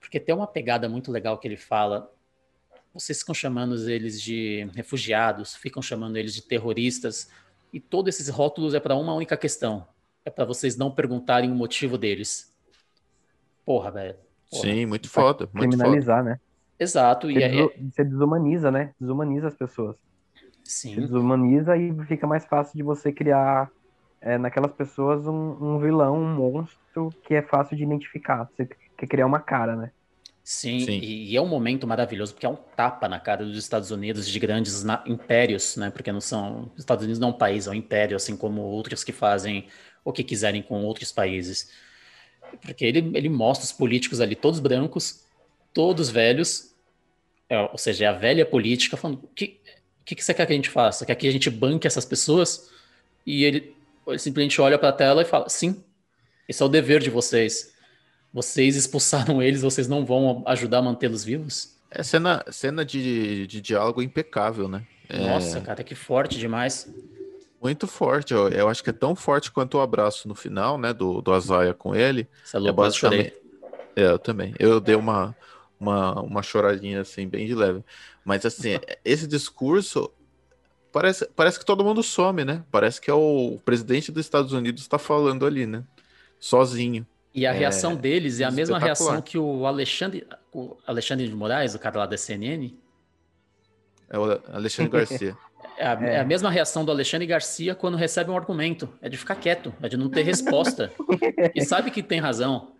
Porque 0.04 0.20
tem 0.20 0.34
uma 0.34 0.46
pegada 0.46 0.86
muito 0.86 1.10
legal 1.10 1.38
que 1.38 1.48
ele 1.48 1.56
fala. 1.56 2.12
Vocês 2.92 3.20
ficam 3.20 3.34
chamando 3.34 3.74
eles 3.88 4.20
de 4.20 4.68
refugiados, 4.74 5.56
ficam 5.56 5.82
chamando 5.82 6.16
eles 6.16 6.34
de 6.34 6.42
terroristas, 6.42 7.30
e 7.72 7.80
todos 7.80 8.14
esses 8.14 8.28
rótulos 8.28 8.74
é 8.74 8.80
para 8.80 8.94
uma 8.94 9.14
única 9.14 9.36
questão. 9.36 9.88
É 10.24 10.30
para 10.30 10.44
vocês 10.44 10.76
não 10.76 10.90
perguntarem 10.90 11.50
o 11.50 11.54
motivo 11.54 11.96
deles. 11.98 12.54
Porra, 13.64 13.90
velho. 13.90 14.16
Sim, 14.52 14.86
muito 14.86 15.08
foda. 15.10 15.48
Muito 15.52 15.76
foda. 15.76 15.76
Criminalizar, 15.76 16.22
né? 16.22 16.38
Exato. 16.78 17.30
E 17.30 17.34
Você, 17.34 17.42
é, 17.42 17.48
desu- 17.48 17.72
você 17.92 18.04
desumaniza, 18.04 18.70
né? 18.70 18.94
Desumaniza 19.00 19.48
as 19.48 19.54
pessoas. 19.56 19.96
Você 20.62 20.62
sim, 20.70 21.00
desumaniza 21.00 21.76
e 21.76 21.94
fica 22.04 22.26
mais 22.26 22.44
fácil 22.44 22.76
de 22.76 22.82
você 22.82 23.12
criar 23.12 23.70
é, 24.20 24.38
naquelas 24.38 24.72
pessoas 24.72 25.26
um, 25.26 25.56
um 25.60 25.78
vilão, 25.78 26.16
um 26.16 26.34
monstro 26.34 27.10
que 27.26 27.34
é 27.34 27.42
fácil 27.42 27.76
de 27.76 27.82
identificar. 27.82 28.44
Você 28.44 28.68
quer 28.96 29.06
criar 29.08 29.26
uma 29.26 29.40
cara, 29.40 29.76
né? 29.76 29.92
sim, 30.42 30.86
Sim. 30.86 31.00
E, 31.00 31.32
e 31.32 31.36
é 31.36 31.40
um 31.40 31.46
momento 31.48 31.86
maravilhoso, 31.86 32.32
porque 32.34 32.46
é 32.46 32.48
um 32.48 32.56
tapa 32.56 33.08
na 33.08 33.18
cara 33.20 33.44
dos 33.44 33.56
Estados 33.56 33.90
Unidos, 33.90 34.28
de 34.28 34.38
grandes 34.38 34.82
na- 34.84 35.02
impérios, 35.06 35.76
né? 35.76 35.90
Porque 35.90 36.12
não 36.12 36.20
são. 36.20 36.70
Os 36.74 36.80
Estados 36.80 37.02
Unidos 37.04 37.18
não 37.18 37.28
é 37.28 37.30
um 37.32 37.38
país, 37.38 37.66
é 37.66 37.70
um 37.70 37.74
império, 37.74 38.16
assim 38.16 38.36
como 38.36 38.60
outros 38.62 39.02
que 39.04 39.12
fazem 39.12 39.68
o 40.04 40.12
que 40.12 40.22
quiserem 40.22 40.62
com 40.62 40.84
outros 40.84 41.10
países. 41.12 41.70
Porque 42.62 42.84
ele, 42.84 43.00
ele 43.16 43.28
mostra 43.28 43.64
os 43.66 43.72
políticos 43.72 44.20
ali, 44.20 44.36
todos 44.36 44.60
brancos, 44.60 45.24
todos 45.74 46.10
velhos, 46.10 46.74
é, 47.48 47.60
ou 47.60 47.78
seja, 47.78 48.06
é 48.06 48.08
a 48.08 48.12
velha 48.12 48.46
política, 48.46 48.96
falando: 48.96 49.24
o 49.24 49.28
que, 49.28 49.60
que 50.04 50.14
que 50.14 50.24
você 50.24 50.34
quer 50.34 50.46
que 50.46 50.52
a 50.52 50.56
gente 50.56 50.70
faça? 50.70 51.06
Quer 51.06 51.14
que 51.16 51.28
a 51.28 51.32
gente 51.32 51.50
banque 51.50 51.86
essas 51.86 52.04
pessoas? 52.04 52.70
E 53.26 53.44
ele, 53.44 53.76
ele 54.06 54.18
simplesmente 54.18 54.60
olha 54.60 54.78
para 54.78 54.90
a 54.90 54.92
tela 54.92 55.22
e 55.22 55.24
fala: 55.24 55.48
sim, 55.48 55.84
esse 56.48 56.62
é 56.62 56.66
o 56.66 56.70
dever 56.70 57.02
de 57.02 57.10
vocês. 57.10 57.73
Vocês 58.34 58.74
expulsaram 58.76 59.40
eles, 59.40 59.62
vocês 59.62 59.86
não 59.88 60.04
vão 60.04 60.42
ajudar 60.46 60.78
a 60.78 60.82
mantê-los 60.82 61.24
vivos? 61.24 61.76
É 61.90 62.02
cena, 62.02 62.44
cena 62.50 62.84
de, 62.84 63.46
de 63.46 63.60
diálogo 63.60 64.02
impecável, 64.02 64.68
né? 64.68 64.84
É 65.08 65.18
Nossa, 65.18 65.60
cara, 65.60 65.84
que 65.84 65.94
forte 65.94 66.36
demais. 66.38 66.92
muito 67.62 67.86
forte. 67.86 68.34
ó. 68.34 68.48
Eu 68.48 68.68
acho 68.68 68.82
que 68.82 68.90
é 68.90 68.92
tão 68.92 69.14
forte 69.14 69.52
quanto 69.52 69.78
o 69.78 69.80
abraço 69.80 70.26
no 70.26 70.34
final, 70.34 70.76
né? 70.76 70.92
Do, 70.92 71.22
do 71.22 71.32
Azaia 71.32 71.72
com 71.72 71.94
ele. 71.94 72.28
Você 72.42 72.56
é 72.56 72.60
É 72.60 72.60
louco, 72.60 72.90
chorei. 72.92 73.22
basicamente. 73.22 73.34
É, 73.96 74.06
eu 74.06 74.18
também. 74.18 74.52
Eu 74.58 74.80
dei 74.80 74.96
uma, 74.96 75.36
uma, 75.78 76.20
uma 76.20 76.42
choradinha 76.42 77.02
assim, 77.02 77.28
bem 77.28 77.46
de 77.46 77.54
leve. 77.54 77.84
Mas 78.24 78.44
assim, 78.44 78.80
esse 79.04 79.28
discurso 79.28 80.10
parece, 80.90 81.26
parece 81.36 81.58
que 81.60 81.64
todo 81.64 81.84
mundo 81.84 82.02
some, 82.02 82.44
né? 82.44 82.64
Parece 82.72 83.00
que 83.00 83.10
é 83.10 83.14
o 83.14 83.60
presidente 83.64 84.10
dos 84.10 84.26
Estados 84.26 84.52
Unidos 84.52 84.82
está 84.82 84.98
falando 84.98 85.46
ali, 85.46 85.66
né? 85.66 85.84
Sozinho. 86.40 87.06
E 87.34 87.46
a 87.46 87.50
É, 87.52 87.58
reação 87.58 87.96
deles 87.96 88.38
é 88.40 88.44
a 88.44 88.50
mesma 88.50 88.78
reação 88.78 89.20
que 89.20 89.36
o 89.36 89.66
Alexandre, 89.66 90.26
o 90.52 90.76
Alexandre 90.86 91.26
de 91.28 91.34
Moraes, 91.34 91.74
o 91.74 91.78
cara 91.80 91.98
lá 91.98 92.06
da 92.06 92.16
CNN, 92.16 92.72
É 94.08 94.18
o 94.18 94.24
Alexandre 94.54 94.92
Garcia. 94.92 95.36
é 95.76 95.86
a, 95.86 95.92
é 96.04 96.20
a 96.20 96.24
mesma 96.24 96.48
reação 96.50 96.84
do 96.84 96.92
Alexandre 96.92 97.26
Garcia 97.26 97.74
quando 97.74 97.96
recebe 97.96 98.30
um 98.30 98.36
argumento. 98.36 98.88
É 99.02 99.08
de 99.08 99.16
ficar 99.16 99.34
quieto, 99.34 99.74
é 99.82 99.88
de 99.88 99.96
não 99.96 100.08
ter 100.08 100.22
resposta. 100.22 100.92
e 101.54 101.64
sabe 101.64 101.90
que 101.90 102.02
tem 102.02 102.20
razão. 102.20 102.72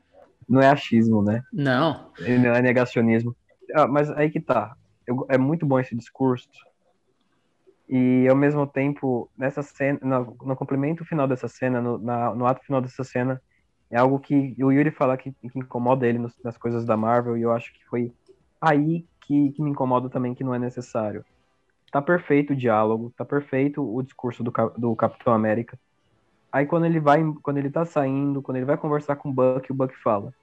Não 0.49 0.61
é 0.61 0.69
achismo, 0.69 1.23
né? 1.23 1.43
Não, 1.53 2.13
E 2.21 2.39
Não 2.39 2.55
é 2.55 2.63
negacionismo. 2.63 3.35
Ah, 3.75 3.89
mas 3.89 4.09
aí 4.11 4.31
que 4.31 4.39
tá. 4.39 4.77
Eu- 5.07 5.27
é 5.29 5.37
muito 5.37 5.67
bom 5.67 5.81
esse 5.81 5.97
discurso. 5.97 6.49
E 7.89 8.27
ao 8.29 8.37
mesmo 8.37 8.67
tempo, 8.67 9.29
nessa 9.37 9.63
cena, 9.63 9.99
no, 10.03 10.37
no 10.43 10.57
complemento 10.57 11.05
final 11.05 11.27
dessa 11.27 11.49
cena, 11.49 11.81
no, 11.81 11.99
na- 11.99 12.35
no 12.35 12.47
ato 12.47 12.65
final 12.65 12.81
dessa 12.81 13.03
cena, 13.03 13.43
é 13.95 13.99
algo 13.99 14.19
que 14.19 14.57
o 14.59 14.73
Yuri 14.73 14.91
fala 14.91 15.17
que, 15.17 15.33
que 15.33 15.59
incomoda 15.59 16.05
ele 16.07 16.19
nos- 16.19 16.37
nas 16.43 16.59
coisas 16.59 16.85
da 16.85 16.97
Marvel, 16.97 17.37
e 17.39 17.43
eu 17.43 17.53
acho 17.53 17.73
que 17.73 17.85
foi 17.87 18.13
aí 18.61 19.07
que, 19.21 19.53
que 19.53 19.63
me 19.63 19.71
incomoda 19.71 20.11
também, 20.11 20.35
que 20.35 20.43
não 20.43 20.53
é 20.55 20.59
necessário. 20.59 21.25
Tá 21.93 22.03
perfeito 22.03 22.53
o 22.53 22.57
diálogo, 22.57 23.13
tá 23.17 23.25
perfeito 23.25 23.83
o 23.83 24.03
discurso 24.03 24.43
do, 24.45 24.53
do 24.77 24.97
Capitão 24.97 25.33
América. 25.33 25.79
Aí 26.53 26.67
quando 26.67 26.87
ele 26.87 27.01
vai, 27.01 27.23
quando 27.43 27.59
ele 27.59 27.71
tá 27.71 27.85
saindo, 27.85 28.43
quando 28.43 28.57
ele 28.59 28.67
vai 28.67 28.77
conversar 28.77 29.17
com 29.17 29.31
o 29.31 29.33
Buck, 29.33 29.71
o 29.71 29.75
Buck 29.75 29.95
fala: 30.03 30.35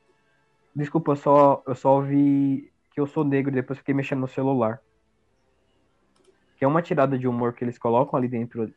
Desculpa, 0.75 1.11
eu 1.13 1.15
só, 1.17 1.63
eu 1.67 1.75
só 1.75 1.95
ouvi 1.95 2.71
que 2.93 3.01
eu 3.01 3.07
sou 3.07 3.25
negro 3.25 3.51
e 3.51 3.55
depois 3.55 3.79
fiquei 3.79 3.93
mexendo 3.93 4.21
no 4.21 4.27
celular. 4.29 4.81
Que 6.57 6.65
é 6.65 6.67
uma 6.67 6.81
tirada 6.81 7.17
de 7.17 7.27
humor 7.27 7.53
que 7.53 7.63
eles 7.65 7.77
colocam 7.77 8.17
ali 8.17 8.29
dentro, 8.29 8.71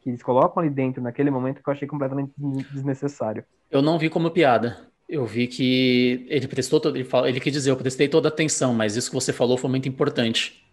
que 0.00 0.10
eles 0.10 0.22
colocam 0.22 0.62
ali 0.62 0.70
dentro 0.70 1.02
naquele 1.02 1.30
momento 1.30 1.62
que 1.62 1.68
eu 1.68 1.72
achei 1.72 1.86
completamente 1.86 2.32
desnecessário. 2.72 3.44
eu 3.70 3.82
não 3.82 3.98
vi 3.98 4.08
como 4.08 4.30
piada. 4.30 4.88
Eu 5.08 5.26
vi 5.26 5.48
que 5.48 6.24
ele 6.28 6.46
prestou 6.46 6.78
todo, 6.78 6.96
ele, 6.96 7.04
fala, 7.04 7.28
ele 7.28 7.40
quis 7.40 7.52
dizer, 7.52 7.70
eu 7.70 7.76
prestei 7.76 8.08
toda 8.08 8.28
a 8.28 8.30
atenção, 8.30 8.72
mas 8.72 8.94
isso 8.94 9.10
que 9.10 9.16
você 9.16 9.32
falou 9.32 9.58
foi 9.58 9.68
muito 9.68 9.88
importante. 9.88 10.64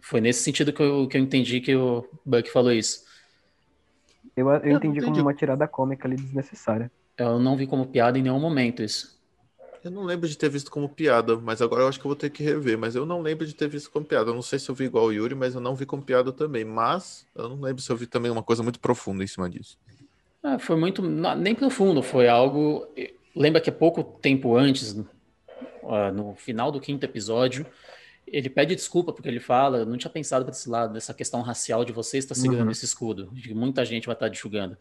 Foi 0.00 0.22
nesse 0.22 0.42
sentido 0.42 0.72
que 0.72 0.82
eu, 0.82 1.06
que 1.06 1.18
eu 1.18 1.20
entendi 1.20 1.60
que 1.60 1.76
o 1.76 2.06
Buck 2.24 2.50
falou 2.50 2.72
isso. 2.72 3.04
Eu, 4.34 4.48
eu 4.48 4.60
não 4.60 4.76
entendi 4.76 5.00
como 5.00 5.10
entendi. 5.10 5.20
uma 5.20 5.34
tirada 5.34 5.68
cômica 5.68 6.08
ali 6.08 6.16
desnecessária. 6.16 6.90
Eu 7.18 7.38
não 7.38 7.56
vi 7.56 7.66
como 7.66 7.86
piada 7.86 8.18
em 8.18 8.22
nenhum 8.22 8.40
momento 8.40 8.82
isso. 8.82 9.17
Eu 9.88 9.92
não 9.92 10.02
lembro 10.04 10.28
de 10.28 10.36
ter 10.36 10.50
visto 10.50 10.70
como 10.70 10.86
piada, 10.86 11.38
mas 11.38 11.62
agora 11.62 11.80
eu 11.82 11.88
acho 11.88 11.98
que 11.98 12.04
eu 12.04 12.10
vou 12.10 12.16
ter 12.16 12.28
que 12.28 12.42
rever. 12.42 12.76
Mas 12.76 12.94
eu 12.94 13.06
não 13.06 13.22
lembro 13.22 13.46
de 13.46 13.54
ter 13.54 13.66
visto 13.68 13.90
como 13.90 14.04
piada. 14.04 14.30
Eu 14.30 14.34
não 14.34 14.42
sei 14.42 14.58
se 14.58 14.70
eu 14.70 14.74
vi 14.74 14.84
igual 14.84 15.06
o 15.06 15.12
Yuri, 15.12 15.34
mas 15.34 15.54
eu 15.54 15.62
não 15.62 15.74
vi 15.74 15.86
como 15.86 16.02
piada 16.02 16.30
também. 16.30 16.62
Mas 16.62 17.26
eu 17.34 17.48
não 17.48 17.58
lembro 17.58 17.80
se 17.82 17.90
eu 17.90 17.96
vi 17.96 18.06
também 18.06 18.30
uma 18.30 18.42
coisa 18.42 18.62
muito 18.62 18.78
profunda 18.78 19.24
em 19.24 19.26
cima 19.26 19.48
disso. 19.48 19.78
Ah, 20.42 20.58
foi 20.58 20.76
muito, 20.76 21.00
nem 21.02 21.54
profundo, 21.54 22.02
foi 22.02 22.28
algo. 22.28 22.86
Lembra 23.34 23.62
que 23.62 23.72
pouco 23.72 24.04
tempo 24.04 24.54
antes, 24.56 24.94
ah, 25.84 26.12
no 26.12 26.34
final 26.36 26.70
do 26.70 26.80
quinto 26.80 27.04
episódio, 27.04 27.64
ele 28.26 28.50
pede 28.50 28.74
desculpa 28.76 29.10
porque 29.12 29.28
ele 29.28 29.40
fala: 29.40 29.78
"Eu 29.78 29.86
não 29.86 29.96
tinha 29.96 30.10
pensado 30.10 30.44
para 30.44 30.52
esse 30.52 30.68
lado, 30.68 30.92
dessa 30.92 31.14
questão 31.14 31.40
racial 31.40 31.82
de 31.82 31.92
você 31.92 32.18
estar 32.18 32.34
segurando 32.34 32.66
Uhum. 32.66 32.72
esse 32.72 32.84
escudo, 32.84 33.30
de 33.32 33.48
que 33.48 33.54
muita 33.54 33.84
gente 33.86 34.04
vai 34.06 34.14
estar 34.14 34.28
enxugando. 34.28 34.76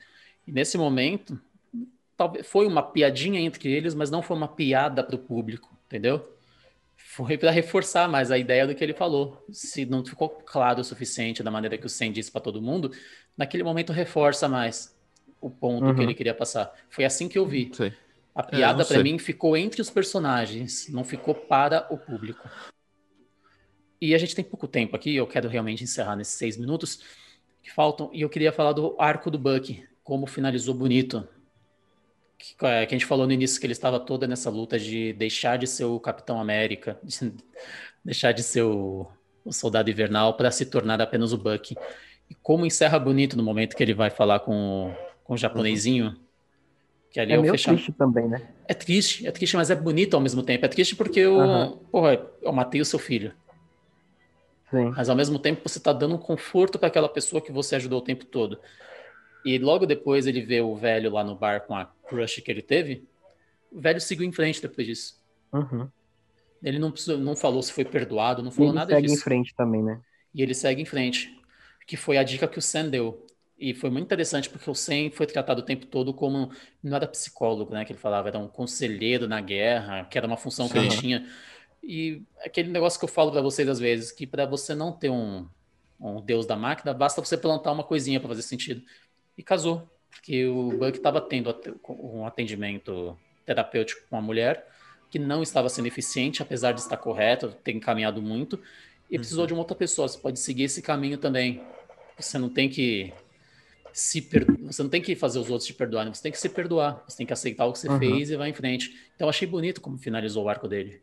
E 0.46 0.52
nesse 0.52 0.78
momento, 0.78 1.40
talvez 2.18 2.46
foi 2.48 2.66
uma 2.68 2.82
piadinha 2.84 3.40
entre 3.40 3.72
eles, 3.72 3.94
mas 3.94 4.10
não 4.12 4.22
foi 4.22 4.36
uma 4.36 4.48
piada 4.48 5.04
para 5.04 5.16
o 5.16 5.20
público, 5.20 5.70
entendeu? 5.86 6.34
foi 7.18 7.38
para 7.38 7.50
reforçar 7.50 8.08
mais 8.08 8.32
a 8.32 8.38
ideia 8.38 8.68
do 8.68 8.76
que 8.76 8.84
ele 8.84 8.94
falou. 8.94 9.44
Se 9.52 9.86
não 9.86 10.06
ficou 10.06 10.30
claro 10.30 10.82
o 10.82 10.84
suficiente 10.84 11.42
da 11.42 11.50
maneira 11.50 11.78
que 11.78 11.86
o 11.86 11.90
Sam 11.90 12.12
disse 12.12 12.32
para 12.32 12.42
todo 12.42 12.62
mundo, 12.62 12.92
naquele 13.36 13.64
momento 13.64 13.92
reforça 13.94 14.48
mais 14.48 14.96
o 15.42 15.50
ponto 15.50 15.86
Uhum. 15.86 15.96
que 15.96 16.02
ele 16.02 16.14
queria 16.14 16.34
passar. 16.36 16.72
Foi 16.90 17.06
assim 17.06 17.28
que 17.28 17.38
eu 17.38 17.46
vi. 17.46 17.72
Sei. 17.74 17.94
A 18.36 18.44
não 18.44 18.50
piada 18.50 18.86
para 18.86 18.96
sei. 18.96 19.04
mim 19.04 19.18
ficou 19.18 19.58
entre 19.58 19.82
os 19.82 19.90
personagens, 19.90 20.88
não 20.90 21.04
ficou 21.04 21.34
para 21.34 21.88
o 21.92 21.98
público. 21.98 22.48
E 24.00 24.14
a 24.14 24.18
gente 24.18 24.36
tem 24.36 24.44
pouco 24.46 24.68
tempo 24.68 24.96
aqui, 24.96 25.16
eu 25.16 25.26
quero 25.26 25.50
realmente 25.50 25.84
encerrar 25.84 26.16
nesses 26.16 26.36
seis 26.36 26.56
minutos 26.56 27.00
que 27.64 27.72
faltam, 27.72 28.12
e 28.14 28.22
eu 28.22 28.30
queria 28.30 28.52
falar 28.52 28.74
do 28.74 28.96
arco 29.00 29.32
do 29.32 29.40
Buck, 29.40 29.84
como 30.04 30.28
finalizou 30.28 30.76
bonito. 30.76 31.28
Que, 32.38 32.66
é, 32.66 32.86
que 32.86 32.94
a 32.94 32.98
gente 32.98 33.06
falou 33.08 33.26
no 33.26 33.34
início 33.34 33.60
que 33.60 33.66
ele 33.66 33.74
estava 33.74 34.00
toda 34.00 34.28
nessa 34.28 34.50
luta 34.50 34.78
de 34.78 35.14
deixar 35.14 35.58
de 35.58 35.66
ser 35.68 35.86
o 35.86 36.00
Capitão 36.00 36.40
América, 36.40 37.00
de 37.04 37.34
deixar 38.06 38.32
de 38.32 38.44
ser 38.44 38.64
o, 38.64 39.08
o 39.44 39.52
Soldado 39.54 39.90
Invernal 39.90 40.36
para 40.38 40.52
se 40.52 40.66
tornar 40.66 41.02
apenas 41.02 41.34
o 41.34 41.38
Buck. 41.38 41.76
E 42.30 42.36
como 42.36 42.66
encerra 42.66 43.00
bonito 43.00 43.38
no 43.38 43.44
momento 43.44 43.76
que 43.76 43.84
ele 43.84 43.94
vai 43.94 44.10
falar 44.10 44.42
com, 44.42 44.94
com 45.24 45.34
o 45.34 45.38
japonesinho. 45.38 46.16
Que 47.12 47.20
ali 47.20 47.34
É 47.34 47.36
é 47.36 47.38
meio 47.38 47.54
fechamento. 47.54 47.86
triste 47.86 47.94
também, 47.94 48.28
né? 48.28 48.42
É 48.68 48.74
triste, 48.74 49.28
é 49.28 49.32
triste, 49.32 49.56
mas 49.58 49.70
é 49.72 49.76
bonito 49.76 50.16
ao 50.16 50.22
mesmo 50.22 50.44
tempo. 50.44 50.66
É 50.66 50.70
triste 50.70 50.96
porque 50.96 51.20
eu, 51.22 51.36
Aham. 51.40 51.80
porra, 51.92 52.22
eu 52.42 52.52
matei 52.54 52.82
o 52.82 52.86
seu 52.86 53.00
filho. 53.00 53.34
Sim. 54.70 54.96
Mas 54.96 55.10
ao 55.10 55.16
mesmo 55.16 55.38
tempo 55.40 55.68
você 55.68 55.80
tá 55.80 55.94
dando 55.94 56.16
um 56.16 56.18
conforto 56.18 56.80
para 56.80 56.88
aquela 56.88 57.08
pessoa 57.10 57.42
que 57.42 57.52
você 57.52 57.76
ajudou 57.76 58.00
o 58.00 58.04
tempo 58.04 58.26
todo. 58.26 58.60
E 59.46 59.58
logo 59.58 59.86
depois 59.86 60.28
ele 60.28 60.42
vê 60.42 60.62
o 60.62 60.76
velho 60.76 61.12
lá 61.12 61.24
no 61.24 61.36
bar 61.36 61.62
com 61.66 61.76
a 61.76 61.86
crush 61.86 62.42
que 62.42 62.52
ele 62.52 62.62
teve. 62.62 63.04
O 63.72 63.80
velho 63.80 64.00
seguiu 64.02 64.26
em 64.26 64.32
frente 64.32 64.62
depois 64.62 64.86
disso. 64.88 65.22
Uhum. 65.54 65.88
Ele 66.64 66.80
não, 66.80 66.92
precisou- 66.92 67.18
não 67.18 67.36
falou 67.36 67.62
se 67.62 67.72
foi 67.72 67.86
perdoado, 67.86 68.42
não 68.42 68.52
E 68.52 68.54
falou 68.54 68.72
ele 68.72 68.76
nada 68.80 68.94
segue 68.96 69.08
disso. 69.08 69.20
em 69.20 69.24
frente 69.24 69.56
também, 69.56 69.84
né? 69.84 70.02
E 70.34 70.42
ele 70.42 70.54
segue 70.54 70.82
em 70.82 70.86
frente. 70.86 71.36
Que 71.86 71.96
foi 71.96 72.18
a 72.18 72.24
dica 72.24 72.48
que 72.48 72.60
o 72.60 72.62
Sam 72.62 72.90
deu. 72.90 73.26
E 73.58 73.74
foi 73.74 73.90
muito 73.90 74.06
interessante 74.06 74.50
porque 74.50 74.70
o 74.70 74.76
Sam 74.76 75.10
foi 75.12 75.26
tratado 75.26 75.62
o 75.62 75.66
tempo 75.66 75.86
todo 75.86 76.14
como. 76.14 76.52
Não 76.84 76.96
era 76.96 77.08
psicólogo, 77.08 77.74
né? 77.74 77.86
Que 77.86 77.94
ele 77.94 78.00
falava, 78.00 78.28
era 78.28 78.38
um 78.38 78.48
conselheiro 78.48 79.28
na 79.28 79.40
guerra, 79.40 80.06
que 80.06 80.18
era 80.18 80.28
uma 80.28 80.38
função 80.38 80.68
que 80.68 80.78
ele 80.78 80.92
Sim. 80.92 81.00
tinha. 81.00 81.30
E 81.82 82.22
aquele 82.44 82.70
negócio 82.70 83.00
que 83.00 83.06
eu 83.06 83.10
falo 83.10 83.32
pra 83.32 83.42
vocês 83.42 83.68
às 83.70 83.80
vezes, 83.80 84.12
que 84.12 84.28
para 84.28 84.46
você 84.46 84.76
não 84.76 84.92
ter 84.92 85.10
um, 85.10 85.48
um 86.00 86.22
deus 86.22 86.46
da 86.46 86.56
máquina, 86.56 86.94
basta 86.94 87.24
você 87.24 87.38
plantar 87.38 87.72
uma 87.72 87.84
coisinha 87.84 88.20
para 88.20 88.30
fazer 88.30 88.42
sentido. 88.42 88.84
E 89.38 89.44
casou. 89.44 89.88
Porque 90.10 90.46
o 90.48 90.70
Buck 90.72 90.98
estava 90.98 91.22
tendo 91.22 91.54
um 91.90 92.26
atendimento 92.26 93.18
terapêutico 93.46 94.02
com 94.10 94.16
uma 94.16 94.22
mulher 94.22 94.68
que 95.10 95.20
não 95.20 95.42
estava 95.44 95.70
sendo 95.70 95.86
eficiente, 95.88 96.42
apesar 96.42 96.74
de 96.74 96.82
estar 96.82 96.98
correto, 96.98 97.50
ter 97.64 97.72
encaminhado 97.72 98.22
muito, 98.22 98.60
e 99.10 99.18
precisou 99.18 99.44
Uhum. 99.44 99.48
de 99.48 99.54
uma 99.54 99.60
outra 99.62 99.76
pessoa. 99.76 100.08
Você 100.08 100.18
pode 100.18 100.40
seguir 100.40 100.64
esse 100.64 100.82
caminho 100.82 101.18
também. 101.18 101.62
Você 102.20 102.38
não 102.38 102.50
tem 102.50 102.68
que 102.68 103.14
se 103.94 104.22
per... 104.22 104.46
você 104.64 104.84
não 104.84 104.90
tem 104.90 105.02
que 105.02 105.16
fazer 105.16 105.40
os 105.40 105.50
outros 105.50 105.66
te 105.66 105.74
perdoarem, 105.74 106.14
você 106.14 106.22
tem 106.22 106.32
que 106.32 106.38
se 106.40 106.50
perdoar, 106.50 107.04
você 107.08 107.18
tem 107.18 107.26
que 107.26 107.34
aceitar 107.34 107.66
o 107.66 107.74
que 107.74 107.80
você 107.80 107.90
Uhum. 107.90 107.98
fez 108.00 108.30
e 108.30 108.36
vai 108.36 108.50
em 108.50 108.54
frente. 108.54 108.90
Então 109.16 109.26
eu 109.28 109.30
achei 109.30 109.48
bonito 109.48 109.80
como 109.82 109.98
finalizou 109.98 110.44
o 110.46 110.50
arco 110.50 110.68
dele. 110.68 111.02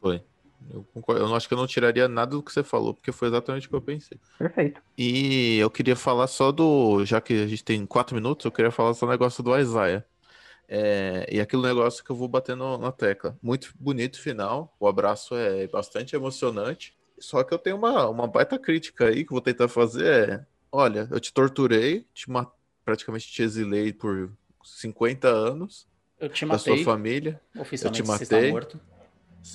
Foi. 0.00 0.22
Eu, 0.70 0.84
concordo. 0.92 1.20
eu 1.22 1.34
acho 1.34 1.46
que 1.48 1.54
eu 1.54 1.58
não 1.58 1.66
tiraria 1.66 2.08
nada 2.08 2.32
do 2.32 2.42
que 2.42 2.52
você 2.52 2.62
falou, 2.64 2.94
porque 2.94 3.12
foi 3.12 3.28
exatamente 3.28 3.66
o 3.66 3.70
que 3.70 3.76
eu 3.76 3.80
pensei. 3.80 4.18
Perfeito. 4.38 4.82
E 4.96 5.58
eu 5.58 5.70
queria 5.70 5.94
falar 5.96 6.26
só 6.26 6.50
do. 6.50 7.04
Já 7.04 7.20
que 7.20 7.32
a 7.44 7.46
gente 7.46 7.62
tem 7.64 7.86
quatro 7.86 8.14
minutos, 8.14 8.44
eu 8.44 8.52
queria 8.52 8.70
falar 8.70 8.94
só 8.94 9.06
do 9.06 9.10
negócio 9.12 9.42
do 9.42 9.56
Isaiah. 9.56 10.04
É, 10.68 11.26
e 11.32 11.40
aquele 11.40 11.62
negócio 11.62 12.04
que 12.04 12.10
eu 12.10 12.16
vou 12.16 12.28
bater 12.28 12.54
no- 12.56 12.76
na 12.78 12.92
tecla. 12.92 13.38
Muito 13.42 13.72
bonito 13.78 14.16
o 14.16 14.20
final. 14.20 14.74
O 14.78 14.86
abraço 14.86 15.34
é 15.34 15.66
bastante 15.68 16.14
emocionante. 16.14 16.94
Só 17.18 17.42
que 17.42 17.54
eu 17.54 17.58
tenho 17.58 17.76
uma, 17.76 18.06
uma 18.08 18.26
baita 18.26 18.58
crítica 18.58 19.06
aí 19.06 19.24
que 19.24 19.30
eu 19.32 19.34
vou 19.36 19.40
tentar 19.40 19.68
fazer. 19.68 20.28
É, 20.30 20.46
olha, 20.70 21.08
eu 21.10 21.18
te 21.18 21.32
torturei, 21.32 22.06
te 22.12 22.26
praticamente 22.84 23.26
te 23.30 23.42
exilei 23.42 23.92
por 23.92 24.30
50 24.64 25.28
anos 25.28 25.86
Eu 26.20 26.28
te 26.28 26.44
da 26.46 26.58
sua 26.58 26.72
matei, 26.72 26.84
família. 26.84 27.40
oficialmente 27.56 28.00
eu 28.00 28.04
te 28.04 28.08
você 28.18 28.22
está 28.24 28.36
matei. 28.36 28.50
morto. 28.52 28.80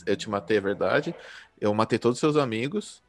Eu 0.06 0.16
te 0.16 0.30
matei, 0.30 0.58
é 0.58 0.62
verdade. 0.62 1.14
Eu 1.60 1.74
matei 1.74 2.00
todos 2.00 2.18
os 2.18 2.20
seus 2.20 2.38
amigos. 2.38 3.02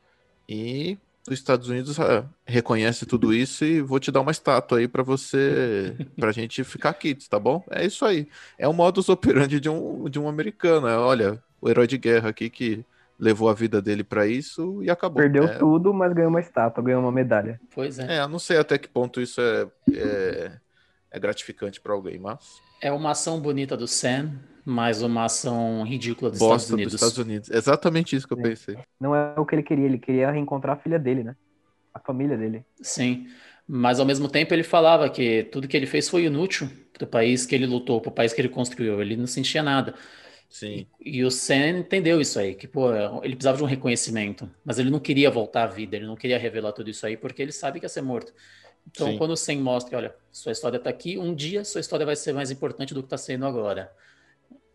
E 0.48 0.98
os 1.28 1.34
Estados 1.34 1.68
Unidos 1.68 1.98
ah, 1.98 2.24
reconhece 2.46 3.06
tudo 3.06 3.32
isso 3.32 3.64
e 3.64 3.80
vou 3.80 3.98
te 3.98 4.12
dar 4.12 4.20
uma 4.20 4.30
estátua 4.30 4.78
aí 4.78 4.86
pra 4.86 5.02
você, 5.02 5.96
pra 6.18 6.32
gente 6.32 6.62
ficar 6.64 6.90
aqui, 6.90 7.14
tá 7.14 7.38
bom? 7.38 7.64
É 7.70 7.84
isso 7.84 8.04
aí. 8.04 8.28
É 8.58 8.68
o 8.68 8.72
modus 8.72 9.08
operandi 9.08 9.58
de 9.58 9.68
um, 9.68 10.08
de 10.08 10.18
um 10.18 10.28
americano. 10.28 10.86
É, 10.86 10.96
olha, 10.96 11.42
o 11.60 11.68
herói 11.68 11.86
de 11.86 11.96
guerra 11.96 12.28
aqui 12.28 12.50
que 12.50 12.84
levou 13.18 13.48
a 13.48 13.54
vida 13.54 13.80
dele 13.80 14.04
pra 14.04 14.26
isso 14.26 14.82
e 14.82 14.90
acabou. 14.90 15.22
Perdeu 15.22 15.44
é, 15.44 15.56
tudo, 15.56 15.94
mas 15.94 16.12
ganhou 16.12 16.30
uma 16.30 16.40
estátua, 16.40 16.84
ganhou 16.84 17.00
uma 17.00 17.12
medalha. 17.12 17.60
Pois 17.74 17.98
é. 17.98 18.18
É, 18.18 18.20
eu 18.20 18.28
não 18.28 18.38
sei 18.38 18.58
até 18.58 18.76
que 18.76 18.88
ponto 18.88 19.20
isso 19.20 19.40
é, 19.40 19.66
é, 19.92 20.52
é 21.10 21.18
gratificante 21.18 21.80
pra 21.80 21.94
alguém, 21.94 22.18
mas 22.18 22.60
É 22.82 22.92
uma 22.92 23.12
ação 23.12 23.40
bonita 23.40 23.76
do 23.76 23.86
Sam, 23.86 24.32
mas 24.64 25.02
uma 25.02 25.24
ação 25.24 25.82
ridícula 25.84 26.30
dos 26.30 26.40
Estados 26.40 26.70
Unidos. 26.70 26.92
dos 26.92 27.02
Estados 27.02 27.18
Unidos. 27.18 27.50
Exatamente 27.50 28.16
isso 28.16 28.26
que 28.26 28.34
eu 28.34 28.38
É. 28.40 28.42
pensei. 28.42 28.76
Não 29.00 29.14
é 29.14 29.34
o 29.38 29.44
que 29.44 29.54
ele 29.54 29.62
queria, 29.62 29.84
ele 29.86 29.98
queria 29.98 30.30
reencontrar 30.30 30.76
a 30.76 30.80
filha 30.80 30.98
dele, 30.98 31.22
né? 31.24 31.36
A 31.92 32.00
família 32.00 32.36
dele. 32.36 32.64
Sim, 32.80 33.28
mas 33.68 34.00
ao 34.00 34.06
mesmo 34.06 34.28
tempo 34.28 34.52
ele 34.54 34.62
falava 34.62 35.08
que 35.08 35.44
tudo 35.44 35.68
que 35.68 35.76
ele 35.76 35.86
fez 35.86 36.08
foi 36.08 36.24
inútil 36.24 36.68
para 36.92 37.04
o 37.04 37.06
país 37.08 37.44
que 37.46 37.54
ele 37.54 37.66
lutou, 37.66 38.00
para 38.00 38.10
o 38.10 38.12
país 38.12 38.32
que 38.32 38.40
ele 38.40 38.48
construiu. 38.48 39.00
Ele 39.00 39.16
não 39.16 39.26
sentia 39.26 39.62
nada. 39.62 39.94
Sim. 40.48 40.86
E 41.00 41.24
o 41.24 41.30
Sam 41.30 41.78
entendeu 41.80 42.20
isso 42.20 42.38
aí, 42.38 42.54
que 42.54 42.68
pô, 42.68 42.92
ele 43.22 43.34
precisava 43.34 43.56
de 43.58 43.64
um 43.64 43.66
reconhecimento, 43.66 44.48
mas 44.64 44.78
ele 44.78 44.88
não 44.90 45.00
queria 45.00 45.28
voltar 45.30 45.64
à 45.64 45.66
vida, 45.66 45.96
ele 45.96 46.06
não 46.06 46.14
queria 46.14 46.38
revelar 46.38 46.72
tudo 46.72 46.88
isso 46.90 47.04
aí 47.04 47.16
porque 47.16 47.42
ele 47.42 47.50
sabe 47.50 47.80
que 47.80 47.84
ia 47.86 47.88
ser 47.88 48.02
morto. 48.02 48.32
Então, 48.86 49.08
Sim. 49.08 49.18
quando 49.18 49.32
o 49.32 49.36
Sam 49.36 49.56
mostra, 49.56 49.96
olha, 49.96 50.14
sua 50.30 50.52
história 50.52 50.76
está 50.76 50.90
aqui, 50.90 51.18
um 51.18 51.34
dia 51.34 51.64
sua 51.64 51.80
história 51.80 52.04
vai 52.06 52.14
ser 52.14 52.32
mais 52.34 52.50
importante 52.50 52.94
do 52.94 53.00
que 53.02 53.06
está 53.06 53.16
sendo 53.18 53.46
agora. 53.46 53.90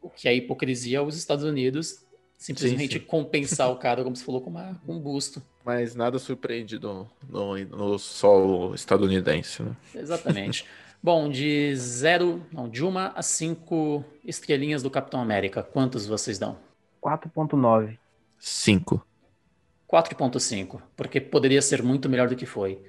O 0.01 0.09
que 0.09 0.27
é 0.27 0.35
hipocrisia 0.35 1.03
os 1.03 1.17
Estados 1.17 1.43
Unidos 1.43 2.05
simplesmente 2.37 2.93
Sim, 2.93 2.99
sim. 2.99 3.05
compensar 3.05 3.69
o 3.69 3.75
cara, 3.77 4.03
como 4.03 4.15
você 4.15 4.23
falou, 4.23 4.41
com, 4.41 4.49
uma, 4.49 4.79
com 4.85 4.93
um 4.93 4.99
busto. 4.99 5.43
Mas 5.63 5.93
nada 5.93 6.17
surpreende 6.17 6.79
no, 6.79 7.05
no, 7.27 7.57
no 7.65 7.99
solo 7.99 8.73
estadunidense, 8.73 9.61
né? 9.61 9.75
Exatamente. 9.93 10.65
Bom, 11.03 11.29
de 11.29 11.75
zero, 11.75 12.45
não, 12.51 12.67
de 12.67 12.83
uma 12.83 13.13
a 13.15 13.21
cinco 13.21 14.03
estrelinhas 14.25 14.83
do 14.83 14.89
Capitão 14.89 15.21
América, 15.21 15.63
quantos 15.63 16.05
vocês 16.05 16.37
dão? 16.37 16.57
4.9. 17.01 17.97
Cinco. 18.37 19.05
4.5, 19.89 20.81
porque 20.95 21.21
poderia 21.21 21.61
ser 21.61 21.81
muito 21.81 22.09
melhor 22.09 22.27
do 22.27 22.35
que 22.35 22.45
foi. 22.45 22.81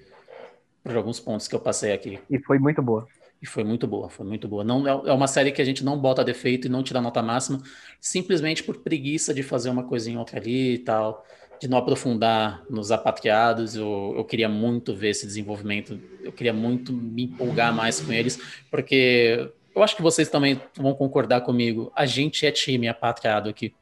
Por 0.82 0.96
alguns 0.96 1.20
pontos 1.20 1.46
que 1.46 1.54
eu 1.54 1.60
passei 1.60 1.92
aqui. 1.92 2.18
E 2.28 2.38
foi 2.40 2.58
muito 2.58 2.82
boa. 2.82 3.06
E 3.42 3.46
foi 3.46 3.64
muito 3.64 3.86
boa, 3.86 4.10
foi 4.10 4.26
muito 4.26 4.46
boa. 4.46 4.62
Não, 4.62 4.86
é 4.86 5.12
uma 5.12 5.26
série 5.26 5.50
que 5.50 5.62
a 5.62 5.64
gente 5.64 5.82
não 5.82 5.98
bota 5.98 6.22
defeito 6.22 6.66
e 6.66 6.70
não 6.70 6.82
tira 6.82 7.00
nota 7.00 7.22
máxima, 7.22 7.62
simplesmente 7.98 8.62
por 8.62 8.78
preguiça 8.78 9.32
de 9.32 9.42
fazer 9.42 9.70
uma 9.70 9.82
coisinha 9.82 10.18
outra 10.18 10.38
ali 10.38 10.74
e 10.74 10.78
tal, 10.78 11.24
de 11.58 11.66
não 11.66 11.78
aprofundar 11.78 12.62
nos 12.68 12.92
apatriados. 12.92 13.74
Eu, 13.74 14.14
eu 14.14 14.24
queria 14.24 14.48
muito 14.48 14.94
ver 14.94 15.10
esse 15.10 15.26
desenvolvimento, 15.26 15.98
eu 16.22 16.32
queria 16.32 16.52
muito 16.52 16.92
me 16.92 17.24
empolgar 17.24 17.74
mais 17.74 17.98
com 17.98 18.12
eles, 18.12 18.38
porque 18.70 19.50
eu 19.74 19.82
acho 19.82 19.96
que 19.96 20.02
vocês 20.02 20.28
também 20.28 20.60
vão 20.76 20.92
concordar 20.92 21.40
comigo. 21.40 21.90
A 21.94 22.04
gente 22.04 22.44
é 22.44 22.52
time 22.52 22.88
apatriado 22.88 23.48
aqui. 23.48 23.72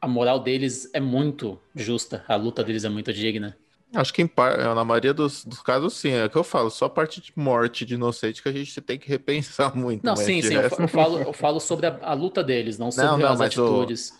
A 0.00 0.08
moral 0.08 0.40
deles 0.40 0.90
é 0.92 1.00
muito 1.00 1.58
justa, 1.74 2.24
a 2.26 2.34
luta 2.34 2.64
deles 2.64 2.84
é 2.84 2.88
muito 2.88 3.12
digna. 3.12 3.56
Acho 3.94 4.12
que 4.12 4.22
em 4.22 4.26
par, 4.26 4.58
na 4.74 4.84
maioria 4.84 5.14
dos, 5.14 5.44
dos 5.44 5.60
casos, 5.62 5.94
sim. 5.94 6.10
É 6.10 6.24
o 6.24 6.30
que 6.30 6.36
eu 6.36 6.44
falo, 6.44 6.70
só 6.70 6.86
a 6.86 6.90
parte 6.90 7.20
de 7.20 7.32
morte 7.36 7.84
de 7.84 7.94
inocente 7.94 8.42
que 8.42 8.48
a 8.48 8.52
gente 8.52 8.80
tem 8.80 8.98
que 8.98 9.08
repensar 9.08 9.74
muito. 9.76 10.02
Não, 10.02 10.14
mas 10.14 10.34
sim, 10.34 10.42
sim, 10.42 10.54
eu, 10.56 10.60
resto- 10.60 10.82
eu 10.82 10.88
falo, 10.88 11.22
eu 11.26 11.32
falo 11.32 11.58
sobre 11.58 11.86
a, 11.86 11.98
a 12.02 12.12
luta 12.14 12.44
deles, 12.44 12.78
não 12.78 12.90
sobre 12.90 13.22
não, 13.22 13.34
as 13.34 13.40
mas 13.40 13.56
o- 13.58 13.96
atitudes. 13.96 14.12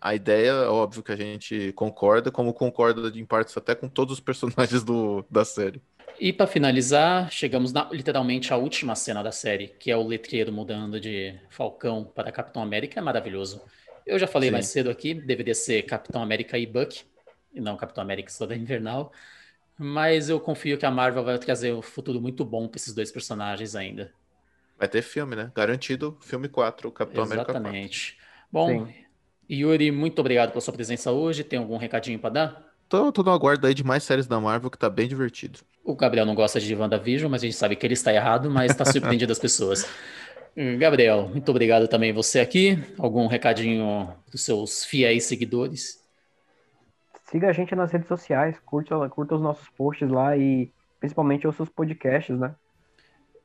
A 0.00 0.14
ideia, 0.14 0.50
é 0.50 0.68
óbvio 0.68 1.02
que 1.02 1.12
a 1.12 1.16
gente 1.16 1.72
concorda, 1.74 2.30
como 2.32 2.54
concorda 2.54 3.08
em 3.18 3.26
partes 3.26 3.56
até 3.56 3.74
com 3.74 3.88
todos 3.88 4.14
os 4.14 4.20
personagens 4.24 4.84
do, 4.84 5.24
da 5.30 5.44
série. 5.44 5.82
E 6.18 6.32
para 6.32 6.46
finalizar, 6.46 7.30
chegamos 7.30 7.72
na- 7.72 7.88
literalmente 7.92 8.52
à 8.52 8.56
última 8.56 8.94
cena 8.94 9.22
da 9.22 9.30
série, 9.32 9.68
que 9.68 9.90
é 9.90 9.96
o 9.96 10.06
letreiro 10.06 10.52
mudando 10.52 10.98
de 10.98 11.38
Falcão 11.50 12.04
para 12.04 12.32
Capitão 12.32 12.62
América, 12.62 12.98
é 13.00 13.02
maravilhoso. 13.02 13.62
Eu 14.04 14.18
já 14.18 14.26
falei 14.26 14.50
Sim. 14.50 14.50
mais 14.50 14.66
cedo 14.66 14.88
aqui, 14.88 15.12
deveria 15.14 15.54
ser 15.54 15.82
Capitão 15.82 16.22
América 16.22 16.58
e 16.58 16.66
Buck, 16.66 17.04
e 17.56 17.60
não 17.60 17.76
Capitão 17.76 18.02
América 18.02 18.30
e 18.30 18.32
Soldado 18.32 18.60
Invernal, 18.60 19.10
mas 19.78 20.28
eu 20.28 20.38
confio 20.38 20.78
que 20.78 20.86
a 20.86 20.90
Marvel 20.90 21.24
vai 21.24 21.38
trazer 21.38 21.74
um 21.74 21.82
futuro 21.82 22.20
muito 22.20 22.44
bom 22.44 22.68
para 22.68 22.76
esses 22.76 22.94
dois 22.94 23.10
personagens 23.10 23.74
ainda. 23.74 24.12
Vai 24.78 24.88
ter 24.88 25.02
filme, 25.02 25.34
né? 25.34 25.50
Garantido, 25.54 26.16
filme 26.20 26.48
4, 26.48 26.92
Capitão 26.92 27.24
América 27.24 27.46
4. 27.46 27.60
Exatamente. 27.60 28.18
Bom, 28.52 28.86
Sim. 28.86 28.94
Yuri, 29.50 29.90
muito 29.90 30.18
obrigado 30.18 30.50
pela 30.50 30.60
sua 30.60 30.74
presença 30.74 31.10
hoje. 31.10 31.42
Tem 31.42 31.58
algum 31.58 31.76
recadinho 31.76 32.18
para 32.18 32.30
dar? 32.30 32.72
Tô, 32.88 33.10
tô 33.10 33.22
no 33.22 33.30
aguardo 33.30 33.66
aí 33.66 33.74
de 33.74 33.82
mais 33.82 34.04
séries 34.04 34.26
da 34.26 34.38
Marvel 34.38 34.70
que 34.70 34.78
tá 34.78 34.88
bem 34.88 35.08
divertido. 35.08 35.60
O 35.82 35.94
Gabriel 35.94 36.26
não 36.26 36.34
gosta 36.34 36.60
de 36.60 36.74
WandaVision, 36.74 37.30
mas 37.30 37.42
a 37.42 37.46
gente 37.46 37.56
sabe 37.56 37.74
que 37.74 37.86
ele 37.86 37.94
está 37.94 38.12
errado, 38.12 38.50
mas 38.50 38.72
está 38.72 38.84
surpreendido 38.84 39.32
as 39.32 39.38
pessoas. 39.38 39.86
Gabriel, 40.78 41.28
muito 41.28 41.48
obrigado 41.50 41.86
também 41.86 42.12
você 42.12 42.40
aqui. 42.40 42.78
Algum 42.98 43.26
recadinho 43.26 44.14
dos 44.30 44.42
seus 44.42 44.84
fiéis 44.84 45.24
seguidores? 45.24 46.05
Siga 47.30 47.48
a 47.48 47.52
gente 47.52 47.74
nas 47.74 47.90
redes 47.90 48.06
sociais, 48.06 48.56
curta, 48.64 49.08
curta 49.08 49.34
os 49.34 49.42
nossos 49.42 49.68
posts 49.70 50.08
lá 50.08 50.36
e 50.36 50.70
principalmente 51.00 51.46
os 51.46 51.56
seus 51.56 51.68
podcasts, 51.68 52.38
né? 52.38 52.54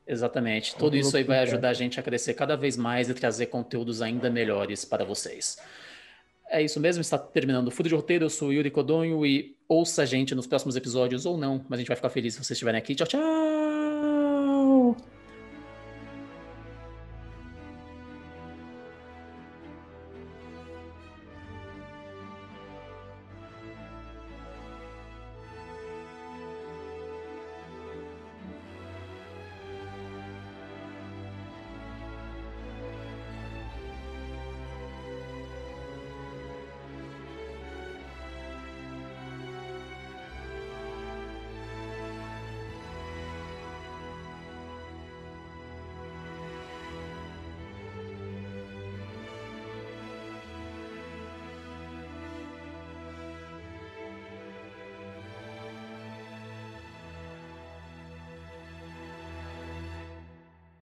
Exatamente. 0.06 0.76
Tudo 0.76 0.96
isso 0.96 1.16
aí 1.16 1.24
vai 1.24 1.40
ajudar 1.40 1.70
a 1.70 1.74
gente 1.74 1.98
a 1.98 2.02
crescer 2.02 2.34
cada 2.34 2.56
vez 2.56 2.76
mais 2.76 3.08
e 3.08 3.14
trazer 3.14 3.46
conteúdos 3.46 4.00
ainda 4.00 4.30
melhores 4.30 4.84
para 4.84 5.04
vocês. 5.04 5.58
É 6.48 6.62
isso 6.62 6.78
mesmo, 6.78 7.00
está 7.00 7.18
terminando 7.18 7.68
o 7.68 7.70
Fundo 7.70 7.88
de 7.88 7.94
Roteiro. 7.94 8.24
Eu 8.26 8.30
sou 8.30 8.48
o 8.48 8.52
Yuri 8.52 8.70
Codonho 8.70 9.24
e 9.24 9.56
ouça 9.68 10.02
a 10.02 10.06
gente 10.06 10.34
nos 10.34 10.46
próximos 10.46 10.76
episódios 10.76 11.24
ou 11.24 11.36
não, 11.36 11.64
mas 11.68 11.78
a 11.78 11.80
gente 11.80 11.88
vai 11.88 11.96
ficar 11.96 12.10
feliz 12.10 12.34
se 12.34 12.38
vocês 12.38 12.52
estiverem 12.52 12.78
aqui. 12.78 12.94
Tchau, 12.94 13.06
tchau! 13.06 13.51